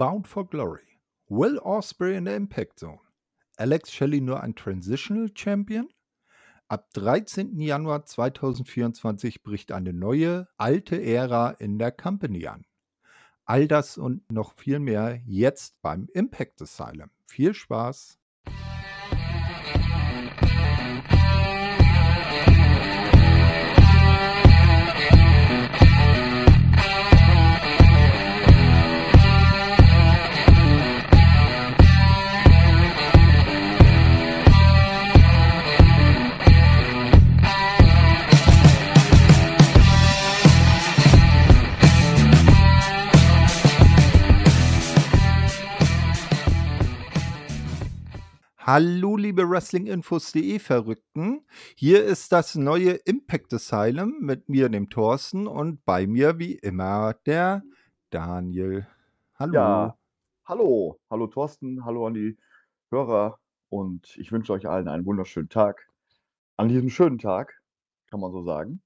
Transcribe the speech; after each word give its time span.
Bound 0.00 0.26
for 0.26 0.46
Glory. 0.46 0.98
Will 1.28 1.58
Osprey 1.58 2.16
in 2.16 2.24
der 2.24 2.34
Impact 2.34 2.78
Zone. 2.78 3.00
Alex 3.58 3.92
Shelley 3.92 4.22
nur 4.22 4.42
ein 4.42 4.54
Transitional 4.54 5.30
Champion? 5.34 5.90
Ab 6.68 6.88
13. 6.94 7.60
Januar 7.60 8.06
2024 8.06 9.42
bricht 9.42 9.72
eine 9.72 9.92
neue, 9.92 10.48
alte 10.56 11.02
Ära 11.02 11.50
in 11.50 11.78
der 11.78 11.92
Company 11.92 12.46
an. 12.46 12.64
All 13.44 13.68
das 13.68 13.98
und 13.98 14.22
noch 14.32 14.54
viel 14.54 14.78
mehr 14.78 15.20
jetzt 15.26 15.82
beim 15.82 16.08
Impact 16.14 16.62
Asylum. 16.62 17.10
Viel 17.26 17.52
Spaß! 17.52 18.18
Hallo, 48.72 49.16
liebe 49.16 49.50
Wrestlinginfos.de 49.50 50.60
Verrückten. 50.60 51.44
Hier 51.74 52.04
ist 52.04 52.30
das 52.30 52.54
neue 52.54 52.92
Impact 52.92 53.52
Asylum 53.52 54.20
mit 54.20 54.48
mir, 54.48 54.68
dem 54.68 54.88
Thorsten, 54.88 55.48
und 55.48 55.84
bei 55.84 56.06
mir 56.06 56.38
wie 56.38 56.54
immer 56.54 57.14
der 57.26 57.64
Daniel. 58.10 58.86
Hallo. 59.34 59.54
Ja, 59.54 59.98
hallo. 60.44 61.00
Hallo 61.10 61.26
Thorsten, 61.26 61.84
hallo 61.84 62.06
an 62.06 62.14
die 62.14 62.38
Hörer 62.92 63.40
und 63.70 64.16
ich 64.16 64.30
wünsche 64.30 64.52
euch 64.52 64.68
allen 64.68 64.86
einen 64.86 65.04
wunderschönen 65.04 65.48
Tag. 65.48 65.88
An 66.56 66.68
diesem 66.68 66.90
schönen 66.90 67.18
Tag, 67.18 67.60
kann 68.08 68.20
man 68.20 68.30
so 68.30 68.44
sagen. 68.44 68.82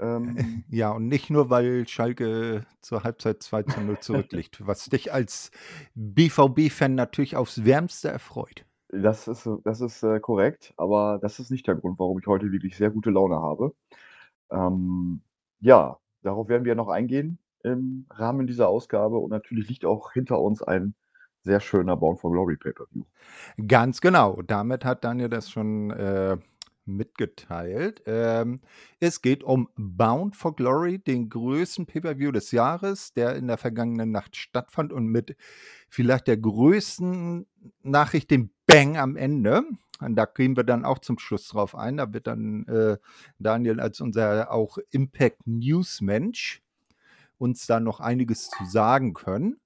Ähm, 0.00 0.64
ja, 0.70 0.90
und 0.90 1.06
nicht 1.06 1.30
nur, 1.30 1.50
weil 1.50 1.86
Schalke 1.86 2.66
zur 2.80 3.04
Halbzeit 3.04 3.44
2 3.44 3.62
zu 3.62 3.80
0 3.80 3.98
zurückliegt, 4.00 4.66
was 4.66 4.86
dich 4.86 5.12
als 5.12 5.52
BVB-Fan 5.94 6.96
natürlich 6.96 7.36
aufs 7.36 7.64
Wärmste 7.64 8.08
erfreut. 8.08 8.66
Das 9.02 9.28
ist, 9.28 9.48
das 9.64 9.80
ist 9.80 10.02
äh, 10.02 10.20
korrekt, 10.20 10.72
aber 10.76 11.18
das 11.20 11.40
ist 11.40 11.50
nicht 11.50 11.66
der 11.66 11.74
Grund, 11.74 11.98
warum 11.98 12.18
ich 12.18 12.26
heute 12.26 12.52
wirklich 12.52 12.76
sehr 12.76 12.90
gute 12.90 13.10
Laune 13.10 13.36
habe. 13.36 13.74
Ähm, 14.50 15.20
ja, 15.60 15.98
darauf 16.22 16.48
werden 16.48 16.64
wir 16.64 16.74
noch 16.74 16.88
eingehen 16.88 17.38
im 17.62 18.06
Rahmen 18.10 18.46
dieser 18.46 18.68
Ausgabe 18.68 19.18
und 19.18 19.30
natürlich 19.30 19.68
liegt 19.68 19.84
auch 19.84 20.12
hinter 20.12 20.40
uns 20.40 20.62
ein 20.62 20.94
sehr 21.42 21.60
schöner 21.60 21.96
Bound 21.96 22.20
for 22.20 22.30
Glory 22.30 22.56
Pay-Per-View. 22.56 23.04
Ganz 23.68 24.00
genau. 24.00 24.40
Damit 24.42 24.84
hat 24.84 25.04
Daniel 25.04 25.28
das 25.28 25.50
schon 25.50 25.90
äh, 25.90 26.36
mitgeteilt. 26.86 28.02
Ähm, 28.06 28.60
es 29.00 29.22
geht 29.22 29.42
um 29.42 29.68
Bound 29.76 30.36
for 30.36 30.54
Glory, 30.54 30.98
den 30.98 31.28
größten 31.28 31.86
Pay-Per-View 31.86 32.32
des 32.32 32.50
Jahres, 32.50 33.12
der 33.14 33.36
in 33.36 33.46
der 33.46 33.58
vergangenen 33.58 34.10
Nacht 34.10 34.36
stattfand 34.36 34.92
und 34.92 35.06
mit 35.06 35.36
vielleicht 35.88 36.26
der 36.26 36.36
größten 36.36 37.46
Nachricht, 37.82 38.30
dem 38.30 38.50
Bang 38.66 38.96
am 38.96 39.16
Ende. 39.16 39.62
Und 40.00 40.16
da 40.16 40.24
gehen 40.24 40.56
wir 40.56 40.64
dann 40.64 40.84
auch 40.84 40.98
zum 40.98 41.18
Schluss 41.18 41.48
drauf 41.48 41.74
ein. 41.74 41.96
Da 41.96 42.12
wird 42.12 42.26
dann 42.26 42.66
äh, 42.66 42.96
Daniel 43.38 43.80
als 43.80 44.00
unser 44.00 44.50
auch 44.50 44.78
Impact 44.90 45.46
News 45.46 46.00
Mensch 46.00 46.62
uns 47.38 47.66
da 47.66 47.80
noch 47.80 48.00
einiges 48.00 48.50
zu 48.50 48.64
sagen 48.64 49.14
können. 49.14 49.60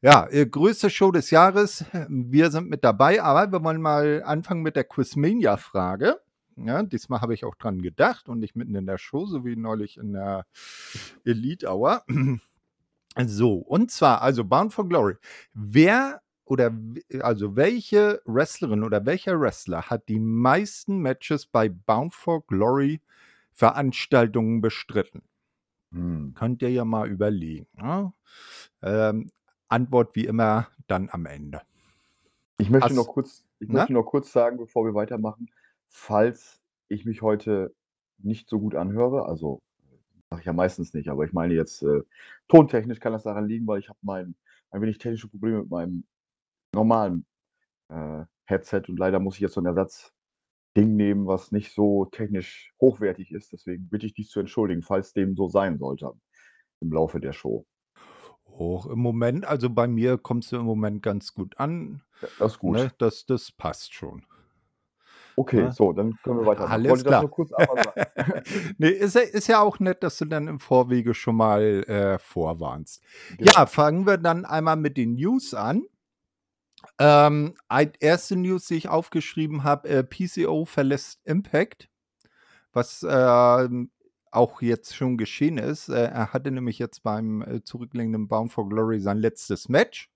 Ja, 0.00 0.26
äh, 0.30 0.46
größte 0.46 0.90
Show 0.90 1.10
des 1.12 1.30
Jahres. 1.30 1.84
Wir 2.08 2.50
sind 2.50 2.68
mit 2.70 2.84
dabei, 2.84 3.22
aber 3.22 3.52
wir 3.52 3.62
wollen 3.62 3.80
mal 3.80 4.22
anfangen 4.24 4.62
mit 4.62 4.76
der 4.76 4.84
Quizmania-Frage. 4.84 6.20
Ja, 6.66 6.82
diesmal 6.82 7.20
habe 7.20 7.34
ich 7.34 7.44
auch 7.44 7.54
dran 7.54 7.82
gedacht 7.82 8.28
und 8.28 8.38
nicht 8.40 8.56
mitten 8.56 8.74
in 8.74 8.86
der 8.86 8.98
Show, 8.98 9.26
so 9.26 9.44
wie 9.44 9.56
neulich 9.56 9.96
in 9.96 10.12
der 10.12 10.46
Elite 11.24 11.68
Hour. 11.68 12.04
So, 13.26 13.54
und 13.54 13.90
zwar, 13.90 14.22
also 14.22 14.44
Bound 14.44 14.72
for 14.72 14.88
Glory. 14.88 15.16
Wer 15.52 16.22
oder 16.44 16.72
also 17.20 17.56
welche 17.56 18.20
Wrestlerin 18.24 18.82
oder 18.82 19.04
welcher 19.06 19.40
Wrestler 19.40 19.82
hat 19.82 20.08
die 20.08 20.18
meisten 20.18 20.98
Matches 20.98 21.46
bei 21.46 21.68
Bound 21.68 22.14
for 22.14 22.46
Glory 22.46 23.00
Veranstaltungen 23.52 24.60
bestritten? 24.60 25.22
Hm. 25.92 26.34
Könnt 26.34 26.62
ihr 26.62 26.70
ja 26.70 26.84
mal 26.84 27.08
überlegen. 27.08 27.66
Ne? 27.76 28.12
Ähm, 28.82 29.30
Antwort 29.68 30.14
wie 30.16 30.26
immer 30.26 30.68
dann 30.86 31.08
am 31.10 31.26
Ende. 31.26 31.62
Ich 32.58 32.68
möchte, 32.68 32.94
noch 32.94 33.08
kurz, 33.08 33.44
ich 33.58 33.68
möchte 33.68 33.92
noch 33.92 34.04
kurz 34.04 34.32
sagen, 34.32 34.56
bevor 34.58 34.84
wir 34.84 34.94
weitermachen, 34.94 35.50
falls 35.90 36.60
ich 36.88 37.04
mich 37.04 37.22
heute 37.22 37.74
nicht 38.18 38.48
so 38.48 38.58
gut 38.60 38.74
anhöre, 38.74 39.26
also 39.26 39.60
mache 40.30 40.40
ich 40.40 40.46
ja 40.46 40.52
meistens 40.52 40.94
nicht, 40.94 41.08
aber 41.08 41.24
ich 41.24 41.32
meine 41.32 41.54
jetzt 41.54 41.82
äh, 41.82 42.02
tontechnisch 42.48 43.00
kann 43.00 43.12
das 43.12 43.24
daran 43.24 43.48
liegen, 43.48 43.66
weil 43.66 43.80
ich 43.80 43.88
habe 43.88 43.98
mein 44.02 44.34
ein 44.70 44.82
wenig 44.82 44.98
technische 44.98 45.28
Probleme 45.28 45.60
mit 45.60 45.70
meinem 45.70 46.04
normalen 46.72 47.26
äh, 47.88 48.24
Headset 48.46 48.82
und 48.88 48.98
leider 48.98 49.18
muss 49.18 49.34
ich 49.34 49.40
jetzt 49.40 49.54
so 49.54 49.60
ein 49.60 49.66
Ersatzding 49.66 50.12
nehmen, 50.96 51.26
was 51.26 51.52
nicht 51.52 51.74
so 51.74 52.06
technisch 52.06 52.72
hochwertig 52.80 53.32
ist. 53.32 53.52
Deswegen 53.52 53.88
bitte 53.88 54.06
ich 54.06 54.14
dies 54.14 54.28
zu 54.28 54.40
entschuldigen, 54.40 54.82
falls 54.82 55.12
dem 55.12 55.34
so 55.34 55.48
sein 55.48 55.78
sollte 55.78 56.12
im 56.80 56.92
Laufe 56.92 57.20
der 57.20 57.32
Show. 57.32 57.66
Hoch 58.46 58.86
im 58.86 58.98
Moment, 58.98 59.44
also 59.44 59.70
bei 59.70 59.86
mir 59.86 60.18
kommst 60.18 60.52
du 60.52 60.56
im 60.56 60.66
Moment 60.66 61.02
ganz 61.02 61.34
gut 61.34 61.58
an. 61.58 62.02
Ja, 62.20 62.28
das 62.38 62.52
ist 62.52 62.58
gut. 62.58 62.76
Ne? 62.76 62.92
Das, 62.98 63.26
das 63.26 63.52
passt 63.52 63.94
schon. 63.94 64.24
Okay, 65.36 65.58
ja. 65.58 65.64
Ne? 65.66 65.72
so, 65.72 65.92
dann 65.92 66.18
können 66.22 66.40
wir 66.40 66.46
weiter. 66.46 66.68
Alles 66.68 67.04
klar. 67.04 67.24
nee, 68.78 68.88
ist, 68.88 69.16
ist, 69.16 69.48
ja 69.48 69.60
auch 69.60 69.78
nett, 69.78 70.02
dass 70.02 70.18
du 70.18 70.24
dann 70.24 70.48
im 70.48 70.60
Vorwege 70.60 71.14
schon 71.14 71.36
mal 71.36 71.84
äh, 71.84 72.18
vorwarnst. 72.18 73.02
Genau. 73.38 73.52
Ja, 73.52 73.66
fangen 73.66 74.06
wir 74.06 74.18
dann 74.18 74.44
einmal 74.44 74.76
mit 74.76 74.96
den 74.96 75.14
News 75.14 75.54
an. 75.54 75.84
Ähm, 76.98 77.54
erste 78.00 78.36
News, 78.36 78.66
die 78.66 78.76
ich 78.76 78.88
aufgeschrieben 78.88 79.64
habe, 79.64 79.88
äh, 79.88 80.04
PCO 80.04 80.64
verlässt 80.64 81.20
Impact, 81.24 81.88
was 82.72 83.02
äh, 83.02 83.68
auch 84.30 84.62
jetzt 84.62 84.94
schon 84.94 85.16
geschehen 85.16 85.58
ist. 85.58 85.88
Äh, 85.88 86.06
er 86.06 86.32
hatte 86.32 86.50
nämlich 86.50 86.78
jetzt 86.78 87.02
beim 87.02 87.42
äh, 87.42 87.62
zurückliegenden 87.62 88.28
Bound 88.28 88.52
for 88.52 88.68
Glory 88.68 89.00
sein 89.00 89.18
letztes 89.18 89.68
Match. 89.68 90.09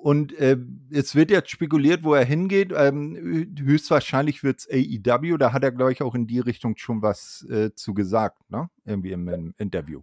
Und 0.00 0.32
äh, 0.38 0.56
es 0.90 1.16
wird 1.16 1.30
jetzt 1.30 1.50
spekuliert, 1.50 2.04
wo 2.04 2.14
er 2.14 2.24
hingeht. 2.24 2.72
Ähm, 2.74 3.56
höchstwahrscheinlich 3.58 4.44
wird 4.44 4.60
es 4.60 4.68
AEW. 4.70 5.36
Da 5.38 5.52
hat 5.52 5.64
er, 5.64 5.72
glaube 5.72 5.92
ich, 5.92 6.02
auch 6.02 6.14
in 6.14 6.26
die 6.26 6.38
Richtung 6.38 6.76
schon 6.76 7.02
was 7.02 7.44
äh, 7.50 7.74
zu 7.74 7.94
gesagt, 7.94 8.38
ne? 8.48 8.70
Irgendwie 8.84 9.12
im, 9.12 9.28
im, 9.28 9.54
Interview. 9.58 10.02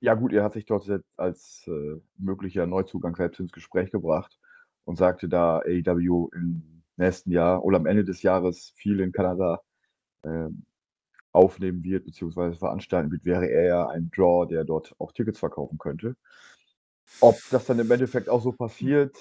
Ja, 0.00 0.14
gut, 0.14 0.32
er 0.32 0.42
hat 0.42 0.54
sich 0.54 0.66
dort 0.66 0.88
als 1.16 1.64
äh, 1.68 2.00
möglicher 2.16 2.66
Neuzugang 2.66 3.14
selbst 3.14 3.38
ins 3.40 3.52
Gespräch 3.52 3.90
gebracht 3.90 4.38
und 4.84 4.96
sagte, 4.96 5.28
da 5.28 5.58
AEW 5.58 6.30
im 6.34 6.82
nächsten 6.96 7.30
Jahr 7.30 7.64
oder 7.64 7.76
am 7.76 7.86
Ende 7.86 8.04
des 8.04 8.22
Jahres 8.22 8.72
viel 8.76 9.00
in 9.00 9.12
Kanada 9.12 9.60
äh, 10.22 10.48
aufnehmen 11.32 11.84
wird, 11.84 12.06
beziehungsweise 12.06 12.56
veranstalten 12.58 13.12
wird, 13.12 13.24
wäre 13.24 13.48
er 13.48 13.64
ja 13.64 13.88
ein 13.88 14.10
Draw, 14.10 14.46
der 14.48 14.64
dort 14.64 14.94
auch 14.98 15.12
Tickets 15.12 15.38
verkaufen 15.38 15.78
könnte. 15.78 16.16
Ob 17.20 17.36
das 17.50 17.66
dann 17.66 17.78
im 17.78 17.90
Endeffekt 17.90 18.28
auch 18.28 18.42
so 18.42 18.52
passiert, 18.52 19.16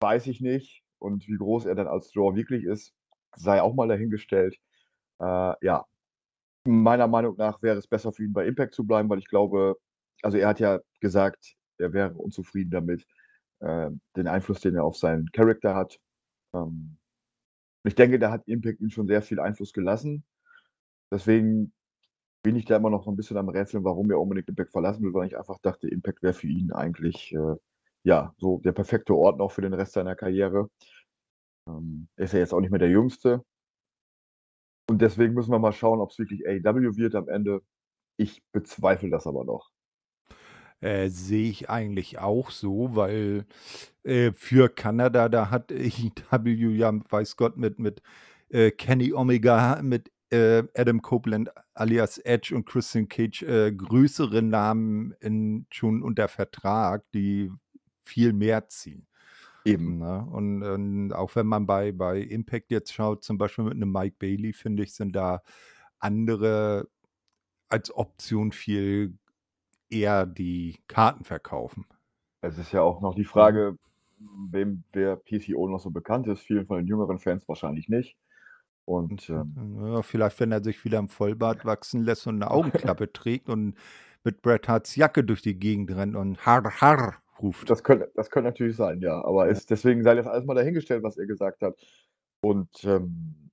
weiß 0.00 0.26
ich 0.26 0.40
nicht. 0.40 0.82
Und 0.98 1.28
wie 1.28 1.36
groß 1.36 1.66
er 1.66 1.74
dann 1.74 1.88
als 1.88 2.10
Draw 2.10 2.34
wirklich 2.34 2.64
ist, 2.64 2.94
sei 3.36 3.60
auch 3.60 3.74
mal 3.74 3.88
dahingestellt. 3.88 4.56
Äh, 5.20 5.54
ja, 5.60 5.86
meiner 6.64 7.06
Meinung 7.06 7.36
nach 7.36 7.62
wäre 7.62 7.78
es 7.78 7.86
besser 7.86 8.12
für 8.12 8.24
ihn 8.24 8.32
bei 8.32 8.46
Impact 8.46 8.74
zu 8.74 8.86
bleiben, 8.86 9.08
weil 9.08 9.18
ich 9.18 9.28
glaube, 9.28 9.76
also 10.22 10.38
er 10.38 10.48
hat 10.48 10.60
ja 10.60 10.80
gesagt, 11.00 11.54
er 11.78 11.92
wäre 11.92 12.14
unzufrieden 12.14 12.70
damit, 12.70 13.06
äh, 13.60 13.90
den 14.16 14.28
Einfluss, 14.28 14.60
den 14.60 14.74
er 14.74 14.84
auf 14.84 14.96
seinen 14.96 15.30
Charakter 15.32 15.74
hat. 15.74 15.98
Ähm, 16.54 16.96
ich 17.84 17.94
denke, 17.94 18.18
da 18.18 18.30
hat 18.30 18.48
Impact 18.48 18.80
ihm 18.80 18.90
schon 18.90 19.06
sehr 19.06 19.22
viel 19.22 19.38
Einfluss 19.38 19.72
gelassen. 19.72 20.24
Deswegen 21.12 21.72
bin 22.46 22.54
ich 22.54 22.64
da 22.64 22.76
immer 22.76 22.90
noch 22.90 23.02
so 23.02 23.10
ein 23.10 23.16
bisschen 23.16 23.38
am 23.38 23.48
Rätseln, 23.48 23.82
warum 23.82 24.08
er 24.08 24.20
unbedingt 24.20 24.48
Impact 24.48 24.70
verlassen 24.70 25.02
will, 25.02 25.12
weil 25.12 25.26
ich 25.26 25.36
einfach 25.36 25.58
dachte, 25.62 25.88
Impact 25.88 26.22
wäre 26.22 26.32
für 26.32 26.46
ihn 26.46 26.70
eigentlich 26.70 27.34
äh, 27.34 27.56
ja 28.04 28.32
so 28.38 28.58
der 28.58 28.70
perfekte 28.70 29.16
Ort 29.16 29.38
noch 29.38 29.50
für 29.50 29.62
den 29.62 29.74
Rest 29.74 29.94
seiner 29.94 30.14
Karriere. 30.14 30.70
Ähm, 31.68 32.06
ist 32.14 32.34
ja 32.34 32.38
jetzt 32.38 32.54
auch 32.54 32.60
nicht 32.60 32.70
mehr 32.70 32.78
der 32.78 32.88
Jüngste. 32.88 33.42
Und 34.88 35.02
deswegen 35.02 35.34
müssen 35.34 35.50
wir 35.50 35.58
mal 35.58 35.72
schauen, 35.72 36.00
ob 36.00 36.12
es 36.12 36.20
wirklich 36.20 36.46
AEW 36.46 36.94
wird 36.94 37.16
am 37.16 37.28
Ende. 37.28 37.62
Ich 38.16 38.44
bezweifle 38.52 39.10
das 39.10 39.26
aber 39.26 39.42
noch. 39.42 39.68
Äh, 40.78 41.08
sehe 41.08 41.50
ich 41.50 41.68
eigentlich 41.68 42.20
auch 42.20 42.52
so, 42.52 42.94
weil 42.94 43.44
äh, 44.04 44.30
für 44.30 44.68
Kanada, 44.68 45.28
da 45.28 45.50
hat 45.50 45.72
AEW 45.72 46.70
ja, 46.76 46.92
weiß 47.10 47.36
Gott, 47.36 47.56
mit, 47.56 47.80
mit 47.80 48.02
äh, 48.50 48.70
Kenny 48.70 49.12
Omega, 49.12 49.82
mit 49.82 50.12
äh, 50.30 50.64
Adam 50.74 51.02
Copeland 51.02 51.50
alias 51.74 52.18
Edge 52.18 52.54
und 52.54 52.66
Christian 52.66 53.08
Cage 53.08 53.42
äh, 53.42 53.72
größere 53.72 54.42
Namen 54.42 55.12
in, 55.20 55.66
schon 55.70 56.02
unter 56.02 56.28
Vertrag, 56.28 57.04
die 57.12 57.50
viel 58.04 58.32
mehr 58.32 58.68
ziehen. 58.68 59.06
Eben. 59.64 59.98
Ne? 59.98 60.26
Und, 60.30 60.62
und 60.62 61.12
auch 61.12 61.34
wenn 61.34 61.46
man 61.46 61.66
bei, 61.66 61.92
bei 61.92 62.20
Impact 62.20 62.70
jetzt 62.70 62.92
schaut, 62.92 63.24
zum 63.24 63.36
Beispiel 63.36 63.64
mit 63.64 63.74
einem 63.74 63.90
Mike 63.90 64.16
Bailey, 64.18 64.52
finde 64.52 64.84
ich, 64.84 64.94
sind 64.94 65.16
da 65.16 65.42
andere 65.98 66.88
als 67.68 67.94
Option 67.94 68.52
viel 68.52 69.18
eher 69.90 70.24
die 70.26 70.78
Karten 70.86 71.24
verkaufen. 71.24 71.84
Es 72.40 72.58
ist 72.58 72.72
ja 72.72 72.82
auch 72.82 73.00
noch 73.00 73.14
die. 73.14 73.24
Frage, 73.24 73.76
wem 74.18 74.84
der 74.94 75.16
PCO 75.16 75.68
noch 75.68 75.80
so 75.80 75.90
bekannt 75.90 76.28
ist. 76.28 76.40
Vielen 76.40 76.66
von 76.66 76.78
den 76.78 76.86
jüngeren 76.86 77.18
Fans 77.18 77.48
wahrscheinlich 77.48 77.88
nicht. 77.88 78.16
Und 78.86 79.28
ähm, 79.28 79.78
Ja, 79.82 80.02
vielleicht, 80.02 80.40
wenn 80.40 80.52
er 80.52 80.62
sich 80.62 80.84
wieder 80.84 80.98
im 80.98 81.08
Vollbart 81.08 81.64
wachsen 81.64 82.02
lässt 82.02 82.26
und 82.26 82.36
eine 82.36 82.50
Augenklappe 82.50 83.12
trägt 83.12 83.48
und 83.48 83.74
mit 84.24 84.42
Bret 84.42 84.68
Harts 84.68 84.96
Jacke 84.96 85.24
durch 85.24 85.42
die 85.42 85.58
Gegend 85.58 85.90
rennt 85.90 86.16
und 86.16 86.46
Har 86.46 86.80
Har 86.80 87.16
ruft. 87.40 87.68
das 87.68 87.82
könnte, 87.82 88.10
das 88.14 88.30
könnte 88.30 88.48
natürlich 88.48 88.76
sein, 88.76 89.00
ja. 89.00 89.22
Aber 89.24 89.48
ist, 89.48 89.70
deswegen 89.70 90.02
sei 90.02 90.14
das 90.14 90.26
alles 90.26 90.46
mal 90.46 90.54
dahingestellt, 90.54 91.02
was 91.02 91.18
er 91.18 91.26
gesagt 91.26 91.62
hat. 91.62 91.76
Und 92.40 92.84
ähm, 92.84 93.50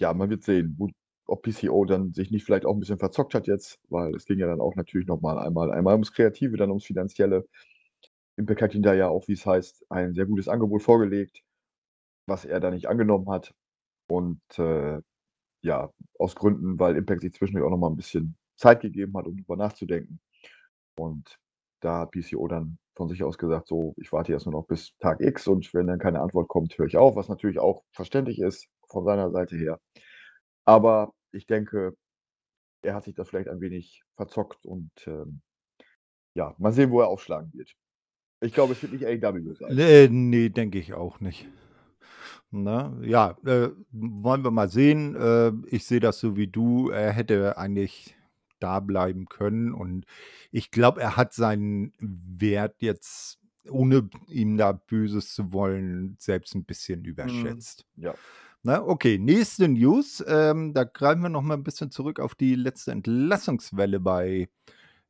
ja, 0.00 0.12
man 0.14 0.30
wird 0.30 0.42
sehen, 0.42 0.74
wo, 0.78 0.88
ob 1.26 1.42
PCO 1.42 1.84
dann 1.84 2.12
sich 2.14 2.30
nicht 2.30 2.44
vielleicht 2.44 2.66
auch 2.66 2.74
ein 2.74 2.80
bisschen 2.80 2.98
verzockt 2.98 3.34
hat 3.34 3.46
jetzt, 3.46 3.78
weil 3.88 4.14
es 4.14 4.24
ging 4.24 4.38
ja 4.38 4.46
dann 4.46 4.60
auch 4.60 4.74
natürlich 4.74 5.06
nochmal 5.06 5.38
einmal, 5.38 5.70
einmal 5.70 5.94
ums 5.94 6.12
Kreative, 6.12 6.56
dann 6.56 6.70
ums 6.70 6.84
Finanzielle. 6.86 7.46
Impact 8.36 8.62
hat 8.62 8.74
ihn 8.74 8.82
da 8.82 8.94
ja 8.94 9.08
auch, 9.08 9.28
wie 9.28 9.34
es 9.34 9.44
heißt, 9.44 9.86
ein 9.90 10.14
sehr 10.14 10.26
gutes 10.26 10.48
Angebot 10.48 10.82
vorgelegt, 10.82 11.42
was 12.26 12.44
er 12.44 12.60
da 12.60 12.70
nicht 12.70 12.88
angenommen 12.88 13.30
hat. 13.30 13.54
Und 14.12 14.42
äh, 14.58 15.00
ja, 15.62 15.90
aus 16.18 16.34
Gründen, 16.34 16.78
weil 16.78 16.96
Impact 16.96 17.22
sich 17.22 17.32
zwischendurch 17.32 17.66
auch 17.66 17.70
nochmal 17.70 17.90
ein 17.90 17.96
bisschen 17.96 18.36
Zeit 18.56 18.82
gegeben 18.82 19.16
hat, 19.16 19.26
um 19.26 19.36
drüber 19.36 19.56
nachzudenken. 19.56 20.20
Und 20.98 21.38
da 21.80 22.00
hat 22.00 22.10
PCO 22.10 22.46
dann 22.46 22.78
von 22.94 23.08
sich 23.08 23.24
aus 23.24 23.38
gesagt, 23.38 23.68
so, 23.68 23.94
ich 23.96 24.12
warte 24.12 24.32
jetzt 24.32 24.44
nur 24.44 24.52
noch 24.52 24.66
bis 24.66 24.94
Tag 24.98 25.20
X 25.22 25.48
und 25.48 25.72
wenn 25.72 25.86
dann 25.86 25.98
keine 25.98 26.20
Antwort 26.20 26.48
kommt, 26.48 26.76
höre 26.76 26.86
ich 26.86 26.98
auf, 26.98 27.16
was 27.16 27.30
natürlich 27.30 27.58
auch 27.58 27.84
verständlich 27.92 28.38
ist 28.38 28.68
von 28.86 29.04
seiner 29.04 29.30
Seite 29.30 29.56
her. 29.56 29.80
Aber 30.66 31.14
ich 31.32 31.46
denke, 31.46 31.96
er 32.82 32.94
hat 32.94 33.04
sich 33.04 33.14
da 33.14 33.24
vielleicht 33.24 33.48
ein 33.48 33.62
wenig 33.62 34.02
verzockt 34.16 34.66
und 34.66 34.90
ähm, 35.06 35.40
ja, 36.34 36.54
mal 36.58 36.72
sehen, 36.72 36.90
wo 36.90 37.00
er 37.00 37.08
aufschlagen 37.08 37.50
wird. 37.54 37.72
Ich 38.42 38.52
glaube, 38.52 38.74
es 38.74 38.82
wird 38.82 38.92
nicht 38.92 39.06
AEW 39.06 39.54
sein. 39.54 39.78
Äh, 39.78 40.08
nee, 40.08 40.50
denke 40.50 40.78
ich 40.78 40.92
auch 40.92 41.20
nicht. 41.20 41.48
Na, 42.54 42.94
ja, 43.02 43.36
äh, 43.46 43.70
wollen 43.92 44.44
wir 44.44 44.50
mal 44.50 44.68
sehen. 44.68 45.16
Äh, 45.16 45.52
ich 45.68 45.86
sehe 45.86 46.00
das 46.00 46.20
so 46.20 46.36
wie 46.36 46.48
du. 46.48 46.90
Er 46.90 47.10
hätte 47.12 47.56
eigentlich 47.56 48.14
da 48.60 48.78
bleiben 48.80 49.24
können 49.26 49.72
und 49.72 50.04
ich 50.50 50.70
glaube, 50.70 51.00
er 51.00 51.16
hat 51.16 51.32
seinen 51.32 51.92
Wert 51.98 52.76
jetzt, 52.80 53.38
ohne 53.68 54.08
ihm 54.28 54.56
da 54.58 54.72
Böses 54.72 55.34
zu 55.34 55.52
wollen, 55.52 56.16
selbst 56.18 56.54
ein 56.54 56.64
bisschen 56.64 57.00
Mhm. 57.00 57.06
überschätzt. 57.06 57.86
Ja. 57.96 58.14
Na, 58.62 58.82
okay, 58.86 59.18
nächste 59.18 59.66
News. 59.68 60.22
Ähm, 60.28 60.74
da 60.74 60.84
greifen 60.84 61.22
wir 61.22 61.30
noch 61.30 61.42
mal 61.42 61.54
ein 61.54 61.64
bisschen 61.64 61.90
zurück 61.90 62.20
auf 62.20 62.34
die 62.36 62.54
letzte 62.54 62.92
Entlassungswelle 62.92 63.98
bei 63.98 64.48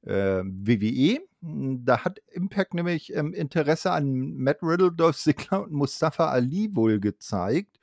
äh, 0.03 0.43
WWE. 0.45 1.21
Hm, 1.43 1.85
Da 1.85 2.05
hat 2.05 2.21
Impact 2.33 2.75
nämlich 2.75 3.15
ähm, 3.15 3.35
Interesse 3.35 3.93
an 3.93 4.37
Matt 4.37 4.59
Riddle, 4.63 4.93
Dolph 4.93 5.17
Ziggler 5.19 5.63
und 5.65 5.73
Mustafa 5.73 6.29
Ali 6.31 6.71
wohl 6.75 7.01
gezeigt. 7.01 7.79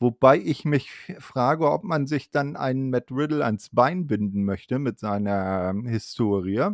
Wobei 0.00 0.38
ich 0.38 0.64
mich 0.64 0.90
frage, 1.20 1.70
ob 1.70 1.84
man 1.84 2.06
sich 2.08 2.30
dann 2.30 2.56
einen 2.56 2.90
Matt 2.90 3.10
Riddle 3.12 3.44
ans 3.44 3.68
Bein 3.70 4.06
binden 4.08 4.44
möchte 4.44 4.78
mit 4.80 4.98
seiner 4.98 5.70
ähm, 5.70 5.86
Historie. 5.86 6.70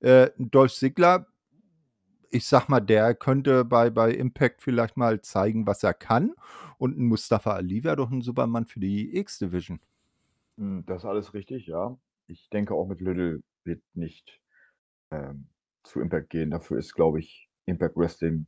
Äh, 0.00 0.30
Dolph 0.38 0.74
Ziggler, 0.74 1.26
ich 2.30 2.46
sag 2.46 2.68
mal, 2.68 2.80
der 2.80 3.14
könnte 3.14 3.64
bei, 3.64 3.90
bei 3.90 4.12
Impact 4.12 4.62
vielleicht 4.62 4.96
mal 4.96 5.20
zeigen, 5.22 5.66
was 5.66 5.82
er 5.82 5.94
kann. 5.94 6.34
Und 6.78 6.98
ein 6.98 7.06
Mustafa 7.06 7.52
Ali 7.54 7.84
wäre 7.84 7.96
doch 7.96 8.10
ein 8.10 8.22
Supermann 8.22 8.66
für 8.66 8.80
die 8.80 9.16
X-Division. 9.16 9.80
Mm, 10.56 10.80
Das 10.86 11.02
ist 11.02 11.04
alles 11.06 11.34
richtig, 11.34 11.66
ja. 11.66 11.96
Ich 12.26 12.48
denke 12.50 12.74
auch 12.74 12.86
mit 12.86 13.00
Little 13.00 13.40
wird 13.64 13.82
nicht 13.94 14.40
ähm, 15.10 15.48
zu 15.84 16.00
Impact 16.00 16.30
gehen. 16.30 16.50
Dafür 16.50 16.78
ist, 16.78 16.94
glaube 16.94 17.20
ich, 17.20 17.48
Impact 17.66 17.96
Wrestling 17.96 18.46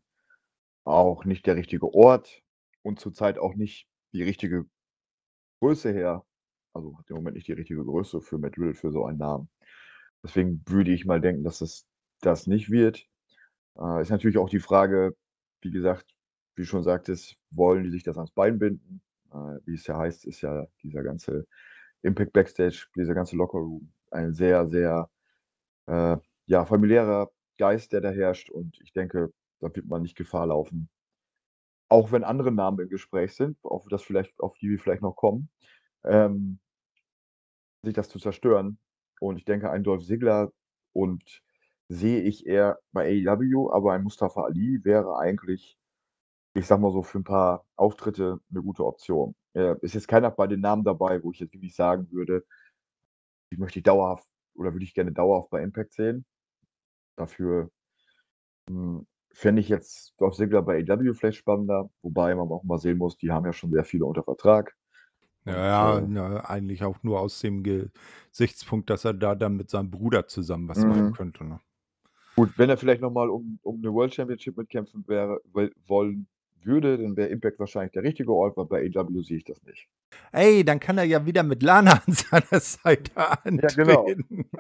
auch 0.85 1.25
nicht 1.25 1.47
der 1.47 1.57
richtige 1.57 1.93
Ort 1.93 2.43
und 2.83 3.01
zurzeit 3.01 3.39
auch 3.39 3.55
nicht 3.55 3.89
die 4.13 4.23
richtige 4.23 4.67
Größe 5.61 5.93
her. 5.93 6.25
Also 6.73 6.97
hat 6.99 7.11
im 7.11 7.17
Moment 7.17 7.37
nicht 7.37 7.49
die 7.49 7.53
richtige 7.53 7.85
Größe 7.85 8.21
für 8.21 8.39
Matt 8.39 8.57
Riddle 8.57 8.75
für 8.75 8.91
so 8.93 9.05
einen 9.05 9.19
Namen. 9.19 9.49
Deswegen 10.23 10.63
würde 10.67 10.93
ich 10.93 11.05
mal 11.07 11.21
denken, 11.21 11.45
dass 11.45 11.61
es 11.61 11.87
das 12.21 12.47
nicht 12.47 12.71
wird. 12.71 13.07
Äh, 13.79 14.03
ist 14.03 14.11
natürlich 14.11 14.39
auch 14.39 14.51
die 14.51 14.61
Frage, 14.61 15.17
wie 15.63 15.71
gesagt, 15.71 16.15
wie 16.57 16.65
schon 16.65 16.83
sagtest, 16.83 17.37
wollen 17.51 17.85
die 17.85 17.91
sich 17.91 18.03
das 18.05 18.17
ans 18.17 18.31
Bein 18.33 18.59
binden? 18.59 19.03
Äh, 19.33 19.59
wie 19.65 19.75
es 19.75 19.87
ja 19.87 19.97
heißt, 19.97 20.27
ist 20.27 20.43
ja 20.43 20.67
dieser 20.83 21.03
ganze 21.03 21.47
Impact 22.03 22.33
Backstage, 22.33 22.87
dieser 22.97 23.15
ganze 23.15 23.37
Lockerroom 23.37 23.93
ein 24.11 24.33
sehr, 24.33 24.67
sehr 24.69 25.11
äh, 25.87 26.17
ja, 26.51 26.67
familiärer 26.67 27.31
Geist, 27.59 27.93
der 27.93 28.01
da 28.01 28.11
herrscht. 28.11 28.51
Und 28.51 28.81
ich 28.83 28.93
denke, 28.93 29.33
da 29.61 29.75
wird 29.75 29.87
man 29.87 30.03
nicht 30.03 30.17
Gefahr 30.17 30.49
laufen. 30.49 30.91
Auch 31.89 32.11
wenn 32.13 32.25
andere 32.25 32.51
Namen 32.51 32.81
im 32.81 32.89
Gespräch 32.89 33.35
sind, 33.37 33.57
auf 33.63 33.87
das 33.89 34.03
vielleicht, 34.03 34.39
auf 34.41 34.55
die 34.59 34.71
wir 34.71 34.79
vielleicht 34.81 35.03
noch 35.03 35.15
kommen, 35.15 35.49
ähm, 36.05 36.59
sich 37.85 37.95
das 37.95 38.09
zu 38.09 38.19
zerstören. 38.19 38.79
Und 39.21 39.37
ich 39.37 39.45
denke, 39.45 39.71
ein 39.71 39.85
Dolph 39.85 40.05
Ziggler 40.05 40.53
und 40.93 41.43
sehe 41.89 42.23
ich 42.23 42.47
eher 42.47 42.81
bei 42.93 43.07
AEW, 43.27 43.71
aber 43.73 43.93
ein 43.93 44.03
Mustafa 44.03 44.43
Ali 44.43 44.85
wäre 44.85 45.19
eigentlich, 45.19 45.79
ich 46.55 46.67
sag 46.67 46.81
mal 46.81 46.93
so, 46.93 47.03
für 47.03 47.21
ein 47.21 47.25
paar 47.25 47.65
Auftritte 47.77 48.41
eine 48.51 48.63
gute 48.63 48.85
Option. 48.85 49.37
Äh, 49.55 49.77
ist 49.83 49.95
jetzt 49.95 50.09
keiner 50.09 50.31
bei 50.33 50.49
den 50.49 50.61
Namen 50.61 50.85
dabei, 50.85 51.23
wo 51.23 51.31
ich 51.33 51.41
jetzt 51.41 51.55
wirklich 51.55 51.77
sagen 51.77 52.11
würde, 52.11 52.45
die 53.53 53.57
möchte 53.57 53.79
ich 53.79 53.85
dauerhaft 53.85 54.27
oder 54.55 54.73
würde 54.73 54.85
ich 54.85 54.95
gerne 54.95 55.13
dauerhaft 55.13 55.51
bei 55.51 55.63
Impact 55.63 55.93
sehen. 55.95 56.25
Dafür 57.21 57.71
hm, 58.69 59.07
fände 59.33 59.61
ich 59.63 59.69
jetzt 59.69 60.15
Dolph 60.21 60.37
Ziggler 60.37 60.63
bei 60.63 60.77
AEW 60.79 61.15
vielleicht 61.15 61.39
spannender, 61.39 61.91
wobei 62.03 62.35
man 62.35 62.49
auch 62.51 62.65
mal 62.65 62.79
sehen 62.79 62.99
muss, 62.99 63.17
die 63.19 63.31
haben 63.33 63.47
ja 63.47 63.53
schon 63.53 63.73
sehr 63.73 63.85
viele 63.85 64.07
unter 64.07 64.25
Vertrag. 64.25 64.77
Und, 65.47 65.69
Ja, 65.73 66.01
äh, 66.03 66.07
na, 66.07 66.45
eigentlich 66.49 66.83
auch 66.85 67.03
nur 67.03 67.21
aus 67.21 67.41
dem 67.41 67.63
Gesichtspunkt, 67.63 68.89
dass 68.91 69.05
er 69.05 69.13
da 69.15 69.35
dann 69.35 69.57
mit 69.57 69.69
seinem 69.71 69.91
Bruder 69.91 70.27
zusammen 70.29 70.69
was 70.69 70.87
machen 70.87 71.11
Mhm. 71.11 71.13
könnte. 71.13 71.45
Ne? 71.45 71.61
Gut, 72.37 72.53
wenn 72.57 72.71
er 72.71 72.77
vielleicht 72.79 73.03
noch 73.03 73.11
mal 73.13 73.29
um 73.29 73.59
um 73.63 73.81
'ne 73.81 73.93
World 73.93 74.15
Championship 74.15 74.57
mitkämpfen 74.57 75.05
wäre 75.07 75.41
wollen 75.87 76.29
würde, 76.65 76.99
dann 76.99 77.17
wäre 77.17 77.29
Impact 77.29 77.59
wahrscheinlich 77.59 77.93
der 77.93 78.03
richtige 78.03 78.33
Ort, 78.33 78.57
weil 78.57 78.67
bei 78.67 78.91
AEW 78.95 79.23
sehe 79.23 79.39
ich 79.39 79.45
das 79.45 79.63
nicht. 79.63 79.89
Ey, 80.33 80.65
dann 80.65 80.81
kann 80.81 80.99
er 80.99 81.05
ja 81.05 81.25
wieder 81.27 81.43
mit 81.43 81.63
Lana 81.63 82.03
an 82.07 82.13
seiner 82.13 82.43
Seite 82.61 83.11
Ja, 83.17 83.39
genau. 83.45 84.07
antreten. 84.07 84.51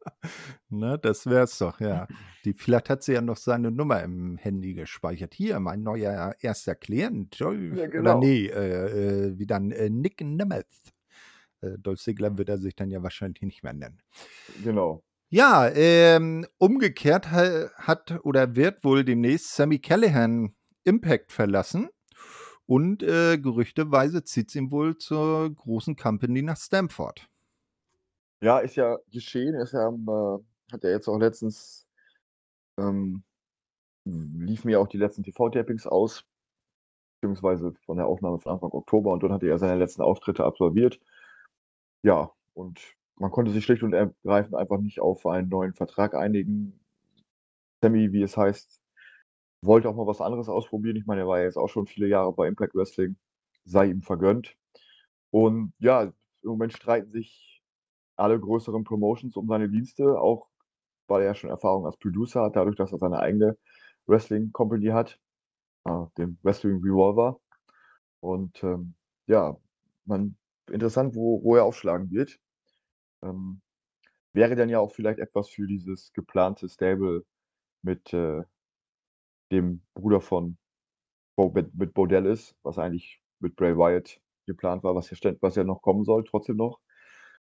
ne, 0.68 0.98
das 1.00 1.26
wär's 1.26 1.58
doch, 1.58 1.80
ja. 1.80 2.06
Die, 2.44 2.52
vielleicht 2.52 2.90
hat 2.90 3.02
sie 3.02 3.14
ja 3.14 3.20
noch 3.20 3.36
seine 3.36 3.70
Nummer 3.70 4.02
im 4.02 4.36
Handy 4.36 4.74
gespeichert. 4.74 5.34
Hier, 5.34 5.58
mein 5.60 5.82
neuer 5.82 6.34
erster 6.40 6.74
Klient. 6.74 7.38
Ja, 7.38 7.48
Oder 7.48 7.88
genau. 7.88 8.20
nee, 8.20 8.46
äh, 8.46 9.28
äh, 9.28 9.38
wie 9.38 9.46
dann 9.46 9.70
äh, 9.70 9.90
Nick 9.90 10.20
Nemeth. 10.20 10.66
Äh, 11.60 11.78
Dolph 11.78 12.00
Ziggler 12.00 12.36
wird 12.38 12.48
er 12.48 12.58
sich 12.58 12.74
dann 12.76 12.90
ja 12.90 13.02
wahrscheinlich 13.02 13.42
nicht 13.42 13.62
mehr 13.62 13.72
nennen. 13.72 14.00
Genau. 14.62 15.02
Ja, 15.28 15.68
ähm, 15.74 16.46
umgekehrt 16.58 17.32
ha 17.32 17.68
hat 17.74 18.20
oder 18.22 18.54
wird 18.54 18.84
wohl 18.84 19.04
demnächst 19.04 19.56
Sammy 19.56 19.80
Callahan 19.80 20.54
Impact 20.86 21.32
verlassen 21.32 21.88
und 22.66 23.02
äh, 23.02 23.38
gerüchteweise 23.38 24.24
zieht 24.24 24.48
es 24.48 24.56
ihn 24.56 24.70
wohl 24.70 24.96
zur 24.96 25.54
großen 25.54 25.96
Company 25.96 26.42
nach 26.42 26.56
Stamford. 26.56 27.28
Ja, 28.40 28.58
ist 28.58 28.76
ja 28.76 28.98
geschehen. 29.10 29.54
Ist 29.54 29.72
ja 29.72 29.86
am 29.86 30.06
äh, 30.08 30.72
hat 30.72 30.84
ja 30.84 30.90
jetzt 30.90 31.08
auch 31.08 31.18
letztens 31.18 31.86
ähm, 32.78 33.22
liefen 34.04 34.70
ja 34.70 34.78
auch 34.78 34.88
die 34.88 34.98
letzten 34.98 35.22
TV-Tapings 35.22 35.86
aus, 35.86 36.24
beziehungsweise 37.20 37.72
von 37.84 37.96
der 37.96 38.06
Aufnahme 38.06 38.38
von 38.38 38.52
Anfang 38.52 38.72
Oktober 38.72 39.12
und 39.12 39.22
dort 39.22 39.32
hat 39.32 39.42
er 39.42 39.58
seine 39.58 39.78
letzten 39.78 40.02
Auftritte 40.02 40.44
absolviert. 40.44 41.00
Ja, 42.02 42.30
und 42.54 42.80
man 43.16 43.30
konnte 43.30 43.50
sich 43.50 43.64
schlicht 43.64 43.82
und 43.82 43.94
ergreifend 43.94 44.54
einfach 44.54 44.78
nicht 44.78 45.00
auf 45.00 45.26
einen 45.26 45.48
neuen 45.48 45.74
Vertrag 45.74 46.14
einigen. 46.14 46.78
Sammy, 47.82 48.12
wie 48.12 48.22
es 48.22 48.36
heißt, 48.36 48.80
wollte 49.66 49.88
auch 49.88 49.96
mal 49.96 50.06
was 50.06 50.20
anderes 50.20 50.48
ausprobieren. 50.48 50.96
Ich 50.96 51.06
meine, 51.06 51.22
er 51.22 51.28
war 51.28 51.40
jetzt 51.42 51.56
auch 51.56 51.68
schon 51.68 51.86
viele 51.86 52.08
Jahre 52.08 52.32
bei 52.32 52.48
Impact 52.48 52.74
Wrestling, 52.74 53.16
sei 53.64 53.86
ihm 53.86 54.02
vergönnt. 54.02 54.56
Und 55.30 55.72
ja, 55.78 56.04
im 56.04 56.12
Moment 56.50 56.72
streiten 56.72 57.10
sich 57.10 57.62
alle 58.16 58.40
größeren 58.40 58.84
Promotions 58.84 59.36
um 59.36 59.48
seine 59.48 59.68
Dienste, 59.68 60.20
auch 60.20 60.48
weil 61.08 61.22
er 61.22 61.34
schon 61.34 61.50
Erfahrung 61.50 61.86
als 61.86 61.96
Producer 61.98 62.42
hat, 62.42 62.56
dadurch, 62.56 62.76
dass 62.76 62.92
er 62.92 62.98
seine 62.98 63.20
eigene 63.20 63.56
Wrestling 64.06 64.52
Company 64.52 64.86
hat, 64.86 65.18
äh, 65.84 66.06
den 66.18 66.38
Wrestling 66.42 66.82
Revolver. 66.82 67.40
Und 68.20 68.62
ähm, 68.64 68.94
ja, 69.26 69.56
man, 70.04 70.36
interessant, 70.70 71.14
wo, 71.14 71.42
wo 71.42 71.56
er 71.56 71.64
aufschlagen 71.64 72.10
wird. 72.10 72.38
Ähm, 73.22 73.60
wäre 74.32 74.56
dann 74.56 74.68
ja 74.68 74.80
auch 74.80 74.92
vielleicht 74.92 75.18
etwas 75.18 75.48
für 75.48 75.66
dieses 75.66 76.12
geplante 76.12 76.68
Stable 76.68 77.24
mit 77.82 78.12
äh, 78.12 78.42
dem 79.52 79.82
Bruder 79.94 80.20
von 80.20 80.58
Bo 81.36 81.50
mit 81.54 81.74
mit 81.74 81.94
Bodell 81.94 82.26
ist, 82.26 82.56
was 82.62 82.78
eigentlich 82.78 83.20
mit 83.40 83.56
Bray 83.56 83.76
Wyatt 83.76 84.20
geplant 84.46 84.84
war, 84.84 84.94
was 84.94 85.10
ja 85.10 85.32
was 85.42 85.56
ja 85.56 85.64
noch 85.64 85.82
kommen 85.82 86.04
soll, 86.04 86.24
trotzdem 86.24 86.56
noch. 86.56 86.80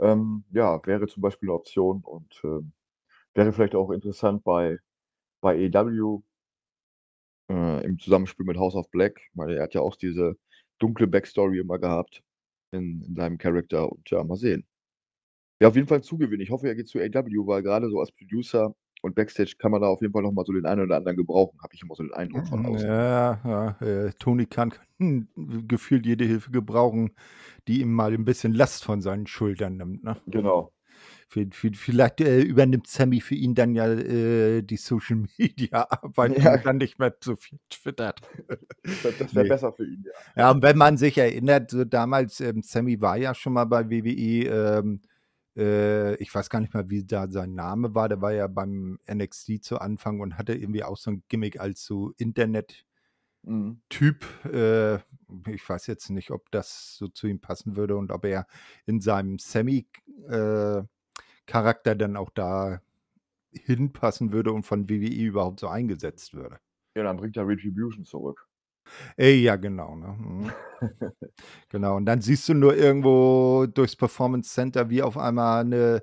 Ähm, 0.00 0.45
ja, 0.52 0.80
wäre 0.87 1.09
zum 1.09 1.23
Beispiel 1.23 1.49
'ne 1.49 1.54
Option 1.54 2.02
und, 2.04 2.40
ähm, 2.45 2.73
wäre 3.35 3.52
vielleicht 3.52 3.75
auch 3.76 3.90
interessant 3.92 4.45
bei 4.45 4.78
bei 5.42 5.57
AEW 5.57 6.23
äh, 7.50 7.85
im 7.85 7.99
Zusammenspiel 7.99 8.47
mit 8.47 8.57
House 8.59 8.75
of 8.75 8.90
Black, 8.90 9.21
weil 9.35 9.52
er 9.57 9.62
hat 9.64 9.75
ja 9.75 9.80
auch 9.80 9.97
diese 9.97 10.37
dunkle 10.78 11.07
Backstory 11.07 11.59
immer 11.59 11.78
gehabt 11.78 12.23
in 12.73 13.02
in 13.04 13.14
seinem 13.16 13.38
Character 13.38 13.90
und 13.90 14.09
ja, 14.11 14.23
mal 14.25 14.37
sehen. 14.37 14.66
Ja, 15.61 15.68
auf 15.68 15.76
jeden 15.76 15.88
Fall 15.88 16.02
Zugewinn. 16.02 16.40
Ich 16.40 16.50
hoffe, 16.50 16.68
er 16.68 16.75
geht 16.76 16.88
zu 16.88 16.99
AEW, 17.00 17.47
weil 17.47 17.62
grade 17.62 17.90
so 17.90 18.00
als 18.00 18.12
Producer 18.12 18.75
und 19.02 19.14
Backstage 19.14 19.55
kann 19.59 19.71
man 19.73 19.81
da 19.83 19.88
auf 19.88 20.00
jeden 20.02 20.12
Fall 20.12 20.23
noch 20.23 20.33
mal 20.33 20.45
so 20.47 20.52
den 20.52 20.67
einen 20.67 20.83
oder 20.83 20.97
anderen 20.97 21.17
gebrauchen, 21.17 21.59
habe 21.62 21.75
ich 21.75 21.83
immer 21.83 21.95
so 21.95 22.02
den 22.05 22.14
Eindruck 22.14 22.49
von 22.49 22.61
Mhm, 22.61 22.64
außen. 22.64 22.87
ja, 22.87 23.40
ja, 23.45 23.76
äh, 23.81 24.12
Tony 24.19 24.45
Khan 24.47 24.71
kann 24.99 25.28
gefühlt 25.69 26.05
jede 26.05 26.25
Hilfe 26.26 26.50
gebrauchen, 26.50 27.14
die 27.69 27.81
ihm 27.81 27.93
mal 27.95 28.12
'n 28.12 28.25
bisschen 28.25 28.52
Last 28.55 28.85
von 28.85 29.00
seinen 29.00 29.26
Schultern 29.26 29.76
nimmt, 29.78 30.05
ne? 30.05 30.19
Genau. 30.26 30.73
Vi 31.31 31.49
vi 31.52 31.75
vielleicht, 31.75 32.21
äh, 32.21 32.40
übernimmt 32.43 32.87
Sammy 32.88 33.21
für 33.21 33.35
ihn 33.35 33.55
dann 33.55 33.75
ja, 33.75 33.87
äh, 33.88 34.62
die 34.62 34.76
Social-Media-Arbeit, 34.78 36.37
wenn 36.45 36.52
er 36.52 36.59
Ja. 36.59 36.62
dann 36.62 36.78
nicht 36.78 36.99
mehr 36.99 37.14
so 37.23 37.37
viel 37.37 37.59
twittert. 37.71 38.21
Da 39.02 39.12
das 39.12 39.35
wäre 39.35 39.45
Ne. 39.45 39.47
besser 39.47 39.73
für 39.73 39.87
ihn, 39.87 40.05
ja. 40.07 40.12
Ja, 40.37 40.50
und 40.52 40.62
wenn 40.62 40.78
man 40.78 40.97
sich 40.99 41.19
erinnert, 41.19 41.71
so 41.71 41.85
damals, 41.85 42.40
ähm, 42.40 42.62
Sammy 42.62 43.00
war 43.00 43.17
ja 43.19 43.35
schon 43.35 43.52
mal 43.55 43.67
bei 43.67 43.90
WWE, 43.90 44.45
ähm, 44.81 45.02
äh, 45.59 46.15
ich 46.17 46.35
weiß 46.35 46.50
gar 46.50 46.61
nicht 46.61 46.75
mehr, 46.75 46.91
wie 46.91 47.05
da 47.05 47.29
sein 47.31 47.55
Name 47.55 47.95
war. 47.95 48.09
Der 48.09 48.23
war 48.23 48.33
ja 48.33 48.47
beim 48.49 48.99
NXT 49.07 49.65
zu 49.65 49.81
Anfang 49.81 50.21
und 50.21 50.38
hatte 50.38 50.55
irgendwie 50.55 50.85
auch 50.85 50.97
so 50.97 51.11
'n 51.11 51.25
Gimmick 51.29 51.61
als 51.61 51.85
so 51.85 52.12
Internet 52.19 52.87
Mhm. 53.45 53.81
Typ. 53.88 54.25
Äh, 54.45 54.97
ich 55.50 55.67
weiß 55.69 55.87
jetzt 55.87 56.11
nicht, 56.11 56.31
ob 56.31 56.50
das 56.50 56.97
so 56.97 57.09
zu 57.09 57.27
ihm 57.27 57.41
passen 57.41 57.77
würde 57.77 57.97
und 57.97 58.11
ob 58.12 58.25
er 58.25 58.47
in 58.87 59.00
seinem 59.00 59.38
Sammy 59.38 59.87
äh, 60.29 60.83
dann 61.47 62.17
auch 62.17 62.31
da 62.31 62.81
hinpassen 63.53 64.33
würde 64.33 64.53
und 64.53 64.65
von 64.65 64.88
WWE 64.88 65.25
überhaupt 65.25 65.61
so 65.61 65.69
eingesetzt 65.69 66.35
würde. 66.35 66.59
Ja, 66.97 67.03
dann 67.03 67.17
bringt 67.17 67.37
er 67.37 67.47
Retribution 67.49 68.05
zurück. 68.05 68.48
Äh, 69.18 69.35
ja, 69.37 69.57
genau, 69.57 69.97
ne? 69.97 70.16
Mhm. 70.18 70.50
Genau, 71.71 71.97
und 71.97 72.07
dann 72.07 72.21
siehst 72.23 72.49
du 72.49 72.54
nur 72.54 72.76
irgendwo 72.76 73.66
durchs 73.66 73.95
Performance 73.97 74.50
Center, 74.54 74.88
wie 74.90 75.02
auf 75.02 75.18
einmal 75.18 75.64
'ne 75.64 76.02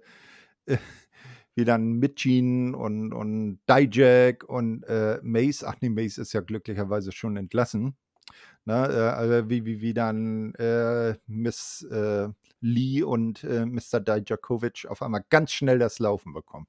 äh, 0.68 0.78
wie 1.56 1.66
dann 1.66 1.94
Mid-Gene 2.00 2.78
und 2.78 3.14
und 3.14 3.60
Dijak 3.70 4.46
und, 4.50 4.84
äh, 4.86 5.20
Mace 5.24 5.64
ach 5.66 5.82
ne, 5.82 5.90
Mace 5.92 6.20
ist 6.20 6.34
ja 6.34 6.42
glücklicherweise 6.42 7.12
schon 7.14 7.38
entlassen, 7.38 7.96
ne? 8.66 8.76
Äh, 8.90 9.16
also 9.16 9.50
wie 9.50 9.66
wie 9.66 9.82
wie 9.82 9.94
dann, 9.96 10.54
äh, 10.56 11.16
Miss, 11.28 11.84
äh, 11.92 12.30
Lee 12.62 13.04
und, 13.04 13.44
äh, 13.46 13.66
Mister 13.68 14.00
Dijakovic 14.02 14.88
auf 14.90 15.02
einmal 15.04 15.26
ganz 15.30 15.52
schnell 15.54 15.80
das 15.80 16.00
Laufen 16.00 16.34
bekommen. 16.34 16.68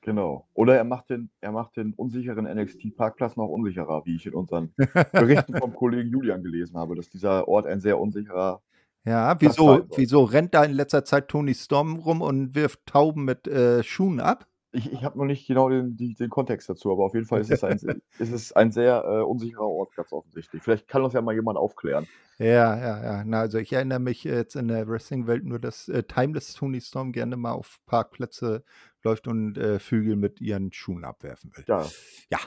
Genau. 0.00 0.48
Oder 0.54 0.76
er 0.76 0.84
macht 0.84 1.10
den 1.10 1.30
er 1.40 1.52
macht 1.52 1.76
den 1.76 1.94
unsicheren 1.94 2.44
NXT-Parkplatz 2.46 3.36
noch 3.36 3.48
unsicherer, 3.48 4.04
wie 4.04 4.16
ich 4.16 4.26
in 4.26 4.34
unseren 4.34 4.74
Berichten 5.12 5.56
vom 5.56 5.72
Kollegen 5.74 6.10
Julian 6.10 6.42
gelesen 6.42 6.76
habe, 6.76 6.96
dass 6.96 7.08
dieser 7.08 7.46
Ort 7.46 7.66
ein 7.66 7.80
sehr 7.80 8.00
unsicherer 8.00 8.60
Ja, 9.04 9.40
wieso 9.40 9.86
wieso 9.94 10.24
rennt 10.24 10.54
da 10.54 10.64
in 10.64 10.72
letzter 10.72 11.04
Zeit 11.04 11.28
Tony 11.28 11.54
Storm 11.54 11.96
rum 11.96 12.22
und 12.22 12.54
wirft 12.54 12.86
Tauben 12.86 13.24
mit, 13.24 13.46
äh, 13.46 13.82
Schuhen 13.84 14.20
ab? 14.20 14.46
Ich 14.72 14.92
ich 14.92 15.04
habe 15.04 15.16
noch 15.18 15.24
nicht 15.26 15.46
genau 15.46 15.68
den 15.68 15.96
die 15.96 16.14
den 16.14 16.28
Kontext 16.30 16.68
dazu, 16.68 16.90
aber 16.92 17.04
auf 17.04 17.14
jeden 17.14 17.26
Fall 17.26 17.40
ist 17.40 17.50
es 17.50 17.62
ein 17.62 17.78
ist 18.18 18.32
es 18.32 18.52
ein 18.52 18.72
sehr, 18.72 19.04
äh, 19.04 19.22
unsicherer 19.22 19.66
Ort 19.68 19.94
ganz 19.94 20.12
offensichtlich. 20.12 20.62
Vielleicht 20.62 20.88
kann 20.88 21.02
uns 21.04 21.14
ja 21.14 21.22
mal 21.22 21.34
jemand 21.34 21.56
aufklären. 21.56 22.06
Ja, 22.40 22.78
ja, 22.78 23.02
ja. 23.02 23.24
Na, 23.24 23.40
also 23.40 23.58
ich 23.58 23.72
erinnere 23.72 23.98
mich 23.98 24.22
jetzt 24.22 24.54
in 24.54 24.68
der 24.68 24.86
Wrestling-Welt 24.86 25.44
nur, 25.44 25.58
dass, 25.58 25.88
äh, 25.88 26.04
Timeless 26.04 26.54
Toni 26.54 26.80
Storm 26.80 27.10
gerne 27.10 27.36
mal 27.36 27.50
auf 27.52 27.80
Parkplätze 27.86 28.62
läuft 29.04 29.28
und, 29.28 29.56
äh, 29.58 29.78
Vögel 29.78 30.16
mit 30.16 30.40
ihren 30.40 30.72
Schuhen 30.72 31.04
abwerfen 31.04 31.52
will. 31.56 31.64
Ja. 31.68 31.86
Ja, 32.30 32.38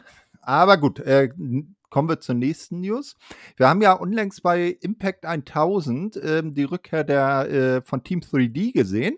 aber 0.41 0.77
gut, 0.77 0.99
äh, 0.99 1.29
kommen 1.89 2.09
wir 2.09 2.19
zur 2.19 2.35
nächsten 2.35 2.81
News. 2.81 3.15
Wir 3.57 3.67
haben 3.69 3.81
ja 3.81 3.93
unlängst 3.93 4.43
bei 4.43 4.77
Impact 4.81 5.25
1000, 5.25 6.19
ähm, 6.23 6.53
die 6.53 6.63
Rückkehr 6.63 7.03
der, 7.03 7.49
äh 7.49 7.81
von 7.83 8.03
Team 8.03 8.21
3D 8.21 8.71
gesehen. 8.71 9.17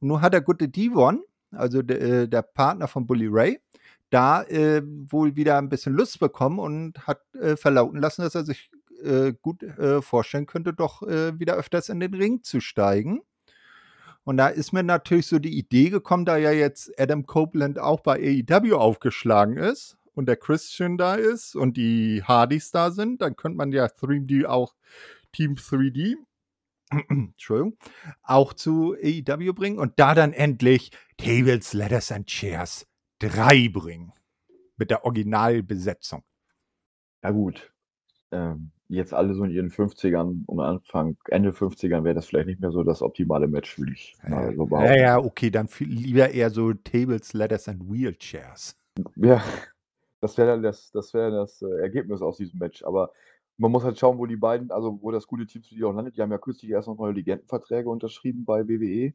Und 0.00 0.08
nun 0.08 0.20
hat 0.22 0.32
der 0.34 0.40
gute 0.42 0.68
Devon, 0.68 1.22
also 1.52 1.82
de 1.82 2.24
äh, 2.24 2.28
der 2.28 2.42
Partner 2.42 2.88
von 2.88 3.06
Bully 3.06 3.28
Ray, 3.30 3.60
da, 4.10 4.42
äh, 4.44 4.82
wohl 4.84 5.36
wieder 5.36 5.58
'n 5.58 5.68
bisschen 5.68 5.94
Lust 5.94 6.18
bekommen 6.20 6.58
und 6.58 7.06
hat, 7.06 7.22
äh, 7.34 7.56
verlauten 7.56 7.98
lassen, 8.00 8.22
dass 8.22 8.34
er 8.34 8.44
sich, 8.44 8.70
äh, 9.04 9.32
gut, 9.42 9.62
äh, 9.62 10.02
vorstellen 10.02 10.46
könnte, 10.46 10.72
doch, 10.74 11.02
äh, 11.02 11.38
wieder 11.38 11.54
öfters 11.56 11.88
in 11.88 12.00
den 12.00 12.14
Ring 12.14 12.42
zu 12.42 12.60
steigen. 12.60 13.22
Und 14.24 14.36
da 14.36 14.48
ist 14.48 14.72
mir 14.72 14.82
natürlich 14.82 15.26
so 15.26 15.38
die 15.38 15.58
Idee 15.58 15.90
gekommen, 15.90 16.24
da 16.24 16.36
ja 16.36 16.52
jetzt 16.52 16.92
Adam 16.98 17.26
Copeland 17.26 17.78
auch 17.78 18.00
bei 18.00 18.44
AEW 18.48 18.76
aufgeschlagen 18.76 19.56
ist 19.56 19.96
und 20.14 20.26
der 20.26 20.36
Christian 20.36 20.96
da 20.96 21.14
ist 21.14 21.56
und 21.56 21.76
die 21.76 22.22
Hardys 22.22 22.70
da 22.70 22.90
sind, 22.90 23.20
dann 23.20 23.34
könnte 23.36 23.58
man 23.58 23.72
ja 23.72 23.86
3D 23.86 24.44
auch 24.46 24.74
Team 25.32 25.54
3D 25.54 26.16
Entschuldigung, 27.08 27.78
auch 28.22 28.52
zu 28.52 28.94
AEW 28.94 29.52
bringen 29.52 29.78
und 29.78 29.98
da 29.98 30.14
dann 30.14 30.32
endlich 30.32 30.90
Tables, 31.16 31.72
Ladders 31.72 32.12
and 32.12 32.26
Chairs 32.26 32.86
3 33.20 33.68
bringen 33.70 34.12
mit 34.76 34.90
der 34.90 35.04
Originalbesetzung. 35.04 36.22
Ja 37.22 37.30
gut, 37.30 37.72
ähm, 38.30 38.72
jetzt 38.92 39.14
alle 39.14 39.34
so 39.34 39.44
in 39.44 39.50
ihren 39.50 39.70
50ern 39.70 40.44
und 40.46 40.60
Anfang 40.60 41.16
Ende 41.28 41.52
50ern 41.52 42.04
wäre 42.04 42.14
das 42.14 42.26
vielleicht 42.26 42.46
nicht 42.46 42.60
mehr 42.60 42.70
so 42.70 42.82
das 42.82 43.02
optimale 43.02 43.48
Match, 43.48 43.78
würde 43.78 43.92
ich 43.92 44.16
mal 44.28 44.54
so 44.54 44.64
Ja, 44.64 44.66
behaupten. 44.66 44.94
ja, 44.94 45.18
okay, 45.18 45.50
dann 45.50 45.68
viel 45.68 45.88
lieber 45.88 46.30
eher 46.30 46.50
so 46.50 46.72
Tables, 46.72 47.32
Ladders 47.32 47.68
and 47.68 47.82
Wheelchairs. 47.90 48.76
Ja, 49.16 49.42
das 50.20 50.36
wäre 50.38 50.48
dann 50.52 50.62
das 50.62 50.90
das 50.92 51.14
wäre 51.14 51.30
das, 51.30 51.62
äh, 51.62 51.80
Ergebnis 51.80 52.22
aus 52.22 52.36
diesem 52.36 52.58
Match. 52.58 52.84
Aber 52.84 53.10
man 53.58 53.70
muss 53.72 53.84
halt 53.84 53.98
schauen, 53.98 54.18
wo 54.18 54.26
die 54.26 54.36
beiden 54.36 54.70
also, 54.70 54.98
wo 55.02 55.10
das 55.10 55.26
gute 55.26 55.46
Team 55.46 55.62
3D 55.62 55.84
auch 55.84 55.94
landet. 55.94 56.16
Die 56.16 56.22
haben 56.22 56.30
ja 56.30 56.38
kürzlich 56.38 56.70
erst 56.70 56.88
noch 56.88 56.98
neue 56.98 57.12
Legendenverträge 57.12 57.88
unterschrieben 57.88 58.44
bei 58.44 58.66
WWE. 58.68 59.14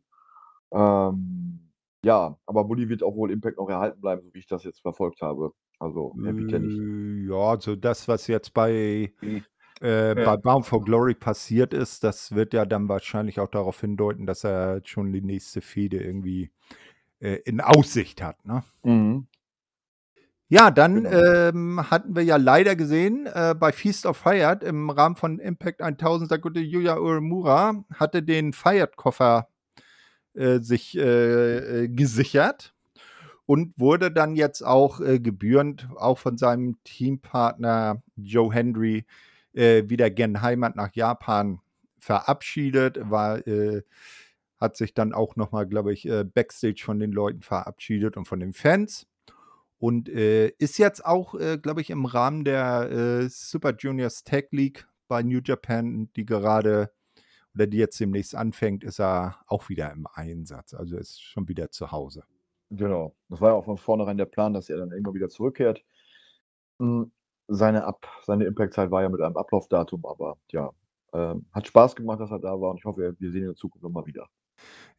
Ähm, 0.71 1.59
ja, 2.03 2.37
aber 2.45 2.63
Bully 2.65 2.89
wird 2.89 3.03
auch 3.03 3.15
wohl 3.15 3.31
Impact 3.31 3.57
noch 3.57 3.69
erhalten 3.69 4.01
bleiben, 4.01 4.21
so 4.23 4.33
wie 4.33 4.39
ich 4.39 4.47
das 4.47 4.63
jetzt 4.63 4.81
verfolgt 4.81 5.21
habe. 5.21 5.53
Also, 5.79 6.13
mehr 6.15 6.35
wird 6.37 6.53
er 6.53 6.59
nicht. 6.59 6.77
Äh, 6.79 7.27
ja, 7.29 7.35
also 7.51 7.75
das, 7.75 8.07
was 8.07 8.27
jetzt 8.27 8.53
bei 8.53 9.11
Mhm. 9.21 9.43
Äh, 9.81 10.07
Ja. 10.09 10.25
bei 10.25 10.37
Bound 10.37 10.65
for 10.65 10.83
Glory 10.83 11.13
passiert 11.13 11.73
ist, 11.73 12.03
das 12.03 12.33
wird 12.33 12.53
ja 12.53 12.65
dann 12.65 12.87
wahrscheinlich 12.89 13.39
auch 13.39 13.49
darauf 13.49 13.79
hindeuten, 13.81 14.25
dass 14.25 14.43
er 14.43 14.81
schon 14.85 15.11
die 15.13 15.21
nächste 15.21 15.61
Fehde 15.61 15.97
irgendwie, 16.03 16.49
äh, 17.19 17.35
in 17.45 17.61
Aussicht 17.61 18.21
hat, 18.21 18.43
ne? 18.45 18.63
Mhm. 18.83 19.27
Ja, 20.49 20.71
dann, 20.71 21.03
Genau. 21.03 21.09
ähm, 21.11 21.91
hatten 21.91 22.15
wir 22.15 22.23
ja 22.23 22.37
leider 22.37 22.77
gesehen, 22.77 23.25
äh, 23.27 23.53
bei 23.53 23.73
Feast 23.73 24.05
of 24.05 24.15
Fired 24.15 24.63
im 24.63 24.89
Rahmen 24.89 25.17
von 25.17 25.39
Impact 25.39 25.81
1000, 25.81 26.31
der 26.31 26.37
gute 26.39 26.61
Yuya 26.61 26.97
Uemura 26.99 27.83
hatte 27.95 28.23
den 28.23 28.53
Fired-Koffer, 28.53 29.49
äh, 30.35 30.59
sich, 30.59 30.97
äh, 30.97 31.83
äh, 31.83 31.87
gesichert 31.89 32.73
und 33.45 33.73
wurde 33.77 34.09
dann 34.09 34.37
jetzt 34.37 34.61
auch, 34.61 35.01
äh, 35.01 35.19
gebührend 35.19 35.89
auch 35.97 36.17
von 36.17 36.37
seinem 36.37 36.77
Teampartner 36.85 38.01
Joe 38.15 38.53
Hendry, 38.53 39.05
äh, 39.53 39.83
wieder 39.87 40.09
gen 40.09 40.41
Heimat 40.41 40.75
nach 40.75 40.93
Japan 40.95 41.59
verabschiedet, 41.99 42.99
war 43.09 43.45
äh, 43.47 43.83
hat 44.59 44.75
sich 44.75 44.93
dann 44.93 45.13
auch 45.13 45.35
noch 45.35 45.51
mal, 45.51 45.67
glaube 45.67 45.93
ich, 45.93 46.07
äh, 46.07 46.23
backstage 46.23 46.81
von 46.83 46.99
den 46.99 47.11
Leuten 47.11 47.41
verabschiedet 47.41 48.17
und 48.17 48.25
von 48.25 48.39
den 48.39 48.53
Fans. 48.53 49.07
Und, 49.79 50.09
äh, 50.09 50.49
ist 50.57 50.79
jetzt 50.79 51.05
auch, 51.05 51.35
äh, 51.35 51.57
glaube 51.59 51.81
ich, 51.81 51.91
im 51.91 52.05
Rahmen 52.05 52.43
der, 52.43 52.89
äh, 52.91 53.29
Super 53.29 53.75
Juniors 53.77 54.23
Tag 54.23 54.47
League 54.51 54.87
bei 55.07 55.21
New 55.21 55.39
Japan, 55.43 56.09
die 56.15 56.25
gerade 56.25 56.91
oder 57.53 57.67
die 57.67 57.77
jetzt 57.77 57.99
demnächst 57.99 58.35
anfängt, 58.35 58.83
ist 58.83 58.99
er 58.99 59.39
auch 59.47 59.69
wieder 59.69 59.91
im 59.91 60.07
Einsatz. 60.13 60.73
Also, 60.73 60.97
ist 60.97 61.21
schon 61.21 61.47
wieder 61.47 61.71
zu 61.71 61.91
Hause. 61.91 62.23
Genau. 62.69 63.15
Das 63.29 63.41
war 63.41 63.49
ja 63.49 63.55
auch 63.55 63.65
von 63.65 63.77
vornherein 63.77 64.17
der 64.17 64.25
Plan, 64.25 64.53
dass 64.53 64.69
er 64.69 64.77
dann 64.77 64.91
irgendwann 64.91 65.15
wieder 65.15 65.29
zurückkehrt. 65.29 65.83
Seine 67.49 67.85
Ab 67.85 68.05
seine 68.25 68.45
Impact-Zeit 68.45 68.91
war 68.91 69.01
ja 69.03 69.09
mit 69.09 69.21
einem 69.21 69.37
Ablaufdatum, 69.37 70.05
aber 70.05 70.37
ja, 70.51 70.71
ähm, 71.13 71.45
hat 71.53 71.67
Spaß 71.67 71.95
gemacht, 71.95 72.19
dass 72.19 72.31
er 72.31 72.39
da 72.39 72.59
war 72.59 72.71
und 72.71 72.77
ich 72.79 72.85
hoffe, 72.85 73.15
wir 73.19 73.31
sehen 73.31 73.39
ihn 73.39 73.43
in 73.43 73.49
der 73.51 73.55
Zukunft 73.55 73.83
noch 73.83 73.89
mal 73.91 74.05
wieder. 74.05 74.27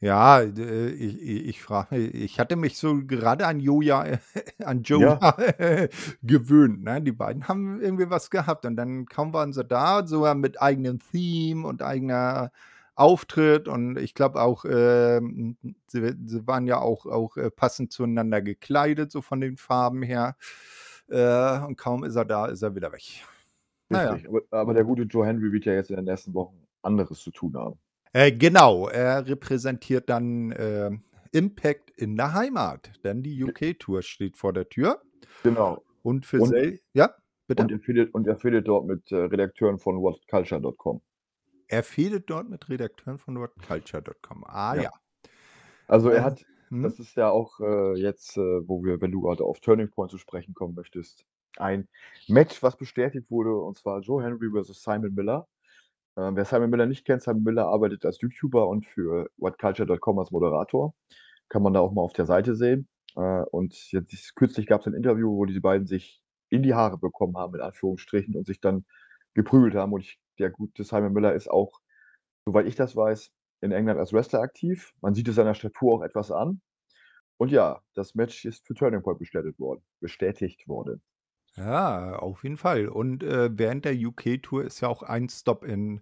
Ja, 0.00 0.40
äh, 0.40 0.90
ich 0.90 1.20
ich 1.20 1.60
frage 1.62 1.96
ich 1.98 2.38
hatte 2.38 2.54
mich 2.56 2.78
so 2.78 3.04
gerade 3.04 3.46
an 3.46 3.58
Joja 3.60 4.04
an 4.64 4.82
Joe 4.84 5.00
Ja. 5.02 5.36
gewöhnt, 6.22 6.84
ne? 6.84 7.02
Die 7.02 7.12
beiden 7.12 7.48
haben 7.48 7.80
irgendwie 7.80 8.08
was 8.08 8.30
gehabt 8.30 8.64
und 8.64 8.76
dann 8.76 9.06
kaum 9.06 9.32
waren 9.32 9.52
sie 9.52 9.64
da, 9.64 10.06
sogar 10.06 10.34
mit 10.36 10.62
eigenem 10.62 11.00
Theme 11.00 11.66
und 11.66 11.82
eigener 11.82 12.52
Auftritt 12.94 13.66
und 13.68 13.96
ich 13.98 14.14
glaube 14.14 14.40
auch, 14.40 14.64
ähm, 14.68 15.56
sie 15.88 16.14
sie 16.26 16.46
waren 16.46 16.66
ja 16.68 16.78
auch 16.80 17.06
auch, 17.06 17.36
äh, 17.36 17.50
passend 17.50 17.92
zueinander 17.92 18.40
gekleidet, 18.42 19.10
so 19.12 19.20
von 19.22 19.40
den 19.40 19.56
Farben 19.56 20.02
her. 20.02 20.36
Äh, 21.08 21.58
und 21.66 21.76
kaum 21.76 22.04
ist 22.04 22.16
er 22.16 22.24
da, 22.24 22.46
ist 22.46 22.62
er 22.62 22.74
wieder 22.74 22.92
weg. 22.92 23.02
Naja. 23.88 24.18
Aber 24.28 24.40
aber 24.50 24.74
der 24.74 24.84
gute 24.84 25.02
Joe 25.02 25.26
Henry 25.26 25.50
wird 25.52 25.64
ja 25.64 25.72
jetzt 25.72 25.90
in 25.90 25.96
den 25.96 26.04
nächsten 26.04 26.34
Wochen 26.34 26.62
anderes 26.82 27.20
zu 27.20 27.30
tun 27.30 27.54
haben. 27.56 27.78
Äh, 28.12 28.32
genau, 28.32 28.88
er 28.88 29.26
repräsentiert 29.26 30.08
dann, 30.08 30.52
äh, 30.52 30.90
Impact 31.32 31.90
in 31.90 32.16
der 32.16 32.32
Heimat, 32.32 32.90
denn 33.04 33.22
die 33.22 33.42
UK-Tour 33.44 34.02
steht 34.02 34.36
vor 34.36 34.52
der 34.52 34.68
Tür. 34.68 35.02
Genau. 35.42 35.82
Und 36.02 36.24
für 36.26 36.40
Und 36.40 36.48
sel 36.48 36.80
ja, 36.94 37.14
bitte? 37.46 37.62
und 37.64 37.70
er 37.72 37.78
fehlt 37.80 38.14
und 38.14 38.26
er 38.26 38.36
fehlt 38.36 38.66
dort 38.66 38.86
mit, 38.86 39.12
äh, 39.12 39.16
Redakteuren 39.16 39.78
von 39.78 40.00
whatculture.com. 40.02 41.02
Er 41.68 41.82
fehlt 41.82 42.30
dort 42.30 42.48
mit 42.48 42.68
Redakteuren 42.70 43.18
von 43.18 43.38
whatculture.com. 43.38 44.44
Ah 44.46 44.74
Ja. 44.76 44.82
ja. 44.82 44.90
Also, 45.86 46.08
er 46.10 46.18
Äh, 46.18 46.22
hat 46.22 46.44
mhm. 46.70 46.82
das 46.82 46.98
ist 46.98 47.16
ja 47.16 47.30
auch, 47.30 47.60
äh, 47.60 47.94
jetzt, 47.94 48.36
äh, 48.36 48.68
wo 48.68 48.84
wir 48.84 49.00
wenn 49.00 49.12
du 49.12 49.20
grade 49.20 49.44
auf 49.44 49.60
Turning 49.60 49.90
Point 49.90 50.10
zu 50.10 50.18
sprechen 50.18 50.54
kommen 50.54 50.74
möchtest, 50.74 51.24
ein 51.56 51.88
Match, 52.28 52.62
was 52.62 52.76
bestätigt 52.76 53.30
wurde, 53.30 53.54
und 53.56 53.76
zwar 53.76 54.00
Joe 54.00 54.22
Henry 54.22 54.50
versus 54.50 54.82
Simon 54.82 55.14
Miller. 55.14 55.48
Ähm, 56.16 56.36
wer 56.36 56.44
Simon 56.44 56.70
Miller 56.70 56.86
nicht 56.86 57.04
kennt, 57.04 57.22
Simon 57.22 57.42
Miller 57.42 57.66
arbeitet 57.66 58.04
als 58.04 58.20
YouTuber 58.20 58.68
und 58.68 58.86
für 58.86 59.30
whatculture.com 59.38 60.18
als 60.18 60.30
Moderator. 60.30 60.94
Kann 61.48 61.62
man 61.62 61.74
da 61.74 61.80
auch 61.80 61.92
mal 61.92 62.02
auf 62.02 62.12
der 62.12 62.26
Seite 62.26 62.54
sehen. 62.54 62.88
Äh, 63.16 63.42
und 63.50 63.92
jetzt 63.92 64.34
kürzlich 64.36 64.66
gab's 64.66 64.86
ein 64.86 64.94
Interview, 64.94 65.36
wo 65.36 65.44
die 65.44 65.60
beiden 65.60 65.86
sich 65.86 66.22
in 66.50 66.62
die 66.62 66.74
Haare 66.74 66.98
bekommen 66.98 67.36
haben, 67.36 67.54
in 67.54 67.60
Anführungsstrichen, 67.60 68.34
und 68.36 68.46
sich 68.46 68.60
dann 68.60 68.84
geprügelt 69.34 69.74
haben. 69.74 69.92
Und 69.92 70.00
ich 70.02 70.20
der 70.38 70.50
gute 70.50 70.84
Simon 70.84 71.12
Miller 71.12 71.34
ist 71.34 71.50
auch, 71.50 71.80
soweit 72.44 72.66
ich 72.66 72.76
das 72.76 72.96
weiß, 72.96 73.30
in 73.60 73.72
England 73.72 73.98
als 73.98 74.12
Wrestler 74.12 74.40
aktiv. 74.40 74.92
Man 75.00 75.14
sieht 75.14 75.28
es 75.28 75.36
seiner 75.36 75.54
Statur 75.54 75.94
auch 75.94 76.02
etwas 76.02 76.30
an. 76.30 76.60
Und 77.38 77.50
ja, 77.52 77.80
das 77.94 78.14
Match 78.14 78.44
ist 78.44 78.66
für 78.66 78.74
Turning 78.74 79.02
Point 79.02 79.18
bestätigt 79.18 79.58
worden 79.60 79.82
bestätigt 80.00 80.66
worden. 80.68 81.02
Ja, 81.58 82.16
auf 82.16 82.44
jeden 82.44 82.56
Fall. 82.56 82.88
Und, 82.88 83.22
äh, 83.24 83.50
während 83.52 83.84
der 83.84 83.94
UK-Tour 83.94 84.64
ist 84.64 84.80
ja 84.80 84.88
auch 84.88 85.02
ein 85.02 85.28
Stop 85.28 85.64
in, 85.64 86.00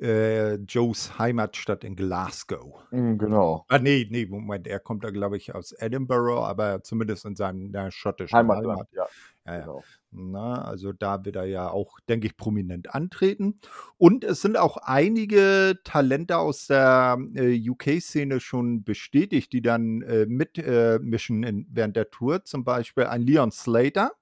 äh, 0.00 0.54
Joes 0.56 1.18
Heimatstadt 1.18 1.84
in 1.84 1.94
Glasgow. 1.94 2.82
Mhm, 2.90 3.18
genau. 3.18 3.64
Ah, 3.68 3.78
ne, 3.78 4.06
ne, 4.10 4.26
Moment, 4.26 4.66
er 4.66 4.80
kommt 4.80 5.04
da, 5.04 5.10
glaube 5.10 5.36
ich, 5.36 5.54
aus 5.54 5.72
Edinburgh, 5.72 6.42
aber 6.44 6.82
zumindest 6.82 7.24
in 7.26 7.36
seiner 7.36 7.90
schottischen 7.90 8.36
Heimatland, 8.38 8.66
Heimat. 8.66 8.88
ja, 8.92 9.06
Ja, 9.46 9.54
ja. 9.54 9.60
genau. 9.60 9.84
Ne, 10.10 10.64
also 10.64 10.92
da 10.92 11.24
wird 11.24 11.36
er 11.36 11.44
ja 11.44 11.68
auch, 11.70 12.00
denke 12.08 12.26
ich, 12.26 12.36
prominent 12.36 12.94
antreten. 12.94 13.60
Und 13.98 14.24
es 14.24 14.40
sind 14.40 14.56
auch 14.56 14.78
einige 14.78 15.78
Talente 15.84 16.38
aus 16.38 16.66
der, 16.66 17.18
äh, 17.34 17.68
UK-Szene 17.70 18.40
schon 18.40 18.84
bestätigt, 18.84 19.52
die 19.52 19.60
dann, 19.62 20.02
äh, 20.02 20.26
mit, 20.26 20.58
äh, 20.58 20.98
während 21.02 21.96
der 21.96 22.10
Tour. 22.10 22.44
Zum 22.44 22.64
Beispiel 22.64 23.04
ein 23.04 23.22
Leon 23.22 23.50
Slater, 23.52 24.12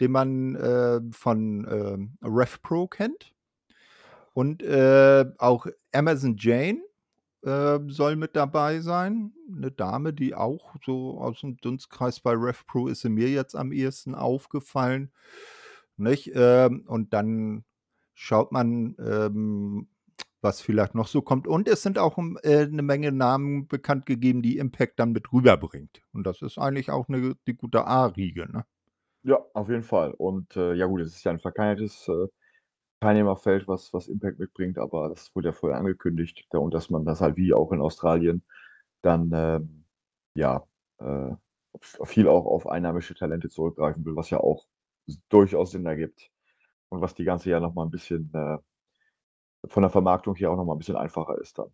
den 0.00 0.12
man, 0.12 0.54
äh, 0.56 1.00
von, 1.12 1.66
ähm, 1.70 2.18
RevPro 2.22 2.88
kennt. 2.88 3.32
Und, 4.36 4.62
äh, 4.62 5.24
auch 5.38 5.66
Amazon 5.92 6.36
Jane, 6.38 6.80
äh, 7.44 7.78
soll 7.88 8.16
mit 8.16 8.36
dabei 8.36 8.80
sein. 8.80 9.32
'Ne 9.48 9.70
Dame, 9.72 10.12
die 10.14 10.34
auch 10.34 10.76
so 10.84 11.20
aus'm 11.20 11.58
Dunstkreis 11.62 12.20
bei 12.20 12.32
RevPro 12.34 12.88
ist 12.88 13.02
sie 13.02 13.10
mir 13.10 13.30
jetzt 13.30 13.56
am 13.56 13.72
ehesten 13.72 14.14
aufgefallen, 14.14 15.12
nicht? 15.98 16.32
Ähm, 16.34 16.84
und 16.88 17.14
dann 17.14 17.64
schaut 18.14 18.52
man, 18.52 18.96
ähm, 19.00 19.88
was 20.42 20.60
vielleicht 20.62 20.94
noch 20.96 21.08
so 21.08 21.22
kommt. 21.22 21.46
Und 21.48 21.68
es 21.68 21.82
sind 21.82 21.98
auch, 21.98 22.18
äh, 22.44 22.66
'ne 22.68 22.82
Menge 22.82 23.12
Namen 23.12 23.68
bekannt 23.68 24.06
gegeben, 24.06 24.42
die 24.42 24.58
Impact 24.58 25.00
dann 25.00 25.12
mit 25.12 25.32
rüberbringt. 25.32 26.02
Und 26.14 26.24
das 26.26 26.42
ist 26.42 26.58
eigentlich 26.58 26.90
auch 26.90 27.08
'ne 27.08 27.36
die 27.48 27.56
gute 27.56 27.86
A-Riege, 27.86 28.50
ne? 28.52 28.64
Ja, 29.24 29.44
auf 29.52 29.68
jeden 29.68 29.82
Fall. 29.82 30.12
Und, 30.12 30.56
äh, 30.56 30.74
ja 30.74 30.86
gut, 30.86 31.00
es 31.00 31.14
ist 31.16 31.24
ja 31.24 31.32
'n 31.32 31.40
verkleinetes, 31.40 32.06
äh, 32.08 32.28
Teilnehmerfeld, 33.00 33.68
was 33.68 33.92
was 33.94 34.08
Impact 34.08 34.38
mitbringt, 34.40 34.78
aber 34.78 35.08
das 35.10 35.34
wurde 35.36 35.48
ja 35.50 35.52
vorher 35.54 35.78
angekündigt, 35.78 36.46
da 36.50 36.58
und 36.58 36.74
dass 36.74 36.90
man 36.90 37.04
das 37.06 37.20
halt 37.20 37.36
wie 37.36 37.54
auch 37.54 37.72
in 37.72 37.80
Australien 37.82 38.44
dann, 39.02 39.30
ähm, 39.34 39.84
ja, 40.34 40.66
äh, 41.00 41.32
viel 42.04 42.28
auch 42.28 42.46
auf 42.46 42.68
einheimische 42.68 43.14
Talente 43.14 43.48
zurückgreifen 43.50 44.04
will, 44.06 44.16
was 44.16 44.30
ja 44.30 44.40
auch 44.40 44.66
durchaus 45.30 45.72
Sinn 45.72 45.86
ergibt 45.86 46.30
und 46.90 47.00
was 47.02 47.14
die 47.14 47.24
ganze 47.24 47.50
ja 47.50 47.60
noch 47.60 47.74
mal 47.74 47.84
'n 47.86 47.90
bisschen, 47.92 48.30
äh 48.34 48.58
von 49.66 49.82
der 49.82 49.90
Vermarktung 49.90 50.34
her 50.36 50.50
auch 50.50 50.56
noch 50.56 50.64
mal 50.64 50.74
'n 50.74 50.78
bisschen 50.78 50.96
einfacher 50.96 51.38
ist 51.38 51.58
dann. 51.58 51.70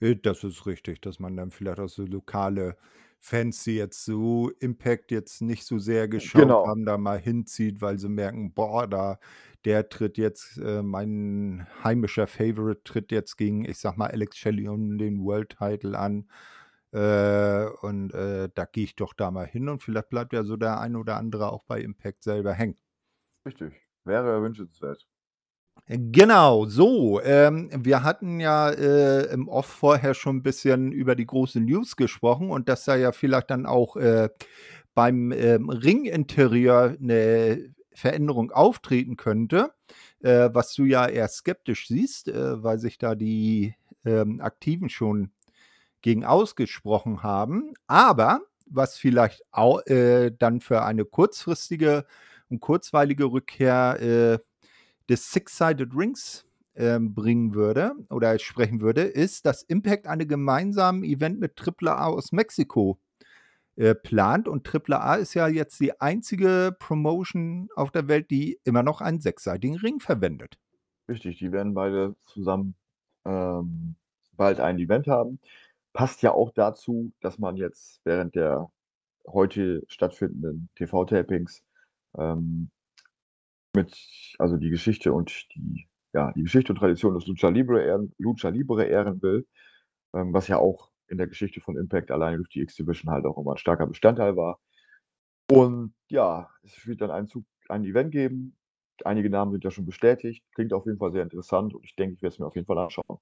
Äh, 0.00 0.16
das 0.16 0.44
ist 0.44 0.66
richtig, 0.66 1.00
dass 1.02 1.20
man 1.20 1.36
dann 1.36 1.50
vielleicht 1.50 1.80
auch 1.80 1.88
so 1.88 2.04
lokale 2.04 2.76
Fans, 3.20 3.64
die 3.64 3.76
jetzt 3.76 4.04
so 4.04 4.50
Impact 4.60 5.10
jetzt 5.10 5.42
nicht 5.42 5.64
so 5.66 5.78
sehr 5.78 6.08
geschaut 6.08 6.54
Genau. 6.54 6.66
haben, 6.66 6.84
da 6.84 6.96
mal 6.98 7.18
hinzieht, 7.18 7.80
weil 7.80 7.98
sie 7.98 8.08
merken: 8.08 8.52
„Boah, 8.54 8.86
da 8.86 9.18
der 9.64 9.88
tritt 9.88 10.16
jetzt 10.18 10.58
äh, 10.58 10.82
mein 10.82 11.66
heimischer 11.84 12.26
Favorite 12.28 12.82
tritt 12.84 13.10
jetzt 13.12 13.36
gegen, 13.36 13.64
ich 13.64 13.78
sage 13.78 13.98
mal, 13.98 14.10
Alex 14.10 14.36
Shelley 14.38 14.68
um 14.68 14.96
den 14.98 15.20
World 15.24 15.56
Title 15.58 15.98
an. 15.98 16.28
Äh, 16.92 17.66
und, 17.82 18.12
äh, 18.14 18.48
da 18.54 18.64
gehe 18.66 18.84
ich 18.84 18.96
doch 18.96 19.12
da 19.14 19.30
mal 19.30 19.46
hin.“ 19.46 19.68
Und 19.68 19.82
vielleicht 19.82 20.08
bleibt 20.10 20.32
ja 20.32 20.44
so 20.44 20.56
der 20.56 20.80
ein 20.80 20.96
oder 20.96 21.16
andere 21.16 21.52
auch 21.52 21.64
bei 21.64 21.80
Impact 21.80 22.22
selber 22.24 22.52
hängen. 22.54 22.76
Richtig, 23.46 23.88
wäre 24.04 24.42
wünschenswert. 24.42 25.08
Genau, 25.88 26.66
so, 26.66 27.20
ähm, 27.22 27.70
wir 27.72 28.02
hatten 28.02 28.40
ja, 28.40 28.70
äh, 28.70 29.32
im 29.32 29.46
Off 29.48 29.66
vorher 29.66 30.14
schon 30.14 30.38
'n 30.38 30.42
bisschen 30.42 30.90
über 30.90 31.14
die 31.14 31.26
große 31.26 31.60
News 31.60 31.94
gesprochen 31.94 32.50
und 32.50 32.68
dass 32.68 32.84
da 32.86 32.96
ja 32.96 33.12
vielleicht 33.12 33.50
dann 33.50 33.66
auch, 33.66 33.94
äh, 33.96 34.28
beim, 34.94 35.30
ähm, 35.32 35.70
Ringinterieur 35.70 36.96
'ne 36.98 37.72
Veränderung 37.92 38.50
auftreten 38.50 39.16
könnte, 39.16 39.70
äh, 40.22 40.50
was 40.52 40.74
du 40.74 40.84
ja 40.84 41.06
eher 41.06 41.28
skeptisch 41.28 41.86
siehst, 41.86 42.28
äh, 42.28 42.62
weil 42.64 42.80
sich 42.80 42.98
da 42.98 43.14
die, 43.14 43.74
ähm, 44.04 44.40
Aktiven 44.40 44.88
schon 44.88 45.30
gegen 46.02 46.24
ausgesprochen 46.24 47.22
haben. 47.22 47.74
Aber 47.88 48.42
was 48.66 48.98
vielleicht 48.98 49.42
au 49.52 49.80
äh, 49.82 50.32
dann 50.38 50.60
für 50.60 50.82
eine 50.84 51.04
kurzfristige 51.06 52.06
und 52.50 52.60
kurzweilige 52.60 53.26
Rückkehr, 53.26 53.98
äh, 54.00 54.38
des 55.08 55.30
Six-Sided 55.30 55.94
Rings, 55.94 56.46
ähm, 56.76 57.14
bringen 57.14 57.54
würde 57.54 57.92
oder 58.10 58.38
sprechen 58.38 58.80
würde, 58.80 59.02
ist, 59.02 59.46
dass 59.46 59.62
Impact 59.62 60.06
eine 60.06 60.26
gemeinsamen 60.26 61.04
Event 61.04 61.40
mit 61.40 61.56
Triple 61.56 61.92
A 61.96 62.06
aus 62.06 62.32
Mexiko, 62.32 62.98
äh, 63.76 63.94
plant. 63.94 64.48
Und 64.48 64.64
Triple 64.64 65.00
A 65.00 65.14
ist 65.14 65.34
ja 65.34 65.48
jetzt 65.48 65.80
die 65.80 66.00
einzige 66.00 66.76
Promotion 66.78 67.68
auf 67.74 67.90
der 67.90 68.08
Welt, 68.08 68.30
die 68.30 68.58
immer 68.64 68.82
noch 68.82 69.00
einen 69.00 69.20
sechsseitigen 69.20 69.76
Ring 69.76 70.00
verwendet. 70.00 70.58
Richtig, 71.08 71.38
die 71.38 71.52
werden 71.52 71.74
beide 71.74 72.14
zusammen, 72.26 72.74
ähm, 73.24 73.96
bald 74.32 74.60
ein 74.60 74.78
Event 74.78 75.06
haben. 75.06 75.40
Passt 75.92 76.22
ja 76.22 76.32
auch 76.32 76.50
dazu, 76.52 77.12
dass 77.20 77.38
man 77.38 77.56
jetzt 77.56 78.00
während 78.04 78.34
der 78.34 78.70
heute 79.26 79.82
stattfindenden 79.88 80.68
TV-Tapings, 80.76 81.62
ähm 82.18 82.70
mit 83.76 84.36
also 84.40 84.58
die 84.58 84.70
Geschichte 84.70 85.14
und 85.14 85.48
die 85.56 85.88
ja, 86.14 86.32
die 86.34 86.44
Geschichte 86.44 86.72
und 86.72 86.78
Tradition 86.80 87.14
des 87.14 87.26
Lucha 87.28 87.50
Libre 87.50 87.84
ehren 87.84 88.14
Lucha 88.18 88.50
Libre 88.50 88.86
ehren 88.86 89.22
will, 89.22 89.46
ähm, 90.14 90.32
was 90.34 90.48
ja 90.48 90.58
auch 90.58 90.92
in 91.08 91.18
der 91.18 91.28
Geschichte 91.28 91.60
von 91.62 91.76
Impact 91.78 92.10
alleine 92.12 92.38
durch 92.38 92.50
die 92.50 92.62
X-Division 92.62 93.12
halt 93.12 93.26
auch 93.26 93.38
immer 93.38 93.52
'n 93.54 93.58
starker 93.58 93.86
Bestandteil 93.88 94.36
war. 94.36 94.60
Und 95.50 95.94
ja, 96.10 96.50
es 96.64 96.86
wird 96.86 97.00
dann 97.02 97.10
ein 97.10 97.28
Zug 97.28 97.44
ein 97.68 97.84
Event 97.84 98.12
geben. 98.12 98.56
Einige 99.04 99.30
Namen 99.30 99.52
sind 99.52 99.64
ja 99.64 99.70
schon 99.72 99.86
bestätigt. 99.86 100.44
Klingt 100.54 100.72
auf 100.72 100.86
jeden 100.86 100.98
Fall 100.98 101.12
sehr 101.12 101.22
interessant 101.24 101.74
und 101.74 101.84
ich 101.84 101.96
denke, 101.96 102.14
ich 102.16 102.22
werde 102.22 102.34
es 102.34 102.38
mir 102.40 102.46
auf 102.46 102.54
jeden 102.56 102.66
Fall 102.66 102.78
anschauen. 102.78 103.18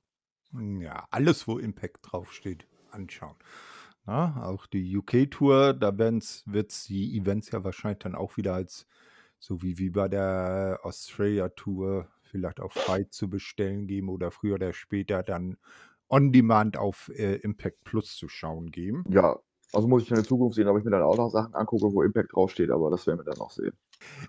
Ja, 0.80 1.06
alles, 1.10 1.48
wo 1.48 1.58
Impact 1.58 1.98
draufsteht, 2.02 2.66
anschauen, 2.92 3.34
ne? 4.06 4.34
Auch 4.44 4.66
die 4.66 4.96
UK-Tour, 4.96 5.74
da 5.74 5.98
werden's 5.98 6.44
wird's 6.46 6.84
die 6.84 7.16
Events 7.18 7.50
ja 7.50 7.64
wahrscheinlich 7.64 7.98
dann 8.00 8.14
auch 8.14 8.36
wieder 8.36 8.54
als 8.54 8.86
so 9.44 9.60
wie 9.60 9.78
wie 9.78 9.90
bei 9.90 10.08
der 10.08 10.80
Australia-Tour 10.84 12.08
vielleicht 12.22 12.60
auf 12.60 12.72
Fight 12.72 13.12
zu 13.12 13.28
bestellen 13.28 13.86
geben 13.86 14.08
oder 14.08 14.30
früher 14.30 14.54
oder 14.54 14.72
später 14.72 15.22
dann 15.22 15.58
on 16.08 16.32
demand 16.32 16.78
auf, 16.78 17.10
äh, 17.14 17.36
Impact 17.36 17.84
Plus 17.84 18.16
zu 18.16 18.28
schauen 18.28 18.70
geben. 18.70 19.04
Ja, 19.10 19.38
also 19.74 19.86
muss 19.86 20.04
ich 20.04 20.10
in 20.10 20.14
der 20.14 20.24
Zukunft 20.24 20.56
sehen, 20.56 20.66
ob 20.68 20.78
ich 20.78 20.84
mir 20.84 20.92
dann 20.92 21.02
auch 21.02 21.18
noch 21.18 21.30
Sachen 21.30 21.54
angucke, 21.54 21.92
wo 21.92 22.02
Impact 22.02 22.32
draufsteht, 22.34 22.70
aber 22.70 22.90
das 22.90 23.06
werden 23.06 23.18
wir 23.18 23.24
dann 23.24 23.38
noch 23.38 23.50
sehen. 23.50 23.76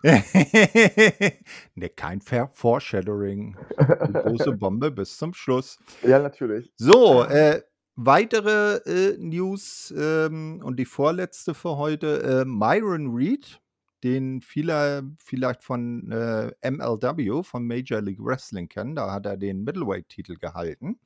Ne, 1.75 1.89
kein 1.89 2.19
Fair 2.19 2.49
Foreshadowing. 2.51 3.57
Die 3.79 4.13
große 4.13 4.51
Bombe 4.57 4.91
bis 4.91 5.17
zum 5.17 5.33
Schluss. 5.33 5.79
Ja, 6.03 6.19
natürlich. 6.19 6.73
So, 6.77 7.23
äh, 7.23 7.61
weitere, 7.95 8.77
äh, 8.85 9.17
News, 9.17 9.93
ähm, 9.97 10.61
und 10.63 10.77
die 10.77 10.85
vorletzte 10.85 11.53
für 11.53 11.77
heute, 11.77 12.41
äh, 12.41 12.45
Myron 12.45 13.15
Reed, 13.15 13.61
den 14.05 14.41
viele 14.41 15.03
vielleicht 15.19 15.63
von, 15.63 16.11
äh, 16.11 16.51
MLW, 16.71 17.43
von 17.43 17.67
Major 17.67 18.01
League 18.01 18.23
Wrestling 18.23 18.69
kennen, 18.69 18.95
da 18.95 19.11
hat 19.11 19.25
er 19.25 19.37
den 19.37 19.63
Middleweight-Titel 19.65 20.37
gehalten, 20.37 20.99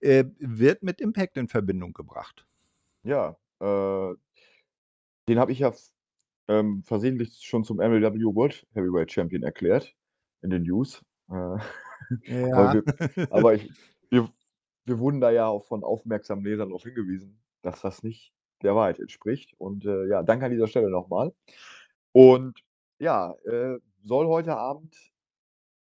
äh, 0.00 0.24
wird 0.38 0.82
mit 0.82 1.00
Impact 1.00 1.38
in 1.38 1.48
Verbindung 1.48 1.94
gebracht. 1.94 2.46
Ja, 3.04 3.36
äh 3.60 4.14
den 5.28 5.38
habe 5.38 5.52
ich 5.52 5.60
ja 5.60 5.72
ähm, 6.48 6.82
versehentlich 6.84 7.40
schon 7.42 7.64
zum 7.64 7.78
MLW 7.78 8.18
World 8.34 8.66
Heavyweight 8.74 9.12
Champion 9.12 9.42
erklärt 9.42 9.94
in 10.42 10.50
den 10.50 10.62
News. 10.64 11.04
Äh, 11.30 11.34
aber 12.50 12.70
Ja. 12.70 12.72
wir 12.72 12.84
aber 13.30 13.54
ich 13.54 13.70
wir 14.10 14.28
wir 14.84 14.98
wurden 14.98 15.20
da 15.20 15.30
ja 15.30 15.46
auch 15.46 15.64
von 15.66 15.84
aufmerksamen 15.84 16.44
Lesern 16.44 16.70
darauf 16.70 16.82
hingewiesen, 16.84 17.40
dass 17.62 17.82
das 17.82 18.02
nicht 18.02 18.34
der 18.62 18.74
Wahrheit 18.74 18.98
entspricht. 19.00 19.54
Und, 19.58 19.84
äh, 19.86 20.08
ja, 20.08 20.22
danke 20.22 20.46
an 20.46 20.52
dieser 20.52 20.66
Stelle 20.68 20.90
noch 20.90 21.08
mal. 21.08 21.32
Und 22.12 22.58
ja, 22.98 23.34
äh, 23.44 23.78
soll 24.02 24.26
heute 24.26 24.56
Abend 24.56 24.96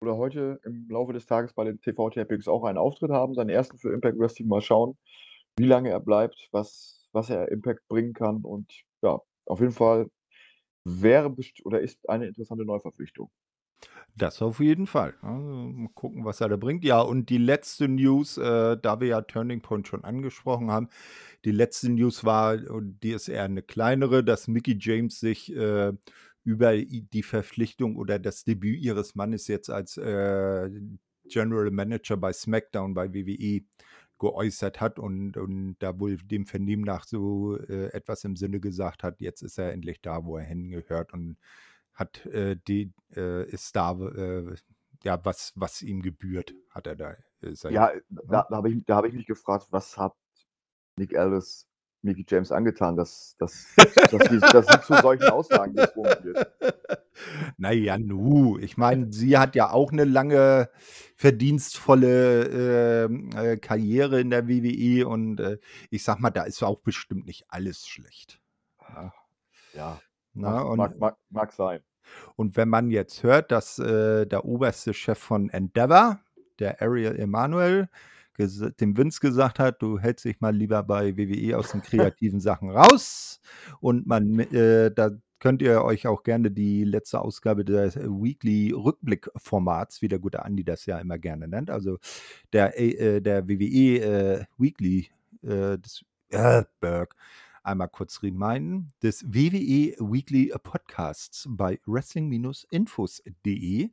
oder 0.01 0.17
heute 0.17 0.61
im 0.65 0.89
Laufe 0.91 1.13
des 1.13 1.27
Tages 1.27 1.53
bei 1.55 1.65
den 1.65 1.81
TV-Tapings 1.81 2.49
auch 2.49 2.65
einen 2.65 2.79
Auftritt 2.79 3.11
haben, 3.11 3.35
seinen 3.35 3.51
ersten 3.51 3.79
für 3.79 3.93
Impact 3.93 4.19
Wrestling. 4.19 4.49
Mal 4.49 4.61
schauen, 4.63 4.97
wie 5.57 5.67
lange 5.67 5.91
er 5.91 6.01
bleibt, 6.01 6.49
was 6.53 6.99
was 7.13 7.31
er 7.31 7.51
Impact 7.51 7.87
bringen 7.89 8.13
kann 8.13 8.45
und 8.45 8.71
ja, 9.03 9.21
auf 9.47 9.61
jeden 9.61 9.73
Fall 9.73 10.11
wäre 10.85 11.35
oder 11.65 11.81
ist 11.81 12.09
eine 12.09 12.27
interessante 12.27 12.65
Neuverpflichtung. 12.65 13.31
Das 14.19 14.43
auf 14.43 14.59
jeden 14.59 14.87
Fall. 14.89 15.15
Also, 15.23 15.45
mal 15.45 15.91
gucken, 15.95 16.25
was 16.25 16.41
er 16.41 16.49
da 16.49 16.57
bringt. 16.57 16.85
Ja, 16.85 17.01
und 17.01 17.31
die 17.31 17.39
letzte 17.39 17.87
News, 17.87 18.37
äh, 18.37 18.77
da 18.77 19.01
wir 19.01 19.07
ja 19.07 19.23
Turning 19.23 19.61
Point 19.61 19.87
schon 19.87 20.03
angesprochen 20.05 20.71
haben, 20.73 20.89
die 21.45 21.53
letzte 21.53 21.89
News 21.91 22.25
war, 22.25 22.59
und 22.69 22.99
die 23.03 23.13
ist 23.13 23.29
eher 23.29 23.45
eine 23.45 23.63
kleinere, 23.63 24.25
dass 24.25 24.49
Mickie 24.49 24.77
James 24.81 25.21
sich 25.21 25.55
äh, 25.55 25.93
über 26.43 26.77
die 26.77 27.23
Verpflichtung 27.23 27.97
oder 27.97 28.19
das 28.19 28.43
Debüt 28.43 28.81
ihres 28.81 29.15
Mannes 29.15 29.47
jetzt 29.47 29.71
als 29.71 29.97
äh, 29.99 30.69
General 31.29 31.71
Manager 31.71 32.17
bei 32.17 32.33
SmackDown 32.33 32.95
bei 32.95 33.15
WWE 33.15 33.63
geäußert 34.19 34.81
hat 34.81 34.99
und, 34.99 35.37
und 35.37 35.77
da 35.79 36.01
wohl 36.01 36.17
dem 36.17 36.47
Vernehmen 36.47 36.83
nach 36.83 37.05
so 37.05 37.57
äh, 37.57 37.93
etwas 37.93 38.25
im 38.25 38.35
Sinne 38.35 38.59
gesagt 38.59 39.05
hat, 39.05 39.21
jetzt 39.21 39.43
ist 39.43 39.59
er 39.59 39.73
endlich 39.73 40.01
da, 40.03 40.25
wo 40.25 40.39
er 40.39 40.45
hingehört 40.45 41.13
und 41.13 41.37
hat 41.99 42.25
äh, 42.27 42.57
die 42.69 42.93
äh, 43.17 43.45
ist 43.51 43.75
da 43.77 43.93
äh, 43.93 44.55
ja 45.03 45.25
was 45.25 45.53
was 45.57 45.83
ihm 45.83 46.01
gebührt, 46.03 46.55
hat 46.71 46.87
er 46.87 46.97
da 46.97 47.17
äh, 47.43 47.55
sein 47.55 47.73
Ja, 47.73 47.89
äh, 47.89 48.03
ne? 48.09 48.23
da 48.29 48.47
da 48.49 48.57
habe 48.57 48.71
ich 48.71 48.85
da 48.87 48.97
habe 48.97 49.09
ich 49.09 49.15
mich 49.15 49.27
gefragt, 49.27 49.67
was 49.71 49.99
hat 49.99 50.15
Nick 50.97 51.17
Aldis 51.17 51.67
Mickie 52.03 52.25
James 52.29 52.53
angetan, 52.53 52.97
dass 52.97 53.37
dass 53.39 53.75
dass 53.77 54.29
sie 54.29 54.39
dass 54.39 54.67
sie 54.69 54.81
zu 54.83 54.95
solchen 55.03 55.29
Aussagen 55.29 55.75
gezwungen 55.75 56.17
wird. 56.23 56.39
Na 57.57 57.73
ja, 57.73 57.99
nu, 57.99 58.59
ich 58.59 58.77
meine, 58.77 59.13
sie 59.13 59.39
hat 59.39 59.57
ja 59.57 59.71
auch 59.73 59.91
eine 59.91 60.05
lange 60.05 60.71
verdienstvolle, 61.17 63.07
ähm, 63.07 63.31
äh, 63.35 63.57
Karriere 63.57 64.21
in 64.21 64.31
der 64.31 64.47
WWE 64.49 65.09
und, 65.09 65.41
äh, 65.41 65.59
ich 65.91 66.05
sage 66.05 66.23
mal, 66.23 66.31
da 66.31 66.45
ist 66.45 66.63
auch 66.63 66.79
bestimmt 66.81 67.27
nicht 67.27 67.47
alles 67.49 67.87
schlecht, 67.89 68.41
ne? 68.89 69.13
Ja, 69.73 70.01
Ne, 70.35 70.47
mag 70.47 70.65
und 70.65 70.77
mag 70.77 70.99
mag 70.99 71.17
mag 71.31 71.53
sein. 71.53 71.83
Und 72.37 72.57
wenn 72.57 72.69
man 72.69 72.91
jetzt 72.91 73.23
hört, 73.23 73.53
dass, 73.53 73.79
äh, 73.79 74.27
der 74.27 74.45
oberste 74.45 74.95
Chef 74.95 75.19
von 75.19 75.51
Endeavor, 75.51 76.21
der 76.59 76.83
Ariel 76.83 77.17
Emanuel, 77.17 77.89
dem 78.39 78.97
Vince 78.97 79.21
gesagt 79.21 79.59
hat: 79.59 79.83
„Du 79.83 79.99
hältst 79.99 80.25
dich 80.25 80.41
mal 80.41 80.55
lieber 80.55 80.83
bei 80.85 81.17
WWE 81.17 81.59
aus 81.59 81.73
den 81.73 81.83
kreativen 81.83 82.41
Sachen 82.41 82.71
raus.“ 82.71 83.41
Und 83.81 84.07
man 84.07 84.39
äh, 84.39 84.93
da 84.95 85.11
könnt 85.41 85.63
ihr 85.63 85.85
euch 85.85 86.07
auch 86.07 86.23
gerne 86.23 86.51
die 86.51 86.85
letzte 86.85 87.21
Ausgabe 87.21 87.65
des 87.65 87.97
Weekly-Rückblick-Formats, 87.97 90.03
wie 90.03 90.09
der 90.09 90.19
gute 90.19 90.45
Andi 90.45 90.65
das 90.65 90.87
ja 90.87 90.99
immer 90.99 91.19
gerne 91.19 91.49
nennt, 91.49 91.71
also 91.71 91.99
der 92.53 92.79
äh, 92.79 93.21
der 93.21 93.49
WWE, 93.49 94.41
äh, 94.41 94.45
Weekly, 94.59 95.09
äh, 95.43 95.79
des 95.79 96.05
äh, 96.31 96.65
Berg, 96.81 97.15
einmal 97.69 97.89
kurz 97.89 98.23
reminden, 98.23 98.93
des 99.03 99.25
WWE 99.25 99.95
Weekly 100.01 100.53
Podcasts 100.63 101.47
bei 101.49 101.79
wrestling-infos.de. 101.87 103.91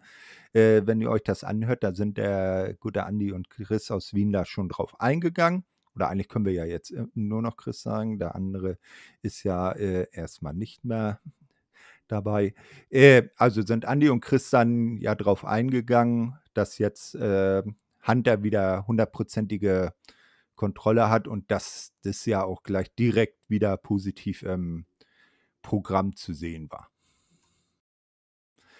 Äh, 0.53 0.81
wenn 0.85 1.01
ihr 1.01 1.11
euch 1.11 1.23
das 1.23 1.43
anhört, 1.43 1.83
da 1.83 1.93
sind 1.93 2.17
der 2.17 2.75
gute 2.79 3.05
Andi 3.05 3.33
und 3.33 3.49
Chris 3.49 3.91
aus 3.91 4.13
Wien 4.13 4.31
da 4.31 4.45
schon 4.45 4.69
drauf 4.69 4.99
eingegangen. 4.99 5.65
Oder 5.95 6.09
eigentlich 6.09 6.29
können 6.29 6.45
wir 6.45 6.53
ja 6.53 6.65
jetzt 6.65 6.91
äh, 6.91 7.05
nur 7.13 7.41
noch 7.41 7.57
Chris 7.57 7.81
sagen. 7.81 8.17
Der 8.17 8.35
andere 8.35 8.77
ist 9.21 9.43
ja 9.43 9.71
äh, 9.73 10.07
erstmal 10.11 10.53
nicht 10.53 10.85
mehr 10.85 11.19
dabei. 12.07 12.53
Äh, 12.89 13.23
also 13.35 13.61
sind 13.61 13.85
Andi 13.85 14.09
und 14.09 14.21
Chris 14.21 14.49
dann 14.49 14.97
ja 14.97 15.15
drauf 15.15 15.45
eingegangen, 15.45 16.37
dass 16.53 16.77
jetzt 16.77 17.15
äh, 17.15 17.63
Hunter 18.07 18.43
wieder 18.43 18.87
hundertprozentige 18.87 19.93
Kontrolle 20.55 21.09
hat 21.09 21.27
und 21.27 21.51
dass 21.51 21.93
das 22.03 22.25
ja 22.25 22.43
auch 22.43 22.63
gleich 22.63 22.93
direkt 22.95 23.49
wieder 23.49 23.77
positiv 23.77 24.43
im 24.43 24.85
Programm 25.61 26.15
zu 26.15 26.33
sehen 26.33 26.71
war. 26.71 26.89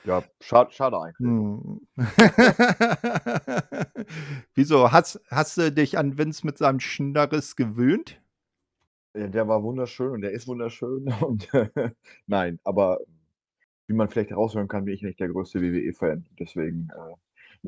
Ja, 0.06 0.24
schad 0.40 0.74
schade 0.74 0.98
eigentlich. 1.00 1.20
Mhm. 1.20 1.82
Wieso? 4.54 4.92
Hast 4.92 5.20
hast 5.30 5.58
du 5.58 5.72
dich 5.72 5.98
an 5.98 6.18
Vince 6.18 6.46
mit 6.46 6.60
seinem 6.60 6.80
Schnörres 6.80 7.56
gewöhnt? 7.56 8.22
Ja, 9.16 9.28
der 9.28 9.48
war 9.48 9.64
wunderschön 9.64 10.12
und 10.12 10.22
der 10.22 10.32
ist 10.32 10.48
wunderschön 10.48 11.12
und 11.22 11.50
nein, 12.28 12.60
aber 12.64 13.00
wie 13.88 13.94
man 13.94 14.10
vielleicht 14.10 14.32
heraushören 14.32 14.68
kann, 14.68 14.86
bin 14.86 14.94
ich 14.94 15.02
nicht 15.02 15.20
der 15.20 15.30
größte 15.30 15.62
WWE-Fan. 15.62 16.26
Deswegen, 16.40 16.90
äh, 16.92 17.14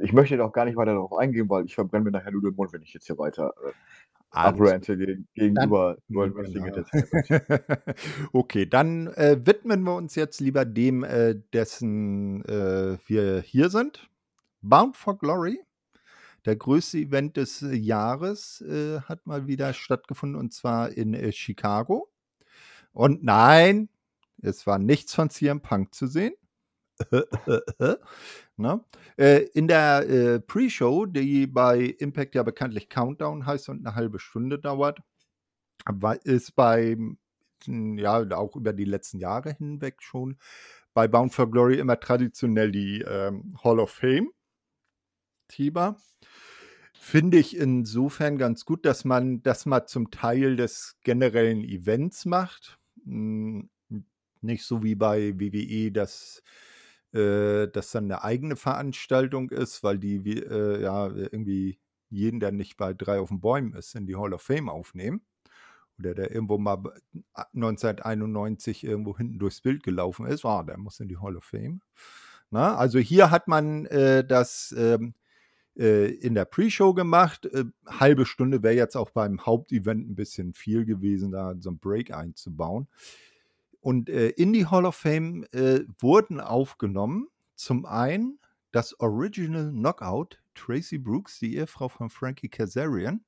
ich 0.02 0.14
möchte 0.14 0.44
auch 0.44 0.52
gar 0.54 0.66
nicht 0.66 0.76
weiter 0.78 0.94
darauf 0.94 1.14
eingehen, 1.14 1.50
weil 1.50 1.66
ich 1.66 1.76
verbrenne 1.76 2.06
mir 2.06 2.12
nachher 2.12 2.32
nur 2.32 2.42
den 2.42 2.56
Mund, 2.56 2.74
wenn 2.74 2.82
ich 2.82 2.94
jetzt 2.94 3.08
hier 3.08 3.18
weiter, 3.18 3.54
äh, 3.66 3.72
abrante 4.32 4.98
gegen 4.98 5.28
gegenüber 5.34 5.98
World 6.10 6.34
Genau. 6.36 6.44
Wrestling 6.44 6.66
Entertainment. 6.68 7.96
Okay, 8.34 8.66
dann, 8.66 9.08
äh, 9.14 9.38
widmen 9.46 9.84
wir 9.84 9.96
uns 9.96 10.16
jetzt 10.16 10.40
lieber 10.42 10.66
dem, 10.66 11.04
äh, 11.04 11.36
dessen, 11.54 12.44
äh, 12.46 12.98
wir 13.08 13.42
hier 13.42 13.70
sind. 13.70 14.10
Bound 14.62 14.98
for 14.98 15.18
Glory, 15.18 15.60
der 16.46 16.56
größte 16.56 16.98
Event 16.98 17.38
des 17.38 17.66
Jahres, 17.72 18.62
äh, 18.62 19.02
hat 19.02 19.26
mal 19.28 19.48
wieder 19.48 19.74
stattgefunden 19.74 20.40
und 20.40 20.54
zwar 20.54 20.92
in, 20.92 21.14
äh, 21.14 21.32
Chicago. 21.32 22.10
Und 22.92 23.24
nein, 23.24 23.90
es 24.42 24.68
war 24.68 24.80
nichts 24.80 25.14
von 25.16 25.30
CM 25.30 25.62
Punk 25.62 25.94
zu 25.94 26.08
sehen. 26.08 26.34
Ne? 28.58 28.84
Äh, 29.18 29.44
in 29.54 29.68
der, 29.68 30.10
äh, 30.10 30.40
Pre-Show, 30.40 31.06
die 31.06 31.46
bei 31.48 31.80
Impact 32.00 32.34
ja 32.36 32.42
bekanntlich 32.44 32.90
Countdown 32.90 33.46
heißt 33.46 33.70
und 33.70 33.84
'ne 33.84 33.94
halbe 33.96 34.20
Stunde 34.20 34.58
dauert, 34.60 35.00
ist 36.24 36.56
beim 36.56 37.18
hm, 37.66 37.98
ja, 38.00 38.20
auch 38.38 38.56
über 38.56 38.74
die 38.74 38.86
letzten 38.86 39.20
Jahre 39.20 39.54
hinweg 39.54 39.98
schon 40.04 40.38
bei 40.94 41.08
Bound 41.08 41.34
for 41.34 41.50
Glory 41.52 41.80
immer 41.80 42.00
traditionell 42.00 42.72
die, 42.72 43.02
ähm, 43.02 43.58
Hall 43.64 43.80
of 43.80 43.92
Fame 43.92 44.32
Thema. 45.50 45.98
Finde 46.94 47.38
ich 47.38 47.56
insofern 47.56 48.38
ganz 48.38 48.66
gut, 48.66 48.86
dass 48.86 49.06
man 49.06 49.42
das 49.44 49.66
mal 49.66 49.86
zum 49.86 50.12
Teil 50.12 50.56
des 50.56 50.98
generellen 51.04 51.64
Events 51.64 52.26
macht. 52.26 52.80
Hm, 53.06 53.70
nicht 54.42 54.66
so 54.66 54.84
wie 54.84 54.96
bei 54.96 55.34
WWE, 55.40 55.92
dass 55.92 56.44
äh, 57.18 57.68
das 57.74 57.92
dann 57.92 58.08
'ne 58.08 58.24
eigene 58.24 58.56
Veranstaltung 58.58 59.50
ist, 59.52 59.84
weil 59.84 60.00
die 60.00 60.18
äh, 60.42 60.82
ja, 60.84 61.08
irgendwie 61.10 61.80
jeden, 62.12 62.40
der 62.42 62.52
nicht 62.54 62.78
bei 62.78 62.94
„3 62.94 63.20
auf 63.20 63.30
den 63.30 63.42
Bäumen“ 63.42 63.74
ist, 63.76 63.96
in 63.96 64.08
die 64.08 64.16
Hall 64.18 64.34
of 64.34 64.44
Fame 64.44 64.70
aufnehmen. 64.70 65.22
Oder 66.00 66.16
der 66.16 66.32
irgendwo 66.34 66.58
mal 66.60 66.78
b 66.78 66.90
a 67.36 67.46
1991 67.54 68.84
irgendwo 68.86 69.18
hinten 69.18 69.40
durchs 69.40 69.62
Bild 69.62 69.84
gelaufen 69.84 70.28
ist, 70.28 70.46
ah, 70.46 70.64
der 70.64 70.78
muss 70.80 71.00
in 71.02 71.10
die 71.10 71.18
Hall 71.20 71.38
of 71.38 71.46
Fame. 71.46 71.82
Ne? 72.52 72.78
Also, 72.78 73.00
hier 73.00 73.32
hat 73.32 73.48
man, 73.50 73.86
äh, 73.88 74.26
das, 74.28 74.76
ähm, 74.78 75.16
äh, 75.78 76.08
in 76.12 76.36
der 76.36 76.46
Pre-Show 76.46 76.94
gemacht. 76.96 77.46
Äh, 77.48 77.66
halbe 77.88 78.26
Stunde 78.28 78.64
wäre 78.64 78.76
jetzt 78.76 78.98
auch 78.98 79.12
beim 79.12 79.46
Hauptevent 79.48 80.10
'n 80.10 80.16
bisschen 80.18 80.54
viel 80.56 80.86
gewesen, 80.86 81.32
da 81.34 81.56
so 81.60 81.72
'n 81.72 81.80
Break 81.80 82.12
einzubauen. 82.14 82.88
Und, 83.80 84.10
äh, 84.10 84.30
in 84.30 84.54
die 84.54 84.66
Hall 84.66 84.86
of 84.86 84.96
Fame, 84.96 85.46
äh, 85.52 85.82
wurden 86.00 86.40
aufgenommen 86.40 87.28
zum 87.56 87.86
einen 87.86 88.40
das 88.72 89.00
Original 89.00 89.72
Knockout, 89.72 90.40
Tracy 90.56 90.98
Brooks, 90.98 91.40
die 91.40 91.56
Ehefrau 91.56 91.90
von 91.90 92.10
Frankie 92.10 92.50
Kazarian. 92.50 93.24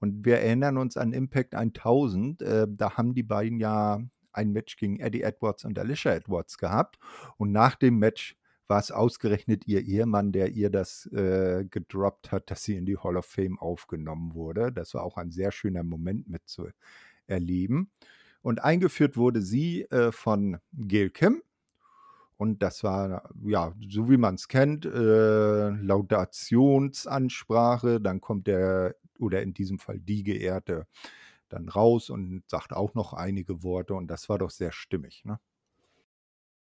Und 0.00 0.24
wir 0.24 0.38
erinnern 0.38 0.76
uns 0.78 0.96
an 0.96 1.12
Impact 1.12 1.54
1000, 1.54 2.42
äh, 2.42 2.66
da 2.68 2.96
haben 2.96 3.14
die 3.14 3.22
beiden 3.22 3.58
ja 3.58 4.00
ein 4.32 4.52
Match 4.52 4.76
gegen 4.76 5.00
Eddie 5.00 5.22
Edwards 5.22 5.64
und 5.64 5.78
Alicia 5.78 6.12
Edwards 6.12 6.58
gehabt. 6.58 6.98
Und 7.36 7.52
nach 7.52 7.74
dem 7.76 7.98
Match 7.98 8.36
war 8.66 8.80
es 8.80 8.90
ausgerechnet 8.90 9.66
ihr 9.66 9.82
Ehemann, 9.82 10.32
der 10.32 10.50
ihr 10.52 10.70
das, 10.70 11.06
äh, 11.12 11.64
gedroppt 11.68 12.32
hat, 12.32 12.50
dass 12.50 12.62
sie 12.62 12.76
in 12.76 12.86
die 12.86 12.96
Hall 12.96 13.16
of 13.16 13.26
Fame 13.26 13.58
aufgenommen 13.58 14.34
wurde. 14.34 14.72
Das 14.72 14.94
war 14.94 15.02
auch 15.02 15.16
ein 15.16 15.30
sehr 15.30 15.52
schöner 15.52 15.82
Moment 15.82 16.28
mitzuerleben. 16.28 17.90
Und 18.44 18.62
eingeführt 18.62 19.16
wurde 19.16 19.40
sie, 19.40 19.84
äh, 19.84 20.12
von 20.12 20.58
Gail 20.74 21.08
Kim. 21.08 21.42
Und 22.36 22.62
das 22.62 22.84
war, 22.84 23.30
ja, 23.42 23.72
so 23.88 24.10
wie 24.10 24.18
man's 24.18 24.48
kennt, 24.48 24.84
äh, 24.84 25.70
Laudationsansprache. 25.70 28.02
Dann 28.02 28.20
kommt 28.20 28.46
der 28.46 28.96
oder 29.18 29.40
in 29.42 29.54
diesem 29.54 29.78
Fall 29.78 29.98
die 29.98 30.24
Geehrte 30.24 30.86
dann 31.48 31.70
raus 31.70 32.10
und 32.10 32.42
sagt 32.48 32.74
auch 32.74 32.92
noch 32.94 33.14
einige 33.14 33.62
Worte 33.62 33.94
und 33.94 34.08
das 34.08 34.28
war 34.28 34.38
doch 34.38 34.50
sehr 34.50 34.72
stimmig, 34.72 35.24
ne? 35.24 35.38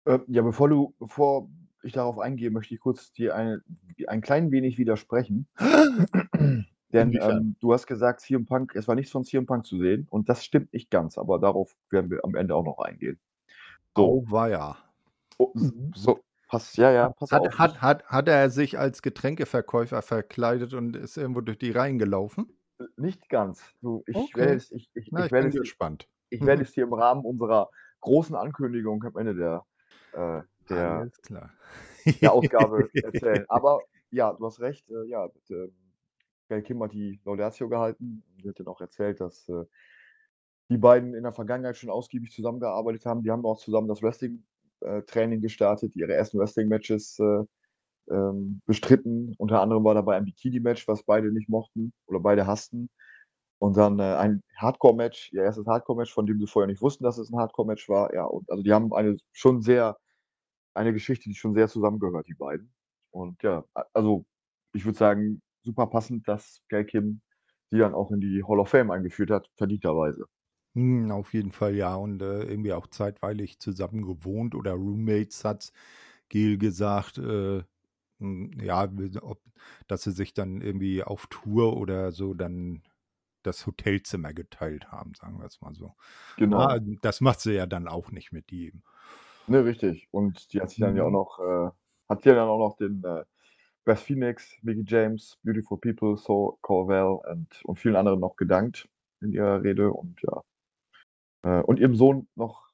Äh, 0.06 0.20
ja, 0.28 0.42
bevor 0.42 0.68
du 0.68 0.94
bevor 0.98 1.50
ich 1.82 1.92
darauf 1.92 2.18
eingehe, 2.18 2.50
möchte 2.50 2.74
ich 2.74 2.80
kurz 2.80 3.12
dir 3.12 3.34
eine 3.34 3.62
ein 4.06 4.20
klein 4.22 4.50
wenig 4.52 4.78
widersprechen. 4.78 5.48
Denn, 6.92 7.16
Inwiefern? 7.16 7.20
ähm, 7.20 7.57
du 7.61 7.72
hast 7.72 7.87
gesagt, 7.87 8.20
CM 8.20 8.46
Punk 8.46 8.75
es 8.77 8.87
war 8.88 8.94
nichts 8.94 9.12
von 9.12 9.25
CM 9.25 9.46
Punk 9.46 9.66
zu 9.66 9.79
sehen 9.79 10.07
und 10.11 10.29
das 10.29 10.44
stimmt 10.44 10.72
nicht 10.72 10.90
ganz, 10.90 11.18
aber 11.18 11.38
darauf 11.38 11.77
werden 11.90 12.11
wir 12.11 12.25
am 12.25 12.35
Ende 12.37 12.55
auch 12.55 12.64
noch 12.64 12.79
eingehen. 12.79 13.18
So. 13.96 14.20
Auweia. 14.25 14.77
Oh, 15.38 15.55
Mhm. 15.55 15.94
so, 15.94 16.25
pass 16.49 16.77
ja, 16.77 16.90
ja, 16.92 17.09
pass 17.11 17.33
Hat 17.33 17.49
auf, 17.53 17.55
hat 17.59 17.83
hat 17.83 18.05
hat 18.07 18.29
er 18.29 18.51
sich 18.51 18.79
als 18.79 19.03
Getränkeverkäufer 19.03 20.03
verkleidet 20.03 20.75
und 20.75 20.94
ist 20.96 21.16
irgendwo 21.16 21.40
durch 21.40 21.59
die 21.59 21.70
Reihen 21.72 21.99
gelaufen? 21.99 22.57
Nicht 22.96 23.29
ganz. 23.31 23.62
Du, 23.81 24.03
ich 24.07 24.35
werde 24.37 24.55
Okay. 24.55 24.57
es 24.57 24.70
ich 24.70 24.90
ich 24.94 25.11
Na, 25.11 25.27
ich 25.27 25.31
ich 25.31 25.33
werde 25.33 25.49
bin 25.49 25.51
es 25.51 25.57
dir 25.57 25.61
gespannt. 25.61 26.09
ich 26.31 26.44
werde 26.44 26.62
es 26.64 26.72
dir 26.72 26.85
im 26.85 26.94
Rahmen 26.94 27.25
unserer 27.25 27.70
großen 28.01 28.37
Ankündigung 28.37 29.05
am 29.05 29.16
Ende 29.16 29.35
der 29.37 29.66
äh, 30.12 30.42
der 30.70 31.09
Alles 31.09 31.20
klar. 31.22 31.51
der 32.22 32.33
Ausgabe 32.33 32.90
erzählen. 33.01 33.44
Aber 33.49 33.87
ja, 34.11 34.33
du 34.33 34.46
hast 34.46 34.61
recht, 34.61 34.88
äh, 34.90 35.05
ja, 35.09 35.29
mit, 35.33 35.51
ähm, 35.51 35.75
Gail 36.48 36.62
Kim 36.62 36.82
hat 36.82 36.92
die 36.92 37.20
Laudatio 37.24 37.68
gehalten 37.68 38.22
und 38.37 38.48
hat 38.48 38.61
dann 38.61 38.68
auch 38.68 38.80
erzählt, 38.80 39.20
dass, 39.20 39.48
äh, 39.48 39.64
die 40.70 40.78
beiden 40.78 41.14
in 41.14 41.22
der 41.22 41.32
Vergangenheit 41.32 41.76
schon 41.76 41.90
ausgiebig 41.90 42.32
zusammengearbeitet 42.32 43.06
haben. 43.06 43.22
Die 43.22 43.30
haben 43.30 43.44
auch 43.44 43.59
zusammen 43.59 43.88
das 43.88 44.02
Wrestling 44.02 44.44
äh, 44.80 45.02
gestartet, 45.38 45.94
ihre 45.96 46.12
ersten 46.14 46.38
Wrestling-Matches, 46.38 47.18
äh, 47.20 47.44
ähm, 48.11 48.62
bestritten. 48.66 49.35
Unter 49.38 49.61
anderem 49.62 49.85
war 49.85 49.94
dabei 49.94 50.16
ein 50.16 50.26
Bikini-Match, 50.26 50.88
was 50.88 51.04
beide 51.04 51.32
nicht 51.32 51.48
mochten 51.48 51.92
oder 52.06 52.20
beide 52.20 52.46
hassten. 52.46 52.90
Und 53.61 53.76
dann, 53.76 53.98
äh, 54.00 54.04
ein 54.16 54.42
Hardcore-Match, 54.56 55.32
ihr 55.32 55.42
erstes 55.44 55.66
Hardcore-Match, 55.66 56.12
von 56.14 56.26
dem 56.26 56.38
sie 56.40 56.46
vorher 56.48 56.68
nicht 56.68 56.82
wussten, 56.82 57.04
dass 57.04 57.18
es 57.18 57.30
'n 57.32 57.38
Hardcore-Match 57.38 57.88
war. 57.88 58.14
Ja, 58.14 58.24
und 58.26 58.50
also 58.50 58.62
die 58.62 58.72
haben 58.72 58.92
eine 58.94 59.16
schon 59.32 59.62
sehr 59.62 59.98
eine 60.74 60.92
Geschichte, 60.92 61.28
die 61.30 61.35
schon 61.37 61.54
sehr 61.54 61.68
zusammengehört, 61.68 62.28
die 62.28 62.35
beiden. 62.35 62.72
Und 63.12 63.42
ja, 63.42 63.64
also, 63.94 64.26
ich 64.74 64.85
würde 64.87 64.98
sagen, 64.98 65.42
super 65.66 65.88
passend, 65.88 66.29
dass 66.29 66.62
Gail 66.70 66.87
Kim 66.87 67.22
sie 67.70 67.79
dann 67.79 67.94
auch 67.94 68.12
in 68.12 68.20
die 68.22 68.44
Hall 68.44 68.61
of 68.61 68.70
Fame 68.70 68.90
eingeführt 68.92 69.31
hat, 69.33 69.50
verdienterweise. 69.57 70.26
Hm, 70.74 71.11
auf 71.11 71.33
jeden 71.33 71.52
Fall, 71.52 71.74
ja. 71.74 71.94
Und, 71.94 72.20
äh, 72.22 72.42
irgendwie 72.44 72.72
auch 72.72 72.87
zeitweilig 72.87 73.59
zusammen 73.61 74.02
gewohnt 74.07 74.55
oder 74.55 74.72
Roommates, 74.72 75.44
hat 75.44 75.72
Gail 76.29 76.59
gesagt, 76.59 77.18
äh, 77.18 77.62
hm, 78.20 78.52
ja, 78.61 78.88
ob 79.22 79.42
dass 79.88 80.02
sie 80.05 80.12
sich 80.12 80.35
dann 80.35 80.61
irgendwie 80.62 81.02
auf 81.05 81.26
Tour 81.29 81.76
oder 81.79 82.12
so 82.12 82.35
dann 82.35 82.83
das 83.42 83.66
Hotelzimmer 83.66 84.35
geteilt 84.35 84.92
haben, 84.92 85.14
sagen 85.14 85.40
wir's 85.40 85.61
mal 85.61 85.74
so. 85.74 85.96
Ah, 86.52 86.79
Genau. 86.79 86.83
das 87.02 87.20
macht 87.22 87.40
sie 87.40 87.52
ja 87.55 87.66
dann 87.66 87.88
auch 87.88 88.11
nicht 88.12 88.33
mit 88.33 88.52
jedem. 88.52 88.83
Ne, 89.48 89.64
richtig. 89.64 90.09
Und 90.11 90.52
die 90.52 90.61
hat 90.61 90.70
sich 90.70 90.79
dann 90.81 90.96
ja 90.96 91.05
auch 91.05 91.11
Mhm. 91.11 91.12
noch 91.12 91.38
äh, 91.38 91.70
hat 92.09 92.24
ja 92.24 92.35
dann 92.35 92.48
auch 92.48 92.59
noch 92.59 92.76
den, 92.76 93.05
Beth 93.87 94.01
Phoenix, 94.01 94.59
Mickie 94.62 94.85
James, 94.85 95.38
Beautiful 95.44 95.79
People, 95.79 96.16
So 96.16 96.59
Cornwell 96.61 97.20
und 97.33 97.64
und 97.64 97.77
vielen 97.79 97.96
anderen 97.96 98.20
noch 98.20 98.37
gedankt 98.37 98.88
in 99.22 99.33
ihrer 99.33 99.62
Rede 99.62 99.92
und 99.92 100.20
ja. 100.22 100.42
Äh, 101.44 101.62
und 101.62 101.79
ihrem 101.79 101.94
Sohn 101.94 102.29
noch 102.35 102.66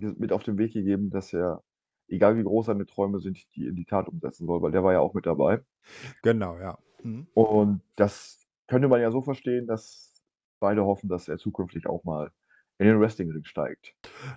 mit 0.00 0.32
auf 0.32 0.42
den 0.42 0.58
Weg 0.58 0.72
gegeben, 0.72 1.10
dass 1.10 1.32
er, 1.32 1.62
egal 2.08 2.36
wie 2.36 2.42
groß 2.42 2.66
seine 2.66 2.86
Träume 2.86 3.20
sind, 3.20 3.38
die 3.54 3.66
in 3.66 3.76
die 3.76 3.84
Tat 3.84 4.08
umsetzen 4.08 4.46
soll, 4.46 4.60
weil 4.62 4.72
der 4.72 4.82
war 4.82 4.92
ja 4.92 5.00
auch 5.00 5.14
mit 5.14 5.26
dabei. 5.26 5.62
Genau, 6.22 6.58
ja. 6.58 6.78
Mhm. 7.02 7.26
Und 7.34 7.82
das 7.96 8.46
könnte 8.66 8.88
man 8.88 9.00
ja 9.00 9.10
so 9.10 9.22
verstehen, 9.22 9.66
dass 9.66 10.22
beide 10.58 10.84
hoffen, 10.84 11.08
dass 11.08 11.28
er 11.28 11.38
zukünftig 11.38 11.86
auch 11.86 12.04
mal 12.04 12.32
in 12.84 12.94
den 12.94 13.00
Wrestlingring 13.00 13.44
steigt. 13.44 13.94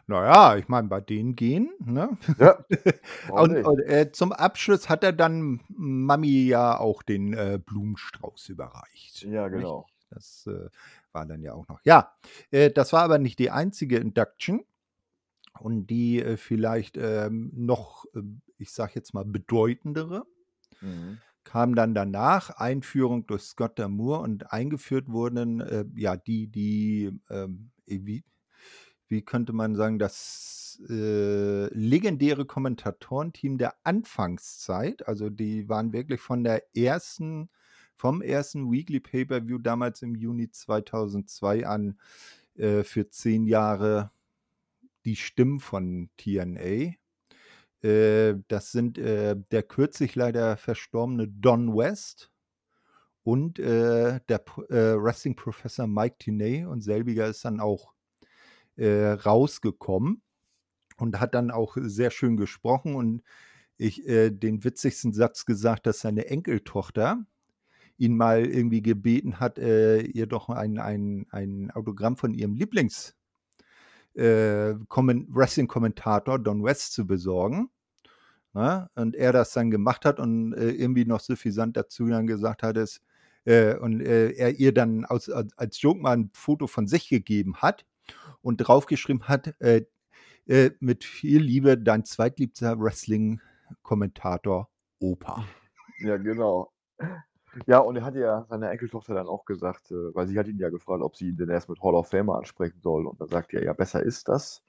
Na 0.08 0.24
ja, 0.26 0.58
ich 0.58 0.68
meine, 0.68 0.88
bei 0.88 1.02
den 1.02 1.36
Genen, 1.36 1.70
ne? 1.86 2.18
Ja, 2.38 2.64
Und 3.28 3.52
nicht? 3.52 3.66
und, 3.66 3.80
äh, 3.82 4.12
zum 4.12 4.32
Abschluss 4.32 4.90
hat 4.90 5.04
er 5.04 5.14
dann 5.14 5.62
Mami 5.70 6.46
ja 6.48 6.78
auch 6.78 7.04
den, 7.04 7.34
äh, 7.34 7.60
Blumenstrauß 7.64 8.50
überreicht, 8.50 9.30
Ja, 9.30 9.48
nicht? 9.50 9.76
genau. 9.76 9.88
Das, 10.10 10.48
äh, 10.48 10.70
war 11.12 11.26
dann 11.26 11.42
ja 11.42 11.54
auch 11.54 11.68
noch 11.68 11.80
ja, 11.84 12.14
äh, 12.52 12.72
das 12.72 12.94
war 12.94 13.04
aber 13.04 13.18
nicht 13.20 13.40
die 13.40 13.52
einzige 13.52 13.98
Induction 13.98 14.64
und 15.60 15.88
die, 15.88 16.22
äh, 16.22 16.38
vielleicht, 16.38 16.98
ähm, 16.98 17.52
noch, 17.56 18.06
ähm, 18.16 18.42
ich 18.58 18.72
sage 18.72 18.94
jetzt 18.96 19.14
mal, 19.14 19.26
bedeutendere 19.26 20.26
Mhm. 20.82 21.22
kam 21.44 21.76
dann 21.76 21.94
danach, 21.96 22.50
Einführung 22.52 23.26
durch 23.28 23.44
Scott 23.44 23.80
D'Amore 23.80 24.22
und 24.22 24.52
eingeführt 24.52 25.08
wurden, 25.10 25.62
äh, 25.62 25.86
ja, 25.96 26.18
die 26.18 26.48
die, 26.48 27.12
ähm, 27.30 27.72
äh, 27.88 28.00
wie 28.04 28.24
wie 29.10 29.22
könnte 29.24 29.54
man 29.54 29.76
sagen, 29.76 30.00
das, 30.00 30.82
äh, 30.90 31.68
legendäre 31.74 32.46
Kommentatorenteam 32.46 33.58
der 33.58 33.76
Anfangszeit. 33.84 35.08
Also, 35.08 35.30
die 35.30 35.68
waren 35.70 35.94
wirklich 35.94 36.22
von 36.22 36.44
der 36.44 36.64
ersten 36.76 37.50
vom 37.98 38.22
ersten 38.22 38.72
Weekly 38.72 39.00
Pay-Per-View 39.00 39.58
damals 39.58 40.04
im 40.04 40.16
Juni 40.16 40.52
2002 40.52 41.66
an, 41.66 42.00
äh, 42.56 42.84
für 42.84 43.10
10 43.10 43.46
Jahre 43.48 44.12
die 45.06 45.16
Stimmen 45.16 45.60
von 45.60 46.10
TNA. 46.18 46.94
Äh, 47.82 48.36
das 48.48 48.72
sind, 48.72 48.98
äh, 48.98 49.36
der 49.52 49.64
kürzlich 49.64 50.16
leider 50.16 50.58
verstorbene 50.58 51.28
Don 51.28 51.76
West 51.76 52.32
und, 53.24 53.60
äh, 53.60 54.20
der 54.30 54.44
äh, 54.70 55.02
Wrestling-Professor 55.02 55.88
Mike 55.88 56.18
Tenay 56.20 56.66
und 56.66 56.82
selbiger 56.82 57.28
ist 57.28 57.46
dann 57.46 57.60
auch, 57.60 57.94
äh, 58.78 59.12
rausgekommen 59.14 60.22
und 60.98 61.20
hat 61.22 61.36
dann 61.36 61.52
auch 61.52 61.78
sehr 61.80 62.12
schön 62.12 62.38
gesprochen 62.38 62.96
und 62.96 63.24
ich 63.78 64.08
äh, 64.08 64.32
den 64.32 64.64
witzigsten 64.66 65.14
Satz 65.14 65.46
gesagt, 65.46 65.88
dass 65.88 66.02
seine 66.02 66.28
Enkeltochter 66.28 67.26
ihn 67.98 68.18
mal 68.18 68.46
irgendwie 68.46 68.82
gebeten 68.84 69.40
hat, 69.42 69.60
äh, 69.60 70.02
ihr 70.02 70.28
doch 70.28 70.50
ein 70.50 70.80
ein 70.80 71.28
ein 71.32 71.72
Autogramm 71.72 72.18
von 72.18 72.34
ihrem 72.36 72.56
Lieblings 72.56 73.14
äh, 74.16 74.76
Kommen 74.88 75.28
Wrestling-Kommentator 75.30 76.40
Don 76.40 76.64
West 76.64 76.94
zu 76.94 77.06
besorgen, 77.08 77.70
ne? 78.54 78.90
Und 78.96 79.16
er 79.16 79.34
das 79.34 79.54
dann 79.54 79.72
gemacht 79.72 80.06
hat 80.06 80.20
und, 80.20 80.54
äh, 80.54 80.72
irgendwie 80.72 81.06
noch 81.06 81.22
suffisant 81.22 81.78
dazu 81.78 82.08
dann 82.08 82.28
gesagt 82.28 82.64
hat, 82.64 82.78
es 82.78 83.02
äh, 83.46 83.76
und, 83.78 84.02
äh, 84.02 84.32
er 84.34 84.60
ihr 84.60 84.74
dann 84.74 85.06
aus 85.06 85.30
als 85.30 85.54
als 85.58 85.82
Joke 85.82 86.02
mal 86.02 86.14
'n 86.18 86.32
Foto 86.34 86.68
von 86.68 86.88
sich 86.88 87.10
gegeben 87.10 87.58
hat 87.58 87.86
und 88.48 88.58
draufgeschrieben 88.58 89.28
hat, 89.28 89.54
äh, 89.60 89.84
äh: 90.48 90.72
„Mit 90.80 91.04
viel 91.04 91.42
Liebe, 91.42 91.78
dein 91.78 92.06
zweitliebster 92.06 92.80
Wrestling-Kommentator, 92.80 94.70
Opa.“ 95.00 95.44
Ja, 96.00 96.16
genau. 96.18 96.72
Ja, 97.66 97.80
und 97.80 97.98
er 97.98 98.06
hat 98.06 98.16
ja 98.16 98.46
seiner 98.50 98.72
Enkeltochter 98.72 99.16
dann 99.16 99.28
auch 99.28 99.44
gesagt, 99.46 99.92
äh 99.92 100.16
weil 100.16 100.28
sie 100.28 100.40
hat 100.40 100.48
ihn 100.48 100.60
ja 100.60 100.70
gefragt, 100.70 101.02
ob 101.04 101.16
sie 101.18 101.30
ihn 101.30 101.38
denn 101.38 101.50
erst 101.50 101.70
mit 101.70 101.82
Hall 101.82 101.96
of 101.96 102.10
Famer 102.10 102.38
ansprechen 102.38 102.80
soll. 102.82 103.06
Und 103.06 103.20
da 103.20 103.28
sagt 103.28 103.54
er: 103.54 103.64
„Ja, 103.64 103.74
besser 103.74 104.02
ist 104.02 104.30
das, 104.30 104.64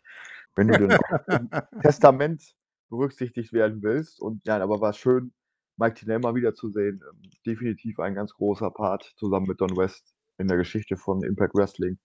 wenn 0.56 0.68
du 0.68 0.76
denn 0.76 0.94
auch 0.94 1.20
im 1.30 1.50
Testament 1.82 2.54
berücksichtigt 2.90 3.52
werden 3.52 3.82
willst.“ 3.82 4.20
Und 4.20 4.44
ja, 4.46 4.58
aber 4.60 4.80
war 4.80 4.92
schön, 4.92 5.32
Mike 5.76 5.94
Tenay 5.94 6.18
mal 6.18 6.34
wiederzusehen. 6.34 7.00
Ähm, 7.08 7.30
definitiv 7.46 8.00
ein 8.00 8.14
ganz 8.14 8.34
großer 8.34 8.70
Part 8.72 9.12
zusammen 9.16 9.46
mit 9.46 9.60
Don 9.60 9.76
West 9.76 10.14
in 10.38 10.48
der 10.48 10.56
Geschichte 10.56 10.96
von 10.96 11.22
Impact 11.22 11.54
Wrestling. 11.54 11.98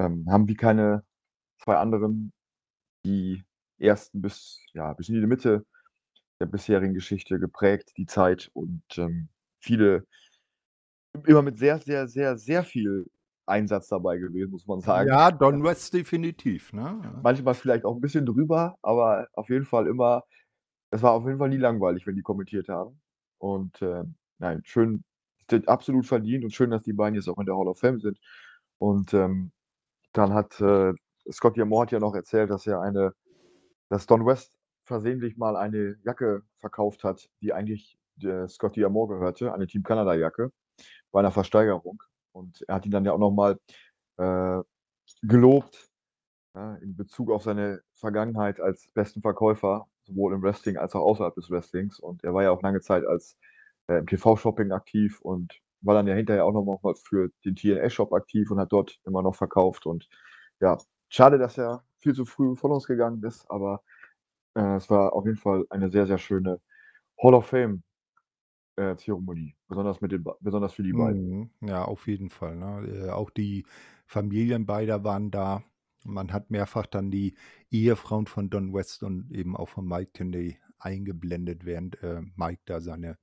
Ähm, 0.00 0.26
haben 0.30 0.48
wie 0.48 0.56
keine 0.56 1.04
2 1.58 1.76
anderen 1.78 2.32
die 3.06 3.44
ersten 3.78 4.22
bis 4.22 4.60
ja, 4.74 4.92
bis 4.94 5.08
in 5.10 5.16
die 5.20 5.26
Mitte 5.26 5.66
der 6.40 6.46
bisherigen 6.46 6.94
Geschichte 6.94 7.38
geprägt, 7.40 7.92
die 7.98 8.06
Zeit 8.06 8.50
und, 8.54 8.82
ähm, 8.98 9.28
viele 9.60 10.06
immer 11.26 11.42
mit 11.42 11.58
sehr, 11.58 11.78
sehr, 11.78 12.08
sehr, 12.08 12.36
sehr 12.38 12.64
viel 12.64 13.06
Einsatz 13.46 13.88
dabei 13.88 14.18
gewesen, 14.18 14.50
muss 14.50 14.66
man 14.66 14.80
sagen. 14.80 15.12
Ja, 15.12 15.30
Don 15.30 15.62
West 15.62 15.92
definitiv, 15.94 16.72
ne? 16.72 17.18
Manchmal 17.22 17.54
vielleicht 17.54 17.84
auch 17.84 17.94
'n 17.96 18.00
bisschen 18.00 18.24
drüber, 18.26 18.76
aber 18.82 19.28
auf 19.34 19.48
jeden 19.50 19.64
Fall 19.66 19.86
immer 19.86 20.24
es 20.90 21.02
war 21.02 21.12
auf 21.12 21.26
jeden 21.26 21.38
Fall 21.38 21.50
nie 21.50 21.56
langweilig, 21.58 22.06
wenn 22.06 22.16
die 22.16 22.22
kommentiert 22.22 22.68
haben. 22.68 23.00
Und, 23.38 23.82
ähm, 23.82 24.16
nein, 24.38 24.62
schön 24.64 25.04
absolut 25.66 26.06
verdient 26.06 26.44
und 26.44 26.52
schön, 26.54 26.70
dass 26.70 26.82
die 26.84 26.92
beiden 26.94 27.14
jetzt 27.16 27.28
auch 27.28 27.38
in 27.38 27.46
der 27.46 27.56
Hall 27.56 27.68
of 27.68 27.78
Fame 27.80 28.00
sind. 28.00 28.18
Und, 28.78 29.14
ähm, 29.14 29.52
dann 30.14 30.34
hat, 30.34 30.60
äh 30.60 30.92
Scott 31.32 31.56
D'Amore 31.56 31.82
hat 31.82 31.92
ja 31.92 32.00
noch 32.00 32.14
erzählt, 32.14 32.50
dass 32.50 32.66
er 32.66 32.80
eine 32.80 33.14
dass 33.90 34.06
Don 34.06 34.26
West 34.26 34.58
versehentlich 34.84 35.36
mal 35.38 35.56
eine 35.56 35.96
Jacke 36.04 36.42
verkauft 36.58 37.04
hat, 37.04 37.28
die 37.42 37.52
eigentlich, 37.54 37.98
der 38.16 38.48
Scott 38.48 38.76
D'Amore 38.76 39.08
gehörte, 39.08 39.52
eine 39.54 39.66
Team 39.68 39.82
Canada 39.84 40.14
Jacke 40.14 40.52
bei 41.12 41.22
'ner 41.22 41.32
Versteigerung. 41.32 42.02
Und 42.32 42.62
er 42.68 42.76
hat 42.76 42.86
ihn 42.86 42.92
dann 42.92 43.04
ja 43.06 43.12
auch 43.14 43.18
noch 43.18 43.32
mal, 43.32 43.58
äh, 44.18 44.60
gelobt, 45.22 45.90
ne, 46.54 46.78
in 46.82 46.96
Bezug 46.96 47.30
auf 47.32 47.42
seine 47.44 47.82
Vergangenheit 47.94 48.60
als 48.60 48.90
besten 48.94 49.22
Verkäufer, 49.22 49.88
sowohl 50.04 50.34
im 50.34 50.42
Wrestling 50.42 50.76
als 50.78 50.94
auch 50.96 51.02
außerhalb 51.02 51.34
des 51.36 51.50
Wrestlings. 51.50 52.00
Und 52.00 52.24
er 52.24 52.34
war 52.34 52.44
ja 52.44 52.50
auch 52.52 52.62
lange 52.62 52.80
Zeit 52.82 53.06
als 53.06 53.38
äh, 53.88 53.98
im 54.00 54.06
TV-Shopping 54.08 54.72
aktiv 54.72 55.20
und 55.22 55.60
war 55.82 55.94
dann 55.94 56.06
ja 56.06 56.14
hinterher 56.14 56.44
auch 56.46 56.52
noch 56.52 56.64
mal 56.82 56.94
für 56.96 57.30
den 57.44 57.56
TNA-Shop 57.56 58.12
aktiv 58.12 58.50
und 58.50 58.58
hat 58.60 58.72
dort 58.72 58.98
immer 59.06 59.22
noch 59.22 59.34
verkauft. 59.36 59.86
Und 59.86 60.08
ja, 60.60 60.78
schade, 61.08 61.38
dass 61.38 61.58
er 61.58 61.84
viel 61.98 62.14
zu 62.14 62.24
früh 62.24 62.56
von 62.56 62.72
uns 62.72 62.86
gegangen 62.86 63.22
ist, 63.24 63.50
aber 63.50 63.82
Äh, 64.56 64.76
es 64.76 64.90
war 64.90 65.12
auf 65.14 65.24
jeden 65.26 65.36
Fall 65.38 65.66
eine 65.70 65.90
sehr, 65.90 66.06
sehr 66.06 66.18
schöne 66.18 66.60
Hall 67.22 67.34
of 67.34 67.46
Fame 67.48 67.82
äh, 68.76 68.96
Zeremonie, 68.96 69.56
besonders 69.68 70.00
mit 70.00 70.12
den 70.12 70.24
besonders 70.40 70.74
für 70.74 70.82
die 70.84 70.94
beiden. 70.94 71.26
Mhm. 71.38 71.50
Ja, 71.60 71.84
auf 71.84 72.06
jeden 72.08 72.30
Fall, 72.30 72.56
ne? 72.56 73.06
Äh, 73.08 73.10
auch 73.10 73.30
die 73.30 73.64
Familien 74.06 74.66
beider 74.66 75.04
waren 75.04 75.30
da. 75.30 75.62
Man 76.04 76.32
hat 76.32 76.50
mehrfach 76.50 76.86
dann 76.86 77.10
die 77.10 77.34
Ehefrauen 77.70 78.26
von 78.26 78.48
Don 78.50 78.72
West 78.72 79.02
und 79.02 79.30
eben 79.32 79.56
auch 79.56 79.68
von 79.68 79.86
Mike 79.86 80.12
Kennedy 80.14 80.58
eingeblendet, 80.78 81.64
während, 81.66 82.02
äh, 82.02 82.22
Mike 82.36 82.62
da 82.64 82.80
seine 82.80 83.18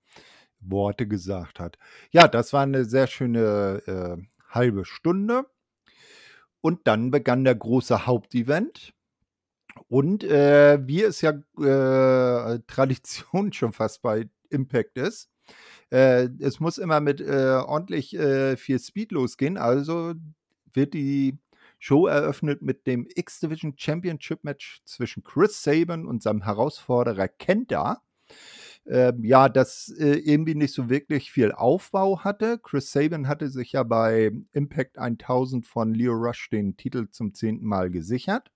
Worte 0.60 1.08
gesagt 1.08 1.60
hat. 1.60 1.78
Ja, 2.12 2.28
das 2.28 2.54
war 2.54 2.66
'ne 2.66 2.86
sehr 2.86 3.08
schöne, 3.08 3.82
äh, 3.88 4.18
1/2 4.56 4.86
Stunde. 4.86 5.46
Und 6.64 6.88
dann 6.88 7.12
begann 7.12 7.44
der 7.44 7.56
große 7.56 8.06
Hauptevent. 8.06 8.94
Und, 9.90 10.24
äh, 10.24 10.80
wie 10.88 11.04
es 11.04 11.22
ja, 11.22 11.32
äh, 11.60 12.60
Tradition 12.68 13.54
schon 13.54 13.74
fast 13.74 14.02
bei 14.04 14.30
Impact 14.52 14.98
ist, 14.98 15.30
äh, 15.92 16.30
es 16.40 16.60
muss 16.60 16.78
immer 16.80 17.02
mit, 17.02 17.22
äh, 17.22 17.62
ordentlich, 17.66 18.16
äh, 18.18 18.58
viel 18.58 18.80
Speed 18.80 19.12
losgehen. 19.14 19.58
Also 19.58 20.14
wird 20.74 20.94
die 20.96 21.40
Show 21.80 22.08
eröffnet 22.08 22.62
mit 22.64 22.88
dem 22.88 23.08
X-Division 23.16 23.76
Championship 23.78 24.44
Match 24.44 24.82
zwischen 24.86 25.24
Chris 25.24 25.64
Sabin 25.64 26.06
und 26.08 26.24
seinem 26.24 26.44
Herausforderer 26.46 27.28
Kenta. 27.30 28.02
Ähm, 28.90 29.24
ja, 29.26 29.50
das, 29.50 29.90
äh, 30.00 30.14
irgendwie 30.20 30.56
nicht 30.56 30.74
so 30.74 30.90
wirklich 30.90 31.32
viel 31.32 31.52
Aufbau 31.52 32.22
hatte. 32.24 32.58
Chris 32.60 32.92
Sabin 32.92 33.28
hatte 33.28 33.50
sich 33.50 33.74
ja 33.74 33.84
bei 33.84 34.32
Impact 34.54 34.98
1000 34.98 35.66
von 35.68 35.94
Lio 35.94 36.14
Rush 36.14 36.50
den 36.50 36.78
Titel 36.78 37.08
zum 37.12 37.34
10. 37.34 37.66
Mal 37.68 37.90
gesichert. 37.92 38.50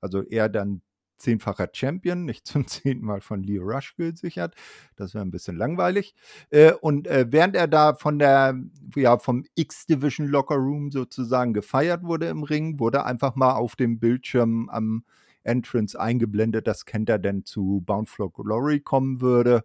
Also 0.00 0.22
er 0.22 0.48
dann 0.48 0.82
10-facher 1.18 1.68
Champion, 1.72 2.24
nicht 2.26 2.46
zum 2.46 2.66
10. 2.68 3.02
Mal 3.02 3.20
von 3.22 3.42
Lio 3.42 3.64
Rush 3.64 3.96
gesichert. 3.96 4.54
Das 4.96 5.14
wäre 5.14 5.24
'n 5.24 5.30
bisschen 5.32 5.56
langweilig. 5.56 6.14
Äh, 6.50 6.72
und, 6.74 7.06
äh, 7.08 7.26
während 7.30 7.56
er 7.56 7.68
da 7.68 7.94
von 7.94 8.18
der 8.20 8.56
ja, 8.96 9.18
vom 9.18 9.44
X-Division 9.56 10.28
Locker 10.28 10.56
Room 10.56 10.90
sozusagen 10.92 11.54
gefeiert 11.54 12.04
wurde 12.04 12.26
im 12.28 12.42
Ring, 12.44 12.78
wurde 12.80 13.04
einfach 13.06 13.36
mal 13.36 13.54
auf 13.54 13.76
dem 13.76 13.98
Bildschirm 14.00 14.68
am 14.70 15.04
Entrance 15.44 15.98
eingeblendet, 15.98 16.66
dass 16.66 16.84
Kenta 16.84 17.18
denn 17.18 17.44
zu 17.44 17.82
Bound 17.86 18.08
for 18.08 18.32
Glory 18.32 18.80
kommen 18.80 19.20
würde. 19.20 19.64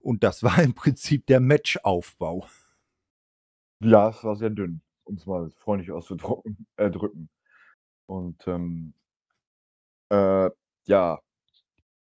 Und 0.00 0.24
das 0.24 0.42
war 0.42 0.62
im 0.62 0.74
Prinzip 0.74 1.26
der 1.26 1.40
Matchaufbau. 1.40 2.46
Ja, 3.80 4.08
es 4.08 4.24
war 4.24 4.34
sehr 4.36 4.50
dünn, 4.50 4.80
um's 5.04 5.26
mal 5.26 5.50
freundlich 5.50 5.92
auszudrucken 5.92 6.66
äh, 6.76 6.90
drücken. 6.90 7.28
Und, 8.06 8.46
ähm 8.48 8.94
äh, 10.10 10.50
ja. 10.86 11.20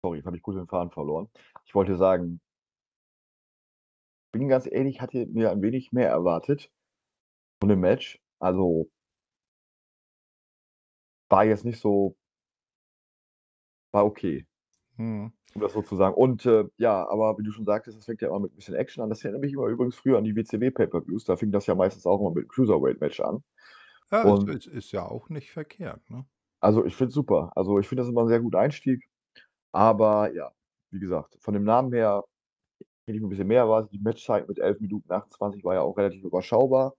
Sorry, 0.01 0.21
habe 0.21 0.37
ich 0.37 0.43
kurz 0.43 0.57
den 0.57 0.67
Faden 0.67 0.91
verloren. 0.91 1.27
Ich 1.65 1.75
wollte 1.75 1.97
sagen 1.97 2.39
bin 4.31 4.49
ganz 4.49 4.67
ehrlich, 4.69 5.01
hatte 5.01 5.25
mir 5.27 5.51
ein 5.51 5.61
wenig 5.61 5.91
mehr 5.91 6.09
erwartet 6.09 6.71
von 7.59 7.69
dem 7.69 7.79
Match. 7.81 8.19
Also 8.39 8.89
war 11.29 11.45
jetzt 11.45 11.65
nicht 11.65 11.79
so 11.79 12.15
war 13.97 14.05
okay. 14.05 14.47
Mhm. 14.97 15.31
Um 15.55 15.61
das 15.61 15.73
so 15.73 15.81
zu 15.81 15.95
sagen. 15.95 16.13
Und, 16.15 16.45
äh, 16.45 16.65
ja, 16.77 17.07
aber 17.09 17.37
wie 17.37 17.43
du 17.43 17.51
schon 17.51 17.65
sagtest, 17.65 17.97
das 17.97 18.05
fängt 18.05 18.21
ja 18.21 18.27
immer 18.29 18.39
mit 18.39 18.51
'n 18.53 18.55
bisschen 18.55 18.75
Action 18.75 19.01
an. 19.03 19.09
Das 19.09 19.23
erinnert 19.23 19.41
mich 19.41 19.53
immer 19.53 19.67
übrigens 19.67 19.95
früher 19.95 20.17
an 20.17 20.23
die 20.23 20.35
WCW 20.35 20.71
Pay-Per-Views. 20.71 21.25
Da 21.25 21.35
fing 21.37 21.51
das 21.51 21.65
ja 21.67 21.75
meistens 21.75 22.05
auch 22.05 22.19
immer 22.19 22.31
mit 22.31 22.45
'm 22.45 22.47
Cruiserweight-Match 22.49 23.19
an. 23.21 23.43
Ja, 24.11 24.23
Und 24.23 24.51
ist 24.51 24.67
ist 24.67 24.91
ja 24.91 25.05
auch 25.07 25.29
nicht 25.29 25.51
verkehrt, 25.51 26.09
ne? 26.09 26.27
Also, 26.63 26.85
ich 26.85 26.95
finde 26.95 27.09
es 27.09 27.13
super. 27.15 27.51
Also, 27.55 27.79
ich 27.79 27.87
finde 27.87 28.01
das 28.03 28.09
immer 28.09 28.21
'n 28.23 28.27
sehr 28.27 28.39
guter 28.41 28.59
Einstieg. 28.59 29.07
Aber 29.73 30.33
ja, 30.33 30.53
wie 30.91 30.99
gesagt, 30.99 31.37
von 31.41 31.53
dem 31.55 31.63
Namen 31.65 31.93
her 31.93 32.23
hätte 33.07 33.17
ich 33.17 33.21
mir 33.21 33.27
'n 33.27 33.31
bisschen 33.31 33.47
mehr 33.47 33.61
erwartet. 33.61 33.93
Die 33.93 33.99
Matchzeit 33.99 34.47
mit 34.49 34.59
11 34.59 34.79
Minuten 34.81 35.11
28 35.13 35.63
war 35.65 35.75
ja 35.75 35.81
auch 35.81 35.97
relativ 35.97 36.23
überschaubar. 36.23 36.95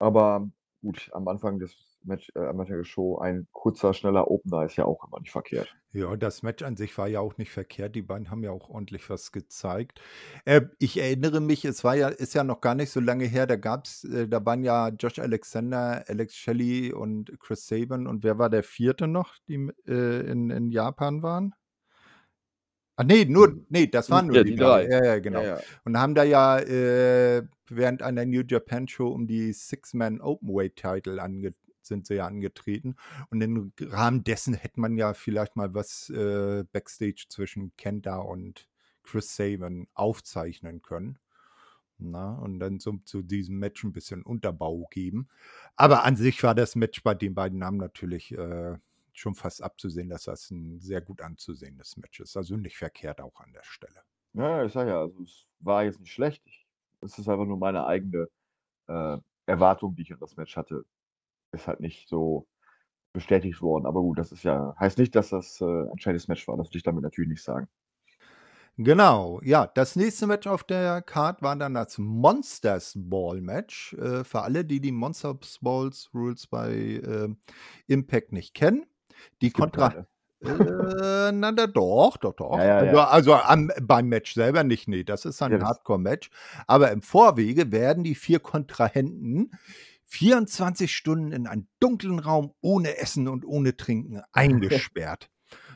Aber 0.00 0.50
gut, 0.82 1.10
am 1.12 1.28
Anfang 1.28 1.58
des 1.58 1.91
Match 2.04 2.30
äh, 2.34 2.40
am 2.40 2.60
Anfang 2.60 2.76
der 2.76 2.84
Show 2.84 3.18
ein 3.18 3.46
kurzer, 3.52 3.94
schneller 3.94 4.30
Opener 4.30 4.64
ist 4.64 4.76
ja 4.76 4.84
auch 4.84 5.06
immer 5.06 5.20
nicht 5.20 5.32
verkehrt. 5.32 5.74
Ja, 5.92 6.16
das 6.16 6.42
Match 6.42 6.62
an 6.62 6.76
sich 6.76 6.96
war 6.96 7.06
ja 7.08 7.20
auch 7.20 7.36
nicht 7.36 7.50
verkehrt. 7.50 7.94
Die 7.94 8.02
beiden 8.02 8.30
haben 8.30 8.42
ja 8.42 8.50
auch 8.50 8.70
ordentlich 8.70 9.08
was 9.10 9.30
gezeigt. 9.32 10.00
Äh, 10.44 10.62
ich 10.78 10.98
erinnere 10.98 11.40
mich, 11.40 11.64
es 11.64 11.84
war 11.84 11.94
ja 11.94 12.08
ist 12.08 12.34
ja 12.34 12.44
noch 12.44 12.60
gar 12.60 12.74
nicht 12.74 12.90
so 12.90 13.00
lange 13.00 13.24
her, 13.26 13.46
da 13.46 13.56
gab's 13.56 14.04
äh, 14.04 14.26
da 14.28 14.44
waren 14.46 14.64
ja 14.64 14.88
Josh 14.88 15.18
Alexander, 15.18 16.04
Alex 16.08 16.34
Shelley 16.36 16.92
und 16.92 17.38
Chris 17.40 17.66
Sabin 17.66 18.06
und 18.06 18.24
wer 18.24 18.38
war 18.38 18.48
der 18.50 18.62
4. 18.62 19.06
noch, 19.06 19.34
die 19.48 19.70
äh, 19.86 20.20
in 20.30 20.50
in 20.50 20.70
Japan 20.70 21.22
waren? 21.22 21.54
Ah, 22.96 23.04
ne, 23.04 23.24
nur 23.26 23.48
Hm. 23.48 23.66
ne, 23.70 23.88
das 23.88 24.10
waren 24.10 24.26
nur 24.26 24.36
ja, 24.36 24.44
die 24.44 24.50
die 24.50 24.56
3. 24.56 24.84
3. 24.86 24.90
Ja, 24.90 25.04
ja, 25.04 25.04
Ja, 25.04 25.18
genau. 25.20 25.42
ja. 25.42 25.58
Und 25.84 25.98
haben 25.98 26.14
da 26.14 26.24
ja, 26.24 26.58
äh, 26.58 27.42
während 27.68 28.02
einer 28.02 28.24
New 28.26 28.42
Japan 28.46 28.86
Show 28.86 29.08
um 29.08 29.26
die 29.26 29.52
Six-Man 29.52 30.20
Openweight 30.20 30.76
Title 30.76 31.20
ange 31.22 31.54
sind 31.86 32.06
sie 32.06 32.14
ja 32.16 32.26
angetreten. 32.26 32.96
Und 33.30 33.40
im 33.42 33.72
Rahmen 33.80 34.24
dessen 34.24 34.54
hätte 34.54 34.80
man 34.80 34.96
ja 34.96 35.14
vielleicht 35.14 35.56
mal 35.56 35.74
was, 35.74 36.10
äh, 36.10 36.64
Backstage 36.72 37.26
zwischen 37.28 37.74
Kenta 37.76 38.18
und 38.18 38.68
Chris 39.04 39.34
Sabin 39.36 39.88
aufzeichnen 39.94 40.82
können, 40.82 41.18
ne? 41.98 42.38
Und 42.42 42.60
dann 42.60 42.80
so 42.80 42.98
zu 43.04 43.22
diesem 43.22 43.58
Match 43.58 43.84
'n 43.84 43.92
bisschen 43.92 44.22
Unterbau 44.24 44.86
geben. 44.90 45.28
Aber 45.76 46.04
an 46.04 46.16
sich 46.16 46.42
war 46.44 46.54
das 46.54 46.76
Match 46.76 47.02
bei 47.02 47.14
den 47.14 47.34
beiden 47.34 47.58
Namen 47.60 47.78
natürlich, 47.78 48.32
äh, 48.38 48.76
schon 49.14 49.34
fast 49.36 49.62
abzusehen, 49.62 50.08
dass 50.10 50.24
das 50.24 50.50
'n 50.50 50.80
sehr 50.80 51.00
gut 51.02 51.22
anzusehendes 51.22 51.96
Match 51.98 52.20
ist. 52.20 52.36
Also, 52.36 52.56
nicht 52.56 52.78
verkehrt 52.78 53.20
auch 53.20 53.40
an 53.40 53.52
der 53.54 53.64
Stelle. 53.64 54.02
Ja, 54.34 54.64
ich 54.64 54.72
sage 54.72 54.90
ja, 54.90 55.00
also, 55.00 55.22
es 55.22 55.46
war 55.60 55.84
jetzt 55.84 56.00
nicht 56.00 56.12
schlecht. 56.12 56.42
Es 57.00 57.18
ist 57.18 57.28
einfach 57.28 57.44
nur 57.44 57.58
meine 57.58 57.84
eigene, 57.86 58.28
äh, 58.88 59.18
Erwartung, 59.46 59.96
die 59.96 60.02
ich 60.02 60.12
an 60.12 60.20
das 60.20 60.36
Match 60.36 60.56
hatte, 60.56 60.84
ist 61.52 61.68
halt 61.68 61.80
nicht 61.80 62.08
so 62.08 62.46
bestätigt 63.14 63.62
worden. 63.62 63.86
Aber 63.86 64.02
gut, 64.02 64.18
das 64.18 64.32
ist 64.32 64.44
ja 64.44 64.74
heißt 64.80 64.98
nicht, 64.98 65.14
dass 65.16 65.30
das, 65.30 65.60
äh, 65.62 65.64
ein 65.66 65.98
schlechtes 66.00 66.28
Match 66.28 66.48
war. 66.48 66.56
Das 66.58 66.70
will 66.70 66.78
ich 66.78 66.82
damit 66.84 67.02
natürlich 67.04 67.30
nicht 67.30 67.44
sagen. 67.44 67.68
Genau, 68.78 69.40
ja. 69.42 69.66
Das 69.66 69.96
nächste 69.96 70.26
Match 70.26 70.46
auf 70.46 70.64
der 70.64 71.02
Card 71.02 71.42
war 71.42 71.56
dann 71.56 71.74
das 71.74 71.98
Monsters 71.98 72.94
Ball 72.96 73.40
Match. 73.40 73.92
Äh, 73.94 74.24
für 74.24 74.40
alle, 74.42 74.64
die 74.64 74.80
die 74.80 74.92
Monsters 74.92 75.58
Balls 75.60 76.08
Rules 76.14 76.46
bei, 76.46 76.72
ähm, 77.04 77.36
Impact 77.86 78.32
nicht 78.32 78.54
kennen. 78.54 78.86
Die 79.42 79.50
Kontra 79.50 79.88
äh, 80.40 81.32
na 81.32 81.52
da 81.52 81.66
doch, 81.68 82.16
doch, 82.16 82.34
doch. 82.34 82.50
Ja, 82.54 82.64
ja, 82.64 82.82
Also 82.82 82.98
ja. 82.98 83.00
also 83.00 83.34
am 83.34 83.70
beim 83.82 84.08
Match 84.08 84.34
selber 84.34 84.64
nicht, 84.64 84.88
ne, 84.88 85.04
das 85.04 85.24
ist 85.24 85.40
dann 85.40 85.52
Ja, 85.52 85.58
'n 85.58 85.62
das 85.62 85.68
Hardcore-Match. 85.68 86.30
Aber 86.66 86.90
im 86.92 87.02
Vorwege 87.02 87.70
werden 87.72 88.02
die 88.04 88.14
4 88.16 88.40
Kontrahenten 88.40 89.52
24 90.12 90.94
Stunden 90.94 91.32
in 91.32 91.46
einen 91.46 91.68
dunklen 91.80 92.18
Raum 92.18 92.52
ohne 92.60 92.98
Essen 92.98 93.28
und 93.28 93.46
ohne 93.46 93.76
Trinken 93.78 94.20
eingesperrt. 94.32 95.30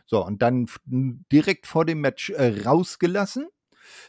So, 0.07 0.25
und 0.25 0.43
dann 0.43 0.69
direkt 0.87 1.67
vor 1.67 1.87
dem 1.87 2.01
Match, 2.03 2.31
äh, 2.31 2.63
rausgelassen. 2.65 3.49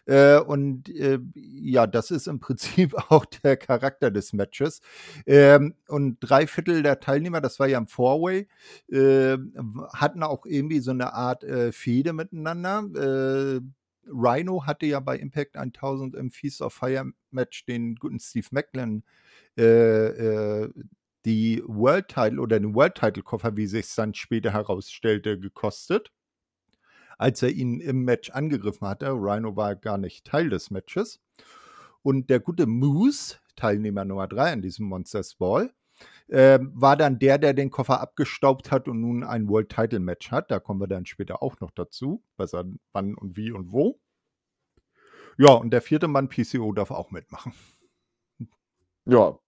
Äh, 0.06 0.40
und, 0.40 0.90
äh, 0.90 1.20
ja, 1.36 1.88
das 1.88 2.12
ist 2.12 2.28
im 2.28 2.40
Prinzip 2.42 2.94
auch 3.10 3.26
der 3.26 3.58
Charakter 3.58 4.12
des 4.12 4.34
Matches. 4.34 4.82
Ähm, 5.26 5.76
und 5.88 6.18
3/4 6.22 6.84
der 6.84 7.00
Teilnehmer, 7.00 7.42
das 7.42 7.60
war 7.60 7.68
ja 7.68 7.78
'n 7.80 7.88
Four-Way, 7.88 8.48
w 8.90 9.38
hatten 9.94 10.24
auch 10.24 10.46
irgendwie 10.46 10.80
so 10.82 10.92
'ne 10.94 11.14
Art, 11.14 11.44
äh, 11.46 11.72
Fehde 11.72 12.14
miteinander. 12.14 12.84
Äh, 12.96 13.62
Rhino 14.10 14.66
hatte 14.66 14.86
ja 14.88 15.00
bei 15.02 15.18
Impact 15.18 15.58
1000 15.58 16.16
im 16.16 16.32
Feast 16.32 16.62
of 16.62 16.74
Fire 16.74 17.12
Match 17.32 17.66
den 17.66 17.96
guten 17.96 18.20
Steve 18.20 18.48
Maclin, 18.52 19.04
äh, 19.58 20.64
äh, 20.64 20.74
die 21.26 21.64
World 21.66 22.08
Title 22.08 22.40
oder 22.40 22.60
den 22.60 22.76
World 22.76 22.96
Title 22.96 23.24
Koffer, 23.24 23.58
wie 23.58 23.68
sich's 23.68 23.96
dann 23.96 24.14
später 24.14 24.54
herausstellte, 24.54 25.40
gekostet 25.40 26.12
als 27.18 27.42
er 27.42 27.50
ihn 27.50 27.80
im 27.80 28.04
Match 28.04 28.30
angegriffen 28.30 28.88
hatte. 28.88 29.10
Rhino 29.10 29.56
war 29.56 29.76
gar 29.76 29.98
nicht 29.98 30.26
Teil 30.26 30.50
des 30.50 30.72
Matches. 30.72 31.20
Und 32.02 32.30
der 32.30 32.40
gute 32.40 32.68
Moose, 32.68 33.38
Teilnehmer 33.56 34.06
Nummer 34.06 34.28
3 34.28 34.54
an 34.54 34.62
diesem 34.62 34.86
Monsters 34.88 35.36
Ball, 35.36 35.74
ähm, 36.30 36.72
war 36.76 36.96
dann 36.96 37.20
der, 37.20 37.38
der 37.38 37.54
den 37.54 37.72
Koffer 37.72 38.02
abgestaubt 38.02 38.72
hat 38.72 38.88
und 38.88 39.02
nun 39.02 39.24
ein 39.24 39.50
World 39.50 39.70
Title 39.70 40.00
Match 40.00 40.32
hat. 40.32 40.52
Da 40.52 40.60
kommen 40.60 40.80
wir 40.80 40.88
dann 40.88 41.06
später 41.06 41.42
auch 41.42 41.60
noch 41.60 41.72
dazu, 41.72 42.24
was 42.38 42.54
er 42.54 42.66
wann 42.94 43.16
und 43.16 43.36
wie 43.36 43.52
und 43.52 43.72
wo. 43.72 44.00
Ja, 45.38 45.52
und 45.52 45.72
der 45.72 45.82
4. 45.82 46.08
Mann, 46.08 46.30
PCO, 46.30 46.72
darf 46.72 46.92
auch 46.92 47.12
mitmachen. 47.12 47.54
Ja, 49.06 49.40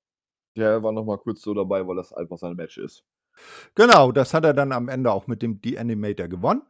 der 0.55 0.83
war 0.83 0.91
noch 0.91 1.05
mal 1.05 1.17
kurz 1.17 1.41
so 1.41 1.53
dabei, 1.53 1.87
weil 1.87 1.95
das 1.95 2.13
einfach 2.13 2.37
sein 2.37 2.55
Match 2.55 2.77
ist. 2.77 3.03
Genau, 3.75 4.11
das 4.11 4.33
hat 4.33 4.45
er 4.45 4.53
dann 4.53 4.71
am 4.71 4.89
Ende 4.89 5.11
auch 5.11 5.27
mit 5.27 5.41
dem 5.41 5.59
The 5.63 5.79
Animator 5.79 6.27
gewonnen. 6.27 6.63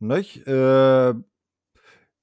Nicht? 0.00 0.46
Äh, 0.46 1.14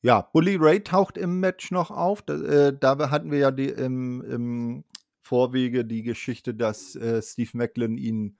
ja, 0.04 0.22
Bully 0.34 0.56
Ray 0.56 0.84
taucht 0.84 1.18
im 1.18 1.40
Match 1.40 1.72
noch 1.72 1.92
auf. 1.92 2.22
D 2.24 2.34
äh, 2.34 2.78
da 2.78 3.10
hatten 3.12 3.32
wir 3.32 3.40
ja 3.40 3.52
die 3.52 3.70
im 3.70 4.22
im 4.22 4.84
Vorwege 5.22 5.86
die 5.86 6.04
Geschichte, 6.04 6.54
dass, 6.56 6.96
äh, 6.96 7.22
Steve 7.22 7.52
Maclin 7.58 7.98
ihn 7.98 8.38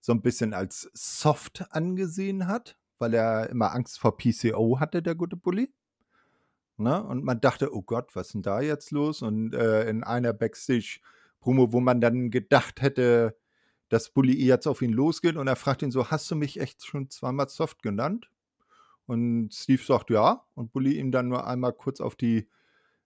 so 0.00 0.12
'n 0.12 0.22
bisschen 0.22 0.52
als 0.54 0.90
soft 0.92 1.64
angesehen 1.70 2.46
hat, 2.48 2.76
weil 2.98 3.14
er 3.14 3.48
immer 3.50 3.72
Angst 3.72 3.98
vor 3.98 4.16
PCO 4.16 4.80
hatte, 4.80 5.02
der 5.02 5.14
gute 5.14 5.36
Bully. 5.36 5.72
Ne? 6.76 7.02
Und 7.04 7.24
man 7.24 7.40
dachte, 7.40 7.72
oh 7.74 7.82
Gott, 7.82 8.14
was 8.16 8.28
ist 8.28 8.34
denn 8.34 8.42
da 8.42 8.60
jetzt 8.60 8.90
los? 8.90 9.22
Und 9.22 9.54
äh, 9.54 9.88
in 9.88 10.02
einer 10.02 10.32
Backstage-Promo, 11.44 11.72
wo 11.72 11.80
man 11.80 12.00
dann 12.00 12.30
gedacht 12.30 12.82
hätte, 12.82 13.36
dass 13.88 14.10
Bully 14.10 14.44
jetzt 14.44 14.66
auf 14.66 14.82
ihn 14.82 14.92
losgeht 14.92 15.36
und 15.36 15.46
er 15.46 15.56
fragt 15.56 15.82
ihn 15.82 15.90
so, 15.90 16.10
hast 16.10 16.30
du 16.30 16.36
mich 16.36 16.60
echt 16.60 16.84
schon 16.84 17.10
zweimal 17.10 17.48
soft 17.48 17.82
genannt? 17.82 18.30
Und 19.06 19.52
Steve 19.52 19.82
sagt 19.82 20.10
ja 20.10 20.44
und 20.54 20.72
Bully 20.72 20.98
ihm 20.98 21.12
dann 21.12 21.28
nur 21.28 21.46
einmal 21.46 21.74
kurz 21.74 22.00
auf 22.00 22.16
die, 22.16 22.48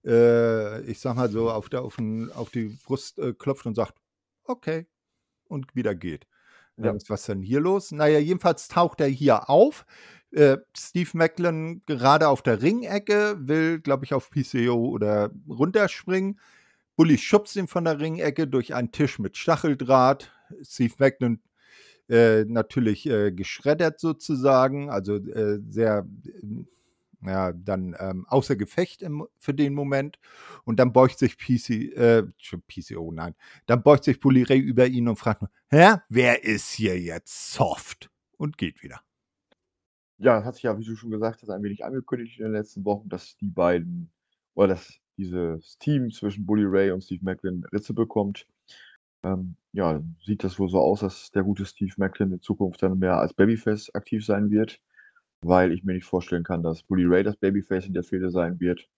äh, 0.04 0.80
ich 0.82 1.00
sag 1.00 1.16
mal 1.16 1.28
so, 1.28 1.50
auf, 1.50 1.68
der, 1.68 1.82
auf, 1.82 1.96
den, 1.96 2.30
auf 2.32 2.50
die 2.50 2.78
Brust 2.84 3.18
äh, 3.18 3.34
klopft 3.34 3.66
und 3.66 3.74
sagt, 3.74 3.98
okay, 4.44 4.86
und 5.48 5.74
wieder 5.74 5.94
geht. 5.94 6.26
Ja. 6.76 6.94
Was 6.94 7.10
ist 7.10 7.28
denn 7.28 7.42
hier 7.42 7.60
los? 7.60 7.90
Naja, 7.90 8.20
jedenfalls 8.20 8.68
taucht 8.68 9.00
er 9.00 9.08
hier 9.08 9.50
auf. 9.50 9.84
Äh, 10.30 10.58
Steve 10.76 11.10
Macklin 11.14 11.82
gerade 11.86 12.28
auf 12.28 12.42
der 12.42 12.62
Ringecke, 12.62 13.36
will, 13.40 13.80
glaube 13.80 14.04
ich, 14.04 14.14
auf 14.14 14.30
PCO 14.30 14.76
oder 14.90 15.32
runterspringen. 15.48 16.38
Bully 16.98 17.16
schubst 17.16 17.54
ihn 17.54 17.68
von 17.68 17.84
der 17.84 18.00
Ringecke 18.00 18.48
durch 18.48 18.74
einen 18.74 18.90
Tisch 18.90 19.20
mit 19.20 19.36
Stacheldraht. 19.36 20.32
Steve 20.62 20.94
Macklin 20.98 21.40
äh, 22.08 22.44
natürlich 22.44 23.08
äh, 23.08 23.30
geschreddert 23.30 24.00
sozusagen, 24.00 24.90
also 24.90 25.14
äh, 25.14 25.60
sehr, 25.68 26.08
ja, 27.24 27.52
dann 27.52 27.94
ähm, 28.00 28.26
außer 28.26 28.56
Gefecht 28.56 29.02
im, 29.02 29.28
für 29.36 29.54
den 29.54 29.74
Moment. 29.74 30.18
Und 30.64 30.80
dann 30.80 30.92
beugt 30.92 31.20
sich 31.20 31.38
PC, 31.38 31.96
äh, 31.96 32.24
PCO, 32.66 33.12
nein, 33.12 33.36
dann 33.66 33.84
beugt 33.84 34.02
sich 34.02 34.18
Bully 34.18 34.42
über 34.58 34.88
ihn 34.88 35.06
und 35.06 35.20
fragt, 35.20 35.44
hä, 35.70 35.98
wer 36.08 36.42
ist 36.42 36.72
hier 36.72 36.98
jetzt 36.98 37.52
soft? 37.52 38.10
Und 38.38 38.58
geht 38.58 38.82
wieder. 38.82 39.02
Ja, 40.16 40.42
hat 40.42 40.56
sich 40.56 40.64
ja, 40.64 40.76
wie 40.76 40.84
du 40.84 40.96
schon 40.96 41.12
gesagt 41.12 41.42
hast, 41.42 41.50
ein 41.50 41.62
wenig 41.62 41.84
angekündigt 41.84 42.40
in 42.40 42.46
den 42.46 42.54
letzten 42.54 42.84
Wochen, 42.84 43.08
dass 43.08 43.36
die 43.36 43.50
beiden 43.50 44.10
oder 44.54 44.74
dass 44.74 44.98
dieses 45.18 45.78
Team 45.78 46.10
zwischen 46.10 46.46
Bully 46.46 46.64
Ray 46.64 46.90
und 46.90 47.02
Steve 47.02 47.24
Macklin 47.24 47.64
Ritze 47.72 47.92
bekommt. 47.92 48.46
Ähm, 49.24 49.56
ja, 49.72 50.00
sieht 50.24 50.44
das 50.44 50.58
wohl 50.58 50.68
so 50.68 50.78
aus, 50.78 51.00
dass 51.00 51.30
der 51.32 51.42
gute 51.42 51.66
Steve 51.66 51.92
Macklin 51.96 52.32
in 52.32 52.40
Zukunft 52.40 52.82
dann 52.82 52.98
mehr 52.98 53.18
als 53.18 53.34
Babyface 53.34 53.94
aktiv 53.94 54.24
sein 54.24 54.50
wird, 54.50 54.80
weil 55.44 55.72
ich 55.72 55.84
mir 55.84 55.94
nicht 55.94 56.06
vorstellen 56.06 56.44
kann, 56.44 56.62
dass 56.62 56.84
Bully 56.84 57.04
Ray 57.04 57.24
das 57.24 57.36
Babyface 57.36 57.86
in 57.86 57.94
der 57.94 58.04
Fehde 58.04 58.30
sein 58.30 58.60
wird. 58.60 58.88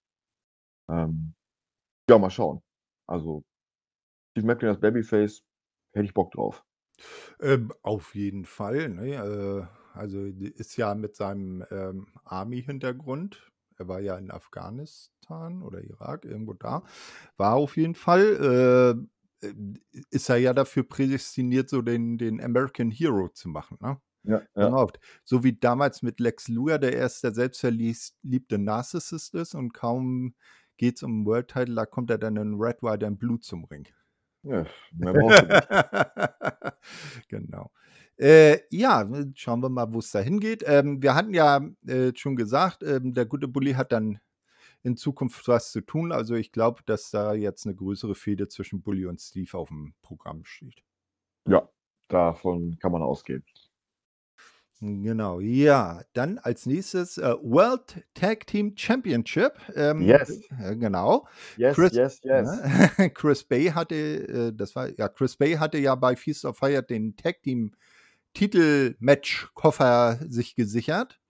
Ähm, 0.89 1.35
ja, 2.09 2.19
mal 2.19 2.31
schauen. 2.31 2.63
Also, 3.09 3.43
Steve 4.33 4.47
Macklin 4.47 4.71
als 4.71 4.81
Babyface 4.81 5.43
hätte 5.95 6.05
ich 6.05 6.15
Bock 6.15 6.33
drauf. 6.33 6.65
Ähm, 7.41 7.73
auf 7.83 8.15
jeden 8.15 8.45
Fall. 8.45 8.91
Ne? 8.91 9.15
Äh 9.15 9.81
also 9.95 10.25
ist 10.25 10.77
ja 10.77 10.95
mit 10.95 11.17
seinem 11.17 11.65
ähm, 11.71 12.07
Army-Hintergrund, 12.25 13.51
er 13.77 13.89
war 13.89 14.01
ja 14.01 14.17
in 14.17 14.31
Afghanistan 14.31 15.15
oder 15.63 15.83
Irak, 15.83 16.25
irgendwo 16.25 16.55
da, 16.55 16.83
war 17.37 17.55
auf 17.55 17.77
jeden 17.77 17.95
Fall, 17.95 19.07
äh, 19.43 19.47
äh 19.47 19.55
ist 20.11 20.29
er 20.29 20.37
ja 20.37 20.53
dafür 20.53 20.83
prädestiniert, 20.83 21.71
so 21.71 21.83
den, 21.83 22.19
den 22.19 22.43
American 22.43 22.91
Hero 22.91 23.29
zu 23.29 23.49
machen. 23.49 23.79
Ne? 23.81 24.01
Ja, 24.25 24.43
ja. 24.55 24.87
So 25.25 25.45
wie 25.45 25.59
damals 25.59 26.03
mit 26.03 26.21
Lex 26.21 26.49
Luger, 26.49 26.79
der 26.79 26.95
erst 26.95 27.25
der 27.25 27.33
selbstverliebte 27.33 28.59
Narcissist 28.59 29.35
ist 29.35 29.55
und 29.55 29.73
kaum 29.73 30.35
geht 30.77 30.97
es 30.97 31.03
um 31.03 31.27
World 31.27 31.49
Title, 31.49 31.75
da 31.75 31.87
kommt 31.87 32.11
er 32.11 32.19
dann 32.19 32.37
in 32.37 32.55
Red, 32.55 32.83
White 32.83 33.07
and 33.07 33.19
Blue 33.19 33.39
zum 33.39 33.65
Ring. 33.65 33.87
Ja, 34.43 34.65
mehr 34.93 35.13
brauchst 35.13 35.43
du 35.43 35.47
nicht. 35.47 37.29
genau. 37.29 37.71
Äh, 38.17 38.61
ja, 38.71 39.09
schauen 39.35 39.63
wir 39.63 39.69
mal, 39.71 39.93
wo 39.93 39.99
es 39.99 40.11
da 40.11 40.21
hingeht. 40.21 40.63
Ähm, 40.67 41.03
wir 41.03 41.15
hatten 41.15 41.33
ja 41.33 41.61
äh, 41.87 42.13
schon 42.15 42.37
gesagt, 42.37 42.83
ähm, 42.83 43.15
der 43.15 43.27
gute 43.27 43.49
Bully 43.49 43.73
hat 43.73 43.93
dann 43.93 44.21
in 44.83 44.97
Zukunft 44.97 45.47
was 45.49 45.73
zu 45.73 45.81
tun. 45.81 46.13
Also 46.13 46.35
ich 46.35 46.53
glaube, 46.53 46.83
dass 46.87 47.11
da 47.11 47.35
jetzt 47.35 47.67
eine 47.67 47.75
größere 47.75 48.15
Fehde 48.15 48.49
zwischen 48.49 48.83
Bully 48.83 49.07
und 49.07 49.21
Steve 49.21 49.57
auf 49.57 49.69
dem 49.69 49.95
Programm 50.03 50.45
steht. 50.45 50.83
Ja, 51.47 51.69
davon 52.09 52.79
kann 52.79 52.93
man 52.93 53.03
ausgehen. 53.03 53.45
Genau, 54.83 55.41
ja. 55.41 56.03
Dann 56.15 56.39
als 56.39 56.65
nächstes 56.65 57.19
äh, 57.19 57.35
World 57.43 58.03
Tag 58.15 58.47
Team 58.47 58.73
Championship. 58.75 59.53
Ähm, 59.75 60.01
yes. 60.01 60.41
Äh, 60.59 60.75
genau. 60.77 61.29
Yes, 61.59 61.75
Chris, 61.77 61.93
yes, 61.93 62.21
yes. 62.23 62.61
Äh, 62.97 63.11
Chris 63.15 63.45
Bay 63.45 63.67
hatte, 63.67 63.95
äh, 63.95 64.53
das 64.55 64.75
war, 64.75 64.89
ja, 64.99 65.09
Chris 65.11 65.37
Bay 65.37 65.57
hatte 65.57 65.77
ja 65.77 65.95
bei 65.97 66.17
Feast 66.17 66.47
of 66.47 66.57
Fire 66.57 66.83
den 66.83 67.15
Tag 67.17 67.43
Team 67.43 67.73
Titelmatch-Koffer 68.33 70.21
sich 70.29 70.55
gesichert 70.55 71.21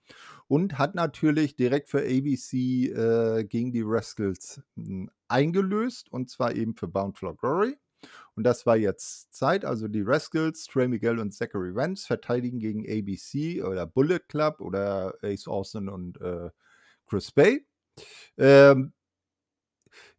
und 0.51 0.78
hat 0.78 0.96
natürlich 0.96 1.55
direkt 1.55 1.88
für 1.88 2.01
ABC 2.01 2.86
äh, 2.86 3.44
gegen 3.44 3.70
die 3.70 3.84
Rascals 3.84 4.61
hm, 4.74 5.09
eingelöst 5.28 6.11
und 6.11 6.28
zwar 6.28 6.57
eben 6.57 6.74
für 6.74 6.88
Bound 6.88 7.16
for 7.16 7.36
Glory. 7.36 7.78
Und 8.34 8.42
das 8.42 8.66
war 8.66 8.76
jetzt 8.76 9.32
Zeit. 9.32 9.64
Also 9.64 9.86
die 9.86 10.03
Rascals, 10.03 10.64
Trey 10.64 10.88
Miguel 10.88 11.20
und 11.20 11.32
Zachary 11.32 11.72
Vance 11.72 12.05
verteidigen 12.05 12.59
gegen 12.59 12.80
ABC 12.80 13.62
oder 13.62 13.86
Bullet 13.86 14.18
Club 14.26 14.61
oder 14.61 15.14
Ace 15.22 15.46
Austin 15.46 15.88
und 15.88 16.20
äh, 16.20 16.51
Chris 17.07 17.30
Bay. 17.30 17.64
Ähm, 18.36 18.92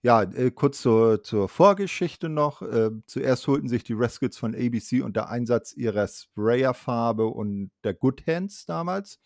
ja, 0.01 0.23
äh, 0.23 0.51
kurz 0.51 0.81
zur, 0.81 1.23
zur 1.23 1.49
Vorgeschichte 1.49 2.29
noch. 2.29 2.61
Äh, 2.61 2.91
zuerst 3.05 3.47
holten 3.47 3.67
sich 3.67 3.83
die 3.83 3.93
Rascals 3.93 4.37
von 4.37 4.55
ABC 4.55 5.01
unter 5.01 5.29
Einsatz 5.29 5.73
ihrer 5.73 6.07
Sprayerfarbe 6.07 7.27
und 7.27 7.71
der 7.83 7.95
Good 7.95 8.25
Hands 8.27 8.65
damals 8.65 9.19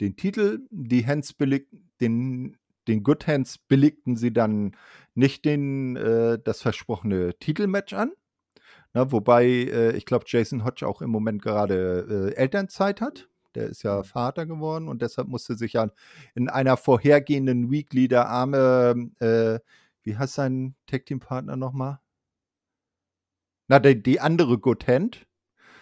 den 0.00 0.16
Titel. 0.16 0.60
Die 0.70 1.06
Hands 1.06 1.32
billig, 1.34 1.68
den, 2.00 2.56
den 2.88 3.02
Good 3.02 3.26
Hands 3.26 3.58
billigten 3.68 4.16
sie 4.16 4.32
dann 4.32 4.76
nicht 5.14 5.44
den, 5.44 5.96
äh, 5.96 6.38
das 6.42 6.62
versprochene 6.62 7.38
Titelmatch 7.38 7.92
an. 7.92 8.12
Na, 8.92 9.12
wobei, 9.12 9.44
äh, 9.44 9.96
ich 9.96 10.06
glaube, 10.06 10.24
Jason 10.28 10.64
Hodge 10.64 10.86
auch 10.86 11.02
im 11.02 11.10
Moment 11.10 11.42
gerade 11.42 12.32
äh, 12.32 12.36
Elternzeit 12.36 13.00
hat. 13.00 13.28
Der 13.54 13.66
ist 13.68 13.82
ja 13.82 13.98
mhm. 13.98 14.04
Vater 14.04 14.46
geworden 14.46 14.88
und 14.88 15.02
deshalb 15.02 15.28
musste 15.28 15.56
sich 15.56 15.74
ja 15.74 15.90
in 16.34 16.48
einer 16.48 16.76
vorhergehenden 16.76 17.70
Weekly 17.70 18.08
der 18.08 18.28
arme 18.28 19.10
äh, 19.20 19.58
wie 20.06 20.16
heißt 20.16 20.34
sein 20.34 20.76
Tag-Team-Partner 20.86 21.56
nochmal? 21.56 21.98
Na, 23.66 23.80
die, 23.80 24.00
die 24.00 24.20
andere 24.20 24.56
Good 24.56 24.86
Hand. 24.86 25.26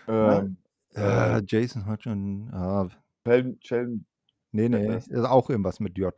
Ähm, 0.08 0.56
äh, 0.94 1.36
äh, 1.36 1.42
Jason 1.46 1.86
Hodgson. 1.86 2.48
Ah. 2.50 2.88
Sheldon, 3.26 3.58
Sheldon. 3.60 4.06
Nee, 4.52 4.68
nee, 4.68 4.96
ist 4.96 5.12
auch 5.12 5.50
irgendwas 5.50 5.80
mit 5.80 5.98
J. 5.98 6.14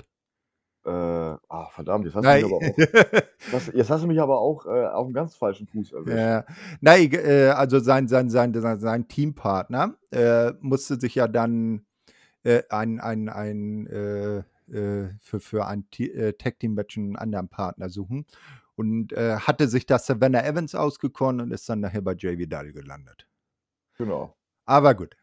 Äh, 0.84 0.90
ah, 0.90 1.68
verdammt, 1.70 2.04
jetzt 2.04 2.14
hast, 2.14 2.24
du 2.24 2.30
mich 2.30 2.44
aber 2.44 2.56
auch, 2.56 2.62
das, 3.52 3.66
jetzt 3.74 3.90
hast 3.90 4.02
du 4.04 4.06
mich 4.06 4.20
aber 4.20 4.38
auch 4.38 4.66
äh, 4.66 4.86
auf 4.86 5.06
einem 5.06 5.14
ganz 5.14 5.34
falschen 5.34 5.66
Fuß 5.66 5.92
erwischt. 5.92 6.16
Ja. 6.16 6.44
Nein, 6.80 7.10
äh, 7.12 7.48
also 7.48 7.80
sein, 7.80 8.06
sein, 8.06 8.30
sein, 8.30 8.54
sein, 8.54 8.78
sein 8.78 9.08
Teampartner 9.08 9.96
äh, 10.12 10.52
musste 10.60 11.00
sich 11.00 11.16
ja 11.16 11.26
dann 11.26 11.86
äh, 12.44 12.62
ein, 12.70 13.00
ein, 13.00 13.28
ein 13.28 13.86
äh, 13.88 14.42
äh, 14.68 15.10
für, 15.20 15.40
für 15.40 15.66
ein 15.66 15.86
äh, 15.98 16.32
Tag-Team-Match 16.32 16.98
einen 16.98 17.16
anderen 17.16 17.48
Partner 17.48 17.88
suchen. 17.88 18.26
Und 18.74 19.12
äh, 19.14 19.36
hatte 19.36 19.68
sich 19.68 19.86
das 19.86 20.06
Savannah 20.06 20.44
Evans 20.44 20.74
ausgekommen 20.74 21.40
und 21.40 21.50
ist 21.50 21.68
dann 21.68 21.80
nachher 21.80 22.02
bei 22.02 22.14
Jay 22.14 22.36
Vidal 22.36 22.72
gelandet. 22.72 23.26
Genau. 23.96 24.36
Aber 24.66 24.94
gut. 24.94 25.16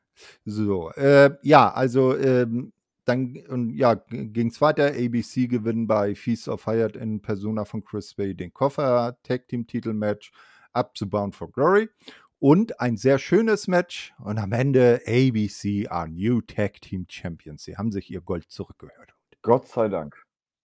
So, 0.46 0.92
äh, 0.92 1.32
ja, 1.42 1.72
also 1.72 2.18
ähm, 2.18 2.74
dann 3.06 3.38
und 3.50 3.76
ja, 3.76 3.96
ging 3.96 4.48
es 4.48 4.62
weiter. 4.62 4.88
ABC 4.88 5.48
gewinnen 5.48 5.88
bei 5.88 6.16
Feast 6.16 6.48
of 6.48 6.66
Hyatt 6.66 6.96
in 6.96 7.22
Persona 7.22 7.66
von 7.66 7.84
Chris 7.84 8.14
Bay 8.14 8.34
den 8.34 8.54
Koffer, 8.54 9.18
Tag 9.24 9.48
Team 9.48 9.68
Titelmatch, 9.68 10.32
up 10.72 10.94
to 10.94 11.06
Bound 11.06 11.36
for 11.36 11.52
Glory 11.52 11.90
und 12.40 12.82
ein 12.82 12.98
sehr 12.98 13.20
schönes 13.20 13.70
Match 13.70 14.14
und 14.20 14.38
am 14.38 14.52
Ende 14.52 15.02
ABC 15.08 15.88
are 15.88 16.10
New 16.10 16.42
Tag 16.42 16.82
Team 16.82 17.06
Champions. 17.08 17.64
Sie 17.64 17.78
haben 17.78 17.92
sich 17.92 18.12
ihr 18.12 18.22
Gold 18.22 18.52
zurückgehört. 18.52 19.14
Gott 19.42 19.68
sei 19.68 19.88
Dank. 19.88 20.22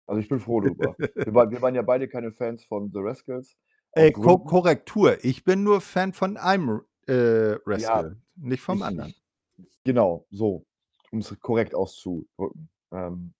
Also 0.05 0.19
ich 0.19 0.27
bin 0.27 0.41
froh 0.41 0.59
darüber. 0.59 0.95
wir, 1.15 1.33
waren, 1.33 1.51
wir 1.51 1.61
waren 1.61 1.73
ja 1.73 1.81
beide 1.81 2.09
keine 2.09 2.33
Fans 2.33 2.65
von 2.65 2.91
The 2.91 2.99
Rascals. 2.99 3.55
Äh, 3.93 4.11
Ko 4.11 4.39
Korrektur, 4.39 5.23
ich 5.23 5.45
bin 5.45 5.63
nur 5.63 5.79
Fan 5.79 6.11
von 6.11 6.35
einem 6.35 6.81
äh, 7.07 7.55
Rascal, 7.65 8.17
ja, 8.17 8.45
nicht 8.47 8.61
vom 8.61 8.79
ich, 8.79 8.83
anderen. 8.83 9.13
Genau, 9.83 10.25
so, 10.31 10.65
um 11.11 11.19
es 11.19 11.39
korrekt 11.39 11.75
auszudrücken. 11.75 12.69
Ähm, 12.91 13.33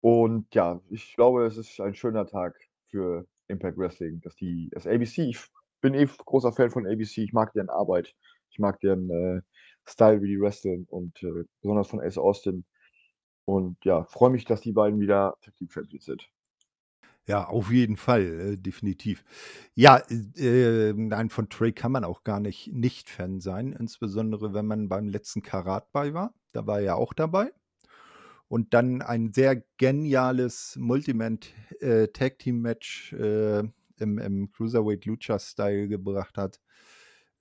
und 0.00 0.54
ja, 0.54 0.80
ich 0.90 1.14
glaube, 1.14 1.46
es 1.46 1.56
ist 1.56 1.80
ein 1.80 1.94
schöner 1.94 2.26
Tag 2.26 2.56
für 2.88 3.26
Impact 3.48 3.78
Wrestling, 3.78 4.20
dass 4.22 4.34
die, 4.36 4.70
das 4.72 4.86
ABC, 4.86 5.24
ich 5.24 5.38
bin 5.80 5.94
eh 5.94 6.06
großer 6.06 6.52
Fan 6.52 6.70
von 6.70 6.86
ABC, 6.86 7.22
ich 7.22 7.32
mag 7.32 7.52
deren 7.52 7.68
Arbeit, 7.70 8.14
ich 8.50 8.58
mag 8.58 8.80
deren 8.80 9.10
äh, 9.10 9.42
Style, 9.86 10.22
wie 10.22 10.28
die 10.28 10.40
wresteln 10.40 10.86
und 10.88 11.22
äh, 11.22 11.44
besonders 11.60 11.88
von 11.88 12.00
Ace 12.00 12.18
Austin 12.18 12.64
und 13.44 13.84
ja, 13.84 14.04
freue 14.04 14.30
mich, 14.30 14.44
dass 14.44 14.60
die 14.60 14.72
beiden 14.72 15.00
wieder 15.00 15.36
Tag 15.42 15.54
Team 15.56 15.68
Champions 15.70 16.04
sind. 16.04 16.30
Ja, 17.30 17.44
auf 17.46 17.70
jeden 17.70 17.96
Fall, 17.96 18.22
äh, 18.54 18.56
definitiv. 18.56 19.24
Ja, 19.76 19.98
äh, 20.36 20.92
nein, 20.94 21.30
von 21.30 21.48
Trey 21.48 21.70
kann 21.72 21.92
man 21.92 22.02
auch 22.02 22.24
gar 22.24 22.40
nicht 22.40 22.72
nicht 22.72 23.08
Fan 23.08 23.38
sein, 23.40 23.72
insbesondere 23.72 24.52
wenn 24.52 24.66
man 24.66 24.88
beim 24.88 25.06
letzten 25.06 25.40
Karat 25.42 25.92
bei 25.92 26.12
war. 26.12 26.34
da 26.52 26.66
war 26.66 26.80
er 26.80 26.96
auch 26.96 27.12
dabei. 27.14 27.52
Und 28.48 28.74
dann 28.74 29.00
ein 29.02 29.32
sehr 29.32 29.62
geniales 29.78 30.76
Multiman 30.76 31.38
äh, 31.80 32.08
äh, 33.12 33.58
im, 33.98 34.18
im 34.18 34.50
Cruiserweight 34.52 35.04
Lucha 35.06 35.38
Style 35.38 35.86
gebracht 35.88 36.36
hat. 36.36 36.60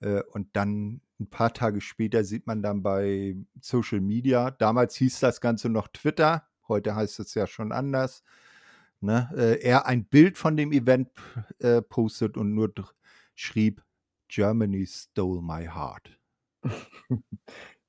Äh, 0.02 0.22
und 0.34 0.56
dann 0.56 1.02
ein 1.20 1.30
paar 1.32 1.54
Tage 1.54 1.82
später 1.82 2.24
sieht 2.24 2.48
man 2.48 2.62
dann 2.62 2.84
bei 2.84 3.36
Social 3.62 4.02
Media, 4.02 4.52
damals 4.52 4.96
hieß 4.96 5.20
das 5.20 5.42
Ganze 5.42 5.70
noch 5.70 5.88
Twitter, 5.90 6.48
heute 6.68 6.96
heißt 6.96 7.20
es 7.20 7.34
ja 7.34 7.48
schon 7.48 7.72
anders, 7.72 8.24
ne, 9.02 9.30
äh, 9.36 9.60
er 9.62 9.86
ein 9.88 10.06
Bild 10.06 10.38
von 10.38 10.58
dem 10.58 10.72
Event 10.72 11.10
äh, 11.60 11.82
postet 11.82 12.38
und 12.38 12.54
nur 12.56 12.74
schrieb, 13.36 13.84
Germany 14.30 14.86
stole 14.88 15.42
my 15.42 15.66
heart. 15.68 16.20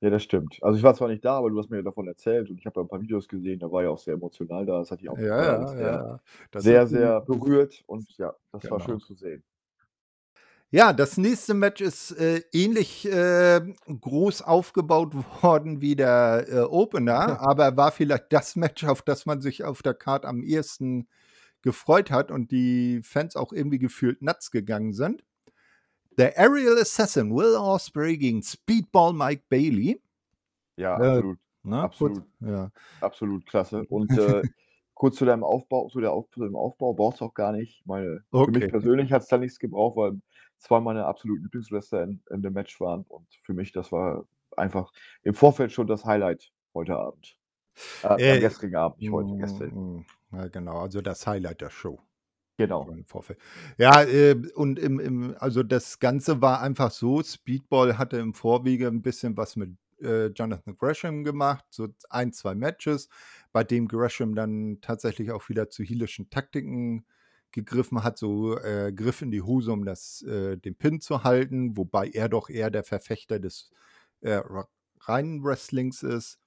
Ja, 0.03 0.09
das 0.09 0.23
stimmt. 0.23 0.57
Also, 0.63 0.77
ich 0.79 0.83
war 0.83 0.95
zwar 0.95 1.09
nicht 1.09 1.23
da, 1.25 1.37
aber 1.37 1.51
du 1.51 1.59
hast 1.59 1.69
mir 1.69 1.77
ja 1.77 1.83
davon 1.83 2.07
erzählt 2.07 2.49
und 2.49 2.57
ich 2.59 2.65
habe 2.65 2.79
ja 2.79 2.83
'n 2.85 2.87
paar 2.89 3.01
Videos 3.01 3.27
gesehen, 3.27 3.59
da 3.59 3.71
war 3.71 3.83
er 3.83 3.91
auch 3.91 3.99
sehr 3.99 4.15
emotional 4.15 4.65
da. 4.65 4.79
Das 4.79 4.89
hat 4.91 5.01
dich 5.01 5.09
auch 5.09 5.19
Ja, 5.19 5.73
ja, 5.77 5.77
sehr 5.77 6.01
ja. 6.01 6.19
Sehr, 6.55 6.87
sehr 6.87 7.21
berührt 7.21 7.83
und 7.87 8.17
ja, 8.17 8.33
das 8.51 8.69
war 8.71 8.79
Genau. 8.79 8.81
schön 8.81 9.01
zu 9.01 9.15
sehen. 9.15 9.43
Ja, 10.73 10.93
das 10.93 11.17
nächste 11.17 11.53
Match 11.53 11.81
ist, 11.81 12.11
äh, 12.11 12.43
ähnlich, 12.53 13.05
äh, 13.05 13.59
groß 13.87 14.41
aufgebaut 14.41 15.13
worden 15.43 15.81
wie 15.81 15.95
der, 15.97 16.45
äh, 16.49 16.59
Opener, 16.61 17.41
aber 17.41 17.75
war 17.75 17.91
vielleicht 17.91 18.31
das 18.31 18.55
Match, 18.55 18.85
auf 18.85 19.01
das 19.01 19.25
man 19.25 19.41
sich 19.41 19.65
auf 19.65 19.81
der 19.81 19.93
Card 19.93 20.25
am 20.25 20.41
ehesten 20.43 21.09
gefreut 21.61 22.09
hat 22.09 22.31
und 22.31 22.51
die 22.51 23.01
Fans 23.03 23.35
auch 23.35 23.51
irgendwie 23.53 23.79
gefühlt 23.79 24.21
nuts 24.21 24.49
gegangen 24.51 24.93
sind. 24.93 25.23
Der 26.17 26.37
Aerial 26.39 26.77
Assassin 26.79 27.35
Will 27.35 27.55
Ospreay 27.55 28.17
gegen 28.17 28.41
Speedball 28.43 29.13
Mike 29.13 29.43
Bailey. 29.49 30.01
Ja, 30.77 30.97
Äh, 30.97 31.17
absolut. 31.17 31.39
ne, 31.63 31.77
Absolut. 31.81 32.23
ja. 32.41 32.71
Absolut 33.01 33.45
klasse. 33.45 33.83
Und, 33.89 34.17
äh, 34.17 34.43
kurz 34.93 35.15
zu 35.17 35.25
deinem 35.25 35.43
Aufbau 35.43 35.89
zu 35.89 35.99
der 35.99 36.11
Auf 36.13 36.29
zu 36.29 36.43
dem 36.43 36.55
Aufbau 36.55 36.93
braucht's 36.93 37.21
auch 37.21 37.33
gar 37.33 37.51
nicht. 37.53 37.85
Meine 37.85 38.23
für 38.43 38.51
mich 38.51 38.61
Okay. 38.61 38.67
persönlich 38.67 39.11
hat's 39.11 39.27
da 39.27 39.37
nichts 39.37 39.59
gebraucht, 39.59 39.97
weil 39.97 40.21
2 40.61 40.81
meiner 40.81 41.07
absoluten 41.07 41.43
Lieblingswrestler 41.43 42.03
in 42.05 42.23
in 42.31 42.43
dem 42.43 42.53
Match 42.53 42.79
waren 42.81 43.03
und 43.03 43.27
für 43.43 43.53
mich 43.55 43.73
das 43.73 43.91
war 43.93 44.25
einfach 44.57 44.91
im 45.23 45.35
Vorfeld 45.35 45.71
schon 45.73 45.87
das 45.87 46.05
Highlight 46.05 46.53
heute 46.75 46.97
Abend. 46.97 47.37
Äh, 48.03 48.17
Äh, 48.17 48.39
gestrigen 48.39 48.75
Abend, 48.77 48.99
nicht 49.01 49.11
heute, 49.11 49.35
gestern. 49.37 49.71
hm, 49.71 50.05
ja 50.31 50.47
genau, 50.47 50.79
also 50.81 51.01
das 51.01 51.27
Highlight 51.27 51.61
der 51.61 51.69
Show. 51.69 51.99
Genau. 52.59 52.91
Im 52.91 53.05
Vorfeld. 53.05 53.39
Ja, 53.77 54.03
äh, 54.03 54.35
und 54.55 54.79
im 54.79 54.99
im 54.99 55.35
also 55.39 55.63
das 55.63 55.99
Ganze 55.99 56.41
war 56.41 56.61
einfach 56.61 56.91
so, 56.91 57.23
Speedball 57.23 57.97
hatte 57.97 58.17
im 58.17 58.33
Vorwege 58.33 58.87
'n 58.87 59.01
bisschen 59.01 59.37
was 59.37 59.55
mit, 59.57 59.71
äh, 60.01 60.27
Jonathan 60.27 60.77
Gresham 60.77 61.23
gemacht, 61.23 61.65
so 61.69 61.89
1, 62.09 62.31
2 62.33 62.55
Matches, 62.55 63.09
bei 63.53 63.63
dem 63.63 63.87
Gresham 63.87 64.35
dann 64.35 64.79
tatsächlich 64.81 65.31
auch 65.31 65.49
wieder 65.49 65.69
zu 65.69 65.83
heelischen 65.83 66.29
Taktiken 66.29 67.05
gegriffen 67.51 68.03
hat, 68.03 68.17
so, 68.17 68.57
äh, 68.57 68.91
Griff 68.93 69.21
in 69.21 69.31
die 69.31 69.41
Hose, 69.41 69.71
um 69.71 69.85
das 69.85 70.21
äh, 70.23 70.57
den 70.57 70.75
Pin 70.75 71.01
zu 71.01 71.23
halten, 71.23 71.77
wobei 71.77 72.09
er 72.09 72.29
doch 72.29 72.49
eher 72.49 72.69
der 72.71 72.83
Verfechter 72.83 73.39
des, 73.39 73.71
äh, 74.21 74.41
reinen 75.01 75.43
Wrestlings 75.43 76.03
ist, 76.03 76.39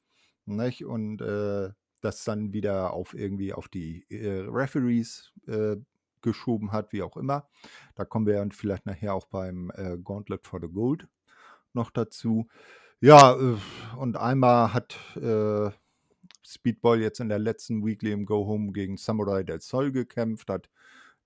nicht? 0.47 0.85
Und, 0.85 1.21
äh, 1.21 1.71
das 2.01 2.25
dann 2.25 2.53
wieder 2.53 2.93
auf 2.93 3.15
irgendwie 3.15 3.53
auf 3.55 3.69
die, 3.69 4.05
äh, 4.11 4.47
Referees, 4.49 5.33
äh, 5.47 5.77
geschoben 6.23 6.73
hat, 6.73 6.93
wie 6.93 7.03
auch 7.03 7.17
immer. 7.17 7.49
Da 7.97 8.05
kommen 8.05 8.27
wir 8.27 8.35
dann 8.37 8.53
vielleicht 8.53 8.87
nachher 8.87 9.15
auch 9.15 9.27
beim, 9.27 9.71
Gauntlet 10.05 10.47
for 10.47 10.59
the 10.61 10.69
Gold 10.69 11.07
noch 11.75 11.91
dazu. 11.91 12.47
Ja, 13.01 13.37
und 13.99 14.17
einmal 14.17 14.73
hat, 14.73 14.99
Speedball 16.47 17.01
jetzt 17.01 17.21
in 17.21 17.29
der 17.29 17.39
letzten 17.39 17.85
Weekly 17.85 18.13
im 18.13 18.27
Go 18.27 18.47
Home 18.47 18.73
gegen 18.73 18.97
Samurai 18.97 19.43
del 19.43 19.61
Sol 19.61 19.93
gekämpft, 19.93 20.51
hat 20.51 20.69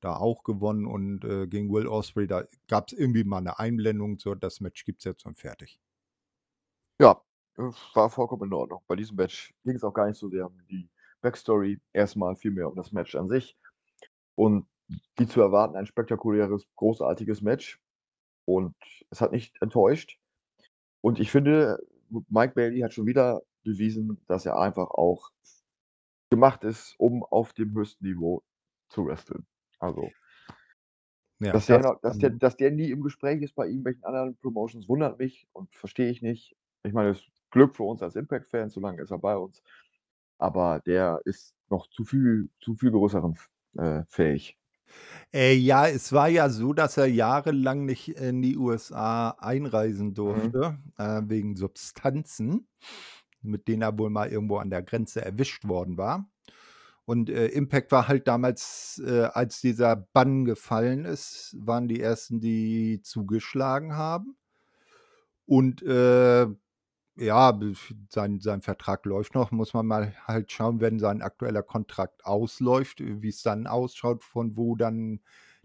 da 0.00 0.16
auch 0.16 0.44
gewonnen 0.44 0.86
und, 0.86 1.24
äh, 1.24 1.46
gegen 1.48 1.72
Will 1.72 1.86
Ospreay, 1.88 2.26
da 2.26 2.44
gab's 2.68 2.92
irgendwie 2.92 3.24
mal 3.24 3.40
'ne 3.40 3.58
Einblendung, 3.58 4.18
so: 4.18 4.34
„Das 4.34 4.60
Match 4.60 4.84
gibt's 4.84 5.04
jetzt 5.04 5.26
und 5.26 5.38
fertig.“ 5.38 5.78
Ja, 7.00 7.22
äh, 7.56 7.62
war 7.94 8.10
vollkommen 8.10 8.44
in 8.48 8.52
Ordnung. 8.52 8.82
Bei 8.86 8.96
diesem 8.96 9.16
Match 9.16 9.54
ging's 9.64 9.84
auch 9.84 9.92
gar 9.94 10.06
nicht 10.06 10.18
so 10.18 10.28
sehr 10.28 10.46
um 10.46 10.56
die 10.68 10.88
Backstory, 11.20 11.80
erst 11.92 12.16
mal 12.16 12.36
vielmehr 12.36 12.68
um 12.68 12.74
das 12.76 12.92
Match 12.92 13.14
an 13.14 13.28
sich. 13.28 13.56
Und 14.36 14.66
wie 15.18 15.26
zu 15.28 15.40
erwarten, 15.42 15.76
ein 15.76 15.86
spektakuläres, 15.86 16.66
großartiges 16.76 17.42
Match. 17.42 17.80
Und 18.46 18.74
es 19.10 19.20
hat 19.22 19.32
nicht 19.32 19.56
enttäuscht. 19.62 20.18
Und 21.02 21.20
ich 21.20 21.30
finde, 21.30 21.78
Mike 22.30 22.54
Bailey 22.54 22.80
hat 22.80 22.94
schon 22.94 23.06
wieder 23.06 23.42
bewiesen, 23.64 24.20
dass 24.28 24.46
er 24.46 24.58
einfach 24.58 24.90
auch 24.90 25.30
gemacht 26.30 26.64
ist, 26.64 26.94
um 26.98 27.22
auf 27.24 27.52
dem 27.52 27.74
höchsten 27.74 28.04
Niveau 28.06 28.42
zu 28.88 29.06
wresteln. 29.06 29.46
Also 29.80 30.14
Ja, 31.40 31.52
dass 31.52 31.66
der 31.66 31.78
das 31.78 31.92
dass 32.02 32.18
der 32.18 32.30
dass 32.30 32.56
der 32.56 32.70
nie 32.70 32.90
im 32.90 33.02
Gespräch 33.02 33.42
ist 33.42 33.54
bei 33.54 33.66
irgendwelchen 33.66 34.04
anderen 34.04 34.36
Promotions, 34.36 34.88
wundert 34.88 35.18
mich 35.18 35.48
und 35.52 35.74
verstehe 35.74 36.10
ich 36.10 36.22
nicht. 36.22 36.56
Ich 36.84 36.92
meine, 36.92 37.08
das 37.10 37.18
ist 37.20 37.30
Glück 37.50 37.74
für 37.76 37.84
uns 37.84 38.02
als 38.02 38.16
Impact-Fans, 38.16 38.74
so 38.74 38.80
lange 38.80 39.02
ist 39.02 39.10
er 39.10 39.18
bei 39.18 39.36
uns. 39.36 39.62
Aber 40.38 40.80
der 40.86 41.20
ist 41.24 41.54
noch 41.70 41.88
zu 41.88 42.04
viel 42.04 42.50
zu 42.60 42.74
viel 42.76 42.90
Größerem 42.92 43.32
f 43.32 43.50
äh, 43.78 44.04
fähig. 44.08 44.58
Äh, 45.34 45.54
ja, 45.54 45.86
es 45.88 46.12
war 46.12 46.28
ja 46.28 46.48
so, 46.48 46.72
dass 46.72 46.96
er 46.96 47.06
jahrelang 47.06 47.84
nicht 47.84 48.08
in 48.08 48.42
die 48.42 48.56
USA 48.56 49.30
einreisen 49.30 50.14
Mhm. 50.24 50.52
durfte, 50.54 50.78
äh, 50.96 51.22
wegen 51.26 51.56
Substanzen, 51.56 52.68
mit 53.42 53.68
denen 53.68 53.82
er 53.82 53.98
wohl 53.98 54.10
mal 54.10 54.30
irgendwo 54.30 54.58
an 54.58 54.70
der 54.70 54.82
Grenze 54.82 55.24
erwischt 55.24 55.66
worden 55.68 55.96
war. 55.98 56.30
Und, 57.08 57.30
äh, 57.30 57.46
Impact 57.46 57.90
war 57.90 58.06
halt 58.06 58.28
damals, 58.28 59.00
äh, 59.02 59.22
als 59.32 59.62
dieser 59.62 59.96
Bann 59.96 60.44
gefallen 60.44 61.06
ist, 61.06 61.56
waren 61.58 61.88
die 61.88 62.02
Ersten, 62.02 62.38
die 62.38 63.00
zugeschlagen 63.02 63.96
haben. 63.96 64.36
Und, 65.48 65.80
äh, 65.82 66.46
ja, 67.16 67.60
sein 68.10 68.40
sein 68.40 68.62
Vertrag 68.62 69.06
läuft 69.06 69.34
noch, 69.34 69.50
muss 69.52 69.74
man 69.74 69.86
mal 69.86 70.14
halt 70.26 70.52
schauen, 70.52 70.80
wenn 70.80 70.98
sein 70.98 71.22
aktueller 71.22 71.62
Kontrakt 71.62 72.26
ausläuft, 72.26 73.00
äh, 73.00 73.22
wie's 73.22 73.42
dann 73.42 73.66
ausschaut, 73.66 74.22
von 74.24 74.56
wo 74.58 74.76
dann 74.76 75.20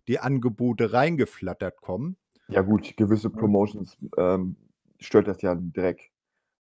die 0.08 0.20
Angebote 0.20 0.94
reingeflattert 0.94 1.82
kommen. 1.82 2.18
Ja 2.50 2.62
gut, 2.62 2.98
gewisse? 2.98 3.30
Promotions, 3.30 3.98
ähm, 4.18 4.58
stört 5.00 5.28
das 5.28 5.42
ja 5.42 5.56
direkt 5.56 6.12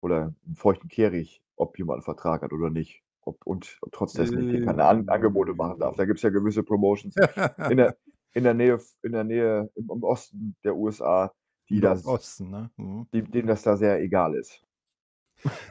oder 0.01 0.35
'n 0.47 0.55
feuchten 0.55 0.89
Kehricht, 0.89 1.43
ob 1.57 1.77
jemand 1.79 2.01
'n 2.01 2.03
Vertrag 2.05 2.43
hat 2.43 2.53
oder 2.53 2.69
nicht. 2.71 3.01
Ob 3.25 3.45
und 3.45 3.79
trotz 3.91 4.13
dessen 4.13 4.39
ich 4.39 4.49
hier 4.51 4.61
keine 4.61 4.85
An 4.85 5.09
Angebote 5.09 5.53
machen 5.55 5.79
darf. 5.79 5.95
Da 5.95 6.05
gibt's 6.05 6.21
ja 6.21 6.29
gewisse 6.29 6.63
Promotions 6.63 7.15
in 7.69 7.77
der 7.77 7.97
in 8.33 8.43
der 8.43 8.53
Nähe 8.53 8.79
in 9.03 9.11
der 9.13 9.23
Nähe 9.23 9.69
im 9.75 9.89
im 9.91 10.03
Osten 10.03 10.55
der 10.63 10.75
USA, 10.75 11.31
die 11.69 11.81
das 11.81 12.03
Nordosten, 12.05 12.49
ne? 12.51 12.71
Mhm. 12.77 13.07
die 13.13 13.23
denen 13.23 13.47
das 13.47 13.63
da 13.63 13.77
sehr 13.77 13.99
egal 14.01 14.35
ist. 14.35 14.61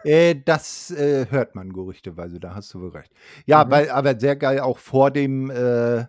Äh, 0.05 0.37
das, 0.45 0.91
äh, 0.91 1.27
hört 1.31 1.55
man 1.55 1.73
gerüchteweise, 1.73 2.39
da 2.39 2.55
hast 2.55 2.73
du 2.75 2.81
wohl 2.81 2.91
recht. 2.91 3.13
Ja, 3.47 3.65
Mhm. 3.65 3.71
weil 3.71 3.91
aber 3.91 4.19
sehr 4.21 4.37
geil 4.37 4.61
auch 4.61 4.79
vor 4.79 5.11
dem, 5.11 5.51
äh 5.51 6.05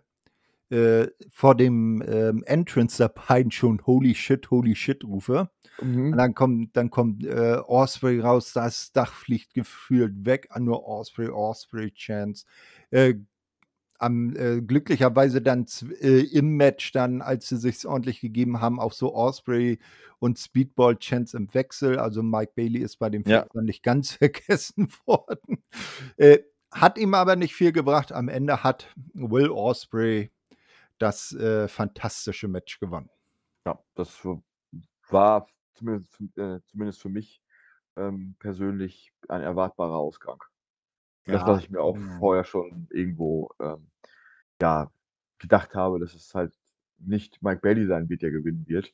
äh, 0.72 1.08
vor 1.30 1.56
dem, 1.56 2.04
ähm, 2.08 2.44
Entrance 2.46 2.98
der 2.98 3.10
beiden 3.10 3.52
schon 3.52 3.82
„Holy 3.86 4.16
shit, 4.16 4.50
holy 4.52 4.76
shit“ 4.76 5.04
Rufe. 5.04 5.50
Und 5.80 5.88
Mhm. 5.88 6.18
dann 6.18 6.34
kommt 6.36 6.78
dann 6.78 6.90
kommt, 6.92 7.26
äh, 7.26 7.58
Ospreay 7.68 8.20
raus, 8.22 8.54
das 8.54 8.92
Dach 8.94 9.14
fliegt 9.14 9.54
gefühlt 9.54 10.26
weg, 10.26 10.48
an 10.52 10.66
nur 10.66 10.86
Ospreay, 10.88 11.30
Ospreay 11.30 11.92
Chants. 11.92 12.46
Äh, 12.92 13.16
am 14.00 14.36
äh, 14.36 14.62
glücklicherweise 14.62 15.42
dann 15.42 15.66
äh, 16.02 16.20
im 16.22 16.58
Match 16.58 16.92
dann, 16.92 17.22
als 17.22 17.48
sie 17.50 17.58
sich's 17.58 17.86
ordentlich 17.86 18.20
gegeben 18.22 18.60
haben, 18.62 18.80
auch 18.80 18.94
so 18.94 19.16
Ospreay 19.16 19.80
und 20.20 20.38
Speedball 20.40 20.98
Chants 20.98 21.34
im 21.34 21.54
Wechsel. 21.54 21.98
Also, 22.00 22.22
Mike 22.24 22.54
Bailey 22.56 22.80
ist 22.82 22.98
bei 22.98 23.10
den 23.10 23.24
Ja. 23.26 23.46
Dann 23.54 23.66
nicht 23.66 23.84
ganz 23.84 24.12
vergessen 24.14 24.90
worden. 25.06 25.64
Äh, 26.18 26.40
hat 26.72 26.98
ihm 26.98 27.14
aber 27.14 27.36
nicht 27.38 27.56
viel 27.56 27.72
gebracht. 27.72 28.12
Am 28.12 28.28
Ende 28.28 28.64
hat 28.64 28.94
Will 29.14 29.50
Ospreay 29.50 30.30
das, 30.98 31.34
äh, 31.34 31.68
fantastische 31.68 32.48
Match 32.48 32.80
gewonnen. 32.80 33.10
Ja, 33.66 33.80
das 33.96 34.28
war 35.10 35.48
zumindest 35.74 36.20
äh, 36.38 36.60
zumindest 36.66 37.02
für 37.02 37.10
mich, 37.10 37.42
ähm, 37.98 38.36
persönlich 38.40 39.14
ein 39.28 39.42
erwartbarer 39.42 39.96
Ausgang. 39.96 40.44
Das, 41.26 41.42
Ja, 41.42 41.48
was 41.48 41.64
ich 41.64 41.70
mir 41.70 41.82
auch 41.82 41.96
mhm. 41.96 42.20
vorher 42.20 42.44
schon 42.44 42.88
irgendwo, 42.92 43.50
ähm, 43.60 43.90
ja, 44.62 44.92
gedacht 45.40 45.76
habe, 45.76 46.00
dass 46.00 46.14
es 46.14 46.34
halt 46.36 46.54
nicht 46.98 47.42
Mike 47.42 47.62
Bailey 47.62 47.86
sein 47.88 48.10
wird, 48.10 48.22
der 48.22 48.32
gewinnen 48.32 48.68
wird. 48.68 48.92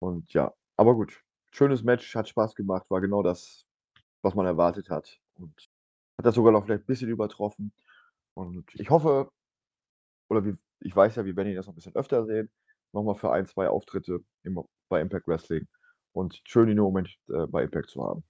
Und 0.00 0.32
ja, 0.32 0.52
aber 0.76 0.94
gut. 0.94 1.22
Schönes 1.54 1.82
Match, 1.82 2.14
hat 2.16 2.28
Spaß 2.28 2.54
gemacht, 2.54 2.90
war 2.90 3.02
genau 3.02 3.22
das, 3.22 3.66
was 4.22 4.34
man 4.34 4.46
erwartet 4.46 4.88
hat 4.88 5.20
und 5.34 5.68
hat 6.16 6.24
das 6.24 6.34
sogar 6.34 6.52
noch 6.52 6.64
vielleicht 6.64 6.86
bisschen 6.86 7.10
übertroffen. 7.10 7.72
Und 8.34 8.74
ich 8.74 8.88
hoffe 8.88 9.30
oder 10.30 10.44
wir 10.44 10.56
ich 10.84 10.94
weiß 10.96 11.16
ja, 11.16 11.24
wir 11.24 11.36
werden 11.36 11.48
ihn 11.48 11.54
jetzt 11.56 11.66
noch 11.66 11.74
'n 11.74 11.76
bisschen 11.76 11.94
öfter 11.96 12.24
sehen, 12.26 12.50
noch 12.92 13.02
mal 13.04 13.14
für 13.14 13.32
1, 13.32 13.46
2 13.52 13.68
Auftritte 13.68 14.20
im 14.44 14.60
bei 14.88 15.00
Impact 15.00 15.26
Wrestling 15.28 15.66
und 16.12 16.40
schön 16.46 16.68
ihn 16.68 16.78
im 16.78 16.84
Moment, 16.84 17.16
äh, 17.30 17.46
bei 17.46 17.62
Impact 17.64 17.90
zu 17.90 18.04
haben. 18.04 18.24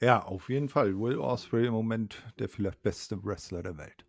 Ja, 0.00 0.24
auf 0.24 0.48
jeden 0.48 0.68
Fall. 0.68 0.98
Will 0.98 1.18
Ospreay 1.18 1.66
im 1.66 1.72
Moment 1.74 2.22
der 2.38 2.48
vielleicht 2.48 2.82
beste 2.82 3.22
Wrestler 3.24 3.62
der 3.62 3.78
Welt. 3.78 4.04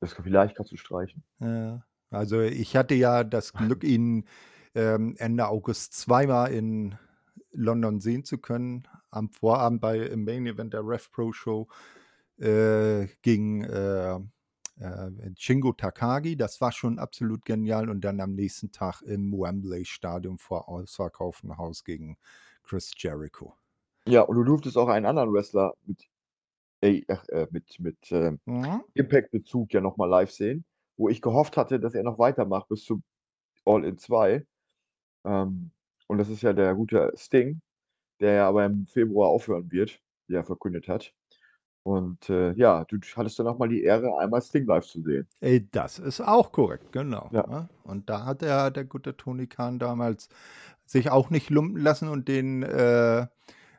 Das 0.00 0.14
vielleicht 0.14 0.56
kannst 0.56 0.72
du 0.72 0.76
streichen. 0.76 1.22
Ja. 1.40 1.84
Also 2.10 2.40
ich 2.40 2.76
hatte 2.76 2.94
ja 2.94 3.24
das 3.24 3.52
Glück, 3.52 3.84
ihn 3.84 4.26
ähm, 4.74 5.14
Ende 5.18 5.46
August 5.48 5.94
zweimal 5.94 6.52
in 6.52 6.98
London 7.52 8.00
sehen 8.00 8.24
zu 8.24 8.38
können. 8.38 8.88
Am 9.10 9.30
Vorabend 9.30 9.80
bei 9.80 9.98
im 9.98 10.24
Main 10.24 10.46
Event 10.46 10.74
der 10.74 10.86
Rev 10.86 11.08
Pro 11.12 11.32
Show 11.32 11.68
äh, 12.38 13.06
gegen 13.22 13.62
äh, 13.64 14.18
äh, 14.82 15.30
Shingo 15.38 15.72
Takagi. 15.72 16.36
Das 16.36 16.60
war 16.60 16.72
schon 16.72 16.98
absolut 16.98 17.44
genial. 17.44 17.88
Und 17.90 18.02
dann 18.02 18.20
am 18.20 18.34
nächsten 18.34 18.72
Tag 18.72 19.02
im 19.02 19.32
Wembley 19.32 19.84
Stadion 19.84 20.38
vor 20.38 20.68
ausverkauftem 20.68 21.56
Haus 21.58 21.84
gegen 21.84 22.16
Chris 22.62 22.92
Jericho. 22.96 23.56
Ja, 24.06 24.22
und 24.22 24.36
du 24.36 24.44
durftest 24.44 24.76
auch 24.76 24.88
einen 24.88 25.06
anderen 25.06 25.32
Wrestler 25.32 25.74
mit, 25.86 26.08
äh, 26.82 27.02
mit, 27.50 27.78
mit 27.80 28.12
äh, 28.12 28.36
Mhm. 28.46 28.82
Impact-Bezug 28.94 29.72
ja 29.74 29.80
nochmal 29.80 30.08
live 30.08 30.32
sehen, 30.32 30.64
wo 30.96 31.08
ich 31.08 31.22
gehofft 31.22 31.56
hatte, 31.56 31.80
dass 31.80 31.94
er 31.94 32.04
noch 32.04 32.18
weitermacht 32.18 32.68
bis 32.68 32.84
zu 32.84 33.02
All 33.66 33.84
In 33.84 33.98
2. 33.98 34.46
Ähm, 35.26 35.72
und 36.08 36.18
das 36.18 36.28
ist 36.30 36.42
ja 36.42 36.52
der 36.54 36.74
gute 36.76 37.12
Sting, 37.16 37.62
der 38.20 38.34
ja 38.34 38.48
aber 38.48 38.66
im 38.66 38.86
Februar 38.86 39.30
aufhören 39.30 39.70
wird, 39.72 40.00
wie 40.28 40.34
er 40.36 40.44
verkündet 40.44 40.88
hat. 40.88 41.14
Und 41.84 42.30
äh, 42.30 42.52
ja, 42.52 42.84
du 42.84 42.98
hattest 43.16 43.38
dann 43.38 43.48
auch 43.48 43.58
mal 43.58 43.68
die 43.68 43.82
Ehre, 43.82 44.16
einmal 44.18 44.40
Sting 44.40 44.66
live 44.66 44.86
zu 44.86 45.02
sehen. 45.02 45.26
Äh, 45.40 45.62
Das 45.72 45.98
ist 45.98 46.20
auch 46.20 46.52
korrekt, 46.52 46.92
genau. 46.92 47.28
Ja. 47.32 47.46
ne? 47.46 47.68
Und 47.82 48.08
da 48.08 48.24
hat 48.24 48.42
der, 48.42 48.70
der 48.70 48.84
gute 48.84 49.16
Tony 49.16 49.48
Khan 49.48 49.78
damals 49.80 50.28
sich 50.84 51.10
auch 51.10 51.30
nicht 51.30 51.50
lumpen 51.50 51.82
lassen 51.82 52.08
und 52.08 52.28
den 52.28 52.62
äh, 52.62 53.26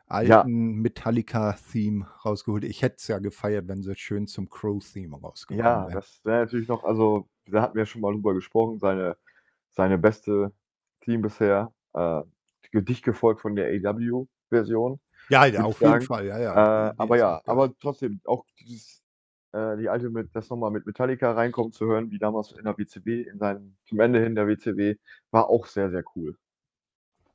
alten 0.06 0.82
Metallica-Theme 0.82 2.06
rausgeholt. 2.24 2.64
Ich 2.64 2.82
hätte 2.82 2.96
es 2.98 3.08
ja 3.08 3.18
gefeiert, 3.18 3.68
wenn 3.68 3.82
sie 3.82 3.94
schön 3.96 4.26
zum 4.26 4.50
Crow-Theme 4.50 5.18
rausgekommen 5.18 5.64
Ja, 5.64 5.82
wären. 5.86 5.94
das 5.94 6.20
wäre 6.24 6.40
natürlich 6.40 6.68
noch, 6.68 6.84
also 6.84 7.26
da 7.46 7.62
hatten 7.62 7.76
wir 7.76 7.86
schon 7.86 8.02
mal 8.02 8.12
drüber 8.12 8.34
gesprochen, 8.34 8.78
seine, 8.78 9.16
seine 9.70 9.96
beste 9.98 10.52
Team 11.00 11.22
bisher. 11.22 11.72
Äh, 11.94 12.22
dicht 12.74 13.04
gefolgt 13.04 13.40
von 13.40 13.54
der 13.54 13.68
AW-Version. 13.68 14.98
Ja, 15.28 15.46
ja 15.46 15.64
auf 15.64 15.80
jeden 15.80 15.90
sagen. 15.92 16.06
Fall, 16.06 16.26
ja, 16.26 16.38
Äh, 16.38 16.42
ja. 16.42 16.92
Die 16.92 16.98
aber 16.98 17.16
ja, 17.16 17.42
aber 17.46 17.72
trotzdem, 17.80 18.20
auch 18.24 18.44
dieses, 18.60 19.02
äh, 19.52 19.76
die 19.76 19.88
alte 19.88 20.10
mit, 20.10 20.34
das 20.34 20.50
nochmal 20.50 20.70
mit 20.70 20.86
Metallica 20.86 21.32
reinkommen 21.32 21.72
zu 21.72 21.86
hören, 21.86 22.10
wie 22.10 22.18
damals 22.18 22.52
in 22.52 22.64
der 22.64 22.76
WCW, 22.76 23.22
in 23.22 23.38
seinem, 23.38 23.76
zum 23.84 24.00
Ende 24.00 24.22
hin 24.22 24.34
der 24.34 24.46
WCW, 24.46 24.96
war 25.30 25.48
auch 25.48 25.66
sehr, 25.66 25.90
sehr 25.90 26.04
cool. 26.16 26.36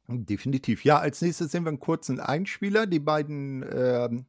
Definitiv. 0.08 0.84
Ja, 0.86 0.98
als 0.98 1.22
nächstes 1.22 1.52
sehen 1.52 1.66
wir 1.66 1.70
einen 1.70 1.80
kurzen 1.80 2.20
Einspieler. 2.20 2.88
Die 2.88 3.00
beiden 3.00 3.64
ähm, 3.72 4.26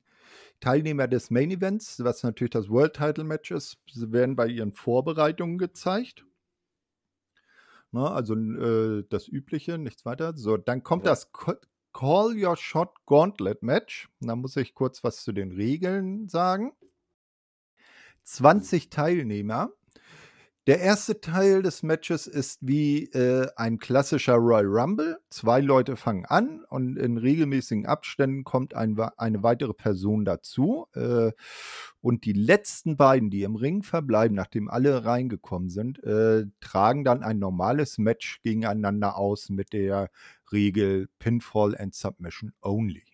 Teilnehmer 0.60 1.08
des 1.08 1.30
Main 1.30 1.50
Events, 1.50 2.04
was 2.04 2.22
natürlich 2.22 2.50
das 2.50 2.68
World 2.68 2.94
Title 2.94 3.24
Match 3.24 3.50
ist, 3.50 3.78
werden 3.94 4.36
bei 4.36 4.46
ihren 4.46 4.72
Vorbereitungen 4.74 5.56
gezeigt. 5.56 6.26
Ne, 7.92 8.08
also 8.08 8.34
äh, 8.36 9.04
das 9.08 9.26
Übliche, 9.26 9.78
nichts 9.78 10.04
weiter. 10.04 10.34
So, 10.36 10.56
dann 10.58 10.82
kommt 10.82 11.06
Ja. 11.06 11.12
das 11.12 11.30
Call 11.92 12.36
Your 12.36 12.56
Shot 12.56 12.94
Gauntlet 13.06 13.62
Match. 13.62 14.08
Da 14.20 14.36
muss 14.36 14.56
ich 14.56 14.74
kurz 14.74 15.04
was 15.04 15.22
zu 15.22 15.32
den 15.32 15.52
Regeln 15.52 16.28
sagen. 16.28 16.72
20 18.24 18.90
Teilnehmer. 18.90 19.72
Der 20.66 20.78
erste 20.78 21.20
Teil 21.20 21.62
des 21.62 21.82
Matches 21.82 22.26
ist 22.26 22.58
wie 22.60 23.04
äh, 23.06 23.48
ein 23.56 23.78
klassischer 23.78 24.34
Royal 24.34 24.66
Rumble. 24.66 25.18
Zwei 25.30 25.60
Leute 25.60 25.96
fangen 25.96 26.26
an 26.26 26.64
und 26.68 26.98
in 26.98 27.16
regelmäßigen 27.16 27.86
Abständen 27.86 28.44
kommt 28.44 28.74
ein, 28.74 28.96
eine 29.16 29.42
weitere 29.42 29.72
Person 29.72 30.26
dazu. 30.26 30.86
Äh, 30.94 31.32
und 32.02 32.24
die 32.26 32.34
letzten 32.34 32.98
beiden, 32.98 33.30
die 33.30 33.42
im 33.42 33.56
Ring 33.56 33.82
verbleiben, 33.82 34.36
nachdem 34.36 34.68
alle 34.68 35.04
reingekommen 35.04 35.70
sind, 35.70 36.04
äh, 36.04 36.44
tragen 36.60 37.04
dann 37.04 37.22
ein 37.22 37.38
normales 37.38 37.96
Match 37.96 38.42
gegeneinander 38.42 39.16
aus 39.16 39.48
mit 39.48 39.72
der 39.72 40.10
Regel 40.52 41.08
Pinfall 41.18 41.76
and 41.76 41.94
Submission 41.94 42.52
Only. 42.62 43.04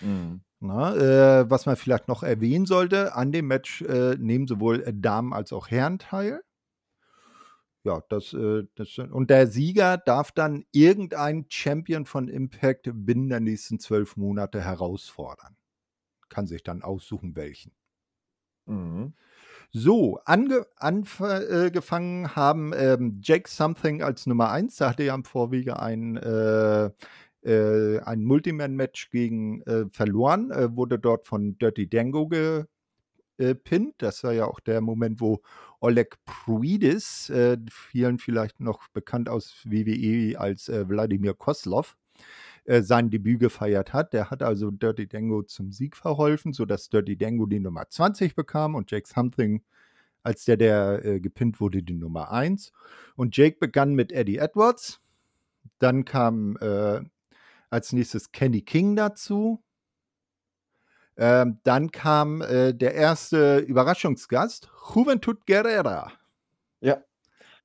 Mhm. 0.00 0.42
Na, 0.58 0.96
äh, 0.96 1.50
was 1.50 1.66
man 1.66 1.76
vielleicht 1.76 2.08
noch 2.08 2.22
erwähnen 2.22 2.66
sollte, 2.66 3.14
an 3.14 3.30
dem 3.30 3.46
Match 3.46 3.82
äh, 3.82 4.16
nehmen 4.16 4.46
sowohl 4.46 4.82
Damen 4.92 5.34
als 5.34 5.52
auch 5.52 5.68
Herren 5.68 5.98
teil. 5.98 6.42
Ja, 7.84 8.02
das, 8.08 8.32
äh, 8.32 8.64
das 8.74 8.98
und 8.98 9.30
der 9.30 9.46
Sieger 9.46 9.96
darf 9.96 10.32
dann 10.32 10.64
irgendeinen 10.72 11.46
Champion 11.48 12.04
von 12.04 12.28
Impact 12.28 12.90
binnen 12.92 13.28
der 13.28 13.40
nächsten 13.40 13.78
zwölf 13.78 14.16
Monate 14.16 14.60
herausfordern. 14.60 15.56
Kann 16.28 16.46
sich 16.46 16.64
dann 16.64 16.82
aussuchen, 16.82 17.36
welchen. 17.36 17.72
Mhm. 18.64 19.14
So, 19.72 20.18
ange, 20.24 20.66
angefangen 20.76 22.34
haben 22.34 22.72
ähm, 22.74 23.20
Jake 23.22 23.48
Something 23.48 24.02
als 24.02 24.26
Nummer 24.26 24.50
1. 24.50 24.76
Da 24.76 24.90
hatte 24.90 25.02
er 25.02 25.14
am 25.14 25.24
Vorwege 25.24 25.80
ein, 25.80 26.16
äh, 26.16 26.90
äh, 27.42 28.00
ein 28.00 28.24
Multiman-Match 28.24 29.10
gegen 29.10 29.62
äh, 29.62 29.86
verloren, 29.92 30.50
äh, 30.50 30.74
wurde 30.74 30.98
dort 30.98 31.26
von 31.26 31.58
Dirty 31.58 31.88
Dango 31.88 32.28
gepinnt. 33.38 33.94
Das 33.98 34.24
war 34.24 34.32
ja 34.32 34.46
auch 34.46 34.60
der 34.60 34.80
Moment, 34.80 35.20
wo 35.20 35.42
Oleg 35.80 36.16
Pruidis, 36.24 37.28
äh, 37.30 37.58
vielen 37.70 38.18
vielleicht 38.18 38.60
noch 38.60 38.88
bekannt 38.88 39.28
aus 39.28 39.62
WWE 39.64 40.38
als 40.38 40.68
äh, 40.68 40.88
Wladimir 40.88 41.34
Koslov, 41.34 41.96
äh, 42.66 42.82
sein 42.82 43.10
Debüt 43.10 43.40
gefeiert 43.40 43.92
hat. 43.92 44.12
Der 44.12 44.30
hat 44.30 44.42
also 44.42 44.70
Dirty 44.70 45.06
Dango 45.06 45.42
zum 45.44 45.70
Sieg 45.72 45.96
verholfen, 45.96 46.52
sodass 46.52 46.88
Dirty 46.88 47.16
Dango 47.16 47.46
die 47.46 47.60
Nummer 47.60 47.88
20 47.88 48.34
bekam 48.34 48.74
und 48.74 48.90
Jake 48.90 49.08
Something, 49.08 49.62
als 50.22 50.44
der, 50.44 50.56
der 50.56 51.04
äh, 51.04 51.20
gepinnt 51.20 51.60
wurde, 51.60 51.82
die 51.82 51.94
Nummer 51.94 52.32
1. 52.32 52.72
Und 53.14 53.36
Jake 53.36 53.58
begann 53.60 53.94
mit 53.94 54.10
Eddie 54.10 54.38
Edwards. 54.38 55.00
Dann 55.78 56.04
kam 56.04 56.56
äh, 56.56 57.02
als 57.70 57.92
nächstes 57.92 58.32
Kenny 58.32 58.62
King 58.62 58.96
dazu. 58.96 59.62
Ähm, 61.16 61.60
dann 61.62 61.92
kam 61.92 62.42
äh, 62.42 62.74
der 62.74 62.94
erste 62.94 63.58
Überraschungsgast, 63.58 64.68
Juventud 64.94 65.46
Guerrera. 65.46 66.12
Ja. 66.80 66.98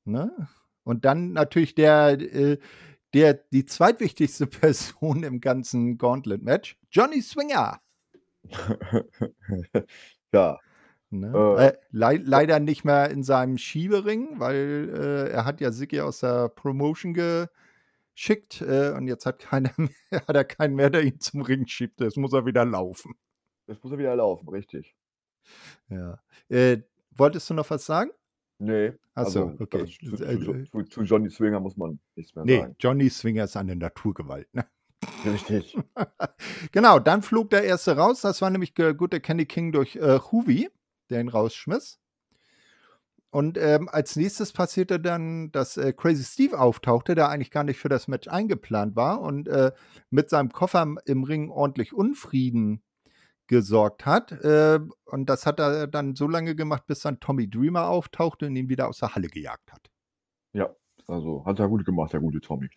Ne? 0.06 0.48
Und 0.84 1.06
dann 1.06 1.34
natürlich 1.34 1.76
der, 1.76 2.20
äh, 2.20 2.58
der, 3.14 3.34
die 3.34 3.66
zweitwichtigste 3.66 4.48
Person 4.48 5.24
im 5.24 5.42
ganzen 5.42 5.98
Gauntlet-Match, 5.98 6.78
Johnny 6.92 7.22
Swinger. 7.22 7.82
ja. 10.34 10.60
Ne? 11.10 11.56
Äh, 11.58 11.68
Äh, 11.68 11.78
lei 11.92 12.22
leider 12.24 12.60
nicht 12.60 12.86
mehr 12.86 13.10
in 13.10 13.24
seinem 13.24 13.58
Schiebering, 13.58 14.40
weil 14.40 14.90
äh, 14.96 15.30
er 15.32 15.46
hat 15.46 15.60
ja 15.60 15.72
Siggi 15.72 16.00
aus 16.00 16.20
der 16.22 16.48
Promotion 16.48 17.14
geschickt 17.14 18.62
äh, 18.62 18.92
und 18.96 19.08
jetzt 19.08 19.26
hat 19.26 19.40
keiner 19.40 19.72
mehr, 19.78 20.22
hat 20.26 20.36
er 20.36 20.46
keinen 20.46 20.76
mehr, 20.76 20.90
der 20.90 21.04
ihn 21.04 21.20
zum 21.20 21.42
Ring 21.42 21.68
schiebt. 21.68 22.00
Jetzt 22.00 22.18
muss 22.18 22.34
er 22.34 22.46
wieder 22.46 22.64
laufen. 22.66 23.16
Jetzt 23.68 23.84
muss 23.84 23.92
er 23.92 24.00
wieder 24.00 24.16
laufen, 24.16 24.48
richtig. 24.50 24.96
Ja. 25.90 26.20
Äh, 26.48 26.84
wolltest 27.12 27.50
du 27.50 27.54
noch 27.56 27.70
was 27.70 27.86
sagen? 27.86 28.12
Nee, 28.64 28.94
Achso, 29.16 29.48
also 29.48 29.64
okay. 29.64 29.86
zu, 29.88 30.16
zu, 30.16 30.24
Äh, 30.24 30.40
zu, 30.40 30.64
zu, 30.66 30.84
zu 30.84 31.02
Johnny 31.02 31.32
Swinger 31.32 31.60
muss 31.60 31.78
man 31.78 32.00
nichts 32.16 32.36
mehr 32.36 32.46
nee, 32.46 32.60
sagen. 32.60 32.76
Johnny 32.80 33.10
Swinger 33.10 33.46
ist 33.46 33.58
eine 33.58 33.76
Naturgewalt. 33.76 34.54
Ne? 34.54 34.68
Richtig. 35.26 35.76
genau, 36.72 37.00
dann 37.00 37.24
flog 37.24 37.50
der 37.50 37.64
erste 37.64 37.98
raus. 37.98 38.22
Das 38.22 38.40
war 38.44 38.52
nämlich 38.52 38.76
der 38.76 38.94
gute 38.94 39.20
Kenny 39.20 39.48
King 39.48 39.72
durch 39.72 39.96
äh, 39.96 40.20
Huvi, 40.20 40.70
der 41.10 41.22
ihn 41.22 41.30
rausschmiss. 41.30 42.00
Und 43.32 43.58
ähm, 43.58 43.90
als 43.90 44.16
nächstes 44.16 44.54
passierte 44.54 45.00
dann, 45.00 45.52
dass 45.52 45.78
äh, 45.78 45.92
Crazy 45.94 46.24
Steve 46.24 46.60
auftauchte, 46.60 47.16
der 47.16 47.30
eigentlich 47.30 47.50
gar 47.50 47.64
nicht 47.64 47.80
für 47.80 47.90
das 47.90 48.08
Match 48.08 48.28
eingeplant 48.28 48.96
war 48.96 49.22
und 49.22 49.48
äh, 49.48 49.72
mit 50.12 50.30
seinem 50.30 50.52
Koffer 50.52 50.86
im 51.06 51.24
Ring 51.24 51.50
ordentlich 51.50 51.94
Unfrieden 51.94 52.84
gesorgt 53.52 54.06
hat. 54.06 54.32
Äh, 54.32 54.80
und 55.04 55.30
das 55.30 55.46
hat 55.46 55.60
er 55.60 55.86
dann 55.86 56.16
so 56.16 56.28
lange 56.28 56.56
gemacht, 56.56 56.88
bis 56.88 57.02
dann 57.02 57.20
Tommy 57.20 57.50
Dreamer 57.50 57.90
auftauchte 57.90 58.48
und 58.48 58.56
ihn 58.56 58.70
wieder 58.70 58.88
aus 58.88 59.00
der 59.00 59.14
Halle 59.14 59.28
gejagt 59.28 59.74
hat. 59.74 59.92
Ja, 60.54 60.74
also 61.06 61.46
hat 61.46 61.60
er 61.60 61.68
gut 61.68 61.86
gemacht, 61.86 62.14
der 62.14 62.22
gute 62.22 62.40
Tommy. 62.40 62.70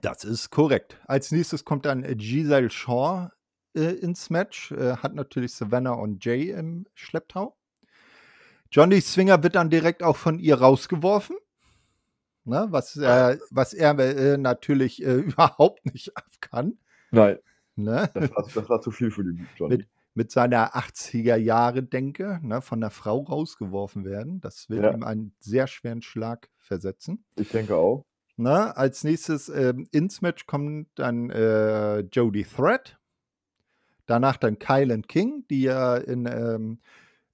Das 0.00 0.22
ist 0.22 0.50
korrekt. 0.50 1.00
Als 1.06 1.32
nächstes 1.32 1.64
kommt 1.64 1.86
dann 1.86 2.02
Giselle 2.16 2.70
Shaw 2.70 3.30
äh, 3.74 3.80
ins 3.80 4.30
Match, 4.30 4.70
äh, 4.70 4.96
hat 4.96 5.14
natürlich 5.14 5.54
Savannah 5.54 5.94
und 5.94 6.24
Jay 6.24 6.50
im 6.50 6.86
Schlepptau. 6.94 7.56
Johnny 8.70 9.00
Swinger 9.00 9.42
wird 9.42 9.56
dann 9.56 9.70
direkt 9.70 10.04
auch 10.04 10.16
von 10.16 10.38
ihr 10.38 10.60
rausgeworfen. 10.60 11.36
Ne, 12.44 12.68
was, 12.70 12.96
äh, 12.96 13.38
was 13.50 13.74
er 13.74 13.98
äh, 13.98 14.38
natürlich 14.38 15.04
äh, 15.04 15.14
überhaupt 15.14 15.84
nicht 15.84 16.16
ab 16.16 16.26
kann. 16.40 16.78
Nein, 17.10 17.38
Ne? 17.76 18.10
das 18.14 18.30
war, 18.34 18.48
das 18.54 18.68
war 18.68 18.80
zu 18.80 18.90
viel 18.90 19.10
für 19.10 19.24
den 19.24 19.46
Johnny. 19.56 19.78
Mit, 19.78 19.88
mit 20.14 20.30
seiner 20.30 20.74
80er-Jahre-Denke 20.74 22.40
ne, 22.42 22.60
von 22.62 22.80
der 22.80 22.90
Frau 22.90 23.20
rausgeworfen 23.22 24.04
werden. 24.04 24.40
Das 24.40 24.68
wird 24.68 24.82
Ja. 24.84 24.92
ihm 24.92 25.02
einen 25.02 25.32
sehr 25.40 25.66
schweren 25.66 26.02
Schlag 26.02 26.50
versetzen. 26.58 27.24
Ich 27.36 27.48
denke 27.50 27.76
auch. 27.76 28.04
Na, 28.36 28.70
als 28.72 29.04
nächstes 29.04 29.48
ähm, 29.48 29.86
ins 29.92 30.22
Match 30.22 30.46
kommt 30.46 30.88
dann 30.94 31.30
äh, 31.30 32.00
Jody 32.00 32.44
Threat. 32.44 32.98
Danach 34.06 34.36
dann 34.38 34.58
Kylan 34.58 35.06
King, 35.06 35.44
die 35.50 35.62
ja 35.62 35.96
in, 35.96 36.26
ähm, 36.26 36.80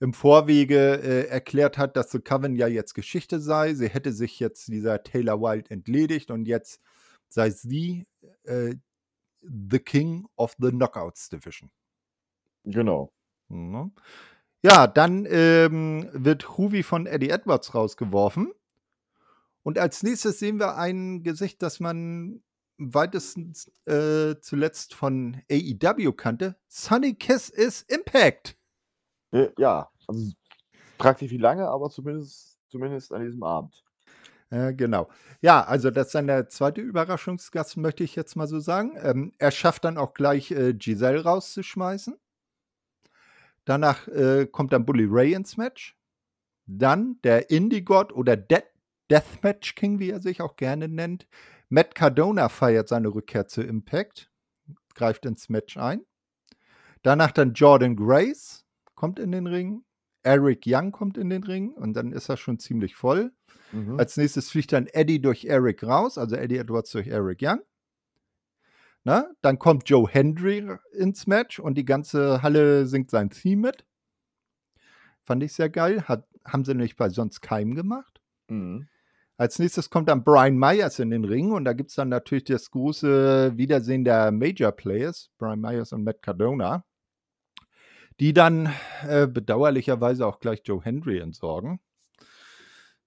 im 0.00 0.12
Vorwege 0.12 1.00
äh, 1.00 1.26
erklärt 1.28 1.78
hat, 1.78 1.96
dass 1.96 2.10
The 2.10 2.18
Coven 2.18 2.56
ja 2.56 2.66
jetzt 2.66 2.94
Geschichte 2.94 3.40
sei. 3.40 3.72
Sie 3.74 3.88
hätte 3.88 4.12
sich 4.12 4.38
jetzt 4.40 4.68
dieser 4.68 5.02
Taylor 5.02 5.40
Wilde 5.40 5.70
entledigt 5.70 6.30
und 6.30 6.46
jetzt 6.46 6.82
sei 7.28 7.50
sie 7.50 8.06
äh, 8.44 8.74
the 9.70 9.78
King 9.78 10.26
of 10.36 10.56
the 10.58 10.70
Knockouts 10.70 11.28
Division. 11.28 11.70
Genau. 12.64 13.12
Mhm. 13.48 13.92
Ja, 14.62 14.86
dann 14.86 15.26
ähm, 15.28 16.08
wird 16.12 16.56
Huvi 16.56 16.82
von 16.82 17.06
Eddie 17.06 17.30
Edwards 17.30 17.74
rausgeworfen. 17.74 18.52
Und 19.62 19.78
als 19.78 20.02
nächstes 20.02 20.38
sehen 20.38 20.58
wir 20.58 20.76
ein 20.76 21.22
Gesicht, 21.22 21.62
das 21.62 21.80
man 21.80 22.42
weitestens 22.78 23.70
äh, 23.86 24.36
zuletzt 24.40 24.94
von 24.94 25.42
AEW 25.50 26.12
kannte. 26.12 26.56
Sunny 26.68 27.14
Kiss 27.14 27.48
is 27.48 27.82
Impact. 27.82 28.56
Äh, 29.32 29.48
Ja, 29.58 29.90
also 30.06 30.32
fragt 30.98 31.20
sich 31.20 31.30
wie 31.30 31.38
lange, 31.38 31.68
aber 31.68 31.90
zumindest, 31.90 32.58
zumindest 32.68 33.12
an 33.12 33.24
diesem 33.24 33.42
Abend. 33.42 33.84
Äh, 34.50 34.74
genau. 34.74 35.08
Ja, 35.40 35.64
also 35.64 35.90
das 35.90 36.06
ist 36.06 36.14
dann 36.14 36.28
der 36.28 36.48
zweite 36.48 36.80
Überraschungsgast, 36.80 37.76
möchte 37.76 38.04
ich 38.04 38.14
jetzt 38.14 38.36
mal 38.36 38.46
so 38.46 38.60
sagen. 38.60 38.96
Ähm, 39.02 39.32
er 39.38 39.50
schafft 39.50 39.84
dann 39.84 39.98
auch 39.98 40.14
gleich 40.14 40.50
äh, 40.52 40.72
Giselle 40.74 41.24
rauszuschmeißen. 41.24 42.16
Danach 43.64 44.06
äh, 44.08 44.46
kommt 44.46 44.72
dann 44.72 44.86
Bully 44.86 45.06
Ray 45.10 45.34
ins 45.34 45.56
Match. 45.56 45.96
Dann 46.66 47.18
der 47.22 47.50
Indie-God 47.50 48.12
oder 48.12 48.36
De 48.36 48.62
Deathmatch 49.08 49.76
King, 49.76 50.00
wie 50.00 50.10
er 50.10 50.20
sich 50.20 50.40
auch 50.40 50.56
gerne 50.56 50.88
nennt. 50.88 51.28
Matt 51.68 51.94
Cardona 51.94 52.48
feiert 52.48 52.88
seine 52.88 53.08
Rückkehr 53.08 53.46
zu 53.46 53.62
Impact, 53.62 54.32
greift 54.94 55.26
ins 55.26 55.48
Match 55.48 55.76
ein. 55.76 56.04
Danach 57.02 57.30
dann 57.30 57.52
Jordan 57.52 57.94
Grace 57.94 58.64
kommt 58.96 59.20
in 59.20 59.30
den 59.30 59.46
Ring. 59.46 59.84
Eric 60.24 60.64
Young 60.66 60.90
kommt 60.90 61.18
in 61.18 61.30
den 61.30 61.44
Ring 61.44 61.70
und 61.70 61.92
dann 61.94 62.10
ist 62.10 62.28
er 62.28 62.36
schon 62.36 62.58
ziemlich 62.58 62.96
voll. 62.96 63.32
Mhm. 63.72 63.98
Als 63.98 64.16
nächstes 64.16 64.50
fliegt 64.50 64.72
dann 64.72 64.86
Eddie 64.86 65.20
durch 65.20 65.44
Eric 65.44 65.82
raus, 65.82 66.18
also 66.18 66.36
Eddie 66.36 66.58
Edwards 66.58 66.90
durch 66.90 67.08
Eric 67.08 67.40
Young. 67.42 67.60
Na, 69.04 69.30
dann 69.40 69.58
kommt 69.58 69.88
Joe 69.88 70.08
Hendry 70.10 70.66
ins 70.92 71.26
Match 71.26 71.60
und 71.60 71.78
die 71.78 71.84
ganze 71.84 72.42
Halle 72.42 72.86
singt 72.86 73.10
sein 73.10 73.30
Theme 73.30 73.68
mit. 73.68 73.84
Fand 75.22 75.42
ich 75.42 75.52
sehr 75.52 75.70
geil. 75.70 76.02
Hat, 76.08 76.26
haben 76.44 76.64
sie 76.64 76.72
nämlich 76.72 76.96
bei 76.96 77.08
sonst 77.08 77.40
keinem 77.40 77.74
gemacht. 77.74 78.20
Mhm. 78.48 78.88
Als 79.38 79.58
nächstes 79.58 79.90
kommt 79.90 80.08
dann 80.08 80.24
Brian 80.24 80.56
Myers 80.56 80.98
in 80.98 81.10
den 81.10 81.24
Ring 81.24 81.52
und 81.52 81.64
da 81.64 81.74
gibt 81.74 81.90
es 81.90 81.96
dann 81.96 82.08
natürlich 82.08 82.44
das 82.44 82.70
große 82.70 83.56
Wiedersehen 83.56 84.02
der 84.02 84.32
Major 84.32 84.72
Players, 84.72 85.30
Brian 85.36 85.60
Myers 85.60 85.92
und 85.92 86.04
Matt 86.04 86.22
Cardona, 86.22 86.84
die 88.18 88.32
dann 88.32 88.72
äh, 89.06 89.26
bedauerlicherweise 89.26 90.26
auch 90.26 90.40
gleich 90.40 90.62
Joe 90.64 90.82
Hendry 90.82 91.18
entsorgen. 91.18 91.80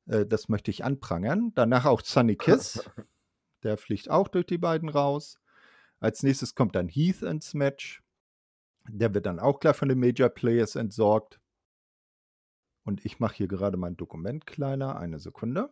Äh, 0.10 0.26
das 0.26 0.50
möchte 0.50 0.72
ich 0.72 0.84
anprangern. 0.84 1.52
Danach 1.56 1.86
auch 1.86 2.02
Sunny 2.02 2.36
Kiss, 2.36 2.90
der 3.64 3.78
fliegt 3.78 4.10
auch 4.10 4.28
durch 4.28 4.46
die 4.46 4.58
beiden 4.58 4.90
raus. 4.90 5.40
Als 6.00 6.24
nächstes 6.24 6.56
kommt 6.56 6.76
dann 6.76 6.88
Heath 6.88 7.22
ins 7.22 7.54
Match. 7.54 8.04
Der 8.88 9.14
wird 9.14 9.26
dann 9.26 9.40
auch 9.40 9.60
gleich 9.60 9.76
von 9.76 9.90
den 9.90 10.00
Major 10.00 10.30
Players 10.30 10.76
entsorgt. 10.76 11.40
Und 12.84 13.06
ich 13.06 13.20
mache 13.20 13.36
hier 13.36 13.48
gerade 13.48 13.78
mein 13.78 13.98
Dokument 13.98 14.48
kleiner. 14.48 14.98
Eine 14.98 15.20
Sekunde. 15.20 15.70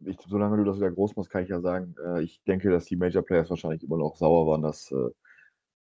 Ich, 0.00 0.18
solange 0.26 0.56
du 0.56 0.64
das 0.64 0.78
wieder 0.78 0.90
groß 0.90 1.14
machst, 1.14 1.30
kann 1.30 1.44
ich 1.44 1.50
ja 1.50 1.60
sagen, 1.60 1.94
äh, 2.04 2.22
ich 2.22 2.42
denke, 2.44 2.70
dass 2.70 2.86
die 2.86 2.96
Major 2.96 3.22
Players 3.22 3.50
wahrscheinlich 3.50 3.84
immer 3.84 3.98
noch 3.98 4.16
sauer 4.16 4.46
waren, 4.46 4.62
dass, 4.62 4.90
äh, 4.90 5.10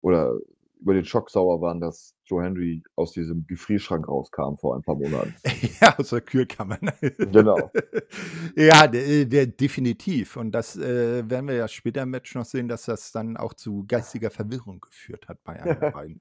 oder 0.02 0.38
über 0.80 0.94
den 0.94 1.04
Schock 1.04 1.30
sauer 1.30 1.60
waren, 1.60 1.80
dass 1.80 2.14
Joe 2.24 2.42
Henry 2.42 2.82
aus 2.96 3.12
diesem 3.12 3.46
Gefrierschrank 3.46 4.08
rauskam 4.08 4.56
vor 4.56 4.76
ein 4.76 4.82
paar 4.82 4.96
Monaten. 4.96 5.34
Ja, 5.80 5.98
aus 5.98 6.10
der 6.10 6.20
Kühlkammer. 6.20 6.78
ne? 6.80 6.92
Genau. 7.00 7.70
ja, 8.56 8.86
der, 8.86 9.24
der, 9.24 9.46
definitiv. 9.46 10.36
Und 10.36 10.52
das 10.52 10.76
äh, 10.76 11.28
werden 11.28 11.48
wir 11.48 11.54
ja 11.54 11.68
später 11.68 12.02
im 12.02 12.10
Match 12.10 12.34
noch 12.34 12.44
sehen, 12.44 12.68
dass 12.68 12.84
das 12.84 13.12
dann 13.12 13.36
auch 13.36 13.54
zu 13.54 13.84
geistiger 13.86 14.30
Verwirrung 14.30 14.80
geführt 14.80 15.28
hat 15.28 15.42
bei 15.44 15.60
einem 15.62 15.80
der 15.80 15.90
beiden. 15.90 16.20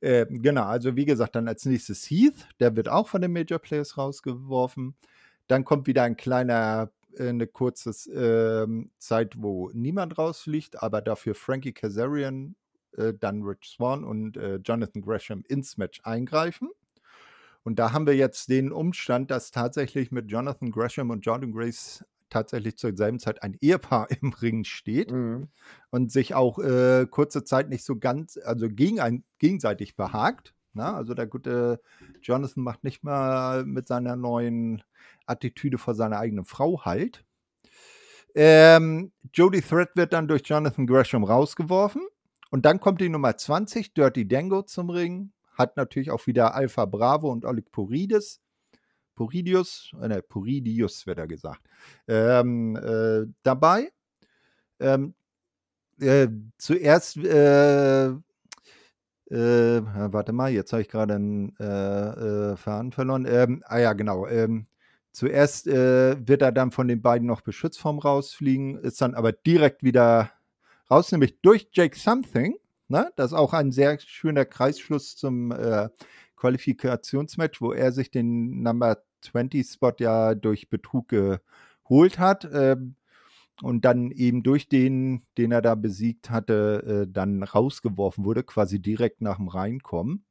Äh, 0.00 0.26
genau, 0.28 0.64
also 0.64 0.96
wie 0.96 1.04
gesagt, 1.04 1.36
dann 1.36 1.48
als 1.48 1.64
nächstes 1.64 2.04
Heath, 2.10 2.48
der 2.60 2.74
wird 2.76 2.88
auch 2.88 3.08
von 3.08 3.20
den 3.20 3.32
Major 3.32 3.58
Players 3.58 3.96
rausgeworfen. 3.96 4.94
Dann 5.46 5.64
kommt 5.64 5.86
wieder 5.86 6.02
ein 6.02 6.16
kleiner, 6.16 6.90
äh, 7.16 7.28
eine 7.28 7.46
kurze 7.46 7.90
ähm, 8.10 8.90
Zeit, 8.98 9.34
wo 9.38 9.70
niemand 9.72 10.18
rausfliegt, 10.18 10.82
aber 10.82 11.00
dafür 11.00 11.34
Frankie 11.34 11.72
Kazarian, 11.72 12.56
äh, 12.96 13.14
dann 13.18 13.42
Rich 13.42 13.74
Swan 13.76 14.04
und 14.04 14.36
äh, 14.36 14.56
Jonathan 14.56 15.02
Gresham 15.02 15.42
ins 15.48 15.76
Match 15.76 16.00
eingreifen. 16.04 16.70
Und 17.62 17.78
da 17.78 17.92
haben 17.92 18.06
wir 18.06 18.14
jetzt 18.14 18.48
den 18.48 18.70
Umstand, 18.70 19.30
dass 19.30 19.50
tatsächlich 19.50 20.12
mit 20.12 20.30
Jonathan 20.30 20.70
Gresham 20.70 21.10
und 21.10 21.22
Jordan 21.26 21.52
Grace 21.52 22.04
tatsächlich 22.30 22.76
zur 22.76 22.96
selben 22.96 23.18
Zeit 23.18 23.42
ein 23.42 23.56
Ehepaar 23.60 24.08
im 24.22 24.32
Ring 24.32 24.64
steht 24.64 25.10
Mhm. 25.10 25.48
und 25.90 26.12
sich 26.12 26.34
auch 26.34 26.58
äh, 26.58 27.06
kurze 27.10 27.44
Zeit 27.44 27.68
nicht 27.68 27.84
so 27.84 27.96
ganz, 27.98 28.36
also 28.36 28.68
gegen 28.68 29.00
ein, 29.00 29.24
gegenseitig 29.38 29.96
behagt. 29.96 30.54
Na, 30.74 30.94
also 30.94 31.14
der 31.14 31.26
gute 31.26 31.80
Jonathan 32.20 32.62
macht 32.62 32.84
nicht 32.84 33.02
mal 33.02 33.64
mit 33.64 33.88
seiner 33.88 34.14
neuen 34.14 34.82
Attitüde 35.24 35.78
vor 35.78 35.94
seiner 35.94 36.18
eigenen 36.18 36.44
Frau 36.44 36.84
halt. 36.84 37.24
Ähm, 38.34 39.12
Jody 39.32 39.62
Thread 39.62 39.88
wird 39.94 40.12
dann 40.12 40.28
durch 40.28 40.42
Jonathan 40.44 40.86
Gresham 40.86 41.24
rausgeworfen. 41.24 42.02
Und 42.50 42.64
dann 42.64 42.80
kommt 42.80 43.00
die 43.00 43.08
Nummer 43.08 43.36
20, 43.36 43.94
Dirty 43.94 44.26
Dango, 44.26 44.62
zum 44.62 44.90
Ring. 44.90 45.32
Hat 45.52 45.76
natürlich 45.76 46.10
auch 46.10 46.26
wieder 46.26 46.54
Alpha 46.54 46.84
Bravo 46.84 47.30
und 47.30 47.44
Oleg 47.44 47.70
Porides. 47.72 48.40
Poridius, 49.16 49.90
äh, 50.00 50.08
ne, 50.08 50.22
Poridius 50.22 51.06
wird 51.06 51.18
er 51.18 51.26
gesagt, 51.26 51.62
ähm, 52.06 52.76
äh, 52.76 53.26
dabei. 53.42 53.90
Ähm, 54.78 55.14
äh, 55.98 56.28
zuerst, 56.58 57.16
äh, 57.16 58.08
äh, 58.08 58.14
warte 59.30 60.32
mal, 60.32 60.52
jetzt 60.52 60.72
habe 60.72 60.82
ich 60.82 60.88
gerade 60.88 61.14
einen 61.14 61.56
Faden 62.56 62.92
verloren. 62.92 63.26
Ähm, 63.28 63.64
ah 63.66 63.78
ja, 63.78 63.92
genau. 63.94 64.26
Ähm, 64.28 64.68
zuerst 65.12 65.66
wird 65.66 66.42
er 66.42 66.52
dann 66.52 66.70
von 66.70 66.86
den 66.86 67.02
beiden 67.02 67.26
noch 67.26 67.40
beschützt 67.40 67.80
vom 67.80 67.98
Rausfliegen, 67.98 68.76
ist 68.78 69.00
dann 69.00 69.14
aber 69.14 69.32
direkt 69.32 69.82
wieder 69.82 70.30
raus, 70.90 71.12
nämlich 71.12 71.40
durch 71.40 71.68
Jake 71.72 71.98
Something. 71.98 72.56
Ne? 72.88 73.10
Das 73.16 73.32
ist 73.32 73.38
auch 73.38 73.52
ein 73.52 73.72
sehr 73.72 73.98
schöner 74.00 74.44
Kreisschluss 74.44 75.16
zum 75.16 75.50
äh, 75.52 75.88
Qualifikationsmatch, 76.36 77.60
wo 77.60 77.72
er 77.72 77.92
sich 77.92 78.10
den 78.10 78.62
Number 78.62 78.98
20 79.22 79.66
Spot 79.66 79.92
ja 79.98 80.34
durch 80.34 80.68
Betrug 80.68 81.08
geholt 81.08 82.18
hat. 82.18 82.48
Ähm, 82.52 82.96
und 83.62 83.84
dann 83.84 84.10
eben 84.10 84.42
durch 84.42 84.68
den, 84.68 85.22
den 85.38 85.52
er 85.52 85.62
da 85.62 85.74
besiegt 85.74 86.30
hatte, 86.30 87.06
äh, 87.06 87.10
dann 87.10 87.42
rausgeworfen 87.42 88.24
wurde, 88.24 88.42
quasi 88.42 88.80
direkt 88.80 89.22
nach 89.22 89.36
dem 89.36 89.48
Reinkommen. 89.48 90.24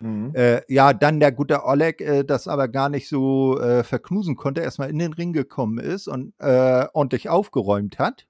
Mhm. 0.00 0.32
Äh, 0.34 0.62
ja, 0.68 0.92
dann 0.92 1.20
der 1.20 1.32
gute 1.32 1.64
Oleg, 1.64 2.00
äh, 2.00 2.24
das 2.24 2.48
aber 2.48 2.68
gar 2.68 2.88
nicht 2.88 3.08
so 3.08 3.58
äh, 3.58 3.84
verknusen 3.84 4.36
konnte, 4.36 4.60
erstmal 4.60 4.90
in 4.90 4.98
den 4.98 5.12
Ring 5.12 5.32
gekommen 5.32 5.78
ist 5.78 6.08
und 6.08 6.34
äh, 6.38 6.86
ordentlich 6.92 7.28
aufgeräumt 7.28 7.98
hat. 7.98 8.26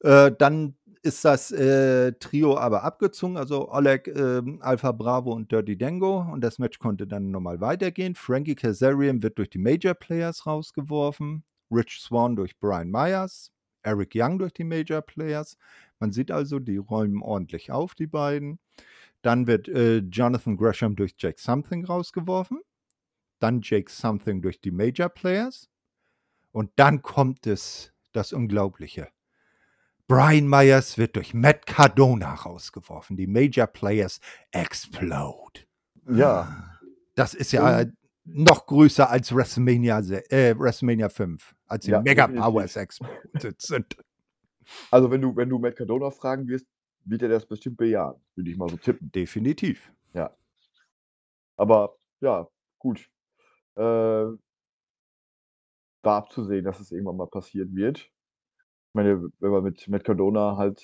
Äh, 0.00 0.32
dann 0.38 0.76
ist 1.02 1.24
das 1.24 1.50
äh, 1.50 2.12
Trio 2.12 2.58
aber 2.58 2.84
abgezogen, 2.84 3.36
also 3.36 3.70
Oleg, 3.70 4.06
ähm, 4.08 4.58
Alpha 4.60 4.92
Bravo 4.92 5.32
und 5.32 5.50
Dirty 5.50 5.76
Dango. 5.76 6.20
Und 6.20 6.42
das 6.42 6.58
Match 6.58 6.78
konnte 6.78 7.06
dann 7.06 7.30
nochmal 7.30 7.60
weitergehen. 7.60 8.14
Frankie 8.14 8.54
Kazarian 8.54 9.22
wird 9.22 9.38
durch 9.38 9.50
die 9.50 9.58
Major 9.58 9.94
Players 9.94 10.46
rausgeworfen. 10.46 11.44
Rich 11.70 12.00
Swan 12.00 12.36
durch 12.36 12.58
Brian 12.58 12.90
Myers. 12.90 13.52
Eric 13.82 14.12
Young 14.14 14.38
durch 14.38 14.52
die 14.52 14.64
Major 14.64 15.00
Players. 15.00 15.56
Man 15.98 16.12
sieht 16.12 16.30
also, 16.30 16.58
die 16.58 16.76
räumen 16.76 17.22
ordentlich 17.22 17.70
auf, 17.72 17.94
die 17.94 18.06
beiden. 18.06 18.58
Dann 19.22 19.46
wird 19.46 19.68
äh, 19.68 19.98
Jonathan 19.98 20.56
Gresham 20.56 20.96
durch 20.96 21.14
Jake 21.18 21.40
Something 21.40 21.84
rausgeworfen. 21.84 22.60
Dann 23.38 23.60
Jake 23.62 23.90
Something 23.90 24.42
durch 24.42 24.60
die 24.60 24.70
Major 24.70 25.08
Players. 25.08 25.70
Und 26.52 26.70
dann 26.76 27.00
kommt 27.02 27.46
es, 27.46 27.92
das 28.12 28.32
Unglaubliche. 28.32 29.08
Brian 30.10 30.48
Myers 30.48 30.98
wird 30.98 31.14
durch 31.14 31.34
Matt 31.34 31.66
Cardona 31.66 32.34
rausgeworfen. 32.34 33.16
Die 33.16 33.28
Major 33.28 33.68
Players 33.68 34.18
explode. 34.50 35.60
Ja. 36.10 36.80
Das 37.14 37.32
ist 37.32 37.52
ja 37.52 37.82
äh, 37.82 37.92
noch 38.24 38.66
größer 38.66 39.08
als 39.08 39.32
WrestleMania, 39.32 40.00
äh, 40.00 40.58
WrestleMania 40.58 41.10
5, 41.10 41.54
als 41.68 41.84
die 41.84 41.92
Ja, 41.92 42.02
Mega. 42.02 42.26
Powers 42.26 42.74
exploded 42.74 43.62
sind. 43.62 43.98
Also 44.90 45.12
wenn 45.12 45.20
du, 45.20 45.36
wenn 45.36 45.48
du 45.48 45.60
Matt 45.60 45.76
Cardona 45.76 46.10
fragen 46.10 46.48
wirst, 46.48 46.66
wird 47.04 47.22
er 47.22 47.28
das 47.28 47.46
bestimmt 47.46 47.76
bejahen, 47.76 48.16
würde 48.34 48.50
ich 48.50 48.56
mal 48.56 48.68
so 48.68 48.78
tippen. 48.78 49.12
Definitiv. 49.12 49.92
Ja. 50.12 50.36
Aber 51.56 51.96
ja, 52.20 52.48
gut. 52.80 53.08
Äh, 53.76 53.82
war 53.82 54.38
abzusehen, 56.02 56.64
dass 56.64 56.80
es 56.80 56.90
irgendwann 56.90 57.16
mal 57.16 57.28
passieren 57.28 57.76
wird. 57.76 58.10
Ich 58.90 58.94
meine, 58.94 59.30
wenn 59.38 59.50
man 59.50 59.62
mit 59.62 59.86
Matt 59.86 60.04
Cardona 60.04 60.56
halt 60.56 60.80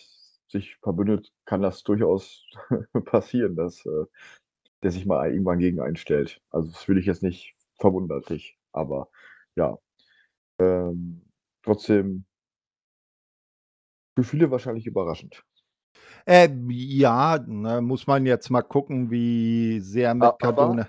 sich 0.49 0.77
verbündet, 0.77 1.33
kann 1.45 1.61
das 1.61 1.83
durchaus 1.83 2.45
passieren, 3.05 3.57
dass, 3.57 3.85
äh, 3.85 4.05
der 4.83 4.93
sich 4.93 5.07
mal 5.07 5.31
irgendwann 5.31 5.59
gegen 5.59 5.81
einen 5.81 5.97
stellt. 5.97 6.41
Also, 6.51 6.71
das 6.71 6.87
würde 6.87 7.01
ich 7.01 7.07
jetzt 7.07 7.25
nicht 7.25 7.57
verwunderlich, 7.81 8.57
aber 8.73 9.09
ja. 9.57 9.77
Ähm, 10.61 11.23
trotzdem 11.63 12.25
viele 14.23 14.51
wahrscheinlich 14.51 14.87
überraschend. 14.87 15.45
Ähm, 16.27 16.69
ja, 16.71 17.39
ne, 17.45 17.81
muss 17.81 18.07
man 18.07 18.25
jetzt 18.25 18.51
mal 18.51 18.63
gucken, 18.63 19.11
wie 19.11 19.81
sehr 19.81 20.15
Matt 20.15 20.43
aber 20.43 20.55
Cardona 20.55 20.89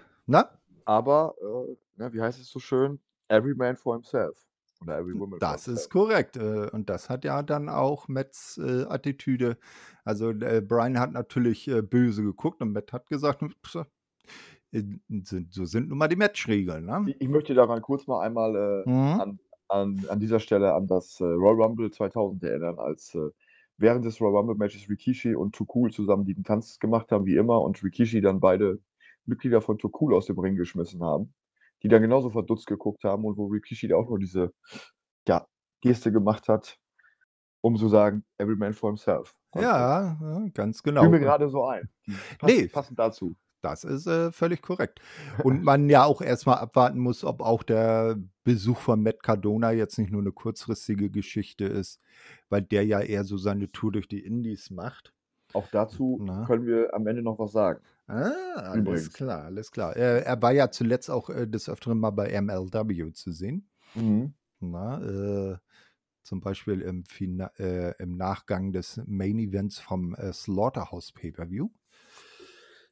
aber, 0.86 1.36
äh, 1.42 1.76
ne, 1.98 2.14
wie 2.14 2.22
heißt 2.22 2.40
es 2.40 2.50
so 2.50 2.60
schön? 2.60 3.00
Every 3.28 3.56
man 3.56 3.76
for 3.76 3.96
himself 3.96 4.38
oder 4.82 4.98
every 5.00 5.18
woman 5.18 5.40
das 5.40 5.68
ist 5.68 5.90
korrekt, 5.90 6.38
äh, 6.38 6.70
und 6.72 6.90
das 6.90 7.10
hat 7.10 7.26
ja 7.26 7.44
dann 7.44 7.70
auch 7.70 8.08
Matts, 8.08 8.58
äh, 8.58 8.86
Attitüde 8.90 9.58
also, 10.06 10.32
äh, 10.32 10.62
Bryan 10.62 11.00
hat 11.00 11.12
natürlich, 11.14 11.68
äh, 11.68 11.82
böse 11.82 12.24
geguckt 12.24 12.62
und 12.62 12.72
Matt 12.74 12.94
hat 12.94 13.08
gesagt: 13.10 13.42
„Hm, 13.42 15.02
sind 15.24 15.54
so 15.54 15.66
sind 15.66 15.90
nun 15.90 15.98
mal 15.98 16.08
die 16.08 16.16
Matchregeln, 16.16 16.86
ne?“ 16.86 17.08
I 17.08 17.16
ich 17.20 17.28
möchte 17.30 17.54
daran 17.54 17.82
kurz 17.82 18.08
mal 18.08 18.22
einmal, 18.26 18.56
Mhm. 18.86 19.22
an 19.22 19.40
an 19.70 20.06
an 20.10 20.20
dieser 20.20 20.40
Stelle 20.40 20.74
an 20.74 20.88
das, 20.88 21.20
Royal 21.22 21.56
Rumble 21.62 21.92
2000 21.92 22.44
erinnern, 22.44 22.80
als, 22.80 23.14
äh, 23.16 23.30
während 23.78 24.06
des 24.06 24.20
Royal 24.22 24.36
Rumble 24.38 24.56
Matches 24.56 24.90
Rikishi 24.90 25.36
und 25.36 25.54
Too 25.56 25.66
Cool 25.74 25.92
zusammen 25.92 26.26
diesen 26.26 26.44
Tanz 26.44 26.80
gemacht 26.80 27.12
haben 27.12 27.26
wie 27.26 27.36
immer 27.36 27.62
und 27.62 27.82
Rikishi 27.84 28.22
dann 28.22 28.40
beide 28.40 28.80
Mitglieder 29.26 29.62
von 29.62 29.78
Too 29.78 29.92
Cool 30.00 30.14
aus 30.16 30.26
dem 30.28 30.40
Ring 30.40 30.56
geschmissen 30.56 31.04
haben, 31.04 31.34
die 31.84 31.90
dann 31.90 32.02
genauso 32.02 32.30
verdutzt 32.32 32.68
geguckt 32.68 33.04
haben 33.06 33.26
und 33.26 33.38
wo 33.38 33.48
Rikishi 33.48 33.88
da 33.90 33.96
auch 33.98 34.10
nur 34.10 34.20
diese, 34.20 34.54
ja, 35.28 35.48
Geste 35.82 36.12
gemacht 36.12 36.50
hat, 36.50 36.80
um 37.62 37.78
zu 37.78 37.90
sagen: 37.90 38.26
„Every 38.40 38.56
man 38.58 38.74
for 38.74 38.90
himself.“ 38.92 39.36
Also 39.52 39.72
Ja, 39.74 40.18
ja, 40.22 40.48
ganz 40.54 40.84
fiel 40.98 41.10
genau 41.10 41.10
mir 41.10 41.20
und 41.20 41.22
grade 41.22 41.50
so 41.50 41.66
ein. 41.66 41.90
Ne, 42.44 42.70
Passt 42.70 42.72
passend 42.72 43.00
dazu. 43.00 43.36
das 43.62 43.84
ist, 43.84 44.08
äh, 44.08 44.32
völlig 44.32 44.62
korrekt. 44.62 45.02
Und 45.42 45.64
man 45.64 45.90
ja 45.90 46.06
auch 46.06 46.22
erst 46.22 46.46
mal 46.48 46.56
abwarten 46.56 47.00
muss, 47.00 47.24
ob 47.24 47.42
auch 47.42 47.64
der 47.64 48.18
Besuch 48.44 48.78
von 48.80 49.04
Matt 49.04 49.24
Cardona 49.24 49.72
jetzt 49.72 49.98
nicht 50.00 50.12
nur 50.12 50.22
'ne 50.24 50.32
kurzfristige 50.32 51.10
Geschichte 51.12 51.66
ist, 51.66 52.02
weil 52.50 52.62
der 52.64 52.86
ja 52.86 53.02
eher 53.02 53.24
so 53.26 53.38
seine 53.38 53.72
Tour 53.72 53.92
durch 53.94 54.08
die 54.08 54.24
Indies 54.26 54.70
macht. 54.72 55.14
Auch 55.56 55.68
dazu 55.68 56.24
Ne? 56.26 56.46
können 56.46 56.66
wir 56.66 56.94
am 56.94 57.08
Ende 57.08 57.22
noch 57.22 57.40
was 57.40 57.52
sagen. 57.52 57.82
Ah, 58.08 58.32
alles 58.56 58.78
Übrigens. 58.78 59.14
klar, 59.14 59.44
alles 59.44 59.72
klar. 59.72 59.96
Äh, 59.98 60.22
er 60.24 60.42
war 60.42 60.54
ja 60.54 60.72
zuletzt 60.72 61.10
auch, 61.10 61.30
äh, 61.30 61.46
des 61.48 61.68
Öfteren 61.70 62.00
mal 62.00 62.12
bei 62.12 62.30
MLW 62.42 63.12
zu 63.12 63.32
sehen. 63.32 63.70
Mhm. 63.96 64.34
Ne, 64.60 65.60
äh, 65.62 65.68
zum 66.24 66.42
Beispiel 66.42 66.82
im 66.82 67.06
Fina 67.06 67.52
äh, 67.58 67.94
im 68.02 68.18
Nachgang 68.18 68.72
des 68.74 69.02
Main 69.06 69.40
Events 69.40 69.80
vom, 69.80 70.16
äh, 70.16 70.34
Slaughterhouse 70.34 71.12
Pay-Per-View. 71.14 71.70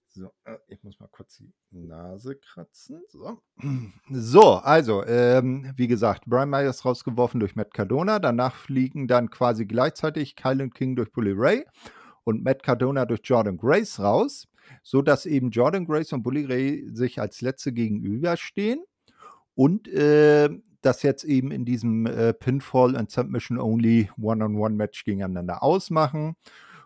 So, 0.08 0.32
äh, 0.46 0.58
ich 0.68 0.82
muss 0.84 0.98
mal 1.02 1.10
kurz 1.10 1.38
die 1.38 1.52
Nase 1.72 2.38
kratzen, 2.38 3.02
so. 3.10 3.42
So, 4.12 4.54
also, 4.54 5.04
ähm, 5.06 5.74
wie 5.76 5.88
gesagt, 5.88 6.24
Brian 6.28 6.50
Myers 6.50 6.86
rausgeworfen 6.86 7.40
durch 7.42 7.56
Matt 7.56 7.74
Cardona. 7.74 8.20
Danach 8.20 8.56
fliegen 8.56 9.08
dann 9.08 9.30
quasi 9.30 9.66
gleichzeitig 9.66 10.36
Kyle 10.38 10.70
King 10.70 10.96
durch 10.96 11.12
Bully 11.12 11.34
Ray 11.36 11.66
und 12.24 12.44
Matt 12.44 12.64
Cardona 12.64 13.06
durch 13.06 13.22
Jordan 13.24 13.58
Grace 13.58 14.00
raus, 14.00 14.48
sodass 14.84 15.26
eben 15.26 15.52
Jordan 15.52 15.86
Grace 15.86 16.14
und 16.14 16.24
Bully 16.24 16.46
Ray 16.46 16.90
sich 16.94 17.20
als 17.20 17.42
Letzte 17.42 17.72
gegenüberstehen 17.74 18.84
und, 19.56 19.88
äh, 19.88 20.50
das 20.82 21.02
jetzt 21.04 21.24
eben 21.24 21.52
in 21.52 21.66
diesem, 21.66 22.06
äh, 22.06 22.34
Pinfall 22.34 22.96
and 22.96 23.10
Submission 23.10 23.58
Only 23.60 24.10
One-on-One-Match 24.22 25.04
gegeneinander 25.04 25.64
ausmachen. 25.64 26.36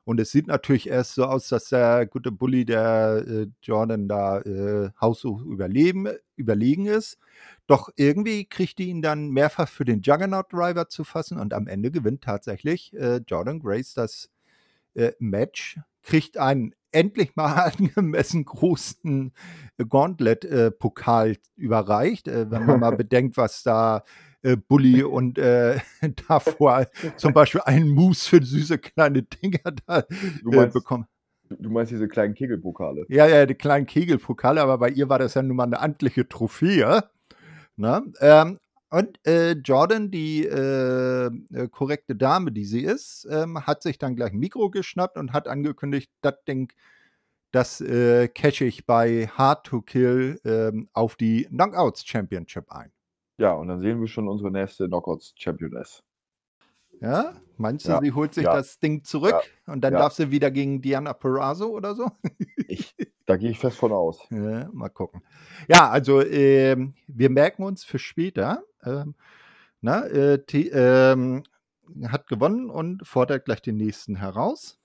Und 0.06 0.20
es 0.20 0.32
sieht 0.32 0.48
natürlich 0.48 0.90
erst 0.90 1.14
so 1.16 1.26
aus, 1.26 1.50
dass 1.50 1.70
der 1.70 2.08
gute 2.08 2.32
Bully, 2.32 2.66
der, 2.66 3.24
äh, 3.28 3.48
Jordan 3.62 4.08
da, 4.08 4.40
äh, 4.40 4.90
haushoch 5.00 5.42
überleben 5.44 6.08
überlegen 6.36 6.86
ist. 6.88 7.18
Doch 7.68 7.90
irgendwie 7.96 8.46
kriegt 8.46 8.80
die 8.80 8.90
ihn 8.90 9.02
dann 9.04 9.30
mehrfach 9.30 9.68
für 9.70 9.86
den 9.86 10.02
Juggernaut 10.02 10.52
Driver 10.52 10.88
zu 10.88 11.04
fassen 11.04 11.38
und 11.38 11.54
am 11.54 11.68
Ende 11.68 11.92
gewinnt 11.92 12.24
tatsächlich, 12.24 12.94
äh, 12.94 13.18
Jordan 13.28 13.60
Grace 13.60 13.94
das, 13.94 14.30
äh, 14.96 15.12
Match, 15.20 15.80
kriegt 16.02 16.38
einen 16.38 16.74
endlich 16.92 17.36
mal 17.36 17.54
angemessen 17.78 18.46
großen 18.46 19.34
Gauntlet, 19.90 20.46
äh, 20.46 20.72
Pokal 20.72 21.38
überreicht, 21.56 22.28
äh, 22.28 22.50
wenn 22.52 22.66
man 22.66 22.80
mal 22.80 22.92
bedenkt, 22.96 23.38
was 23.38 23.64
da, 23.64 24.04
äh, 24.42 24.56
Bully 24.56 25.04
und, 25.04 25.38
äh, 25.38 25.80
davor 26.28 26.88
zum 27.18 27.34
Beispiel 27.34 27.62
einen 27.62 27.90
Moose 27.90 28.30
für 28.30 28.44
süße 28.44 28.78
kleine 28.80 29.24
Dinger 29.24 29.72
da, 29.86 30.04
Du 30.44 30.52
äh, 30.54 30.68
bekommen. 30.68 31.06
du 31.50 31.70
meinst 31.70 31.92
diese 31.92 32.08
kleinen 32.08 32.34
Kegelpokale? 32.36 33.06
Ja, 33.10 33.28
ja, 33.28 33.46
die 33.46 33.56
kleinen 33.56 33.86
Kegelpokale, 33.86 34.62
aber 34.62 34.78
bei 34.78 34.90
ihr 34.90 35.10
war 35.10 35.20
das 35.20 35.34
ja 35.34 35.42
nun 35.42 35.58
mal 35.58 35.66
'ne 35.68 35.80
amtliche 35.80 36.28
Trophäe, 36.28 37.04
ne? 37.76 38.04
Ähm, 38.22 38.60
und, 38.92 39.20
äh, 39.28 39.52
Jordan, 39.54 40.12
die, 40.12 40.46
äh, 40.46 41.28
äh, 41.28 41.68
korrekte 41.70 42.16
Dame, 42.16 42.52
die 42.52 42.66
sie 42.66 42.82
ist, 42.84 43.28
ähm, 43.32 43.66
hat 43.68 43.84
sich 43.84 43.98
dann 44.00 44.16
gleich 44.16 44.34
'n 44.34 44.40
Mikro 44.40 44.70
geschnappt 44.72 45.18
und 45.18 45.34
hat 45.34 45.48
angekündigt: 45.48 46.12
„Das 46.22 46.36
Ding, 46.48 46.72
das, 47.52 47.82
äh, 47.82 48.28
cashe 48.30 48.66
ich 48.66 48.86
bei 48.88 49.28
Hard 49.30 49.66
to 49.68 49.82
Kill, 49.82 50.40
ähm, 50.46 50.90
auf 50.94 51.16
die 51.18 51.46
Knockouts 51.46 52.06
Championship 52.08 52.72
ein.“ 52.72 52.92
Ja, 53.40 53.54
und 53.54 53.70
dann 53.70 53.80
sehen 53.80 54.02
wir 54.02 54.08
schon 54.08 54.28
unsere 54.28 54.52
nächste 54.52 54.88
Knockouts 54.88 55.34
Championess. 55.38 56.04
Ja? 57.02 57.34
Meinst 57.58 57.88
du, 57.88 57.92
Ja, 57.92 58.00
sie 58.02 58.14
holt 58.14 58.34
sich 58.34 58.46
ja, 58.46 58.54
das 58.54 58.80
Ding 58.80 59.04
zurück 59.04 59.36
ja, 59.68 59.74
und 59.74 59.82
dann 59.82 59.94
darf 59.94 60.14
sie 60.14 60.32
wieder 60.32 60.50
gegen 60.50 60.82
Diana 60.82 61.14
Purrazzo 61.14 61.68
oder 61.68 61.94
so? 61.96 62.10
Ich 62.68 62.96
da 63.30 63.38
gehe 63.38 63.52
ich 63.52 63.60
fest 63.60 63.78
von 63.78 63.92
aus. 63.92 64.26
Ja, 64.32 64.68
mal 64.74 64.90
gucken. 64.90 65.22
Ja, 65.68 65.88
also, 65.92 66.26
ähm, 66.26 66.96
wir 67.06 67.30
merken 67.30 67.62
uns 67.62 67.84
für 67.84 68.00
später, 68.00 68.64
ähm, 68.84 69.14
ne, 69.82 70.06
äh, 70.08 70.44
T 70.44 70.70
ähm, 70.70 71.44
hat 72.08 72.26
gewonnen 72.26 72.72
und 72.72 73.06
fordert 73.06 73.46
gleich 73.46 73.62
den 73.62 73.78
nächsten 73.78 74.16
heraus. 74.16 74.80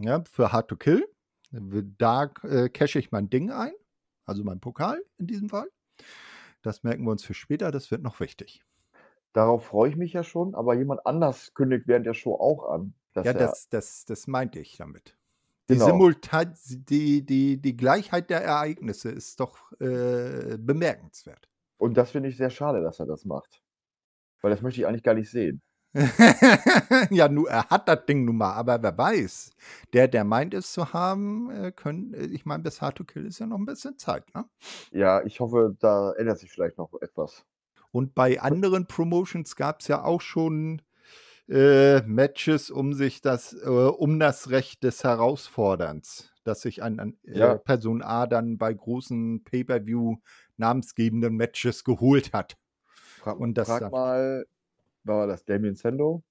Ja, 0.00 0.24
für 0.32 0.50
Hard 0.50 0.66
to 0.66 0.76
Kill. 0.76 1.06
Da, 1.52 2.28
äh, 2.42 2.68
cashe 2.70 2.98
ich 2.98 3.12
mein 3.12 3.30
Ding 3.30 3.52
ein, 3.52 3.72
also 4.24 4.42
mein 4.42 4.58
Pokal 4.58 5.00
in 5.18 5.28
diesem 5.28 5.48
Fall. 5.48 5.68
Das 6.62 6.82
merken 6.82 7.04
wir 7.04 7.12
uns 7.12 7.22
für 7.22 7.34
später, 7.34 7.70
das 7.70 7.92
wird 7.92 8.02
noch 8.02 8.18
wichtig. 8.18 8.64
Darauf 9.36 9.64
freue 9.64 9.88
ich 9.88 9.96
mich 9.96 10.12
ja 10.12 10.24
schon, 10.24 10.54
aber 10.54 10.74
jemand 10.74 11.06
anders 11.06 11.54
kündigt 11.54 11.86
während 11.88 12.04
der 12.06 12.12
Show 12.14 12.34
auch 12.34 12.64
an, 12.68 12.94
dass 13.14 13.24
Ja, 13.24 13.32
er 13.34 13.54
das 13.54 13.68
das 13.68 14.04
das 14.04 14.26
meinte 14.26 14.58
ich 14.58 14.76
damit. 14.76 15.16
Die 15.70 15.76
Genau. 15.76 15.78
Simultan 15.78 16.54
die 16.68 17.24
die 17.24 17.60
die 17.62 17.76
Gleichheit 17.76 18.30
der 18.30 18.42
Ereignisse 18.42 19.10
ist 19.10 19.38
doch, 19.38 19.70
äh, 19.80 20.56
bemerkenswert. 20.58 21.46
Und 21.80 21.96
das 21.96 22.10
finde 22.10 22.28
ich 22.28 22.36
sehr 22.36 22.50
schade, 22.50 22.82
dass 22.82 23.00
er 23.00 23.06
das 23.06 23.24
macht. 23.24 23.62
Weil 24.42 24.52
das 24.52 24.62
möchte 24.62 24.80
ich 24.80 24.86
eigentlich 24.88 25.04
gar 25.04 25.14
nicht 25.14 25.30
sehen. 25.30 25.60
Ja, 27.10 27.28
nu 27.28 27.44
er 27.46 27.68
hat 27.68 27.86
das 27.88 28.06
Ding 28.06 28.24
nun 28.24 28.36
mal, 28.38 28.52
aber 28.54 28.82
wer 28.82 28.96
weiß. 28.96 29.50
Der, 29.92 30.08
der 30.08 30.24
meint, 30.24 30.54
es 30.54 30.72
zu 30.72 30.92
haben, 30.92 31.50
äh, 31.50 31.70
können 31.72 32.14
äh, 32.14 32.24
ich 32.26 32.46
meine, 32.46 32.62
bis 32.62 32.80
Hard 32.80 32.96
to 32.96 33.04
Kill 33.04 33.26
ist 33.26 33.38
ja 33.40 33.46
noch 33.46 33.58
'n 33.58 33.66
bisschen 33.66 33.98
Zeit, 33.98 34.34
ne? 34.34 34.46
Ja, 34.94 35.22
ich 35.24 35.40
hoffe, 35.40 35.74
da 35.80 36.12
ändert 36.12 36.38
sich 36.38 36.50
vielleicht 36.52 36.76
noch 36.76 36.92
etwas. 37.00 37.46
Und 37.92 38.14
bei 38.14 38.40
anderen 38.40 38.86
Promotions 38.86 39.54
gab's 39.56 39.86
ja 39.88 40.02
auch 40.02 40.20
schon, 40.20 40.82
äh, 41.48 42.02
Matches, 42.02 42.70
um 42.70 42.94
sich 42.94 43.20
das 43.20 43.52
äh, 43.52 43.68
um 43.68 44.18
das 44.18 44.50
Recht 44.50 44.82
des 44.84 45.04
Herausforderns, 45.04 46.32
dass 46.44 46.62
sich 46.62 46.82
ein 46.82 46.98
ein 47.00 47.18
äh, 47.24 47.38
Ja. 47.38 47.54
Person 47.58 48.02
A 48.02 48.26
dann 48.26 48.58
bei 48.58 48.72
großen 48.72 49.44
Pay-per-View 49.44 50.16
namensgebenden 50.56 51.36
Matches 51.36 51.84
geholt 51.84 52.32
hat. 52.32 52.56
Frag 53.18 53.38
Und 53.38 53.58
das 53.58 53.68
frag 53.68 53.92
mal 53.92 54.46
war 55.04 55.26
das 55.26 55.44
Damien 55.44 55.74
Sandow? 55.74 56.22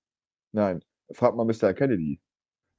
Nein, 0.53 0.83
frag 1.11 1.35
mal 1.35 1.45
Mr. 1.45 1.73
Kennedy. 1.73 2.19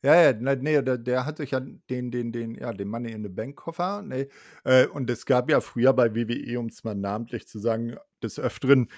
Ja, 0.03 0.20
ja, 0.20 0.32
ne, 0.32 0.57
ne, 0.57 0.82
der 0.82 0.98
der 0.98 1.26
hat 1.26 1.36
sich 1.36 1.53
ja 1.53 1.61
den 1.61 2.11
den 2.11 2.32
den 2.32 2.55
ja, 2.57 2.72
den 2.72 2.88
Money 2.88 3.12
in 3.12 3.22
the 3.22 3.28
Bank 3.28 3.57
Koffer, 3.57 4.03
ne? 4.03 4.28
Äh, 4.64 4.86
und 4.88 5.09
es 5.11 5.26
gab 5.26 5.48
ja 5.50 5.61
früher 5.61 5.92
bei 5.92 6.14
WWE, 6.14 6.59
um's 6.59 6.82
mal 6.84 6.94
namentlich 6.96 7.46
zu 7.46 7.59
sagen, 7.61 7.96
des 8.22 8.38
Öfteren 8.40 8.88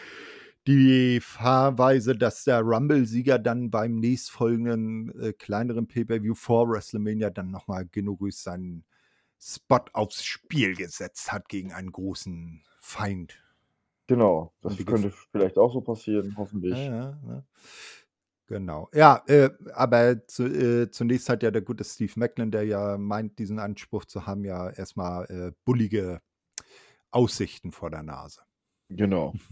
die 0.66 1.20
Fahrweise, 1.20 2.16
dass 2.16 2.44
der 2.44 2.60
Rumble-Sieger 2.62 3.38
dann 3.38 3.70
beim 3.70 3.96
nächstfolgenden, 3.96 5.20
äh, 5.20 5.32
kleineren 5.34 5.86
Pay-per-View 5.86 6.34
vor 6.34 6.68
WrestleMania 6.70 7.30
dann 7.30 7.50
noch 7.50 7.66
mal 7.68 7.84
generös 7.86 8.42
seinen 8.42 8.84
Spot 9.40 9.84
aufs 9.92 10.24
Spiel 10.24 10.74
gesetzt 10.76 11.32
hat 11.32 11.48
gegen 11.50 11.72
einen 11.72 11.92
großen 11.92 12.62
Feind. 12.80 13.38
Genau, 14.06 14.52
das 14.60 14.84
könnte 14.84 15.10
vielleicht 15.10 15.56
auch 15.58 15.72
so 15.72 15.80
passieren, 15.80 16.34
Ja, 16.70 16.76
hoffentlich. 16.76 16.78
ja, 16.78 17.18
ne? 17.22 17.46
Genau. 18.46 18.90
Ja, 18.92 19.22
äh, 19.26 19.50
aber 19.72 20.26
zu 20.26 20.44
äh, 20.44 20.90
zunächst 20.90 21.28
hat 21.30 21.42
ja 21.42 21.50
der 21.50 21.62
gute 21.62 21.82
Steve 21.82 22.12
Maclin, 22.16 22.50
der 22.50 22.64
ja 22.64 22.98
meint, 22.98 23.38
diesen 23.38 23.58
Anspruch 23.58 24.04
zu 24.04 24.26
haben, 24.26 24.44
ja 24.44 24.68
erst 24.70 24.96
mal, 24.96 25.24
äh, 25.24 25.52
bullige 25.64 26.20
Aussichten 27.10 27.72
vor 27.72 27.90
der 27.90 28.02
Nase. 28.02 28.40
Genau. 28.88 29.34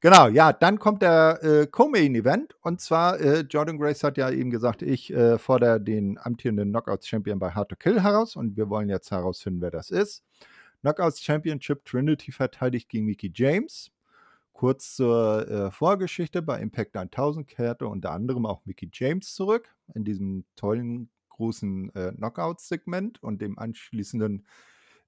Genau, 0.00 0.26
ja, 0.26 0.52
dann 0.52 0.80
kommt 0.80 1.02
der 1.02 1.38
äh, 1.42 1.66
Co-Main-Event 1.66 2.56
und 2.62 2.80
zwar 2.80 3.20
äh, 3.20 3.40
Jordan 3.48 3.78
Grace 3.78 4.02
hat 4.02 4.18
ja 4.18 4.28
eben 4.28 4.50
gesagt, 4.50 4.82
ich 4.82 5.12
äh, 5.12 5.38
fordere 5.38 5.80
den 5.80 6.18
amtierenden 6.18 6.70
Knockouts-Champion 6.70 7.38
bei 7.38 7.52
Hard 7.52 7.68
to 7.68 7.76
Kill 7.76 8.02
heraus 8.02 8.34
und 8.34 8.56
wir 8.56 8.68
wollen 8.68 8.88
jetzt 8.88 9.12
herausfinden, 9.12 9.60
wer 9.62 9.70
das 9.70 9.90
ist. 9.90 10.24
Knockouts 10.80 11.22
Championship 11.22 11.84
Trinity 11.84 12.32
verteidigt 12.32 12.88
gegen 12.88 13.06
Mickey 13.06 13.30
James. 13.32 13.91
Kurz 14.52 14.94
zur 14.94 15.48
äh, 15.48 15.70
Vorgeschichte: 15.70 16.42
Bei 16.42 16.60
Impact 16.60 16.96
1000 16.96 17.48
kehrte 17.48 17.86
unter 17.86 18.12
anderem 18.12 18.46
auch 18.46 18.64
Mickey 18.64 18.90
James 18.92 19.34
zurück 19.34 19.74
in 19.94 20.04
diesem 20.04 20.44
tollen 20.56 21.10
großen 21.30 21.94
äh, 21.94 22.12
Knockout-Segment 22.12 23.22
und 23.22 23.40
dem 23.40 23.58
anschließenden 23.58 24.46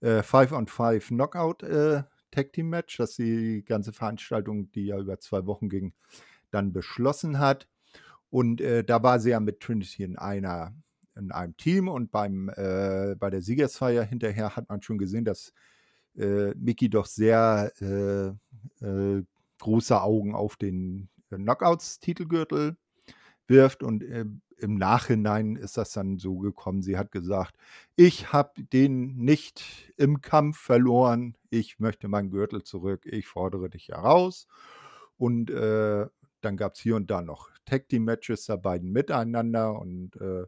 äh, 0.01 0.21
5-on-5 0.21 1.09
Knockout 1.09 1.63
äh, 1.63 2.03
Tag 2.31 2.53
Team 2.53 2.71
Match, 2.71 2.97
das 2.97 3.15
die 3.15 3.65
ganze 3.65 3.93
Veranstaltung, 3.93 4.71
die 4.73 4.87
ja 4.87 4.99
über 4.99 5.21
zwei 5.21 5.47
Wochen 5.47 5.69
ging, 5.69 5.93
dann 6.51 6.73
beschlossen 6.73 7.39
hat. 7.39 7.69
Und 8.31 8.61
äh, 8.61 8.83
da 8.83 9.03
war 9.03 9.21
sie 9.21 9.31
ja 9.31 9.41
mit 9.41 9.61
Trinity 9.61 10.03
in 10.03 10.19
einer 10.19 10.75
in 11.17 11.31
einem 11.31 11.57
Team 11.57 11.87
und 11.87 12.11
beim 12.11 12.49
äh, 12.49 13.15
bei 13.17 13.31
der 13.31 13.41
Siegersfeier 13.41 14.03
hinterher 14.03 14.57
hat 14.57 14.69
man 14.69 14.83
schon 14.83 14.99
gesehen, 14.99 15.25
dass 15.25 15.53
äh, 16.17 16.53
Mickey 16.57 16.91
doch 16.91 17.07
sehr 17.07 17.73
äh, 17.81 18.85
äh 18.85 19.25
große 19.61 20.01
Augen 20.01 20.35
auf 20.35 20.57
den 20.57 21.09
Knockouts-Titelgürtel 21.31 22.77
wirft 23.47 23.83
und 23.83 24.03
äh, 24.03 24.25
im 24.59 24.77
Nachhinein 24.77 25.57
ist 25.57 25.77
das 25.77 25.93
dann 25.93 26.19
so 26.19 26.39
gekommen. 26.39 26.83
Sie 26.83 26.97
hat 26.97 27.11
gesagt, 27.11 27.57
ich 27.97 28.33
habe 28.33 28.63
den 28.63 29.17
nicht 29.17 29.93
im 29.97 30.21
Kampf 30.21 30.59
verloren, 30.59 31.37
ich 31.51 31.81
möchte 31.81 32.09
meinen 32.09 32.31
Gürtel 32.31 32.63
zurück, 32.63 33.05
ich 33.05 33.27
fordere 33.27 33.69
dich 33.69 33.89
heraus. 33.89 34.47
Und 35.17 35.51
äh, 35.51 36.07
dann 36.41 36.57
gab 36.57 36.75
es 36.75 36.81
hier 36.81 36.97
und 36.97 37.11
da 37.11 37.23
noch 37.23 37.51
Tag 37.65 37.89
Team 37.89 38.05
Matches 38.05 38.47
der 38.47 38.57
beiden 38.59 38.93
miteinander 38.93 39.79
und 39.79 40.17
äh, 40.17 40.45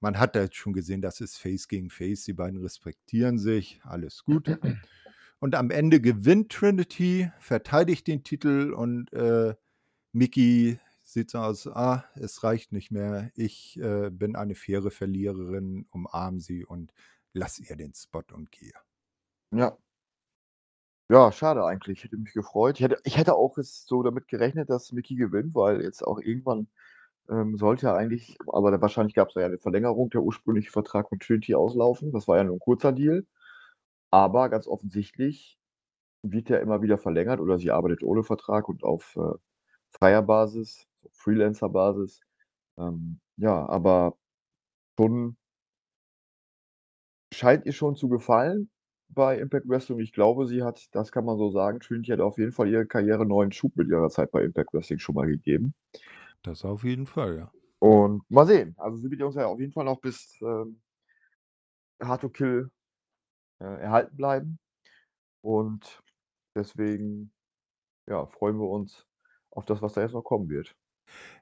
man 0.00 0.18
hat 0.18 0.36
da 0.36 0.42
jetzt 0.42 0.56
schon 0.56 0.72
gesehen, 0.72 1.02
das 1.02 1.20
ist 1.20 1.38
Face 1.38 1.68
gegen 1.68 1.90
Face, 1.90 2.24
die 2.24 2.32
beiden 2.32 2.60
respektieren 2.60 3.38
sich, 3.38 3.80
alles 3.84 4.24
gut. 4.24 4.48
Und 5.40 5.54
am 5.54 5.70
Ende 5.70 6.00
gewinnt 6.00 6.50
Trinity, 6.50 7.30
verteidigt 7.38 8.06
den 8.06 8.24
Titel 8.24 8.72
und 8.72 9.12
äh, 9.12 9.54
Mickey 10.12 10.78
sieht 11.04 11.30
so 11.30 11.38
aus, 11.38 11.66
ah, 11.68 12.04
es 12.16 12.42
reicht 12.42 12.72
nicht 12.72 12.90
mehr. 12.90 13.30
Ich 13.34 13.78
äh, 13.80 14.10
bin 14.10 14.36
eine 14.36 14.54
faire 14.54 14.90
Verliererin, 14.90 15.86
umarm 15.90 16.40
sie 16.40 16.64
und 16.64 16.92
lass 17.32 17.58
ihr 17.58 17.76
den 17.76 17.94
Spot 17.94 18.24
und 18.32 18.50
gehe. 18.50 18.72
Ja. 19.52 19.78
Ja, 21.10 21.32
schade 21.32 21.64
eigentlich. 21.64 21.98
Ich 21.98 22.04
hätte 22.04 22.18
mich 22.18 22.34
gefreut. 22.34 22.76
Ich 22.76 22.82
hätte, 22.84 22.98
ich 23.04 23.16
hätte 23.16 23.34
auch 23.34 23.56
so 23.58 24.02
damit 24.02 24.28
gerechnet, 24.28 24.68
dass 24.68 24.92
Mickey 24.92 25.14
gewinnt, 25.14 25.54
weil 25.54 25.82
jetzt 25.82 26.02
auch 26.02 26.18
irgendwann 26.20 26.68
ähm, 27.30 27.56
sollte 27.56 27.86
ja 27.86 27.94
eigentlich, 27.94 28.38
aber 28.46 28.78
wahrscheinlich 28.80 29.14
gab 29.14 29.28
es 29.28 29.34
ja 29.34 29.46
eine 29.46 29.58
Verlängerung, 29.58 30.10
der 30.10 30.22
ursprüngliche 30.22 30.70
Vertrag 30.70 31.10
mit 31.10 31.22
Trinity 31.22 31.54
auslaufen. 31.54 32.12
Das 32.12 32.28
war 32.28 32.36
ja 32.36 32.44
nur 32.44 32.56
ein 32.56 32.60
kurzer 32.60 32.92
Deal. 32.92 33.26
Aber 34.10 34.48
ganz 34.48 34.66
offensichtlich 34.66 35.58
wird 36.22 36.50
er 36.50 36.60
immer 36.60 36.82
wieder 36.82 36.98
verlängert 36.98 37.40
oder 37.40 37.58
sie 37.58 37.70
arbeitet 37.70 38.02
ohne 38.02 38.24
Vertrag 38.24 38.68
und 38.68 38.82
auf 38.82 39.16
äh, 39.16 39.34
freier 39.90 40.22
Basis. 40.22 40.86
Freelancer-Basis. 41.12 42.20
Ähm, 42.76 43.20
ja, 43.36 43.66
aber 43.68 44.16
schon 44.98 45.36
scheint 47.32 47.66
ihr 47.66 47.72
schon 47.72 47.96
zu 47.96 48.08
gefallen 48.08 48.70
bei 49.08 49.38
Impact 49.38 49.68
Wrestling. 49.68 50.00
Ich 50.00 50.12
glaube, 50.12 50.46
sie 50.46 50.62
hat, 50.62 50.88
das 50.92 51.12
kann 51.12 51.24
man 51.24 51.38
so 51.38 51.50
sagen, 51.50 51.80
Trinity 51.80 52.10
hat 52.10 52.20
auf 52.20 52.38
jeden 52.38 52.52
Fall 52.52 52.68
ihre 52.68 52.86
Karriere 52.86 53.26
neuen 53.26 53.52
Schub 53.52 53.76
mit 53.76 53.88
ihrer 53.88 54.10
Zeit 54.10 54.30
bei 54.30 54.42
Impact 54.42 54.72
Wrestling 54.72 54.98
schon 54.98 55.14
mal 55.14 55.26
gegeben. 55.26 55.74
Das 56.42 56.64
auf 56.64 56.84
jeden 56.84 57.06
Fall, 57.06 57.36
ja. 57.36 57.52
Und 57.78 58.28
mal 58.28 58.46
sehen. 58.46 58.74
Also 58.76 58.98
sie 58.98 59.10
wird 59.10 59.22
uns 59.22 59.36
ja 59.36 59.46
auf 59.46 59.60
jeden 59.60 59.72
Fall 59.72 59.84
noch 59.84 60.00
bis 60.00 60.38
ähm, 60.42 60.80
Hard 62.00 62.22
to 62.22 62.28
Kill 62.28 62.70
äh, 63.60 63.64
erhalten 63.64 64.16
bleiben. 64.16 64.58
Und 65.42 66.02
deswegen 66.56 67.32
ja, 68.08 68.26
freuen 68.26 68.58
wir 68.58 68.68
uns 68.68 69.06
auf 69.50 69.64
das, 69.66 69.82
was 69.82 69.94
da 69.94 70.02
jetzt 70.02 70.14
noch 70.14 70.24
kommen 70.24 70.48
wird. 70.50 70.76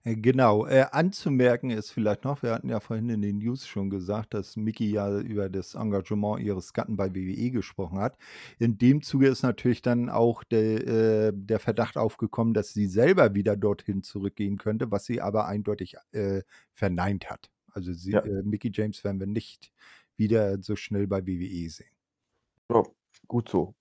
Äh, 0.05 0.17
genau, 0.17 0.67
äh, 0.67 0.87
anzumerken 0.93 1.71
ist 1.71 1.91
vielleicht 1.91 2.25
noch, 2.25 2.43
wir 2.43 2.53
hatten 2.53 2.69
ja 2.69 2.81
vorhin 2.81 3.09
in 3.09 3.23
den 3.23 3.39
News 3.39 3.67
schon 3.67 3.91
gesagt, 3.91 4.35
dass 4.35 4.57
Miki 4.57 4.91
ja 4.91 5.19
über 5.21 5.49
das 5.49 5.75
Engagement 5.75 6.41
ihres 6.41 6.73
Gatten 6.73 6.97
bei 6.97 7.15
WWE 7.15 7.51
gesprochen 7.51 7.99
hat. 7.99 8.17
In 8.59 8.79
dem 8.79 9.03
Zuge 9.03 9.29
ist 9.29 9.43
natürlich 9.43 9.83
dann 9.83 10.09
auch 10.09 10.45
der, 10.45 10.87
äh, 11.29 11.33
der 11.35 11.59
Verdacht 11.61 11.97
aufgekommen, 11.97 12.55
dass 12.55 12.73
sie 12.73 12.87
selber 12.87 13.35
wieder 13.35 13.57
dorthin 13.57 14.03
zurückgehen 14.03 14.59
könnte, 14.59 14.91
was 14.91 15.05
sie 15.05 15.21
aber 15.21 15.47
eindeutig 15.47 15.97
äh, 16.13 16.43
verneint 16.73 17.31
hat. 17.31 17.51
Also 17.73 17.93
sie, 17.93 18.13
Ja. 18.13 18.21
äh, 18.25 18.43
Mickey 18.43 18.71
James 18.73 19.05
werden 19.05 19.21
wir 19.21 19.27
nicht 19.27 19.73
wieder 20.17 20.63
so 20.63 20.77
schnell 20.77 21.07
bei 21.07 21.27
WWE 21.27 21.69
sehen. 21.69 21.96
Ja, 22.71 22.83
gut 23.29 23.49
so. 23.49 23.75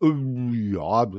Ähm, 0.00 0.52
ja, 0.54 1.10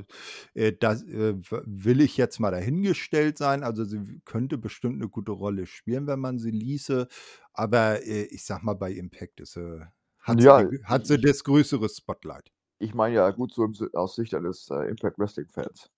äh, 0.53 0.71
das 0.79 1.03
äh, 1.03 1.35
will 1.65 1.99
ich 2.01 2.15
jetzt 2.17 2.39
mal 2.39 2.51
dahingestellt 2.51 3.37
sein. 3.37 3.63
Also 3.63 3.83
sie 3.83 4.21
könnte 4.25 4.57
bestimmt 4.57 4.95
eine 4.95 5.09
gute 5.09 5.31
Rolle 5.33 5.65
spielen, 5.65 6.07
wenn 6.07 6.19
man 6.19 6.39
sie 6.39 6.51
ließe. 6.51 7.07
Aber 7.53 8.01
äh, 8.05 8.23
ich 8.25 8.45
sag 8.45 8.63
mal, 8.63 8.75
bei 8.75 8.91
Impact 8.93 9.41
ist 9.41 9.53
sie, 9.53 9.85
hat, 10.19 10.41
Ja, 10.43 10.61
sie, 10.69 10.79
hat 10.85 11.05
ich, 11.05 11.07
sie 11.07 11.19
ich, 11.19 11.19
das 11.19 11.43
größere 11.43 11.89
Spotlight. 11.89 12.51
ich 12.79 12.93
meine 12.93 13.15
ja 13.15 13.31
gut 13.31 13.53
so 13.53 13.63
im, 13.63 13.73
Si- 13.73 13.87
aus 13.93 14.15
Sicht 14.15 14.33
eines 14.33 14.69
äh, 14.69 14.89
Impact 14.89 15.17
Wrestling 15.17 15.47
Fans. 15.47 15.89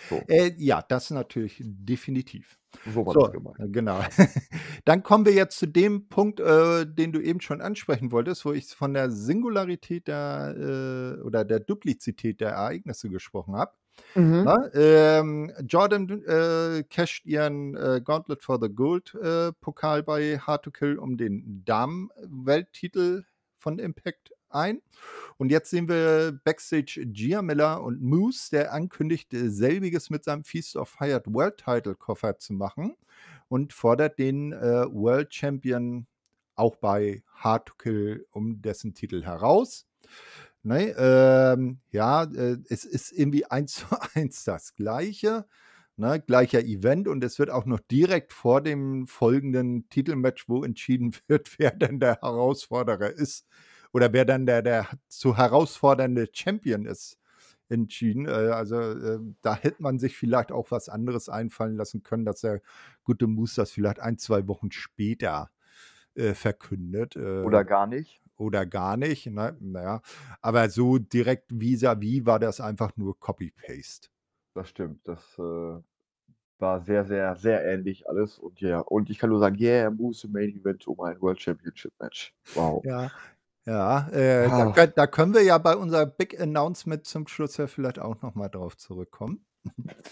So, 0.00 0.22
Äh, 0.28 0.52
ja, 0.58 0.82
das 0.82 1.10
natürlich 1.10 1.60
definitiv. 1.64 2.58
so 2.84 3.06
war 3.06 3.16
das 3.16 3.26
So, 3.26 3.30
gemeint. 3.30 3.58
äh, 3.58 3.68
genau. 3.68 4.00
Dann 4.84 5.02
kommen 5.02 5.26
wir 5.26 5.32
jetzt 5.34 5.58
zu 5.58 5.66
dem 5.66 6.08
Punkt, 6.08 6.40
äh, 6.40 6.86
den 6.86 7.12
du 7.12 7.20
eben 7.20 7.40
schon 7.40 7.60
ansprechen 7.60 8.10
wolltest, 8.12 8.44
wo 8.44 8.52
ich 8.52 8.66
von 8.68 8.94
der 8.94 9.10
Singularität 9.10 10.08
der, 10.08 11.16
äh, 11.18 11.20
oder 11.22 11.44
der 11.44 11.60
Duplizität 11.60 12.40
der 12.40 12.50
Ereignisse 12.50 13.08
gesprochen 13.10 13.54
habe. 13.56 13.72
Mhm. 14.14 14.42
Na, 14.44 14.70
ähm, 14.74 15.52
Jordan 15.68 16.08
äh, 16.24 16.82
casht 16.88 17.26
ihren 17.26 17.76
äh, 17.76 18.00
Gauntlet 18.02 18.42
for 18.42 18.58
the 18.60 18.70
Gold 18.74 19.14
äh, 19.22 19.52
Pokal 19.60 20.02
bei 20.02 20.38
Hard 20.38 20.64
to 20.64 20.70
Kill 20.70 20.98
um 20.98 21.18
den 21.18 21.62
Damen-Welttitel 21.66 23.24
von 23.58 23.78
Impact 23.78 24.32
ein. 24.54 24.80
Und 25.38 25.50
jetzt 25.50 25.70
sehen 25.70 25.88
wir 25.88 26.38
Backstage 26.44 27.04
Gia 27.06 27.42
Miller 27.42 27.82
und 27.82 28.00
Moose, 28.00 28.50
der 28.50 28.72
ankündigt, 28.72 29.28
selbiges 29.32 30.10
mit 30.10 30.24
seinem 30.24 30.44
Feast 30.44 30.76
of 30.76 30.98
Hired 31.00 31.26
World 31.26 31.56
Title 31.56 31.94
Koffer 31.94 32.38
zu 32.38 32.52
machen 32.52 32.96
und 33.48 33.72
fordert 33.72 34.18
den 34.18 34.52
äh, 34.52 34.86
World 34.88 35.34
Champion 35.34 36.06
auch 36.54 36.76
bei 36.76 37.22
Hard 37.34 37.66
to 37.66 37.74
Kill 37.76 38.26
um 38.30 38.62
dessen 38.62 38.94
Titel 38.94 39.24
heraus. 39.24 39.86
Ne, 40.64 40.94
ähm, 40.96 41.80
ja, 41.90 42.22
äh, 42.24 42.58
es 42.68 42.84
ist 42.84 43.12
irgendwie 43.12 43.44
eins 43.50 43.74
zu 43.74 43.86
eins 44.14 44.44
das 44.44 44.74
Gleiche. 44.76 45.46
Ne, 45.96 46.22
gleicher 46.26 46.64
Event 46.64 47.06
und 47.06 47.22
es 47.22 47.38
wird 47.38 47.50
auch 47.50 47.66
noch 47.66 47.80
direkt 47.80 48.32
vor 48.32 48.62
dem 48.62 49.06
folgenden 49.06 49.88
Titelmatch, 49.90 50.48
wo 50.48 50.64
entschieden 50.64 51.14
wird, 51.26 51.58
wer 51.58 51.72
denn 51.72 52.00
der 52.00 52.20
Herausforderer 52.22 53.10
ist 53.10 53.46
oder 53.92 54.12
wer 54.12 54.24
dann 54.24 54.46
der, 54.46 54.62
der 54.62 54.86
zu 55.08 55.36
herausfordernde 55.36 56.28
Champion 56.32 56.86
ist, 56.86 57.18
entschieden. 57.68 58.26
Äh, 58.26 58.30
also 58.30 58.80
äh, 58.80 59.18
da 59.40 59.56
hätte 59.56 59.82
man 59.82 59.98
sich 59.98 60.16
vielleicht 60.16 60.52
auch 60.52 60.70
was 60.70 60.88
anderes 60.88 61.28
einfallen 61.28 61.76
lassen 61.76 62.02
können, 62.02 62.24
dass 62.24 62.42
der 62.42 62.60
gute 63.02 63.26
Moose 63.26 63.56
das 63.56 63.70
vielleicht 63.72 64.00
ein, 64.00 64.18
zwei 64.18 64.46
Wochen 64.46 64.70
später 64.70 65.50
äh, 66.14 66.34
verkündet. 66.34 67.16
Oder 67.16 67.64
gar 67.64 67.86
nicht. 67.86 68.22
oder 68.36 68.66
gar 68.66 68.96
nicht. 68.96 69.26
Ne? 69.26 69.56
Naja, 69.60 70.02
aber 70.40 70.68
so 70.68 70.98
direkt 70.98 71.50
vis-à-vis 71.50 72.26
war 72.26 72.38
das 72.38 72.60
einfach 72.60 72.96
nur 72.96 73.18
Copy-Paste. 73.18 74.08
Das 74.54 74.68
stimmt. 74.68 75.00
Das 75.08 75.20
äh, 75.38 75.80
war 76.58 76.80
sehr, 76.82 77.04
sehr, 77.06 77.34
sehr 77.36 77.64
ähnlich 77.64 78.08
alles. 78.08 78.38
Und 78.38 78.60
ja, 78.60 78.80
und 78.80 79.08
ich 79.08 79.18
kann 79.18 79.30
nur 79.30 79.38
sagen, 79.38 79.56
yeah, 79.58 79.90
Moose 79.90 80.26
im 80.26 80.32
Main 80.34 80.50
Event 80.50 80.86
um 80.86 81.00
ein 81.00 81.20
World 81.20 81.40
Championship 81.40 81.92
Match. 81.98 82.34
Wow. 82.54 82.84
Ja, 82.84 83.10
ja, 83.66 84.08
äh, 84.10 84.48
da, 84.48 84.68
Ah. 84.68 84.72
könnt- 84.72 84.98
da 84.98 85.06
können 85.06 85.34
wir 85.34 85.42
ja 85.42 85.58
bei 85.58 85.76
unser 85.76 86.06
Big 86.06 86.40
Announcement 86.40 87.04
zum 87.06 87.26
Schluss 87.28 87.56
ja 87.56 87.66
vielleicht 87.66 87.98
auch 87.98 88.20
nochmal 88.22 88.48
drauf 88.50 88.76
zurückkommen. 88.76 89.44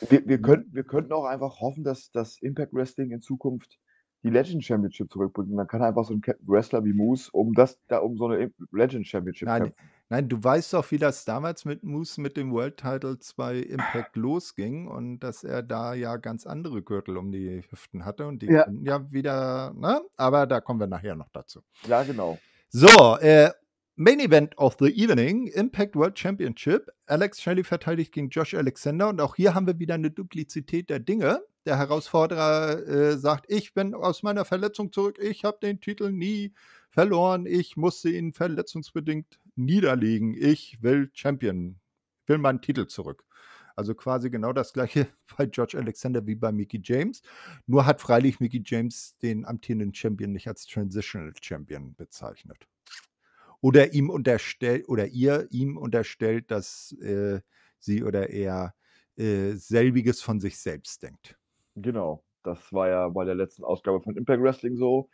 Wir, 0.08 0.26
wir, 0.26 0.40
könnten, 0.40 0.72
wir 0.74 0.84
könnten 0.84 1.12
auch 1.12 1.24
einfach 1.24 1.60
hoffen, 1.60 1.82
dass 1.82 2.10
das 2.12 2.38
Impact 2.40 2.72
Wrestling 2.72 3.10
in 3.10 3.20
Zukunft 3.20 3.78
die 4.22 4.30
Legend 4.30 4.62
Championship 4.64 5.10
zurückbringt. 5.10 5.50
Man 5.50 5.66
kann 5.66 5.82
einfach 5.82 6.04
so 6.04 6.16
Captain 6.20 6.46
Wrestler 6.46 6.84
wie 6.84 6.92
Moose 6.92 7.30
um 7.32 7.52
das, 7.54 7.80
da 7.88 7.98
um 7.98 8.16
so 8.16 8.26
eine 8.26 8.52
Legend 8.70 9.06
Championship 9.06 9.48
Nein, 9.48 9.62
kämpfen. 9.64 9.80
nein, 10.10 10.28
du 10.28 10.44
weißt 10.44 10.74
doch, 10.74 10.88
wie 10.90 10.98
das 10.98 11.24
damals 11.24 11.64
mit 11.64 11.82
Moose 11.82 12.20
mit 12.20 12.36
dem 12.36 12.52
World 12.52 12.76
Title 12.76 13.18
bei 13.36 13.56
Impact 13.56 14.14
losging 14.16 14.86
und 14.88 15.20
dass 15.20 15.42
er 15.42 15.62
da 15.62 15.94
ja 15.94 16.16
ganz 16.18 16.46
andere 16.46 16.82
Gürtel 16.82 17.16
um 17.16 17.32
die 17.32 17.62
Hüften 17.70 18.04
hatte 18.04 18.26
und 18.26 18.42
die 18.42 18.46
Ja. 18.46 18.64
können 18.64 18.84
ja 18.84 19.10
wieder, 19.10 19.72
ne? 19.74 20.02
Aber 20.16 20.46
da 20.46 20.60
kommen 20.60 20.78
wir 20.80 20.86
nachher 20.86 21.16
noch 21.16 21.30
dazu. 21.32 21.62
Ja, 21.88 22.02
genau. 22.04 22.38
So, 22.72 23.16
äh, 23.18 23.50
Main 23.96 24.20
Event 24.20 24.56
of 24.56 24.76
the 24.78 24.86
Evening, 24.86 25.48
Impact 25.48 25.96
World 25.96 26.16
Championship. 26.16 26.88
Alex 27.06 27.42
Shelley 27.42 27.64
verteidigt 27.64 28.12
gegen 28.12 28.28
Josh 28.28 28.54
Alexander 28.54 29.08
und 29.08 29.20
auch 29.20 29.34
hier 29.34 29.54
haben 29.54 29.66
wir 29.66 29.80
wieder 29.80 29.94
eine 29.94 30.12
Duplizität 30.12 30.88
der 30.88 31.00
Dinge. 31.00 31.42
Der 31.66 31.78
Herausforderer 31.78 32.78
äh, 32.86 33.18
sagt, 33.18 33.46
ich 33.48 33.74
bin 33.74 33.92
aus 33.92 34.22
meiner 34.22 34.44
Verletzung 34.44 34.92
zurück, 34.92 35.18
ich 35.20 35.42
habe 35.42 35.58
den 35.60 35.80
Titel 35.80 36.12
nie 36.12 36.54
verloren, 36.90 37.44
ich 37.44 37.76
musste 37.76 38.08
ihn 38.08 38.32
verletzungsbedingt 38.32 39.40
niederlegen, 39.56 40.36
ich 40.38 40.78
will 40.80 41.10
Champion, 41.12 41.80
will 42.26 42.38
meinen 42.38 42.60
Titel 42.60 42.86
zurück. 42.86 43.24
Also 43.80 43.94
quasi 43.94 44.28
genau 44.28 44.52
das 44.52 44.74
gleiche 44.74 45.06
bei 45.38 45.46
George 45.46 45.78
Alexander 45.78 46.26
wie 46.26 46.34
bei 46.34 46.52
Mickey 46.52 46.82
James. 46.84 47.22
Nur 47.66 47.86
hat 47.86 48.02
freilich 48.02 48.38
Mickey 48.38 48.62
James 48.62 49.16
den 49.22 49.46
amtierenden 49.46 49.94
Champion 49.94 50.32
nicht 50.32 50.46
als 50.48 50.66
Transitional 50.66 51.32
Champion 51.40 51.94
bezeichnet 51.94 52.68
oder 53.62 53.94
ihm 53.94 54.10
unterstellt 54.10 54.86
oder 54.86 55.06
ihr 55.06 55.48
ihm 55.50 55.78
unterstellt, 55.78 56.50
dass 56.50 56.92
äh, 57.00 57.40
sie 57.78 58.04
oder 58.04 58.28
er 58.28 58.74
äh, 59.16 59.52
selbiges 59.52 60.20
von 60.20 60.40
sich 60.40 60.58
selbst 60.58 61.02
denkt. 61.02 61.38
Genau, 61.74 62.22
das 62.42 62.58
war 62.74 62.90
ja 62.90 63.08
bei 63.08 63.24
der 63.24 63.34
letzten 63.34 63.64
Ausgabe 63.64 64.02
von 64.02 64.14
Impact 64.14 64.42
Wrestling 64.42 64.76
so, 64.76 65.08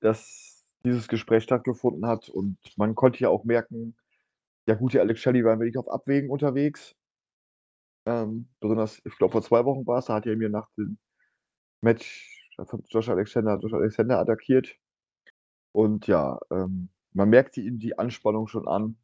dass 0.00 0.62
dieses 0.84 1.08
Gespräch 1.08 1.44
stattgefunden 1.44 2.04
hat 2.04 2.28
und 2.28 2.58
man 2.76 2.94
konnte 2.94 3.20
ja 3.20 3.30
auch 3.30 3.44
merken, 3.44 3.96
der 4.66 4.76
gute 4.76 5.00
Alex 5.00 5.20
Shelley 5.20 5.42
war 5.42 5.54
ein 5.54 5.60
wenig 5.60 5.78
auf 5.78 5.88
Abwägen 5.88 6.28
unterwegs. 6.28 6.94
Ähm, 8.06 8.48
besonders, 8.60 9.00
ich 9.04 9.16
glaube, 9.16 9.32
vor 9.32 9.42
zwei 9.42 9.64
Wochen 9.64 9.86
war 9.86 9.98
es, 9.98 10.06
da 10.06 10.14
hat 10.14 10.26
er 10.26 10.36
mir 10.36 10.48
nach 10.48 10.68
dem 10.76 10.98
Match 11.82 12.48
von 12.64 12.82
Josh 12.88 13.08
Alexander, 13.08 13.58
Josh 13.58 13.74
Alexander 13.74 14.18
attackiert. 14.18 14.76
Und 15.72 16.06
ja, 16.06 16.38
ähm, 16.50 16.90
man 17.12 17.30
merkte 17.30 17.60
ihm 17.60 17.78
die 17.78 17.98
Anspannung 17.98 18.48
schon 18.48 18.68
an, 18.68 18.96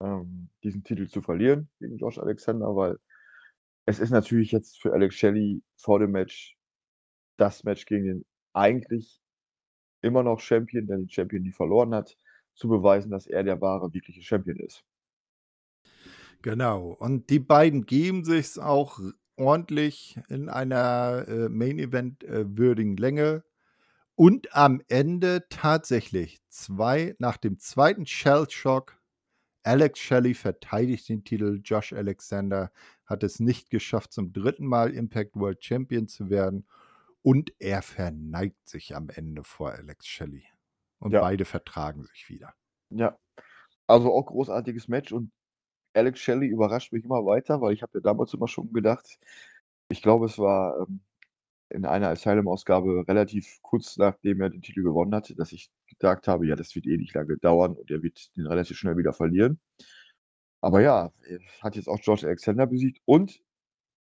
ähm, 0.00 0.50
diesen 0.62 0.84
Titel 0.84 1.08
zu 1.08 1.22
verlieren 1.22 1.68
gegen 1.78 1.98
Josh 1.98 2.18
Alexander, 2.18 2.74
weil 2.74 2.98
es 3.86 4.00
ist 4.00 4.10
natürlich 4.10 4.52
jetzt 4.52 4.80
für 4.80 4.92
Alex 4.92 5.14
Shelley 5.16 5.62
vor 5.76 5.98
dem 5.98 6.12
Match 6.12 6.56
das 7.36 7.64
Match 7.64 7.86
gegen 7.86 8.04
den 8.04 8.24
eigentlich 8.52 9.20
immer 10.02 10.22
noch 10.22 10.40
Champion, 10.40 10.86
der 10.86 10.98
den 10.98 11.08
Champion 11.08 11.42
nie 11.42 11.52
verloren 11.52 11.94
hat, 11.94 12.16
zu 12.54 12.68
beweisen, 12.68 13.10
dass 13.10 13.26
er 13.26 13.42
der 13.42 13.60
wahre, 13.60 13.92
wirkliche 13.92 14.22
Champion 14.22 14.58
ist. 14.58 14.84
Genau. 16.44 16.88
Und 16.88 17.30
die 17.30 17.38
beiden 17.38 17.86
geben 17.86 18.22
sich 18.22 18.58
auch 18.58 19.00
ordentlich 19.38 20.20
in 20.28 20.50
einer 20.50 21.24
äh, 21.26 21.48
Main 21.48 21.78
Event 21.78 22.22
äh, 22.22 22.44
würdigen 22.46 22.98
Länge. 22.98 23.44
Und 24.14 24.54
am 24.54 24.82
Ende 24.88 25.46
tatsächlich 25.48 26.42
zwei, 26.50 27.16
nach 27.18 27.38
dem 27.38 27.58
zweiten 27.58 28.04
Shell 28.04 28.44
Shock, 28.50 29.00
Alex 29.62 29.98
Shelley 30.00 30.34
verteidigt 30.34 31.08
den 31.08 31.24
Titel. 31.24 31.62
Josh 31.64 31.94
Alexander 31.94 32.70
hat 33.06 33.22
es 33.22 33.40
nicht 33.40 33.70
geschafft, 33.70 34.12
zum 34.12 34.34
dritten 34.34 34.66
Mal 34.66 34.92
Impact 34.92 35.36
World 35.36 35.64
Champion 35.64 36.08
zu 36.08 36.28
werden. 36.28 36.66
Und 37.22 37.54
er 37.58 37.80
verneigt 37.80 38.68
sich 38.68 38.94
am 38.94 39.08
Ende 39.08 39.44
vor 39.44 39.72
Alex 39.72 40.06
Shelley. 40.06 40.44
Und 40.98 41.12
ja. 41.12 41.22
beide 41.22 41.46
vertragen 41.46 42.04
sich 42.04 42.28
wieder. 42.28 42.52
Ja, 42.90 43.18
also 43.86 44.12
auch 44.12 44.26
großartiges 44.26 44.88
Match. 44.88 45.10
Und 45.10 45.30
Alex 45.94 46.20
Shelley 46.20 46.48
überrascht 46.48 46.92
mich 46.92 47.04
immer 47.04 47.24
weiter, 47.24 47.60
weil 47.60 47.72
ich 47.74 47.82
habe 47.82 47.98
ja 47.98 48.00
damals 48.00 48.34
immer 48.34 48.48
schon 48.48 48.72
gedacht, 48.72 49.18
ich 49.88 50.02
glaube, 50.02 50.26
es 50.26 50.38
war 50.38 50.80
ähm, 50.80 51.00
in 51.70 51.84
einer 51.86 52.08
Asylum-Ausgabe 52.10 53.04
relativ 53.08 53.60
kurz 53.62 53.96
nachdem 53.96 54.40
er 54.40 54.50
den 54.50 54.62
Titel 54.62 54.82
gewonnen 54.82 55.14
hatte, 55.14 55.34
dass 55.34 55.52
ich 55.52 55.70
gedacht 55.88 56.28
habe, 56.28 56.46
ja, 56.46 56.56
das 56.56 56.74
wird 56.74 56.86
eh 56.86 56.96
nicht 56.96 57.14
lange 57.14 57.36
dauern 57.38 57.74
und 57.74 57.90
er 57.90 58.02
wird 58.02 58.36
den 58.36 58.46
relativ 58.46 58.78
schnell 58.78 58.96
wieder 58.96 59.12
verlieren. 59.12 59.60
Aber 60.60 60.80
ja, 60.80 61.12
er 61.28 61.40
hat 61.62 61.76
jetzt 61.76 61.88
auch 61.88 62.00
George 62.00 62.26
Alexander 62.26 62.66
besiegt 62.66 63.00
und 63.04 63.40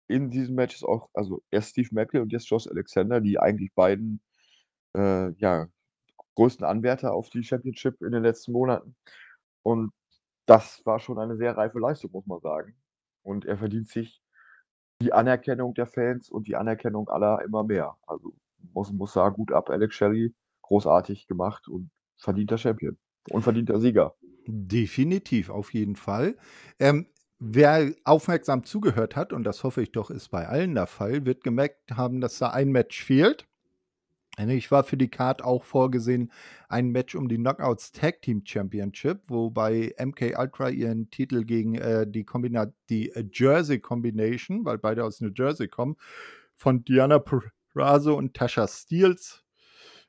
in 0.08 0.30
diesem 0.30 0.54
Match 0.54 0.76
ist 0.76 0.84
auch, 0.84 1.10
also 1.14 1.42
erst 1.50 1.70
Steve 1.70 1.88
Mackel 1.92 2.20
und 2.22 2.32
jetzt 2.32 2.48
Josh 2.48 2.66
Alexander, 2.68 3.20
die 3.20 3.38
eigentlich 3.38 3.74
beiden 3.74 4.20
äh, 4.96 5.32
ja, 5.38 5.68
größten 6.36 6.66
Anwärter 6.66 7.12
auf 7.14 7.30
die 7.30 7.44
Championship 7.44 8.00
in 8.02 8.12
den 8.12 8.22
letzten 8.22 8.52
Monaten. 8.52 8.96
Und 9.62 9.92
das 10.46 10.84
war 10.86 10.98
schon 10.98 11.18
eine 11.18 11.36
sehr 11.36 11.56
reife 11.56 11.78
Leistung, 11.78 12.12
muss 12.12 12.26
man 12.26 12.40
sagen. 12.40 12.76
Und 13.22 13.44
er 13.44 13.58
verdient 13.58 13.88
sich 13.88 14.22
die 15.02 15.12
Anerkennung 15.12 15.74
der 15.74 15.86
Fans 15.86 16.30
und 16.30 16.46
die 16.46 16.56
Anerkennung 16.56 17.08
aller 17.08 17.42
immer 17.44 17.64
mehr. 17.64 17.96
Also 18.06 18.34
muss, 18.72 18.92
muss 18.92 19.12
sagen, 19.12 19.36
gut 19.36 19.52
ab, 19.52 19.68
Alex 19.70 19.94
Shelley, 19.94 20.34
großartig 20.62 21.26
gemacht 21.26 21.68
und 21.68 21.90
verdienter 22.16 22.58
Champion 22.58 22.96
und 23.30 23.42
verdienter 23.42 23.80
Sieger. 23.80 24.14
Definitiv, 24.46 25.50
auf 25.50 25.74
jeden 25.74 25.96
Fall. 25.96 26.36
Ähm, 26.78 27.06
wer 27.38 27.92
aufmerksam 28.04 28.64
zugehört 28.64 29.16
hat, 29.16 29.32
und 29.32 29.44
das 29.44 29.64
hoffe 29.64 29.82
ich 29.82 29.92
doch 29.92 30.10
ist 30.10 30.28
bei 30.28 30.48
allen 30.48 30.74
der 30.74 30.86
Fall, 30.86 31.26
wird 31.26 31.42
gemerkt 31.42 31.92
haben, 31.96 32.20
dass 32.20 32.38
da 32.38 32.50
ein 32.50 32.70
Match 32.70 33.04
fehlt. 33.04 33.46
Ich 34.38 34.70
war 34.70 34.84
für 34.84 34.98
die 34.98 35.08
Card 35.08 35.42
auch 35.42 35.64
vorgesehen 35.64 36.30
ein 36.68 36.90
Match 36.90 37.14
um 37.14 37.26
die 37.26 37.38
Knockouts 37.38 37.92
Tag 37.92 38.20
Team 38.20 38.42
Championship, 38.44 39.22
wobei 39.28 39.94
MK 39.98 40.38
Ultra 40.38 40.68
ihren 40.68 41.08
Titel 41.10 41.44
gegen 41.44 41.76
äh, 41.76 42.06
die, 42.06 42.24
Kombina 42.24 42.70
die 42.90 43.10
äh, 43.12 43.24
Jersey 43.32 43.80
Combination, 43.80 44.66
weil 44.66 44.76
beide 44.76 45.04
aus 45.04 45.22
New 45.22 45.30
Jersey 45.34 45.68
kommen, 45.68 45.96
von 46.54 46.84
Diana 46.84 47.18
Perazo 47.18 48.14
und 48.14 48.34
Tasha 48.34 48.68
Steels 48.68 49.42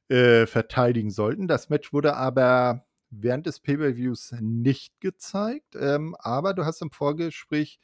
äh, 0.09 0.45
verteidigen 0.45 1.09
sollten. 1.09 1.47
Das 1.47 1.69
Match 1.69 1.93
wurde 1.93 2.17
aber 2.17 2.85
während 3.09 3.45
des 3.45 3.61
Pay-per-Views 3.61 4.35
nicht 4.41 4.99
gezeigt, 4.99 5.77
ähm, 5.79 6.17
aber 6.19 6.53
du 6.53 6.65
hast 6.65 6.81
im 6.81 6.91
Vorgespräch 6.91 7.79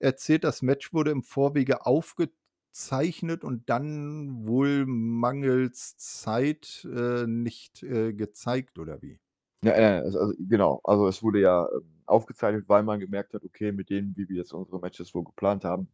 erzählt, 0.00 0.42
das 0.42 0.60
Match 0.60 0.92
wurde 0.92 1.12
im 1.12 1.22
Vorwege 1.22 1.86
aufgezogen 1.86 2.43
gezeichnet 2.74 3.44
und 3.44 3.70
dann 3.70 4.48
wohl 4.48 4.84
mangels 4.84 5.96
Zeit 5.96 6.84
äh, 6.92 7.24
nicht 7.24 7.84
äh, 7.84 8.12
gezeigt 8.12 8.80
oder 8.80 9.00
wie? 9.00 9.20
Ja, 9.62 9.72
äh, 9.72 10.00
also, 10.00 10.32
genau. 10.40 10.80
Also 10.82 11.06
es 11.06 11.22
wurde 11.22 11.40
ja 11.40 11.68
ähm, 11.72 12.02
aufgezeichnet, 12.06 12.64
weil 12.68 12.82
man 12.82 12.98
gemerkt 12.98 13.32
hat, 13.32 13.44
okay, 13.44 13.70
mit 13.70 13.90
denen, 13.90 14.16
wie 14.16 14.28
wir 14.28 14.38
jetzt 14.38 14.52
unsere 14.52 14.80
Matches 14.80 15.14
wohl 15.14 15.22
geplant 15.22 15.64
haben, 15.64 15.88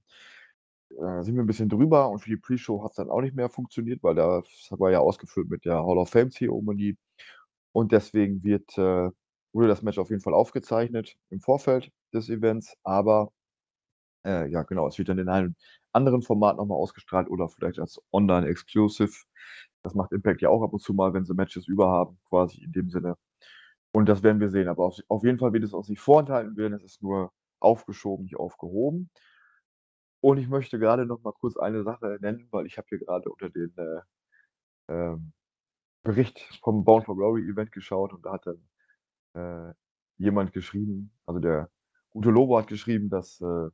äh, 0.90 1.22
sind 1.22 1.34
wir 1.34 1.42
ein 1.42 1.46
bisschen 1.46 1.68
drüber 1.68 2.08
und 2.08 2.20
für 2.20 2.30
die 2.30 2.38
Pre-Show 2.38 2.82
hat 2.82 2.92
es 2.92 2.96
dann 2.96 3.10
auch 3.10 3.20
nicht 3.20 3.36
mehr 3.36 3.50
funktioniert, 3.50 4.02
weil 4.02 4.14
das 4.14 4.46
war 4.70 4.90
ja 4.90 5.00
ausgeführt 5.00 5.50
mit 5.50 5.66
der 5.66 5.84
Hall 5.84 5.98
of 5.98 6.08
Fame-Zeremonie. 6.08 6.96
Und 7.72 7.92
deswegen 7.92 8.42
wird, 8.42 8.78
äh, 8.78 9.10
wurde 9.52 9.68
das 9.68 9.82
Match 9.82 9.98
auf 9.98 10.08
jeden 10.08 10.22
Fall 10.22 10.34
aufgezeichnet 10.34 11.16
im 11.28 11.40
Vorfeld 11.40 11.92
des 12.14 12.30
Events, 12.30 12.74
aber 12.84 13.32
äh, 14.24 14.50
ja, 14.50 14.62
genau, 14.62 14.88
es 14.88 14.98
wird 14.98 15.08
dann 15.08 15.18
in 15.18 15.28
einem 15.28 15.54
anderen 15.92 16.22
Format 16.22 16.56
nochmal 16.56 16.78
ausgestrahlt 16.78 17.28
oder 17.28 17.48
vielleicht 17.48 17.78
als 17.78 18.00
Online-Exclusive. 18.12 19.12
Das 19.82 19.94
macht 19.94 20.12
Impact 20.12 20.42
ja 20.42 20.50
auch 20.50 20.62
ab 20.62 20.72
und 20.72 20.80
zu 20.80 20.92
mal, 20.94 21.14
wenn 21.14 21.24
sie 21.24 21.34
Matches 21.34 21.66
überhaben, 21.68 22.18
quasi 22.28 22.62
in 22.62 22.72
dem 22.72 22.90
Sinne. 22.90 23.16
Und 23.92 24.08
das 24.08 24.22
werden 24.22 24.40
wir 24.40 24.50
sehen. 24.50 24.68
Aber 24.68 24.84
auf, 24.84 24.98
auf 25.08 25.24
jeden 25.24 25.38
Fall 25.38 25.52
wird 25.52 25.64
es 25.64 25.72
uns 25.74 25.88
nicht 25.88 26.00
vorenthalten 26.00 26.56
werden. 26.56 26.74
Es 26.74 26.84
ist 26.84 27.02
nur 27.02 27.32
aufgeschoben, 27.60 28.24
nicht 28.24 28.36
aufgehoben. 28.36 29.10
Und 30.22 30.38
ich 30.38 30.48
möchte 30.48 30.78
gerade 30.78 31.06
noch 31.06 31.22
mal 31.22 31.32
kurz 31.32 31.56
eine 31.56 31.82
Sache 31.82 32.18
nennen, 32.20 32.46
weil 32.50 32.66
ich 32.66 32.76
habe 32.76 32.86
hier 32.88 32.98
gerade 32.98 33.30
unter 33.30 33.48
den 33.48 33.74
äh, 33.76 34.00
ähm, 34.88 35.32
Bericht 36.02 36.40
vom 36.62 36.84
Bound 36.84 37.06
for 37.06 37.16
Glory 37.16 37.48
Event 37.48 37.72
geschaut 37.72 38.12
und 38.12 38.24
da 38.24 38.32
hat 38.32 38.46
dann 38.46 38.60
äh, 39.34 39.74
jemand 40.18 40.52
geschrieben, 40.52 41.12
also 41.26 41.40
der 41.40 41.70
gute 42.10 42.30
Lobo 42.30 42.58
hat 42.58 42.66
geschrieben, 42.66 43.08
dass 43.08 43.40
äh, 43.40 43.68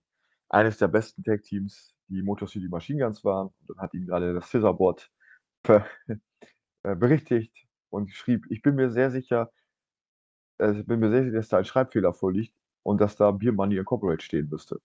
eines 0.48 0.78
der 0.78 0.88
besten 0.88 1.24
Tag-Teams 1.24 1.95
die 2.09 2.23
Motor 2.23 2.49
City 2.49 2.69
Machine 2.69 3.05
Guns 3.05 3.24
waren. 3.24 3.49
Und 3.49 3.70
dann 3.70 3.78
hat 3.78 3.95
ihn 3.95 4.07
gerade 4.07 4.35
das 4.35 4.47
Scissorboard 4.49 5.11
äh, 5.69 6.97
berichtigt 6.97 7.66
und 7.91 8.11
schrieb, 8.12 8.47
ich 8.51 8.62
bin 8.62 8.74
mir 8.74 8.91
sehr 8.91 9.11
sicher, 9.11 9.51
äh, 10.59 10.73
ich 10.73 10.87
bin 10.87 11.01
mir 11.01 11.11
sehr 11.11 11.24
sicher, 11.24 11.37
dass 11.37 11.49
da 11.49 11.59
ein 11.59 11.65
Schreibfehler 11.65 12.12
vorliegt 12.12 12.55
und 12.87 13.01
dass 13.01 13.16
da 13.16 13.33
Beer 13.33 13.53
Money 13.53 13.78
Incorporate 13.78 14.23
stehen 14.23 14.49
müsste. 14.49 14.81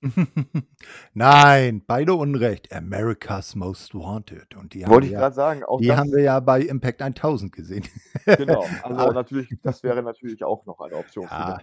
Nein, 1.12 1.82
beide 1.86 2.14
Unrecht. 2.14 2.72
America's 2.72 3.54
Most 3.54 3.94
Wanted. 3.94 4.56
Und 4.56 4.72
die 4.72 4.86
Wollte 4.86 5.08
ich 5.08 5.12
ja, 5.12 5.20
gerade 5.20 5.34
sagen. 5.34 5.62
die 5.80 5.92
haben 5.92 6.10
wir 6.12 6.22
ja 6.22 6.40
bei 6.40 6.62
Impact 6.62 7.02
1000 7.02 7.52
gesehen. 7.52 7.84
genau. 8.24 8.64
Also 8.82 9.12
natürlich, 9.12 9.54
das 9.62 9.82
wäre 9.82 10.02
natürlich 10.02 10.42
auch 10.44 10.64
noch 10.64 10.80
eine 10.80 10.96
Option 10.96 11.26
ja. 11.26 11.58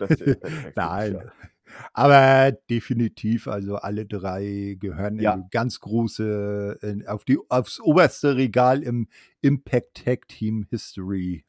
Nein. 0.76 1.32
Aber 1.94 2.52
definitiv, 2.70 3.48
also 3.48 3.76
alle 3.76 4.06
drei 4.06 4.78
gehören 4.80 5.20
ja. 5.20 5.34
in 5.34 5.46
ganz 5.52 5.80
große, 5.80 6.80
in, 6.82 7.08
auf 7.08 7.26
die, 7.26 7.38
aufs 7.50 7.80
oberste 7.80 8.36
Regal 8.36 8.84
im 8.84 9.08
Impact 9.42 10.06
Tag 10.06 10.28
Team 10.28 10.66
History 10.70 11.44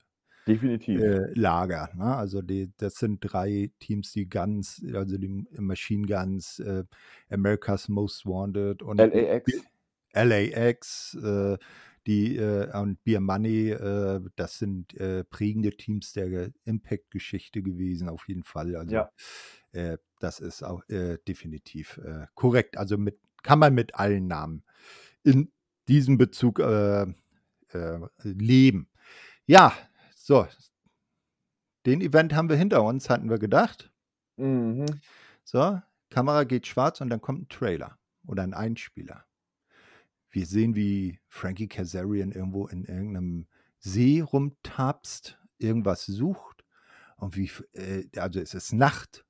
Definitiv. 0.48 1.00
Äh, 1.00 1.32
Lager. 1.34 1.90
Ne? 1.94 2.16
Also 2.16 2.40
die, 2.40 2.72
das 2.78 2.94
sind 2.94 3.20
drei 3.20 3.70
Teams, 3.80 4.12
die 4.12 4.28
ganz, 4.28 4.82
also 4.94 5.18
die 5.18 5.44
Machine 5.58 6.06
Guns, 6.06 6.58
äh, 6.60 6.84
America's 7.30 7.88
Most 7.88 8.24
Wanted 8.24 8.82
und 8.82 8.96
LAX. 8.96 9.52
LAX, 10.14 11.18
äh, 11.22 11.58
Die 12.06 12.36
äh, 12.36 12.70
und 12.78 13.02
Beer 13.04 13.20
Money, 13.20 13.70
äh, 13.70 14.20
das 14.36 14.58
sind 14.58 14.94
äh, 14.94 15.24
prägende 15.24 15.76
Teams 15.76 16.12
der 16.12 16.50
Impact-Geschichte 16.64 17.62
gewesen, 17.62 18.08
auf 18.08 18.28
jeden 18.28 18.44
Fall. 18.44 18.76
Also 18.76 18.94
Ja. 18.94 19.10
äh, 19.72 19.98
das 20.20 20.40
ist 20.40 20.62
auch 20.62 20.82
äh, 20.88 21.18
definitiv 21.26 21.98
äh, 21.98 22.26
korrekt. 22.34 22.76
Also 22.78 22.96
mit, 22.96 23.18
kann 23.42 23.58
man 23.58 23.74
mit 23.74 23.94
allen 23.94 24.26
Namen 24.26 24.64
in 25.22 25.52
diesem 25.88 26.18
Bezug 26.18 26.58
äh, 26.60 27.06
leben. 28.22 28.88
Ja, 29.46 29.74
so. 30.14 30.46
Den 31.86 32.00
Event 32.00 32.34
haben 32.34 32.48
wir 32.48 32.56
hinter 32.56 32.82
uns, 32.82 33.08
hatten 33.10 33.30
wir 33.30 33.38
gedacht. 33.38 33.92
Mhm. 34.36 34.86
So, 35.44 35.80
Kamera 36.10 36.44
geht 36.44 36.66
schwarz 36.66 37.00
und 37.00 37.10
dann 37.10 37.20
kommt 37.20 37.42
ein 37.42 37.48
Trailer 37.48 37.98
oder 38.26 38.42
ein 38.42 38.54
Einspieler. 38.54 39.24
Wir 40.30 40.46
sehen, 40.46 40.74
wie 40.74 41.20
Frankie 41.28 41.68
Kazarian 41.68 42.32
irgendwo 42.32 42.66
in 42.66 42.84
irgendeinem 42.84 43.46
See 43.78 44.20
rumtapst, 44.20 45.38
irgendwas 45.58 46.04
sucht 46.06 46.64
und 47.16 47.36
wie, 47.36 47.50
äh, 47.72 48.04
also 48.18 48.40
es 48.40 48.54
ist 48.54 48.72
Nacht 48.72 49.24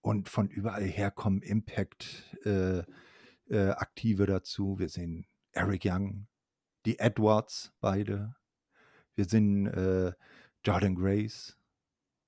und 0.00 0.28
von 0.28 0.48
überall 0.48 0.84
her 0.84 1.10
kommen 1.10 1.42
Impact 1.42 2.36
äh, 2.44 2.82
äh, 3.48 3.74
dazu. 4.26 4.78
Wir 4.78 4.88
sehen 4.88 5.26
Eric 5.52 5.84
Young, 5.84 6.26
die 6.86 6.98
Edwards 6.98 7.72
beide. 7.80 8.34
Wir 9.14 9.24
sehen 9.24 9.66
äh, 9.66 10.12
Jordan 10.64 10.94
Grace 10.94 11.56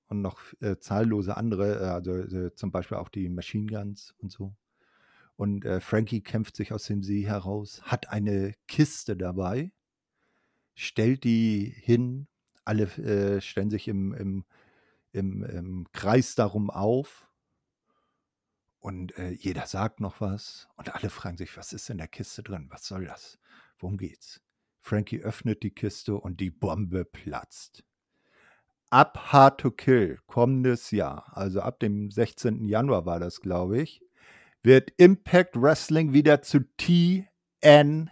und 0.07 0.21
noch 0.21 0.41
äh, 0.61 0.77
zahllose 0.77 1.37
andere, 1.37 1.79
äh, 1.79 1.85
also 1.85 2.49
zum 2.49 2.71
Beispiel 2.71 2.97
auch 2.97 3.09
die 3.09 3.29
Machine 3.29 3.67
Guns 3.67 4.13
und 4.19 4.31
so. 4.31 4.55
Und 5.41 5.65
äh, 5.65 5.79
Frankie 5.79 6.21
kämpft 6.21 6.55
sich 6.55 6.71
aus 6.71 6.83
dem 6.83 7.01
See 7.01 7.25
heraus, 7.25 7.81
hat 7.81 8.09
eine 8.09 8.53
Kiste 8.67 9.17
dabei, 9.17 9.71
stellt 10.75 11.23
die 11.23 11.65
hin, 11.65 12.27
alle 12.63 12.83
äh, 12.83 13.41
stellen 13.41 13.71
sich 13.71 13.87
im, 13.87 14.13
im, 14.13 14.45
im, 15.13 15.43
im 15.43 15.87
Kreis 15.93 16.35
darum 16.35 16.69
auf 16.69 17.27
und 18.77 19.17
äh, 19.17 19.31
jeder 19.31 19.65
sagt 19.65 19.99
noch 19.99 20.21
was 20.21 20.69
und 20.75 20.93
alle 20.93 21.09
fragen 21.09 21.37
sich, 21.37 21.57
was 21.57 21.73
ist 21.73 21.89
in 21.89 21.97
der 21.97 22.07
Kiste 22.07 22.43
drin? 22.43 22.67
Was 22.69 22.85
soll 22.85 23.05
das? 23.05 23.39
Worum 23.79 23.97
geht's? 23.97 24.43
Frankie 24.79 25.21
öffnet 25.21 25.63
die 25.63 25.73
Kiste 25.73 26.17
und 26.17 26.39
die 26.39 26.51
Bombe 26.51 27.03
platzt. 27.03 27.83
Ab 28.91 29.31
Hard 29.33 29.59
to 29.59 29.71
Kill 29.71 30.19
kommendes 30.27 30.91
Jahr, 30.91 31.35
also 31.35 31.61
ab 31.61 31.79
dem 31.79 32.11
16. 32.11 32.63
Januar 32.65 33.07
war 33.07 33.19
das, 33.19 33.41
glaube 33.41 33.81
ich, 33.81 34.03
wird 34.63 34.91
Impact 34.97 35.59
Wrestling 35.59 36.13
wieder 36.13 36.41
zu 36.41 36.59
TNA. 36.77 38.07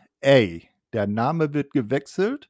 Der 0.93 1.07
Name 1.07 1.53
wird 1.53 1.71
gewechselt. 1.71 2.49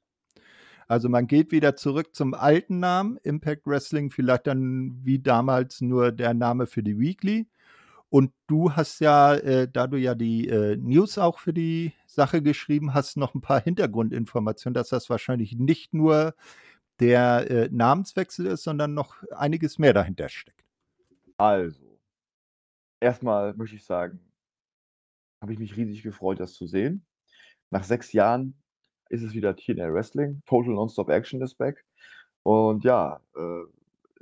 Also 0.88 1.07
man 1.07 1.27
geht 1.27 1.51
wieder 1.51 1.76
zurück 1.76 2.15
zum 2.15 2.34
alten 2.34 2.80
Namen, 2.80 3.17
Impact 3.23 3.67
Wrestling, 3.67 4.09
vielleicht 4.09 4.47
dann 4.47 4.99
wie 5.03 5.19
damals 5.19 5.81
nur 5.81 6.11
der 6.11 6.34
Name 6.34 6.65
für 6.65 6.81
die 6.81 6.97
Weekly. 6.97 7.47
Und 8.09 8.31
du 8.47 8.71
hast 8.73 8.99
ja, 8.99 9.35
äh, 9.35 9.67
da 9.71 9.85
du 9.85 9.97
ja 9.97 10.15
die 10.15 10.47
äh, 10.49 10.77
News 10.77 11.19
auch 11.19 11.38
für 11.38 11.53
die 11.53 11.93
Sache 12.07 12.41
geschrieben 12.41 12.95
hast, 12.95 13.17
noch 13.17 13.35
ein 13.35 13.41
paar 13.41 13.61
Hintergrundinformationen, 13.61 14.73
dass 14.73 14.89
das 14.89 15.11
wahrscheinlich 15.11 15.57
nicht 15.57 15.93
nur 15.93 16.34
der 16.99 17.49
äh, 17.51 17.69
Namenswechsel 17.71 18.47
ist, 18.47 18.63
sondern 18.63 18.95
noch 18.95 19.21
einiges 19.31 19.77
mehr 19.77 19.93
dahinter 19.93 20.27
steckt. 20.27 20.65
Also, 21.38 21.88
erstmal 22.99 23.53
möchte 23.55 23.76
ich 23.76 23.85
sagen, 23.85 24.19
habe 25.41 25.53
ich 25.53 25.59
mich 25.59 25.77
riesig 25.77 26.03
gefreut, 26.03 26.39
das 26.39 26.53
zu 26.53 26.67
sehen. 26.67 27.05
Nach 27.71 27.84
sechs 27.84 28.13
Jahren 28.13 28.61
ist 29.09 29.23
es 29.23 29.34
wieder 29.34 29.55
TNA 29.55 29.93
Wrestling. 29.93 30.41
Total 30.45 30.73
Nonstop 30.73 31.09
Action 31.09 31.41
ist 31.41 31.55
back. 31.55 31.85
Und 32.43 32.84
ja, 32.84 33.21
äh, 33.35 33.63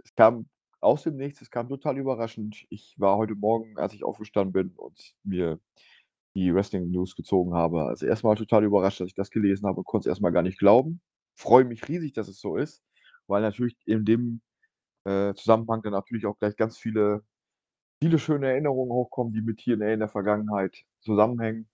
es 0.04 0.14
kam 0.16 0.48
aus 0.80 1.04
dem 1.04 1.18
Nichts, 1.18 1.42
es 1.42 1.50
kam 1.52 1.70
total 1.70 1.98
überraschend. 1.98 2.66
Ich 2.70 2.96
war 2.98 3.18
heute 3.18 3.36
Morgen, 3.36 3.78
als 3.78 3.94
ich 3.94 4.04
aufgestanden 4.04 4.54
bin 4.54 4.72
und 4.76 5.16
mir 5.24 5.60
die 6.36 6.54
Wrestling 6.54 6.92
News 6.92 7.16
gezogen 7.16 7.54
habe, 7.56 7.86
also 7.86 8.06
erstmal 8.06 8.36
total 8.36 8.64
überrascht, 8.64 9.00
dass 9.00 9.08
ich 9.08 9.16
das 9.16 9.32
gelesen 9.32 9.66
habe 9.68 9.80
und 9.80 9.86
konnte 9.86 10.08
es 10.08 10.12
erstmal 10.12 10.32
gar 10.32 10.44
nicht 10.44 10.60
glauben. 10.60 11.02
Freue 11.36 11.66
mich 11.66 11.88
riesig, 11.88 12.14
dass 12.14 12.28
es 12.28 12.40
so 12.40 12.58
ist, 12.58 12.84
weil 13.28 13.42
natürlich 13.42 13.76
in 13.86 14.06
dem 14.06 14.42
äh, 15.06 15.34
Zusammenhang 15.34 15.82
dann 15.82 15.94
natürlich 15.94 16.26
auch 16.28 16.38
gleich 16.38 16.56
ganz 16.56 16.78
viele, 16.78 17.24
viele 18.02 18.20
schöne 18.20 18.48
Erinnerungen 18.48 18.92
hochkommen, 18.92 19.34
die 19.34 19.42
mit 19.42 19.60
TNA 19.60 19.94
in 19.94 20.00
der 20.00 20.10
Vergangenheit 20.10 20.84
zusammenhängen. 21.02 21.68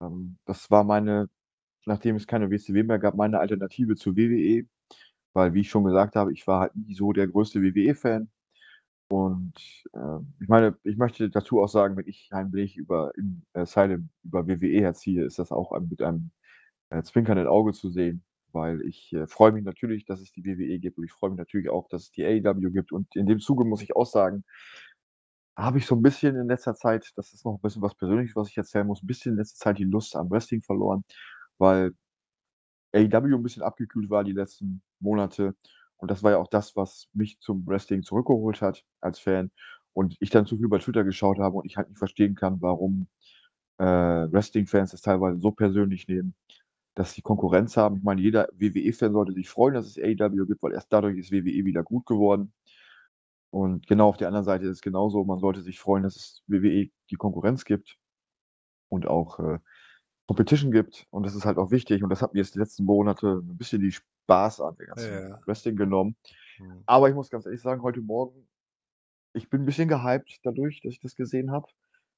Ähm, 0.00 0.38
das 0.46 0.70
war 0.70 0.84
meine, 0.84 1.28
nachdem 1.86 2.16
es 2.16 2.26
keine 2.26 2.50
WCW 2.50 2.82
mehr 2.84 2.98
gab, 2.98 3.14
meine 3.16 3.40
Alternative 3.40 3.96
zur 3.96 4.16
WWE, 4.16 4.66
weil, 5.34 5.54
wie 5.54 5.60
ich 5.60 5.70
schon 5.70 5.84
gesagt 5.84 6.16
habe, 6.16 6.32
ich 6.32 6.46
war 6.46 6.60
halt 6.60 6.76
nie 6.76 6.94
so 6.94 7.12
der 7.12 7.28
größte 7.28 7.62
WWE-Fan. 7.62 8.30
Und 9.08 9.54
äh, 9.92 10.18
ich 10.40 10.48
meine, 10.48 10.78
ich 10.84 10.96
möchte 10.96 11.28
dazu 11.30 11.60
auch 11.60 11.68
sagen, 11.68 11.96
wenn 11.96 12.08
ich 12.08 12.30
einen 12.32 12.50
Blick 12.50 12.76
über 12.76 13.12
im 13.16 13.42
äh, 13.52 13.66
über 14.24 14.48
WWE 14.48 14.80
herziehe, 14.80 15.24
ist 15.24 15.38
das 15.38 15.52
auch 15.52 15.78
mit 15.80 16.02
einem 16.02 16.30
äh, 16.90 17.02
zwinkernden 17.02 17.46
Auge 17.46 17.72
zu 17.72 17.90
sehen, 17.90 18.24
weil 18.52 18.80
ich 18.82 19.12
äh, 19.12 19.26
freue 19.26 19.52
mich 19.52 19.64
natürlich, 19.64 20.06
dass 20.06 20.20
es 20.20 20.32
die 20.32 20.44
WWE 20.44 20.78
gibt 20.78 20.98
und 20.98 21.04
ich 21.04 21.12
freue 21.12 21.30
mich 21.30 21.38
natürlich 21.38 21.68
auch, 21.70 21.88
dass 21.88 22.04
es 22.04 22.10
die 22.12 22.24
AEW 22.24 22.70
gibt. 22.70 22.92
Und 22.92 23.14
in 23.16 23.26
dem 23.26 23.40
Zuge 23.40 23.64
muss 23.64 23.82
ich 23.82 23.96
auch 23.96 24.06
sagen, 24.06 24.44
habe 25.56 25.78
ich 25.78 25.86
so 25.86 25.94
ein 25.94 26.02
bisschen 26.02 26.36
in 26.36 26.48
letzter 26.48 26.74
Zeit, 26.74 27.12
das 27.16 27.32
ist 27.32 27.44
noch 27.44 27.54
ein 27.54 27.60
bisschen 27.60 27.82
was 27.82 27.94
Persönliches, 27.94 28.36
was 28.36 28.48
ich 28.48 28.56
erzählen 28.56 28.86
muss, 28.86 29.02
ein 29.02 29.06
bisschen 29.06 29.32
in 29.32 29.38
letzter 29.38 29.58
Zeit 29.66 29.78
die 29.78 29.84
Lust 29.84 30.16
am 30.16 30.30
Wrestling 30.30 30.62
verloren, 30.62 31.04
weil 31.58 31.92
AEW 32.94 33.36
ein 33.36 33.42
bisschen 33.42 33.62
abgekühlt 33.62 34.10
war 34.10 34.24
die 34.24 34.32
letzten 34.32 34.82
Monate. 35.00 35.54
Und 35.96 36.10
das 36.10 36.22
war 36.22 36.32
ja 36.32 36.38
auch 36.38 36.48
das, 36.48 36.76
was 36.76 37.08
mich 37.12 37.38
zum 37.40 37.66
Wrestling 37.66 38.02
zurückgeholt 38.02 38.60
hat 38.60 38.84
als 39.00 39.18
Fan. 39.18 39.50
Und 39.94 40.16
ich 40.20 40.30
dann 40.30 40.46
zu 40.46 40.56
viel 40.56 40.68
bei 40.68 40.78
Twitter 40.78 41.04
geschaut 41.04 41.38
habe 41.38 41.56
und 41.58 41.66
ich 41.66 41.76
halt 41.76 41.88
nicht 41.88 41.98
verstehen 41.98 42.34
kann, 42.34 42.60
warum 42.60 43.08
äh, 43.78 43.84
Wrestling-Fans 43.84 44.92
das 44.92 45.02
teilweise 45.02 45.40
so 45.40 45.50
persönlich 45.52 46.08
nehmen, 46.08 46.34
dass 46.94 47.12
sie 47.14 47.22
Konkurrenz 47.22 47.76
haben. 47.76 47.96
Ich 47.98 48.02
meine, 48.02 48.20
jeder 48.20 48.48
WWE-Fan 48.54 49.12
sollte 49.12 49.32
sich 49.32 49.48
freuen, 49.48 49.74
dass 49.74 49.86
es 49.86 49.98
AEW 49.98 50.46
gibt, 50.46 50.62
weil 50.62 50.72
erst 50.72 50.92
dadurch 50.92 51.18
ist 51.18 51.32
WWE 51.32 51.64
wieder 51.64 51.82
gut 51.82 52.06
geworden. 52.06 52.52
Und 53.52 53.86
genau 53.86 54.08
auf 54.08 54.16
der 54.16 54.28
anderen 54.28 54.46
Seite 54.46 54.64
ist 54.64 54.70
es 54.76 54.80
genauso. 54.80 55.24
Man 55.24 55.38
sollte 55.38 55.60
sich 55.60 55.78
freuen, 55.78 56.04
dass 56.04 56.16
es 56.16 56.42
WWE 56.46 56.88
die 57.10 57.16
Konkurrenz 57.16 57.66
gibt 57.66 57.98
und 58.88 59.06
auch 59.06 59.38
äh, 59.40 59.58
Competition 60.26 60.70
gibt. 60.72 61.06
Und 61.10 61.24
das 61.24 61.34
ist 61.34 61.44
halt 61.44 61.58
auch 61.58 61.70
wichtig. 61.70 62.02
Und 62.02 62.08
das 62.08 62.22
hat 62.22 62.32
mir 62.32 62.40
jetzt 62.40 62.54
die 62.54 62.58
letzten 62.58 62.84
Monate 62.84 63.42
ein 63.42 63.58
bisschen 63.58 63.82
die 63.82 63.92
Spaß 63.92 64.62
an 64.62 64.76
der 64.76 64.86
ganzen 64.86 65.12
Ja. 65.12 65.40
Wrestling 65.44 65.76
genommen. 65.76 66.16
Mhm. 66.58 66.82
Aber 66.86 67.10
ich 67.10 67.14
muss 67.14 67.28
ganz 67.28 67.44
ehrlich 67.44 67.60
sagen, 67.60 67.82
heute 67.82 68.00
Morgen, 68.00 68.48
ich 69.34 69.50
bin 69.50 69.62
ein 69.62 69.66
bisschen 69.66 69.88
gehypt 69.88 70.40
dadurch, 70.44 70.80
dass 70.80 70.94
ich 70.94 71.00
das 71.00 71.14
gesehen 71.14 71.50
habe. 71.50 71.66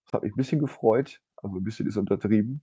Das 0.04 0.12
hat 0.12 0.22
mich 0.22 0.34
ein 0.34 0.36
bisschen 0.36 0.60
gefreut. 0.60 1.20
Also 1.36 1.56
ein 1.56 1.64
bisschen 1.64 1.88
ist 1.88 1.96
untertrieben. 1.96 2.62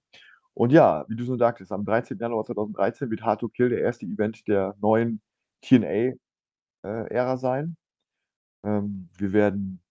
Und 0.53 0.71
ja, 0.71 1.03
wie 1.09 1.17
du 1.17 1.25
schon 1.25 1.37
sagtest, 1.39 1.73
am 1.73 1.83
13. 1.83 2.17
Januar 2.19 2.45
2013 2.45 3.09
wird 3.09 3.23
Hard 3.23 3.41
to 3.41 3.49
Kill 3.49 3.67
der 3.69 3.81
erste 3.81 4.05
Event 4.05 4.47
der 4.47 4.75
neuen 4.79 5.21
TNA-Ära 5.61 7.37
sein. 7.37 7.75
Ähm, 8.63 9.09
wir 9.17 9.33
werden 9.33 9.81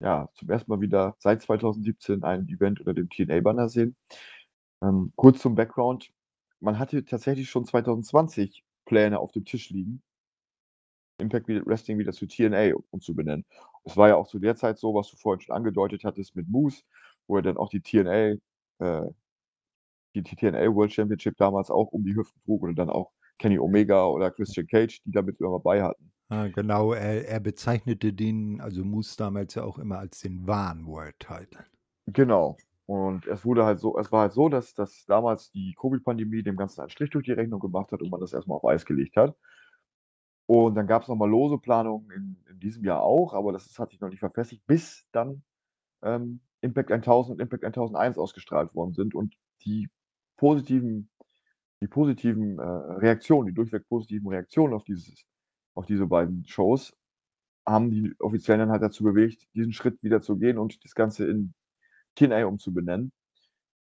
ja 0.00 0.28
zum 0.34 0.50
ersten 0.50 0.70
Mal 0.70 0.80
wieder 0.80 1.14
seit 1.18 1.42
2017 1.42 2.24
ein 2.24 2.48
Event 2.48 2.80
unter 2.80 2.94
dem 2.94 3.08
TNA-Banner 3.08 3.68
sehen. 3.68 3.96
Ähm, 4.82 5.12
kurz 5.16 5.40
zum 5.40 5.54
Background. 5.54 6.10
Man 6.60 6.78
hatte 6.78 7.04
tatsächlich 7.04 7.50
schon 7.50 7.64
2020 7.66 8.64
Pläne 8.84 9.18
auf 9.20 9.32
dem 9.32 9.44
Tisch 9.44 9.70
liegen, 9.70 10.02
Impact 11.18 11.48
Wrestling 11.48 11.98
wieder 11.98 12.12
zu 12.12 12.26
TNA 12.26 12.74
umzubenennen. 12.90 13.44
Es 13.84 13.96
war 13.96 14.08
ja 14.08 14.16
auch 14.16 14.28
zu 14.28 14.38
der 14.38 14.56
Zeit 14.56 14.78
so, 14.78 14.94
was 14.94 15.10
du 15.10 15.16
vorhin 15.16 15.40
schon 15.40 15.56
angedeutet 15.56 16.04
hattest 16.04 16.36
mit 16.36 16.48
Moose, 16.48 16.82
wo 17.26 17.36
er 17.36 17.42
dann 17.42 17.56
auch 17.56 17.68
die 17.68 17.80
TNA, 17.80 18.36
äh, 18.78 19.10
die 20.14 20.22
TNA 20.22 20.74
World 20.74 20.92
Championship 20.92 21.36
damals 21.36 21.70
auch 21.70 21.88
um 21.92 22.04
die 22.04 22.14
Hüften 22.14 22.40
trug 22.44 22.62
oder 22.62 22.74
dann 22.74 22.90
auch 22.90 23.12
Kenny 23.38 23.58
Omega 23.58 24.06
oder 24.06 24.30
Christian 24.30 24.66
Cage, 24.66 25.02
die 25.04 25.12
damit 25.12 25.40
immer 25.40 25.52
dabei 25.52 25.82
hatten. 25.82 26.11
Ah, 26.32 26.48
genau, 26.48 26.94
er, 26.94 27.28
er 27.28 27.40
bezeichnete 27.40 28.14
den, 28.14 28.58
also 28.62 28.82
Moose 28.86 29.18
damals 29.18 29.54
ja 29.54 29.64
auch 29.64 29.78
immer 29.78 29.98
als 29.98 30.20
den 30.20 30.46
wahren 30.46 30.86
World 30.86 31.18
Title. 31.18 31.62
Genau. 32.06 32.56
Und 32.86 33.26
es 33.26 33.44
wurde 33.44 33.66
halt 33.66 33.80
so, 33.80 33.98
es 33.98 34.10
war 34.10 34.22
halt 34.22 34.32
so, 34.32 34.48
dass, 34.48 34.72
dass 34.72 35.04
damals 35.04 35.50
die 35.50 35.74
Covid-Pandemie 35.78 36.42
dem 36.42 36.56
Ganzen 36.56 36.80
einen 36.80 36.88
Strich 36.88 37.10
durch 37.10 37.26
die 37.26 37.32
Rechnung 37.32 37.60
gemacht 37.60 37.92
hat 37.92 38.00
und 38.00 38.08
man 38.08 38.18
das 38.18 38.32
erstmal 38.32 38.56
auf 38.56 38.64
Eis 38.64 38.86
gelegt 38.86 39.14
hat. 39.16 39.36
Und 40.46 40.74
dann 40.74 40.86
gab 40.86 41.02
es 41.02 41.08
nochmal 41.08 41.28
lose 41.28 41.58
Planungen 41.58 42.10
in, 42.10 42.36
in 42.48 42.58
diesem 42.60 42.82
Jahr 42.86 43.02
auch, 43.02 43.34
aber 43.34 43.52
das 43.52 43.66
ist, 43.66 43.78
hat 43.78 43.90
sich 43.90 44.00
noch 44.00 44.08
nicht 44.08 44.20
verfestigt, 44.20 44.66
bis 44.66 45.06
dann 45.12 45.42
ähm, 46.02 46.40
Impact 46.62 46.92
1000 46.92 47.34
und 47.34 47.42
Impact 47.42 47.64
1001 47.64 48.16
ausgestrahlt 48.16 48.74
worden 48.74 48.94
sind 48.94 49.14
und 49.14 49.34
die 49.66 49.90
positiven, 50.38 51.10
die 51.82 51.88
positiven 51.88 52.58
äh, 52.58 52.62
Reaktionen, 52.62 53.48
die 53.48 53.54
durchweg 53.54 53.86
positiven 53.86 54.28
Reaktionen 54.28 54.72
auf, 54.72 54.84
dieses, 54.84 55.26
auf 55.74 55.86
diese 55.86 56.06
beiden 56.06 56.44
Shows 56.46 56.92
haben 57.66 57.90
die 57.90 58.14
Offiziellen 58.18 58.60
dann 58.60 58.70
halt 58.70 58.82
dazu 58.82 59.04
bewegt, 59.04 59.46
diesen 59.54 59.72
Schritt 59.72 60.02
wieder 60.02 60.20
zu 60.20 60.36
gehen 60.36 60.58
und 60.58 60.84
das 60.84 60.94
Ganze 60.94 61.26
in 61.26 61.54
TNA 62.16 62.46
umzubenennen. 62.46 63.12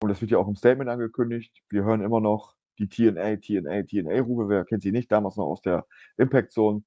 Und 0.00 0.08
das 0.08 0.20
wird 0.20 0.30
ja 0.30 0.38
auch 0.38 0.48
im 0.48 0.56
Statement 0.56 0.90
angekündigt. 0.90 1.62
Wir 1.70 1.84
hören 1.84 2.02
immer 2.02 2.20
noch 2.20 2.56
die 2.78 2.88
TNA, 2.88 3.36
TNA, 3.36 3.82
TNA-Rufe. 3.84 4.48
Wer 4.48 4.64
kennt 4.64 4.82
sie 4.82 4.92
nicht? 4.92 5.10
Damals 5.10 5.36
noch 5.36 5.46
aus 5.46 5.62
der 5.62 5.86
Impact 6.16 6.52
Zone. 6.52 6.84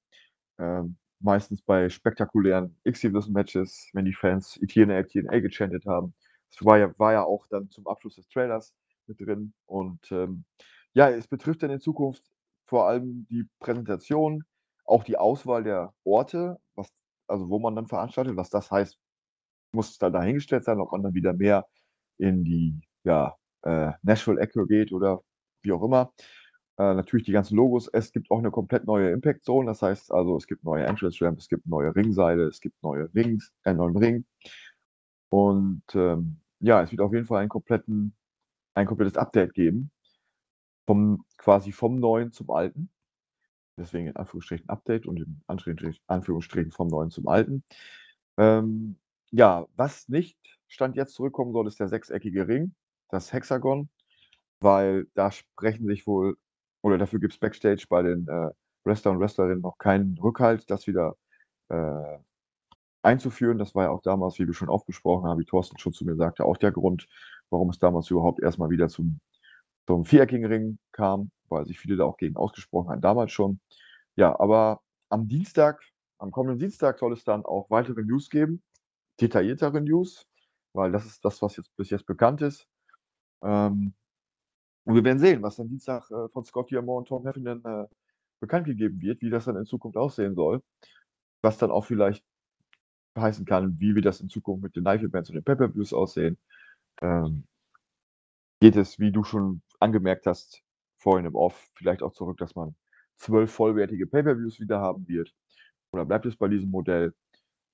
Ähm, 0.58 0.96
meistens 1.20 1.62
bei 1.62 1.88
spektakulären 1.88 2.76
X-Division-Matches, 2.84 3.90
wenn 3.92 4.04
die 4.04 4.14
Fans 4.14 4.58
TNA, 4.66 5.04
TNA 5.04 5.40
gechantet 5.40 5.86
haben. 5.86 6.14
Das 6.50 6.64
war 6.64 6.78
ja, 6.78 6.98
war 6.98 7.12
ja 7.12 7.24
auch 7.24 7.46
dann 7.48 7.70
zum 7.70 7.86
Abschluss 7.86 8.16
des 8.16 8.28
Trailers 8.28 8.74
mit 9.06 9.20
drin. 9.20 9.52
Und 9.66 10.10
ähm, 10.12 10.44
ja, 10.92 11.10
es 11.10 11.26
betrifft 11.26 11.62
dann 11.62 11.70
in 11.70 11.80
Zukunft 11.80 12.22
vor 12.66 12.86
allem 12.86 13.26
die 13.30 13.46
Präsentation, 13.60 14.44
auch 14.88 15.04
die 15.04 15.18
Auswahl 15.18 15.64
der 15.64 15.94
Orte, 16.04 16.58
was, 16.74 16.88
also 17.28 17.48
wo 17.50 17.58
man 17.58 17.76
dann 17.76 17.86
veranstaltet. 17.86 18.36
Was 18.36 18.50
das 18.50 18.70
heißt, 18.70 18.98
muss 19.72 19.98
dann 19.98 20.12
dahingestellt 20.12 20.64
sein, 20.64 20.80
ob 20.80 20.92
man 20.92 21.02
dann 21.02 21.14
wieder 21.14 21.32
mehr 21.34 21.66
in 22.18 22.44
die 22.44 22.80
ja, 23.04 23.36
äh, 23.62 23.92
Nashville 24.02 24.40
Echo 24.40 24.66
geht 24.66 24.92
oder 24.92 25.22
wie 25.62 25.72
auch 25.72 25.82
immer. 25.82 26.12
Äh, 26.78 26.94
natürlich 26.94 27.26
die 27.26 27.32
ganzen 27.32 27.56
Logos. 27.56 27.88
Es 27.88 28.12
gibt 28.12 28.30
auch 28.30 28.38
eine 28.38 28.50
komplett 28.50 28.86
neue 28.86 29.10
Impact 29.10 29.44
Zone. 29.44 29.66
Das 29.66 29.82
heißt 29.82 30.12
also, 30.12 30.36
es 30.36 30.46
gibt 30.46 30.64
neue 30.64 30.84
Entrance 30.86 31.24
Ramp, 31.24 31.38
es 31.38 31.48
gibt 31.48 31.66
neue 31.66 31.94
Ringseile, 31.94 32.44
es 32.44 32.60
gibt 32.60 32.82
neue 32.82 33.12
Rings, 33.14 33.52
einen 33.64 33.78
neuen 33.78 33.96
Ring. 33.96 34.24
Und 35.30 35.82
ähm, 35.94 36.40
ja, 36.60 36.82
es 36.82 36.90
wird 36.90 37.00
auf 37.00 37.12
jeden 37.12 37.26
Fall 37.26 37.40
einen 37.40 37.48
kompletten, 37.48 38.14
ein 38.74 38.86
komplettes 38.86 39.16
Update 39.16 39.54
geben. 39.54 39.90
Vom, 40.86 41.24
quasi 41.36 41.72
vom 41.72 41.96
neuen 42.00 42.32
zum 42.32 42.50
alten. 42.50 42.90
Deswegen 43.78 44.08
in 44.08 44.16
Anführungsstrichen 44.16 44.68
Update 44.68 45.06
und 45.06 45.20
in 45.20 45.42
Anführungsstrichen 45.46 46.72
vom 46.72 46.88
neuen 46.88 47.10
zum 47.10 47.28
alten. 47.28 47.64
Ähm, 48.36 48.96
ja, 49.30 49.66
was 49.76 50.08
nicht 50.08 50.38
Stand 50.68 50.96
jetzt 50.96 51.14
zurückkommen 51.14 51.52
soll, 51.52 51.66
ist 51.66 51.80
der 51.80 51.88
sechseckige 51.88 52.46
Ring, 52.48 52.74
das 53.10 53.32
Hexagon, 53.32 53.88
weil 54.60 55.06
da 55.14 55.30
sprechen 55.30 55.86
sich 55.86 56.06
wohl 56.06 56.36
oder 56.82 56.98
dafür 56.98 57.20
gibt 57.20 57.34
es 57.34 57.38
Backstage 57.40 57.86
bei 57.88 58.02
den 58.02 58.28
äh, 58.28 58.50
Wrestler 58.84 59.12
und 59.12 59.20
Wrestlerinnen 59.20 59.60
noch 59.62 59.78
keinen 59.78 60.18
Rückhalt, 60.18 60.70
das 60.70 60.86
wieder 60.86 61.16
äh, 61.68 62.18
einzuführen. 63.02 63.58
Das 63.58 63.74
war 63.74 63.84
ja 63.84 63.90
auch 63.90 64.02
damals, 64.02 64.38
wie 64.38 64.46
wir 64.46 64.54
schon 64.54 64.68
aufgesprochen 64.68 65.28
haben, 65.28 65.40
wie 65.40 65.44
Thorsten 65.44 65.78
schon 65.78 65.92
zu 65.92 66.04
mir 66.04 66.16
sagte, 66.16 66.44
auch 66.44 66.56
der 66.56 66.72
Grund, 66.72 67.08
warum 67.50 67.70
es 67.70 67.78
damals 67.78 68.10
überhaupt 68.10 68.40
erstmal 68.40 68.70
wieder 68.70 68.88
zum, 68.88 69.20
zum 69.86 70.04
viereckigen 70.04 70.46
Ring 70.46 70.78
kam, 70.92 71.30
weil 71.50 71.66
sich 71.66 71.78
viele 71.78 71.96
da 71.96 72.04
auch 72.04 72.16
gegen 72.16 72.36
ausgesprochen 72.36 72.90
haben, 72.90 73.00
damals 73.00 73.32
schon. 73.32 73.60
Ja, 74.16 74.38
aber 74.40 74.80
am 75.08 75.28
Dienstag, 75.28 75.82
am 76.18 76.30
kommenden 76.30 76.58
Dienstag 76.58 76.98
soll 76.98 77.12
es 77.12 77.24
dann 77.24 77.44
auch 77.44 77.70
weitere 77.70 78.02
News 78.02 78.30
geben, 78.30 78.62
detailliertere 79.20 79.80
News, 79.80 80.26
weil 80.72 80.92
das 80.92 81.06
ist 81.06 81.24
das, 81.24 81.40
was 81.42 81.56
jetzt 81.56 81.74
bis 81.76 81.90
jetzt 81.90 82.06
bekannt 82.06 82.42
ist. 82.42 82.66
Ähm, 83.42 83.94
und 84.84 84.94
wir 84.94 85.04
werden 85.04 85.18
sehen, 85.18 85.42
was 85.42 85.56
dann 85.56 85.68
Dienstag 85.68 86.10
äh, 86.10 86.28
von 86.30 86.44
Scott 86.44 86.70
Diamond 86.70 87.00
und 87.00 87.08
Tom 87.08 87.26
Heffernan 87.26 87.62
äh, 87.64 87.86
bekannt 88.40 88.66
gegeben 88.66 89.00
wird, 89.00 89.20
wie 89.20 89.30
das 89.30 89.44
dann 89.44 89.56
in 89.56 89.66
Zukunft 89.66 89.96
aussehen 89.96 90.34
soll. 90.34 90.62
Was 91.42 91.58
dann 91.58 91.70
auch 91.70 91.84
vielleicht 91.84 92.24
heißen 93.16 93.44
kann, 93.44 93.78
wie 93.80 93.94
wir 93.94 94.02
das 94.02 94.20
in 94.20 94.28
Zukunft 94.28 94.62
mit 94.62 94.76
den 94.76 94.84
Knife 94.84 95.08
Bands 95.08 95.28
und 95.30 95.34
den 95.34 95.44
Pepper 95.44 95.68
Blues 95.68 95.92
aussehen. 95.92 96.38
Ähm, 97.02 97.44
geht 98.60 98.76
es, 98.76 98.98
wie 98.98 99.12
du 99.12 99.24
schon 99.24 99.62
angemerkt 99.80 100.26
hast, 100.26 100.62
vorhin 100.98 101.26
im 101.26 101.34
Off, 101.36 101.68
vielleicht 101.74 102.02
auch 102.02 102.12
zurück, 102.12 102.38
dass 102.38 102.54
man 102.54 102.76
zwölf 103.16 103.52
vollwertige 103.52 104.06
Pay-Per-Views 104.06 104.60
wieder 104.60 104.80
haben 104.80 105.08
wird? 105.08 105.34
Oder 105.92 106.04
bleibt 106.06 106.26
es 106.26 106.36
bei 106.36 106.48
diesem 106.48 106.70
Modell? 106.70 107.14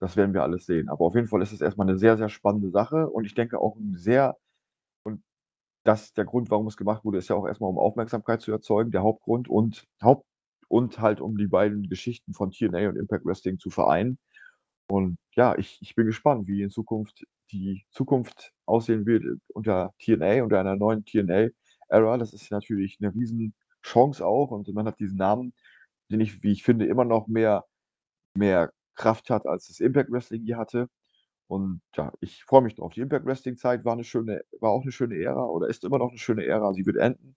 Das 0.00 0.16
werden 0.16 0.34
wir 0.34 0.42
alles 0.42 0.66
sehen. 0.66 0.88
Aber 0.88 1.06
auf 1.06 1.14
jeden 1.14 1.28
Fall 1.28 1.42
ist 1.42 1.52
es 1.52 1.60
erstmal 1.60 1.88
eine 1.88 1.98
sehr, 1.98 2.16
sehr 2.18 2.28
spannende 2.28 2.70
Sache 2.70 3.08
und 3.10 3.24
ich 3.26 3.34
denke 3.34 3.60
auch 3.60 3.76
ein 3.76 3.96
sehr 3.96 4.36
das 5.84 6.14
der 6.14 6.24
Grund, 6.24 6.50
warum 6.50 6.66
es 6.66 6.76
gemacht 6.76 7.04
wurde, 7.04 7.18
ist 7.18 7.28
ja 7.28 7.36
auch 7.36 7.46
erstmal 7.46 7.70
um 7.70 7.78
Aufmerksamkeit 7.78 8.40
zu 8.40 8.50
erzeugen, 8.52 8.90
der 8.90 9.02
Hauptgrund 9.02 9.48
und 9.48 9.86
und 10.68 11.00
halt 11.00 11.20
um 11.20 11.36
die 11.36 11.46
beiden 11.46 11.88
Geschichten 11.88 12.32
von 12.34 12.50
TNA 12.50 12.88
und 12.88 12.96
Impact 12.96 13.24
Wrestling 13.26 13.58
zu 13.58 13.70
vereinen. 13.70 14.18
Und 14.88 15.18
ja, 15.36 15.56
ich 15.58 15.78
ich 15.82 15.94
bin 15.94 16.06
gespannt, 16.06 16.48
wie 16.48 16.62
in 16.62 16.70
Zukunft 16.70 17.24
die 17.52 17.84
Zukunft 17.90 18.52
aussehen 18.66 19.06
wird 19.06 19.24
unter 19.48 19.94
TNA, 20.00 20.42
unter 20.44 20.60
einer 20.60 20.76
neuen 20.76 21.04
TNA-Ära. 21.88 22.18
Das 22.18 22.32
ist 22.32 22.50
natürlich 22.50 22.98
eine 23.00 23.14
Riesenchance 23.14 24.24
auch 24.24 24.50
und 24.50 24.72
man 24.74 24.86
hat 24.86 25.00
diesen 25.00 25.18
Namen, 25.18 25.54
den 26.10 26.20
ich, 26.20 26.42
wie 26.42 26.52
ich 26.52 26.64
finde, 26.64 26.86
immer 26.86 27.04
noch 27.04 27.26
mehr 27.28 27.64
mehr 28.36 28.72
Kraft 28.96 29.30
hat, 29.30 29.46
als 29.46 29.68
das 29.68 29.80
Impact 29.80 30.10
Wrestling 30.12 30.44
je 30.44 30.56
hatte. 30.56 30.88
Und 31.48 31.82
ja, 31.96 32.12
ich 32.20 32.44
freue 32.44 32.62
mich 32.62 32.76
drauf. 32.76 32.94
Die 32.94 33.00
Impact 33.00 33.26
Wrestling 33.26 33.56
Zeit 33.56 33.84
war 33.84 33.94
eine 33.94 34.04
schöne 34.04 34.42
war 34.60 34.70
auch 34.72 34.82
eine 34.82 34.92
schöne 34.92 35.16
Ära 35.16 35.44
oder 35.46 35.68
ist 35.68 35.84
immer 35.84 35.98
noch 35.98 36.10
eine 36.10 36.18
schöne 36.18 36.44
Ära. 36.46 36.72
Sie 36.74 36.86
wird 36.86 36.96
enden 36.96 37.36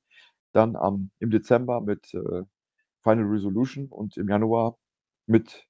dann 0.54 0.76
am 0.76 1.12
im 1.20 1.30
Dezember 1.32 1.82
mit, 1.82 2.14
äh, 2.14 2.44
Final 3.04 3.26
Resolution 3.26 3.88
und 3.88 4.18
im 4.18 4.30
Januar 4.30 4.78
mit 5.28 5.68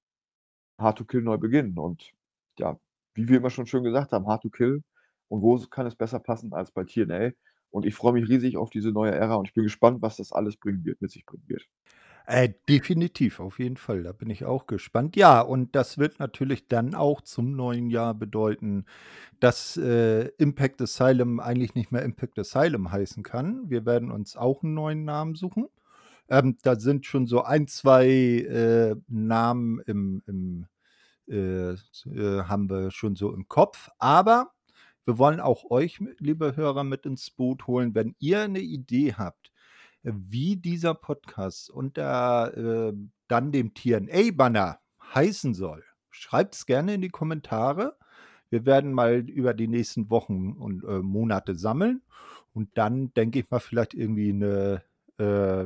Hard 0.79 0.97
to 0.99 1.05
Kill 1.05 1.21
neu 1.21 1.37
beginnen. 1.37 1.77
Und 1.77 2.13
ja, 2.59 2.79
wie 3.15 3.27
wir 3.27 3.37
immer 3.37 3.49
schon 3.49 3.67
schön 3.67 3.83
gesagt 3.83 4.11
haben, 4.11 4.27
Hard 4.27 4.43
to 4.43 4.49
Kill 4.49 4.83
und 5.29 5.41
wo 5.41 5.57
kann 5.67 5.87
es 5.87 5.95
besser 5.95 6.19
passen 6.19 6.53
als 6.53 6.71
bei 6.71 6.83
TNA? 6.83 7.31
Und 7.71 7.85
ich 7.85 7.95
freue 7.95 8.13
mich 8.13 8.29
riesig 8.29 8.57
auf 8.57 8.69
diese 8.69 8.91
neue 8.91 9.11
Ära 9.11 9.35
und 9.35 9.47
ich 9.47 9.53
bin 9.53 9.63
gespannt, 9.63 10.01
was 10.01 10.17
das 10.17 10.31
alles 10.31 10.57
bringen 10.57 10.85
wird 10.85 11.01
mit 11.01 11.11
sich 11.11 11.25
bringen 11.25 11.43
wird. 11.47 11.67
Äh, 12.29 12.49
definitiv, 12.67 13.39
auf 13.39 13.57
jeden 13.57 13.77
Fall. 13.77 14.03
Da 14.03 14.11
bin 14.11 14.29
ich 14.29 14.43
auch 14.43 14.67
gespannt. 14.67 15.15
Ja, 15.15 15.39
und 15.39 15.75
das 15.77 15.97
wird 15.97 16.19
natürlich 16.19 16.67
dann 16.67 16.93
auch 16.93 17.21
zum 17.21 17.55
neuen 17.55 17.89
Jahr 17.89 18.13
bedeuten, 18.13 18.85
dass 19.39 19.77
äh, 19.77 20.27
Impact 20.37 20.81
Asylum 20.81 21.39
eigentlich 21.39 21.73
nicht 21.73 21.93
mehr 21.93 22.01
Impact 22.01 22.37
Asylum 22.37 22.91
heißen 22.91 23.23
kann. 23.23 23.69
Wir 23.69 23.85
werden 23.85 24.11
uns 24.11 24.35
auch 24.35 24.61
einen 24.61 24.73
neuen 24.73 25.05
Namen 25.05 25.35
suchen. 25.35 25.67
Ähm, 26.27 26.57
da 26.63 26.77
sind 26.77 27.05
schon 27.05 27.27
so 27.27 27.43
ein, 27.43 27.67
zwei 27.67 28.07
äh, 28.07 28.95
Namen 29.07 29.79
im, 29.85 30.21
im 30.27 30.67
äh, 31.29 31.71
äh, 31.71 31.77
haben 32.43 32.69
wir 32.69 32.91
schon 32.91 33.15
so 33.15 33.33
im 33.33 33.47
Kopf. 33.47 33.89
Aber 33.99 34.51
wir 35.07 35.17
wollen 35.17 35.39
auch 35.39 35.71
euch, 35.71 36.01
liebe 36.19 36.57
Hörer, 36.57 36.83
mit 36.83 37.05
ins 37.05 37.31
Boot 37.31 37.65
holen, 37.65 37.95
wenn 37.95 38.13
ihr 38.19 38.41
eine 38.41 38.59
Idee 38.59 39.13
habt, 39.13 39.53
wie 40.03 40.57
dieser 40.57 40.95
Podcast 40.95 41.69
unter 41.69 42.89
äh, 42.89 42.93
dann 43.29 43.53
dem 43.53 43.73
TNA-Banner 43.73 44.79
heißen 45.15 45.53
soll. 45.53 45.85
Schreibt 46.09 46.55
es 46.55 46.65
gerne 46.65 46.95
in 46.95 47.01
die 47.01 47.07
Kommentare. 47.07 47.97
Wir 48.49 48.65
werden 48.65 48.91
mal 48.91 49.19
über 49.29 49.53
die 49.53 49.69
nächsten 49.69 50.09
Wochen 50.09 50.51
und 50.51 50.83
äh, 50.83 50.99
Monate 50.99 51.55
sammeln 51.55 52.01
und 52.53 52.77
dann 52.77 53.13
denke 53.13 53.39
ich 53.39 53.49
mal 53.49 53.59
vielleicht 53.59 53.93
irgendwie 53.93 54.31
eine, 54.31 54.83
äh, 55.19 55.63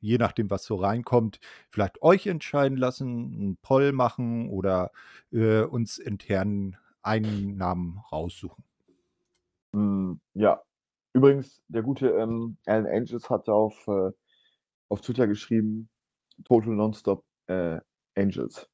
je 0.00 0.18
nachdem, 0.18 0.50
was 0.50 0.64
so 0.64 0.76
reinkommt, 0.76 1.40
vielleicht 1.70 2.02
euch 2.02 2.26
entscheiden 2.26 2.76
lassen, 2.76 3.08
einen 3.08 3.56
Poll 3.56 3.92
machen 3.92 4.50
oder 4.50 4.90
äh, 5.32 5.62
uns 5.62 5.96
intern 5.96 6.76
einen 7.00 7.56
Namen 7.56 7.98
raussuchen. 8.12 8.64
Hm, 9.74 10.20
ja, 10.34 10.62
Übrigens, 11.14 11.62
der 11.68 11.82
gute, 11.82 12.08
ähm, 12.10 12.56
Alan 12.66 12.86
Angels 12.86 13.30
hat 13.30 13.48
auf, 13.48 13.86
äh 13.88 14.12
auf 14.90 15.00
Twitter 15.02 15.26
geschrieben: 15.28 15.90
„Total 16.44 16.74
Nonstop, 16.74 17.24
äh, 17.48 17.80
Angels“ 18.16 18.68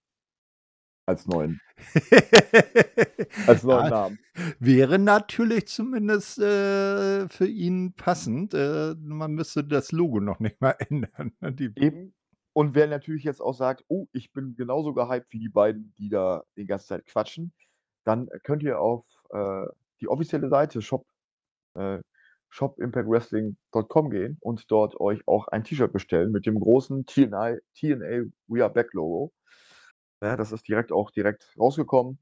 als 1.06 1.26
neuen 1.26 1.60
als 3.46 3.64
neuen 3.64 3.88
Ja, 3.88 3.90
Namen. 3.90 4.18
wäre 4.58 4.98
natürlich 4.98 5.68
zumindest, 5.68 6.38
äh, 6.38 7.28
für 7.28 7.46
ihn 7.46 7.94
passend. 7.94 8.54
Äh, 8.54 8.94
man 8.98 9.32
müsste 9.34 9.64
das 9.64 9.92
Logo 9.92 10.20
noch 10.20 10.40
nicht 10.40 10.60
mal 10.60 10.76
ändern, 10.90 11.32
ne? 11.40 11.52
Die 11.52 11.74
Eben. 11.76 12.14
Und 12.52 12.74
wer 12.74 12.86
natürlich 12.88 13.24
jetzt 13.24 13.40
auch 13.40 13.54
sagt: 13.54 13.84
„Oh, 13.88 14.06
ich 14.12 14.32
bin 14.32 14.54
genauso 14.56 14.92
gehypt 14.94 15.32
wie 15.32 15.38
die 15.38 15.48
beiden, 15.48 15.94
die 15.98 16.08
da 16.08 16.44
die 16.56 16.66
ganze 16.66 16.86
Zeit 16.88 17.06
quatschen“, 17.06 17.52
dann 18.04 18.28
könnt 18.42 18.62
ihr 18.62 18.80
auf, 18.80 19.04
äh, 19.30 19.66
die 20.00 20.08
offizielle 20.08 20.48
Seite 20.48 20.82
Shop 20.82 21.06
äh, 21.76 22.00
shopimpactwrestling.com 22.50 24.10
gehen 24.10 24.38
und 24.40 24.70
dort 24.70 25.00
euch 25.00 25.26
auch 25.28 25.48
ein 25.48 25.64
T-Shirt 25.64 25.92
bestellen 25.92 26.32
mit 26.32 26.46
dem 26.46 26.60
großen 26.60 27.06
TNA 27.06 27.56
TNA 27.74 28.26
We 28.48 28.64
Are 28.64 28.72
Back 28.72 28.94
Logo. 28.94 29.32
Ja, 30.22 30.36
das 30.36 30.52
ist 30.52 30.68
direkt 30.68 30.92
auch 30.92 31.10
direkt 31.10 31.54
rausgekommen. 31.58 32.18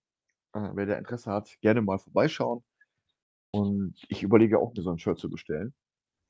Äh, 0.54 0.70
wer 0.74 0.86
da 0.86 0.94
Interesse 0.98 1.32
hat, 1.32 1.58
gerne 1.62 1.82
mal 1.82 1.98
vorbeischauen. 1.98 2.64
Und 3.52 3.96
ich 4.08 4.22
überlege 4.22 4.58
auch, 4.60 4.74
mir 4.74 4.82
so 4.82 4.90
'n 4.90 4.98
Shirt 4.98 5.18
zu 5.18 5.30
bestellen, 5.30 5.74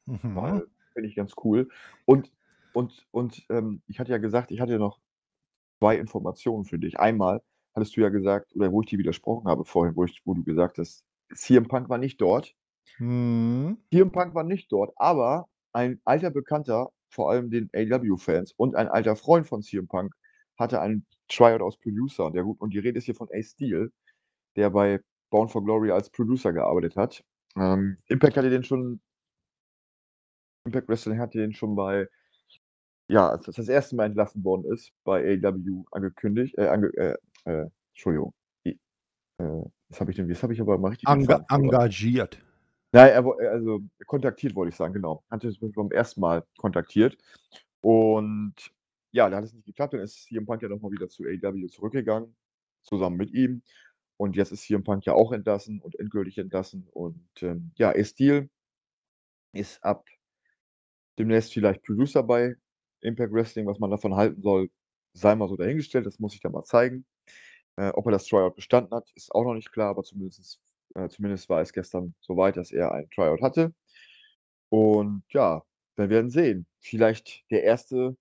Mhm. 0.07 0.35
weil 0.35 0.69
finde 0.95 1.09
ich 1.11 1.17
ganz 1.17 1.35
cool. 1.45 1.71
Und 2.07 2.33
und 2.73 3.07
und, 3.13 3.47
ähm, 3.51 3.83
ich 3.89 4.01
hatte 4.01 4.13
ja 4.13 4.19
gesagt, 4.19 4.53
ich 4.53 4.61
hatte 4.61 4.79
noch 4.81 5.01
2 5.81 5.99
Informationen 5.99 6.67
für 6.67 6.81
dich. 6.81 7.01
Einmal 7.01 7.43
hattest 7.75 7.97
du 7.99 8.03
ja 8.03 8.11
gesagt 8.11 8.55
oder 8.57 8.73
wo 8.73 8.83
ich 8.83 8.89
dir 8.89 9.01
widersprochen 9.01 9.49
habe 9.49 9.67
vorhin, 9.67 9.97
wo 9.97 10.05
ich 10.07 10.23
wo 10.27 10.35
du 10.35 10.45
gesagt 10.45 10.79
hast, 10.79 11.06
CM 11.35 11.69
Punk 11.69 11.89
war 11.89 11.99
nicht 11.99 12.21
dort. 12.21 12.55
Mhm. 12.99 13.79
CM 13.93 14.13
Punk 14.13 14.35
war 14.35 14.45
nicht 14.45 14.71
dort, 14.73 14.93
aber 14.97 15.49
ein 15.73 16.01
alter 16.05 16.31
Bekannter, 16.31 16.91
vor 17.09 17.31
allem 17.31 17.51
den 17.51 17.71
AEW-Fans 17.75 18.53
und 18.57 18.75
ein 18.75 18.89
alter 18.89 19.17
Freund 19.17 19.47
von 19.47 19.63
CM 19.63 19.89
Punk 19.89 20.15
hatte 20.59 20.81
einen 20.81 21.07
Tryout 21.29 21.63
als 21.63 21.77
Producer. 21.77 22.31
Der 22.31 22.47
und 22.47 22.73
die 22.73 22.79
Rede 22.79 22.99
ist 22.99 23.05
hier 23.05 23.15
von 23.15 23.29
Ace 23.33 23.51
Steel, 23.53 23.93
der 24.57 24.71
bei 24.71 25.01
Bound 25.31 25.51
for 25.51 25.65
Glory 25.65 25.91
als 25.91 26.11
Producer 26.11 26.53
gearbeitet 26.53 26.97
hat. 26.97 27.23
Ähm, 27.57 27.99
Impact 28.07 28.37
hatte 28.37 28.51
den 28.51 28.65
schon 28.65 29.01
Impact 30.65 30.89
Wrestling 30.89 31.19
hat 31.19 31.35
den 31.35 31.53
schon 31.53 31.77
bei 31.77 32.09
ja, 33.09 33.29
als 33.29 33.47
das 33.47 33.57
das 33.57 33.69
erste 33.69 33.95
Mal 33.95 34.07
entlassen 34.07 34.43
worden 34.43 34.65
ist, 34.73 34.93
bei 35.05 35.39
AEW 35.43 35.85
angekündigt 35.93 36.59
äh, 36.59 36.67
ange 36.69 36.89
äh, 36.97 37.17
äh, 37.45 37.69
Entschuldigung. 37.93 38.35
I 38.67 38.79
äh, 39.39 39.63
was 39.89 40.01
habe 40.01 40.11
ich 40.11 40.17
denn 40.17 40.29
jetzt 40.29 40.43
habe 40.43 40.53
ich 40.53 40.61
aber 40.61 40.79
mal 40.79 40.89
richtig 40.89 41.09
Enga 41.09 41.45
verloren. 41.47 41.65
engagiert. 41.65 42.39
Ja, 42.93 43.07
er 43.07 43.25
wo 43.25 43.33
also 43.33 43.81
kontaktiert, 44.07 44.55
wollte 44.55 44.71
ich 44.71 44.77
sagen, 44.77 44.95
genau. 44.95 45.23
Hatte 45.31 45.49
es 45.49 45.59
beim 45.59 45.91
ersten 45.91 46.21
Mal 46.21 46.45
kontaktiert. 46.57 47.19
Und 47.81 48.55
ja, 49.13 49.29
da 49.29 49.37
hat 49.37 49.45
es 49.45 49.53
nicht 49.53 49.67
geklappt. 49.67 49.95
Dann 49.95 50.01
ist 50.01 50.25
CM 50.25 50.47
Punk 50.47 50.63
ja 50.63 50.69
noch 50.69 50.81
mal 50.81 50.91
wieder 50.91 51.09
zu 51.09 51.25
AEW 51.25 51.69
zurückgegangen, 51.69 52.35
zusammen 52.83 53.17
mit 53.17 53.33
ihm. 53.33 53.63
Und 54.17 54.37
jetzt 54.37 54.53
ist 54.53 54.63
CM 54.63 54.83
Punk 54.85 55.05
ja 55.05 55.15
auch 55.15 55.33
entlassen 55.33 55.81
und 55.81 55.99
endgültig 55.99 56.39
entlassen. 56.39 56.89
Und, 56.93 57.29
ähm, 57.43 57.73
ja, 57.77 57.91
Ace 57.91 58.11
Steel 58.11 58.49
ist 59.53 59.83
ab 59.85 60.05
demnächst 61.19 61.53
vielleicht 61.53 61.83
Producer 61.83 62.23
bei 62.23 62.57
Impact 63.01 63.33
Wrestling. 63.33 63.67
Was 63.67 63.79
man 63.79 63.91
davon 63.91 64.15
halten 64.17 64.43
soll, 64.43 64.71
sei 65.13 65.35
mal 65.35 65.49
so 65.49 65.57
dahingestellt. 65.57 66.07
Das 66.07 66.19
muss 66.19 66.33
sich 66.33 66.41
dann 66.41 66.53
mal 66.53 66.65
zeigen. 66.65 67.05
Äh, 67.77 67.91
ob 67.91 68.07
er 68.07 68.13
das 68.13 68.27
Tryout 68.27 68.57
bestanden 68.57 68.95
hat, 68.95 69.11
ist 69.15 69.35
auch 69.35 69.45
noch 69.45 69.55
nicht 69.55 69.73
klar, 69.73 69.91
aber 69.91 70.03
zumindestens 70.03 70.61
äh, 70.95 71.09
zumindest 71.09 71.49
war 71.49 71.61
es 71.61 71.73
gestern 71.73 72.15
so 72.21 72.37
weit, 72.37 72.57
dass 72.57 72.73
er 72.73 72.93
ein 72.93 73.09
Tryout 73.11 73.43
hatte. 73.43 73.75
Und 74.71 75.23
ja, 75.31 75.63
wir 75.97 76.09
werden 76.11 76.31
sehen. 76.31 76.67
Vielleicht 76.81 77.45
der 77.51 77.65
erste 77.65 78.17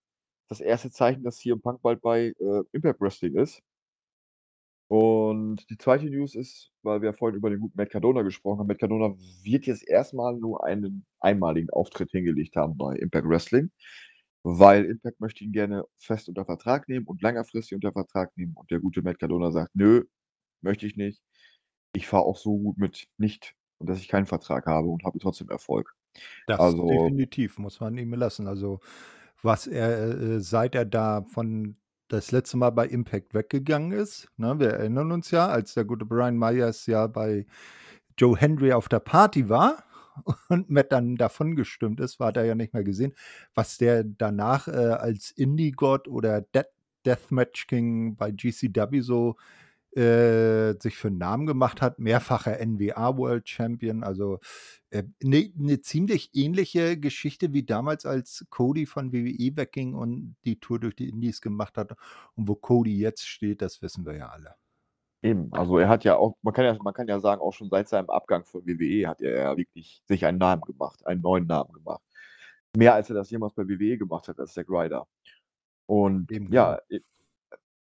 das 0.48 0.62
erste 0.62 0.92
Zeichen, 0.92 1.24
dass 1.24 1.38
CM 1.38 1.62
Punk 1.62 1.82
bald 1.82 2.02
bei, 2.02 2.34
äh, 2.40 2.64
Impact 2.72 3.02
Wrestling 3.02 3.36
ist. 3.36 3.62
Und 4.88 5.68
die 5.70 5.78
zweite 5.78 6.06
News 6.06 6.36
ist, 6.36 6.72
weil 6.84 7.02
wir 7.02 7.14
vorhin 7.14 7.38
über 7.38 7.50
den 7.50 7.60
guten 7.60 7.76
Matt 7.76 7.90
Cardona 7.90 8.22
gesprochen 8.22 8.60
haben. 8.60 8.68
Matt 8.68 8.80
Cardona 8.80 9.16
wird 9.42 9.66
jetzt 9.66 9.88
erst 9.88 10.14
mal 10.14 10.36
nur 10.38 10.64
einen 10.64 11.06
einmaligen 11.20 11.72
Auftritt 11.72 12.12
hingelegt 12.12 12.56
haben 12.56 12.78
bei 12.78 12.96
Impact 12.96 13.28
Wrestling, 13.28 13.72
weil 14.46 14.86
Impact 14.86 15.20
möchte 15.22 15.44
ihn 15.44 15.52
gerne 15.54 15.86
fest 16.00 16.30
unter 16.30 16.46
Vertrag 16.46 16.88
nehmen 16.90 17.08
und 17.08 17.22
längerfristig 17.24 17.76
unter 17.76 17.94
Vertrag 17.94 18.38
nehmen. 18.38 18.54
Und 18.56 18.72
der 18.72 18.80
gute 18.82 19.02
Matt 19.04 19.20
Cardona 19.20 19.52
sagt: 19.52 19.76
„Nö, 19.76 20.06
möchte 20.62 20.88
ich 20.88 20.98
nicht. 20.98 21.22
Ich 21.96 22.08
fahre 22.08 22.26
auch 22.26 22.38
so 22.38 22.58
gut 22.60 22.78
mit 22.78 23.08
nicht, 23.18 23.56
dass 23.80 24.00
ich 24.00 24.08
keinen 24.10 24.28
Vertrag 24.28 24.68
habe 24.68 24.90
und 24.90 25.04
habe 25.06 25.20
trotzdem 25.20 25.50
Erfolg.“ 25.50 25.96
Das 26.46 26.60
Also 26.60 26.86
definitiv, 26.90 27.58
muss 27.58 27.80
man 27.80 27.98
ihm 27.98 28.14
lassen. 28.14 28.48
Also, 28.48 28.80
was 29.42 29.68
er, 29.68 30.20
äh, 30.22 30.40
seit 30.42 30.76
er 30.76 30.86
da 30.86 31.24
von 31.24 31.78
das 32.08 32.32
letzte 32.32 32.58
Mal 32.58 32.72
bei 32.72 32.88
Impact 32.88 33.34
weggegangen 33.34 33.92
ist, 33.92 34.30
ne? 34.38 34.60
Wir 34.60 34.70
erinnern 34.72 35.12
uns 35.12 35.32
ja, 35.32 35.48
als 35.48 35.74
der 35.74 35.86
gute 35.86 36.06
Brian 36.06 36.38
Myers 36.38 36.86
ja 36.88 37.08
bei 37.08 37.46
Joe 38.20 38.38
Hendry 38.40 38.74
auf 38.74 38.90
der 38.90 39.02
Party 39.02 39.50
war 39.50 39.85
und 40.50 40.70
Matt 40.70 40.92
dann 40.92 41.16
davongestimmt 41.18 42.00
ist, 42.00 42.20
war 42.20 42.36
er 42.36 42.46
ja 42.46 42.56
nicht 42.56 42.74
mehr 42.74 42.84
gesehen. 42.84 43.14
Was 43.56 43.78
der 43.78 44.04
danach, 44.04 44.68
äh, 44.68 44.72
als 44.72 45.32
Indie-God 45.32 46.08
oder 46.08 46.42
Death 46.42 46.68
Deathmatch 47.06 47.68
King 47.68 48.16
bei 48.16 48.32
GCW 48.32 49.02
so, 49.02 49.36
äh, 49.96 50.76
sich 50.82 50.98
für 50.98 51.10
'n 51.10 51.18
Namen 51.20 51.46
gemacht 51.48 51.82
hat, 51.82 52.00
mehrfacher 52.00 52.60
NWA 52.60 53.18
World 53.18 53.50
Champion, 53.50 54.04
also, 54.04 54.40
äh, 54.92 55.04
'ne 55.24 55.52
'ne 55.58 55.82
ziemlich 55.82 56.32
ähnliche 56.36 56.98
Geschichte 57.00 57.54
wie 57.54 57.64
damals, 57.64 58.06
als 58.08 58.46
Cody 58.52 58.86
von 58.88 59.14
WWE 59.14 59.58
wegging 59.58 59.96
und 59.96 60.36
die 60.46 60.60
Tour 60.60 60.80
durch 60.80 60.96
die 60.96 61.10
Indies 61.10 61.42
gemacht 61.42 61.78
hat. 61.78 61.94
Und 62.36 62.48
wo 62.50 62.56
Cody 62.56 62.98
jetzt 63.00 63.28
steht, 63.28 63.62
das 63.64 63.82
wissen 63.84 64.06
wir 64.06 64.16
ja 64.18 64.30
alle. 64.30 64.56
Eben, 65.26 65.52
also 65.54 65.80
er 65.80 65.90
hat 65.90 66.04
ja 66.04 66.18
auch 66.18 66.38
man 66.44 66.54
kann 66.54 66.66
ja 66.66 66.78
man 66.84 66.94
kann 66.94 67.08
ja 67.08 67.20
sagen, 67.20 67.42
auch 67.42 67.52
schon 67.52 67.70
seit 67.70 67.90
seinem 67.90 68.12
Abgang 68.12 68.46
von 68.46 68.64
WWE 68.68 69.08
hat 69.08 69.22
er 69.24 69.36
ja 69.42 69.58
wirklich 69.58 70.04
sich 70.06 70.24
einen 70.24 70.38
Namen 70.38 70.62
gemacht, 70.62 71.04
einen 71.08 71.22
neuen 71.22 71.48
Namen 71.48 71.74
gemacht. 71.74 72.04
Mehr 72.78 72.94
als 72.94 73.10
er 73.10 73.16
das 73.16 73.32
jemals 73.32 73.54
bei 73.56 73.68
WWE 73.68 73.98
gemacht 73.98 74.28
hat 74.28 74.40
als 74.40 74.54
Zack 74.54 74.68
Ryder. 74.70 75.08
Und 75.88 76.32
Eben, 76.32 76.46
genau. 76.50 76.74
ja, 76.74 76.80
e 76.90 77.00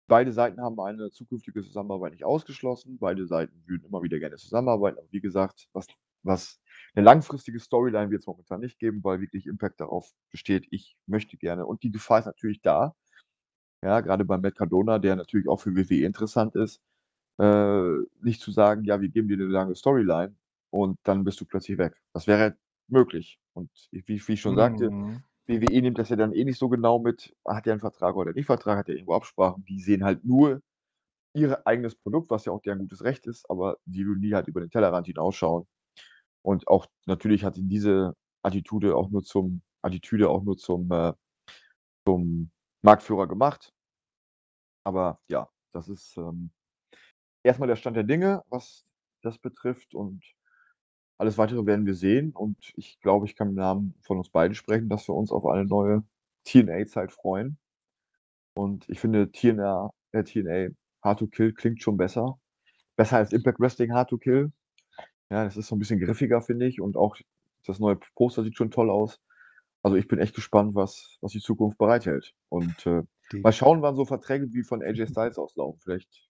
beide 0.07 0.33
Seiten 0.33 0.61
haben 0.61 0.79
eine 0.81 1.11
zukünftige 1.11 1.63
Zusammenarbeit 1.63 2.13
nicht 2.13 2.25
ausgeschlossen. 2.25 2.99
Beide 2.99 3.25
Seiten 3.27 3.63
würden 3.67 3.85
immer 3.85 4.03
wieder 4.03 4.19
gerne 4.19 4.37
zusammenarbeiten. 4.37 4.99
Aber 4.99 5.07
wie 5.11 5.21
gesagt, 5.21 5.67
was 5.73 5.87
was 6.23 6.61
'ne 6.95 7.01
langfristige 7.03 7.59
Storyline 7.59 8.11
wird's 8.11 8.27
momentan 8.27 8.61
nicht 8.61 8.79
geben, 8.79 9.03
weil 9.03 9.21
wirklich 9.21 9.47
Impact 9.47 9.81
darauf 9.81 10.11
besteht: 10.31 10.67
„Ich 10.71 10.95
möchte 11.07 11.37
gerne“ 11.37 11.65
und 11.65 11.83
die 11.83 11.91
Gefahr 11.91 12.19
ist 12.19 12.25
natürlich 12.27 12.61
da, 12.61 12.95
ja, 13.83 14.01
grade 14.01 14.25
bei 14.25 14.37
Matt 14.37 14.55
Cardona, 14.55 14.99
der 14.99 15.15
natürlich 15.15 15.47
auch 15.49 15.59
für 15.61 15.75
WWE 15.75 16.05
interessant 16.05 16.55
ist, 16.55 16.81
äh, 17.39 17.97
nicht 18.21 18.41
zu 18.41 18.51
sagen: 18.51 18.83
„Ja, 18.85 19.01
wir 19.01 19.09
geben 19.09 19.27
dir 19.29 19.37
'ne 19.37 19.45
lange 19.45 19.75
Storyline 19.75 20.35
und 20.71 20.97
dann 21.03 21.23
bist 21.23 21.41
du 21.41 21.45
plötzlich 21.45 21.77
weg.“ 21.77 21.95
Das 22.13 22.27
wäre 22.27 22.57
möglich. 22.87 23.39
Und 23.53 23.71
wie 23.91 24.03
wie 24.07 24.33
ich 24.33 24.41
schon 24.41 24.55
sagte, 24.55 24.93
Mhm. 24.95 25.23
WWE 25.47 25.81
nimmt 25.81 25.99
das 25.99 26.09
ja 26.09 26.15
dann 26.17 26.33
eh 26.33 26.45
nicht 26.45 26.59
so 26.59 26.69
genau 26.69 26.99
mit, 26.99 27.35
hat 27.47 27.65
der 27.67 27.73
'n 27.75 27.79
Vertrag 27.81 28.15
oder 28.15 28.33
nicht 28.33 28.45
Vertrag, 28.47 28.77
hat 28.79 28.87
der 28.89 28.95
irgendwo 28.95 29.15
Absprachen. 29.15 29.65
Die 29.65 29.81
sehen 29.81 30.03
halt 30.05 30.25
nur 30.25 30.61
ihr 31.35 31.65
eigenes 31.67 31.95
Produkt, 31.95 32.29
was 32.31 32.45
ja 32.45 32.53
auch 32.53 32.61
deren 32.61 32.79
gutes 32.79 33.03
Recht 33.03 33.27
ist, 33.27 33.49
aber 33.49 33.77
die 33.85 34.05
würden 34.07 34.21
nie 34.21 34.33
halt 34.35 34.47
über 34.49 34.61
den 34.61 34.69
Tellerrand 34.71 35.07
hinausschauen. 35.07 35.67
Und 36.43 36.67
auch 36.69 36.87
natürlich 37.07 37.43
hat 37.45 37.57
ihn 37.57 37.69
diese 37.69 38.15
Attitude 38.43 38.95
auch 38.97 39.09
nur 39.11 39.23
zum 39.23 39.61
Attitüde 39.83 40.29
auch 40.29 40.43
nur 40.43 40.57
zum, 40.57 40.91
äh 40.91 41.13
zum 42.07 42.51
Marktführer 42.83 43.27
gemacht. 43.27 43.71
Aber 44.85 45.19
ja, 45.27 45.49
das 45.71 45.87
ist, 45.89 46.17
ähm, 46.17 46.51
erst 47.43 47.59
mal 47.59 47.67
der 47.67 47.75
Stand 47.75 47.97
der 47.97 48.03
Dinge, 48.03 48.43
was 48.49 48.85
das 49.23 49.37
betrifft 49.39 49.93
und 49.95 50.23
alles 51.17 51.37
Weitere 51.37 51.65
werden 51.65 51.85
wir 51.85 51.95
sehen. 51.95 52.31
Und 52.33 52.57
ich 52.75 52.99
glaube, 53.01 53.25
ich 53.27 53.35
kann 53.35 53.49
im 53.49 53.55
Namen 53.55 53.95
von 54.01 54.17
uns 54.17 54.29
beiden 54.29 54.55
sprechen, 54.55 54.89
dass 54.89 55.07
wir 55.07 55.15
uns 55.15 55.31
auf 55.31 55.45
eine 55.45 55.65
neue 55.65 56.03
TNA-Zeit 56.45 57.11
freuen. 57.13 57.57
Und 58.55 58.89
ich 58.89 58.99
finde 58.99 59.31
TNA 59.31 59.91
äh, 60.13 60.23
TNA 60.23 60.69
Hard 61.03 61.19
to 61.19 61.27
Kill 61.27 61.53
klingt 61.53 61.81
schon 61.81 61.97
besser. 61.97 62.39
Besser 62.97 63.17
als 63.17 63.33
Impact 63.33 63.59
Wrestling 63.59 63.93
Hard 63.93 64.09
to 64.09 64.17
Kill. 64.17 64.51
Ja, 65.31 65.45
das 65.45 65.57
ist 65.57 65.67
so 65.67 65.75
'n 65.75 65.79
bisschen 65.79 65.99
griffiger, 65.99 66.41
finde 66.41 66.67
ich, 66.67 66.81
und 66.81 66.97
auch 66.97 67.17
das 67.65 67.79
neue 67.79 67.97
Poster 68.15 68.43
sieht 68.43 68.57
schon 68.57 68.71
toll 68.71 68.89
aus. 68.89 69.19
Also, 69.83 69.97
ich 69.97 70.07
bin 70.07 70.19
echt 70.19 70.35
gespannt, 70.35 70.75
was 70.75 71.17
was 71.21 71.31
die 71.33 71.39
Zukunft 71.41 71.77
bereithält. 71.77 72.33
Und, 72.49 72.85
äh, 72.87 73.03
mal 73.43 73.53
schauen, 73.53 73.81
wann 73.83 73.95
so 73.95 74.05
Verträge 74.05 74.53
wie 74.53 74.63
von 74.63 74.83
AJ 74.83 75.07
Styles 75.09 75.37
auslaufen. 75.39 75.79
Vielleicht 75.81 76.29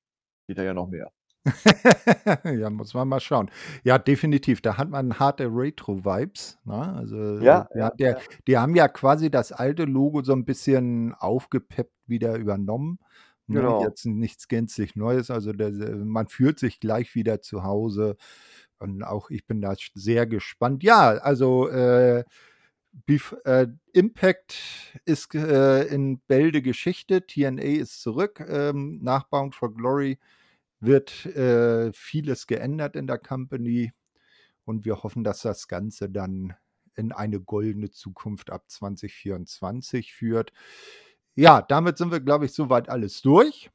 ja 0.58 0.74
noch 0.74 0.88
mehr. 0.88 1.12
Ja, 2.60 2.70
muss 2.70 2.94
man 2.94 3.08
mal 3.08 3.20
schauen. 3.20 3.50
Ja, 3.84 3.98
definitiv, 3.98 4.62
da 4.62 4.78
hat 4.78 4.90
man 4.90 5.18
harte 5.20 5.46
Retro-Vibes, 5.48 6.60
ne? 6.66 6.94
Also, 6.96 7.16
äh, 7.18 7.40
Ja, 7.40 7.68
ja, 7.74 7.90
ja, 7.90 7.90
der 8.00 8.16
ja. 8.16 8.22
die 8.48 8.58
haben 8.58 8.76
ja 8.76 8.88
quasi 8.88 9.32
das 9.32 9.52
alte 9.52 9.86
Logo 9.86 10.22
so 10.24 10.34
'n 10.34 10.46
bisschen 10.46 11.14
aufgepeppt 11.16 11.94
wieder 12.08 12.36
übernommen, 12.38 13.00
ne? 13.48 13.60
Genau. 13.60 13.78
Jetzt 13.78 14.06
nichts 14.06 14.48
gänzlich 14.48 14.96
Neues. 14.96 15.32
Also, 15.32 15.52
der 15.54 15.74
se 15.74 15.96
man 15.96 16.28
fühlt 16.28 16.60
sich 16.60 16.80
gleich 16.80 17.16
wieder 17.16 17.42
zu 17.42 17.64
Hause 17.64 18.18
und 18.80 19.04
auch 19.04 19.30
ich 19.32 19.46
bin 19.48 19.62
da 19.62 19.74
sehr 19.96 20.28
gespannt. 20.28 20.84
Ja, 20.84 21.10
also, 21.18 21.68
äh, 21.70 22.24
bef 23.08 23.36
äh, 23.46 23.68
Impact 23.94 24.58
ist 25.06 25.34
äh, 25.36 25.84
in 25.86 26.20
Bälde 26.28 26.62
Geschichte. 26.62 27.26
TNA 27.28 27.64
ist 27.82 28.02
zurück. 28.02 28.44
Ähm, 28.48 29.00
nach 29.02 29.24
Bound 29.30 29.56
for 29.56 29.74
Glory 29.74 30.20
wird, 30.82 31.26
äh, 31.28 31.92
vieles 31.94 32.48
geändert 32.48 32.96
in 32.96 33.08
der 33.08 33.20
Company 33.20 33.94
und 34.66 34.86
wir 34.86 35.04
hoffen, 35.04 35.24
dass 35.24 35.42
das 35.42 35.68
Ganze 35.68 36.10
dann 36.10 36.56
in 36.96 37.12
eine 37.12 37.40
goldene 37.40 37.92
Zukunft 37.92 38.52
ab 38.52 38.70
2024 38.70 40.14
führt. 40.14 40.52
Ja, 41.36 41.62
damit 41.62 41.98
sind 41.98 42.12
wir, 42.12 42.20
glaube 42.20 42.46
ich, 42.46 42.54
so 42.54 42.70
weit 42.70 42.90
alles 42.90 43.22
durch. 43.22 43.72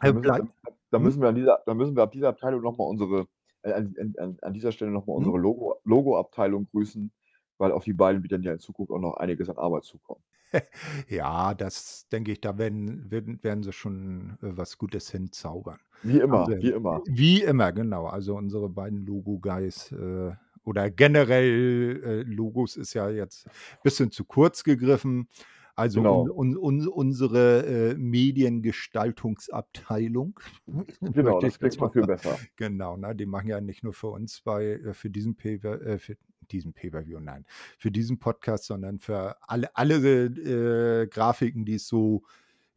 Da 0.00 0.12
müssen 0.12 0.22
bleibt 0.22 0.46
da 0.90 0.98
hm? 0.98 1.04
müssen 1.04 1.20
wir 1.22 1.28
an 1.28 1.34
dieser 1.34 1.62
da 1.66 1.74
müssen 1.74 1.96
wir 1.96 2.02
ab 2.04 2.12
dieser 2.12 2.28
Abteilung 2.28 2.62
noch 2.62 2.78
mal 2.78 2.84
unsere 2.84 3.26
äh, 3.62 3.72
an 3.72 3.94
an 4.18 4.38
an 4.42 4.52
dieser 4.54 4.72
Stelle 4.72 4.90
noch 4.90 5.06
mal 5.06 5.14
Mhm. 5.16 5.16
unsere 5.16 5.38
Logo 5.38 5.80
Logo-Abteilung 5.84 6.68
grüßen, 6.70 7.12
weil 7.58 7.72
auf 7.72 7.84
die 7.84 7.92
beiden 7.94 8.22
wird 8.22 8.32
dann 8.32 8.42
ja 8.42 8.52
in 8.52 8.58
Zukunft 8.60 8.92
auch 8.92 9.00
noch 9.00 9.14
einiges 9.16 9.48
an 9.50 9.58
Arbeit 9.58 9.84
zukommen. 9.84 10.22
Ja, 11.08 11.54
das 11.54 12.08
denke 12.10 12.32
ich, 12.32 12.40
da 12.40 12.58
werden 12.58 13.10
werden 13.10 13.38
werden 13.42 13.62
sie 13.62 13.72
schon, 13.72 14.38
äh, 14.42 14.56
was 14.56 14.78
Gutes 14.78 15.10
hinzaubern. 15.10 15.78
Wie 16.02 16.18
immer, 16.18 16.46
sie 16.46 16.56
wie 16.60 16.70
immer. 16.70 17.00
wie 17.06 17.42
immer, 17.42 17.72
genau. 17.72 18.06
Also, 18.06 18.36
unsere 18.36 18.68
beiden 18.68 19.06
Logo-Guys, 19.06 19.92
äh, 19.92 20.32
oder 20.64 20.90
generell, 20.90 22.02
äh, 22.04 22.22
Logos 22.22 22.76
ist 22.76 22.94
ja 22.94 23.08
jetzt 23.10 23.46
bisschen 23.82 24.10
zu 24.10 24.24
kurz 24.24 24.64
gegriffen. 24.64 25.28
Also, 25.74 26.00
Genau. 26.02 26.28
un 26.28 26.56
un 26.56 26.86
unsere, 26.88 27.92
äh, 27.92 27.94
Mediengestaltungsabteilung, 27.96 30.38
Genau, 31.00 31.40
das 31.40 31.58
klingt 31.58 31.74
schon 31.74 31.86
mal 31.86 31.92
viel 31.92 32.04
besser. 32.04 32.38
genau, 32.56 32.96
ne? 32.96 33.14
Die 33.16 33.26
machen 33.26 33.48
ja 33.48 33.60
nicht 33.60 33.82
nur 33.82 33.92
für 33.94 34.08
uns 34.08 34.40
bei 34.42 34.72
äh, 34.74 34.92
für 34.94 35.10
diesen 35.10 35.34
Pay-per 35.36 35.80
äh, 35.82 35.98
für 35.98 36.16
diesen 36.50 36.72
Pay-per-View, 36.74 37.20
nein, 37.20 37.44
für 37.78 37.90
diesen 37.90 38.18
Podcast, 38.18 38.64
sondern 38.64 38.98
für 38.98 39.36
alle 39.48 39.74
alle, 39.76 40.26
äh, 40.26 41.06
Grafiken, 41.08 41.64
die 41.64 41.74
es 41.76 41.86
so, 41.88 42.22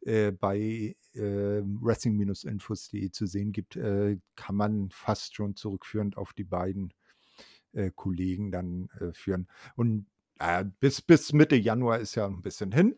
äh, 0.02 0.32
bei, 0.32 0.96
ähm, 1.14 1.78
Wrestling-Infos.de 1.82 3.10
zu 3.10 3.26
sehen 3.26 3.52
gibt, 3.52 3.76
äh, 3.76 4.18
kann 4.36 4.56
man 4.56 4.90
fast 4.90 5.34
schon 5.36 5.56
zurückführend 5.56 6.16
auf 6.16 6.32
die 6.34 6.44
beiden, 6.44 6.92
äh, 7.72 7.90
Kollegen 7.94 8.50
dann, 8.52 8.88
äh, 9.00 9.12
führen. 9.14 9.48
Und 9.76 10.06
bis 10.80 11.02
bis 11.02 11.32
Mitte 11.34 11.56
Januar 11.56 11.98
ist 12.00 12.14
ja 12.16 12.26
'n 12.26 12.42
bisschen 12.42 12.72
hin. 12.72 12.96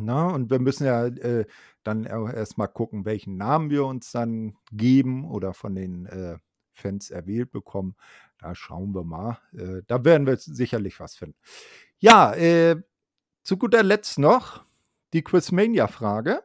Ne, 0.00 0.26
und 0.32 0.50
wir 0.50 0.58
müssen 0.60 0.86
ja, 0.86 1.06
äh, 1.06 1.46
dann 1.84 2.06
auch 2.08 2.28
erst 2.30 2.58
mal 2.58 2.66
gucken, 2.68 3.04
welchen 3.04 3.36
Namen 3.36 3.70
wir 3.70 3.84
uns 3.86 4.12
dann 4.12 4.56
geben 4.72 5.24
oder 5.30 5.54
von 5.54 5.74
den, 5.74 6.06
äh, 6.06 6.38
Fans 6.82 7.10
erwählt 7.10 7.52
bekommen. 7.52 7.94
Da 8.38 8.54
schauen 8.54 8.94
wir 8.94 9.04
mal. 9.04 9.38
Äh, 9.52 9.82
da 9.86 10.04
werden 10.04 10.26
wir 10.26 10.36
sicherlich 10.36 11.00
was 11.00 11.16
finden. 11.16 11.38
Ja, 11.98 12.34
äh, 12.34 12.82
zu 13.42 13.56
guter 13.56 13.82
Letzt 13.82 14.18
noch 14.18 14.64
die 15.12 15.22
Quizmania-Frage. 15.22 16.42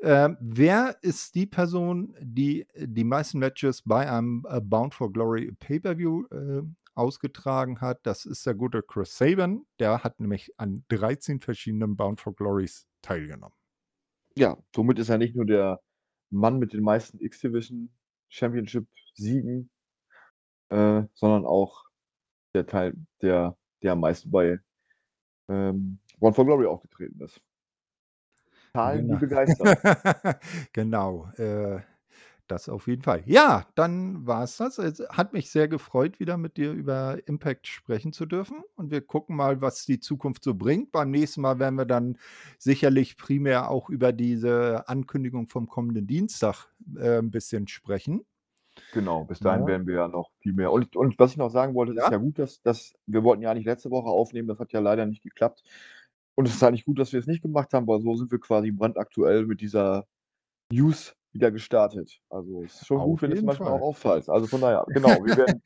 Ähm, 0.00 0.36
wer 0.40 0.96
ist 1.02 1.34
die 1.34 1.46
Person, 1.46 2.14
die 2.20 2.66
die 2.76 3.04
meisten 3.04 3.40
Matches 3.40 3.82
bei 3.82 4.10
einem, 4.10 4.46
äh, 4.48 4.60
Bound 4.60 4.94
for 4.94 5.12
Glory 5.12 5.52
Pay-per-View, 5.58 6.26
äh, 6.30 6.62
ausgetragen 6.94 7.80
hat? 7.80 8.00
Das 8.04 8.24
ist 8.24 8.46
der 8.46 8.54
gute 8.54 8.82
Chris 8.82 9.16
Sabin. 9.16 9.66
Der 9.80 10.04
hat 10.04 10.20
nämlich 10.20 10.52
an 10.56 10.84
13 10.88 11.40
verschiedenen 11.40 11.96
Bound 11.96 12.20
for 12.20 12.34
Glorys 12.34 12.86
teilgenommen. 13.02 13.54
Ja, 14.36 14.56
somit 14.74 15.00
ist 15.00 15.08
er 15.08 15.18
nicht 15.18 15.34
nur 15.34 15.46
der 15.46 15.80
Mann 16.30 16.58
mit 16.58 16.72
den 16.72 16.82
meisten 16.82 17.18
X-Division 17.18 17.90
Championship-Siegen, 19.18 19.70
äh, 20.70 21.04
sondern 21.14 21.44
auch 21.46 21.84
der 22.54 22.66
Teil, 22.66 22.94
der 23.22 23.56
der 23.82 23.92
am 23.92 24.00
meisten 24.00 24.30
bei, 24.30 24.60
ähm, 25.48 26.00
Bound 26.18 26.36
for 26.36 26.46
Glory 26.46 26.66
aufgetreten 26.66 27.20
ist. 27.22 27.40
Zahlen, 28.74 29.08
die 29.08 29.16
Genau. 29.16 29.18
begeistern. 29.18 29.74
Genau, 30.72 31.30
äh, 31.36 31.80
das 32.48 32.68
auf 32.68 32.86
jeden 32.88 33.02
Fall. 33.02 33.22
Ja, 33.26 33.66
dann 33.74 34.26
war's 34.26 34.56
das. 34.58 34.78
Es 34.78 35.00
hat 35.10 35.32
mich 35.34 35.50
sehr 35.50 35.68
gefreut, 35.68 36.20
wieder 36.20 36.36
mit 36.38 36.56
dir 36.56 36.72
über 36.72 37.18
Impact 37.26 37.66
sprechen 37.68 38.12
zu 38.12 38.26
dürfen 38.26 38.62
und 38.76 38.90
wir 38.90 39.02
gucken 39.02 39.36
mal, 39.36 39.60
was 39.60 39.84
die 39.86 40.00
Zukunft 40.00 40.44
so 40.44 40.54
bringt. 40.54 40.92
Beim 40.92 41.10
nächsten 41.10 41.42
Mal 41.42 41.58
werden 41.58 41.76
wir 41.76 41.86
dann 41.86 42.18
sicherlich 42.58 43.16
primär 43.18 43.70
auch 43.70 43.90
über 43.90 44.12
diese 44.12 44.88
Ankündigung 44.88 45.48
vom 45.48 45.68
kommenden 45.68 46.06
Dienstag, 46.06 46.68
äh, 46.96 47.18
'n 47.18 47.30
bisschen 47.30 47.68
sprechen. 47.68 48.24
Genau, 48.92 49.24
bis 49.24 49.40
dahin 49.40 49.62
Ne? 49.62 49.66
werden 49.68 49.86
wir 49.86 49.94
ja 49.96 50.08
noch 50.08 50.30
viel 50.40 50.52
mehr 50.52 50.72
und 50.72 50.96
und 50.96 51.18
was 51.18 51.32
ich 51.32 51.36
noch 51.36 51.50
sagen 51.50 51.74
wollte, 51.74 51.92
es 51.92 51.98
ist 51.98 52.04
Ja? 52.04 52.12
ja 52.12 52.18
gut, 52.18 52.38
dass 52.38 52.62
dass 52.62 52.94
wir 53.06 53.24
wollten 53.24 53.42
ja 53.42 53.50
eigentlich 53.50 53.66
letzte 53.66 53.90
Woche 53.90 54.08
aufnehmen, 54.08 54.48
das 54.48 54.58
hat 54.58 54.72
ja 54.72 54.80
leider 54.80 55.06
nicht 55.06 55.22
geklappt. 55.22 55.62
Und 56.36 56.46
es 56.46 56.54
ist 56.54 56.62
eigentlich 56.62 56.84
gut, 56.84 56.98
dass 56.98 57.12
wir 57.12 57.20
es 57.20 57.26
nicht 57.26 57.42
gemacht 57.42 57.72
haben, 57.74 57.86
weil 57.88 58.00
so 58.00 58.14
sind 58.14 58.30
wir 58.30 58.38
quasi 58.38 58.70
brandaktuell 58.70 59.44
mit 59.46 59.60
dieser 59.60 60.06
News 60.72 61.14
wieder 61.32 61.50
gestartet. 61.50 62.20
Also, 62.30 62.62
es 62.64 62.74
ist 62.76 62.86
schon 62.86 62.98
gut, 63.02 63.14
Auf 63.14 63.22
wenn 63.22 63.32
es 63.32 63.42
manchmal 63.42 63.70
auch 63.70 63.96
Fall. 63.96 64.12
auffällt. 64.12 64.28
Also, 64.28 64.46
von 64.46 64.60
daher, 64.60 64.86
genau, 64.94 65.24
wir 65.24 65.36
werden 65.36 65.62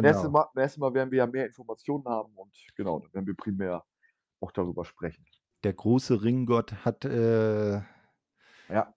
nächstes 0.00 0.24
Genau. 0.24 0.30
Mal 0.30 0.46
nächstes 0.54 0.78
Mal 0.78 0.94
werden 0.94 1.10
wir 1.10 1.18
ja 1.18 1.26
mehr 1.26 1.46
Informationen 1.46 2.04
haben 2.06 2.32
und 2.36 2.52
genau, 2.76 3.00
dann 3.00 3.12
werden 3.14 3.26
wir 3.26 3.34
primär 3.36 3.84
auch 4.40 4.52
darüber 4.52 4.84
sprechen. 4.84 5.24
Der 5.64 5.72
große 5.72 6.22
Ringgott 6.22 6.84
hat, 6.84 7.04
äh 7.04 7.80
Ja. 8.68 8.94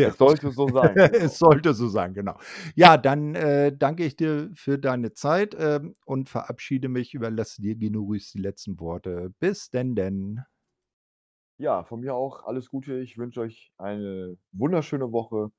Es 0.00 0.16
gewirkt. 0.16 0.18
sollte 0.18 0.50
so 0.52 0.68
sein, 0.70 1.00
genau. 1.10 1.26
Es 1.26 1.38
sollte 1.38 1.74
so 1.74 1.88
sein, 1.88 2.14
genau. 2.14 2.38
Ja, 2.74 2.96
dann, 2.98 3.34
äh, 3.34 3.76
danke 3.76 4.04
ich 4.04 4.16
dir 4.16 4.50
für 4.54 4.78
deine 4.78 5.12
Zeit, 5.14 5.56
ähm, 5.58 5.94
und 6.04 6.28
verabschiede 6.28 6.88
mich, 6.88 7.14
überlasse 7.14 7.62
dir 7.62 7.76
genorüs 7.76 8.32
die 8.32 8.40
letzten 8.40 8.78
Worte. 8.80 9.32
Bis 9.40 9.70
denn 9.70 9.94
denn. 9.94 10.42
Ja, 11.60 11.84
von 11.84 12.00
mir 12.00 12.14
auch 12.14 12.44
alles 12.44 12.68
Gute. 12.68 12.98
Ich 13.00 13.16
wünsche 13.16 13.40
euch 13.40 13.72
eine 13.78 14.36
wunderschöne 14.52 15.10
Woche 15.12 15.50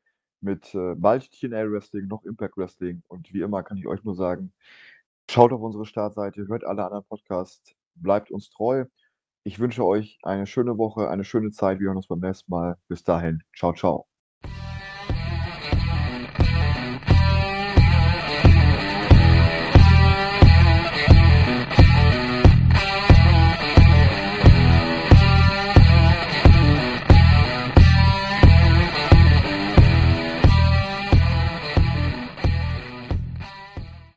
mit, 0.42 0.74
äh, 0.76 0.94
bald 0.96 1.32
TNA 1.32 1.72
Wrestling, 1.72 2.08
noch 2.08 2.24
Impact 2.24 2.56
Wrestling 2.58 3.02
und 3.08 3.34
wie 3.34 3.42
immer 3.42 3.64
kann 3.64 3.78
ich 3.78 3.88
euch 3.88 4.04
nur 4.04 4.16
sagen, 4.16 4.54
schaut 5.30 5.54
auf 5.54 5.62
unsere 5.62 5.86
Startseite, 5.86 6.48
hört 6.48 6.64
alle 6.66 6.86
anderen 6.86 7.06
Podcasts, 7.06 7.76
bleibt 7.96 8.32
uns 8.32 8.50
treu. 8.52 8.86
Ich 9.48 9.60
wünsche 9.60 9.86
euch 9.86 10.20
eine 10.24 10.46
schöne 10.46 10.78
Woche, 10.78 11.10
eine 11.10 11.24
schöne 11.24 11.52
Zeit. 11.52 11.80
Wir 11.80 11.88
hören 11.88 11.96
uns 11.96 12.08
beim 12.08 12.20
nächsten 12.20 12.52
Mal. 12.52 12.78
Bis 12.90 13.06
dahin. 13.06 13.44
Tschau, 13.54 13.72
tschau. 13.72 14.08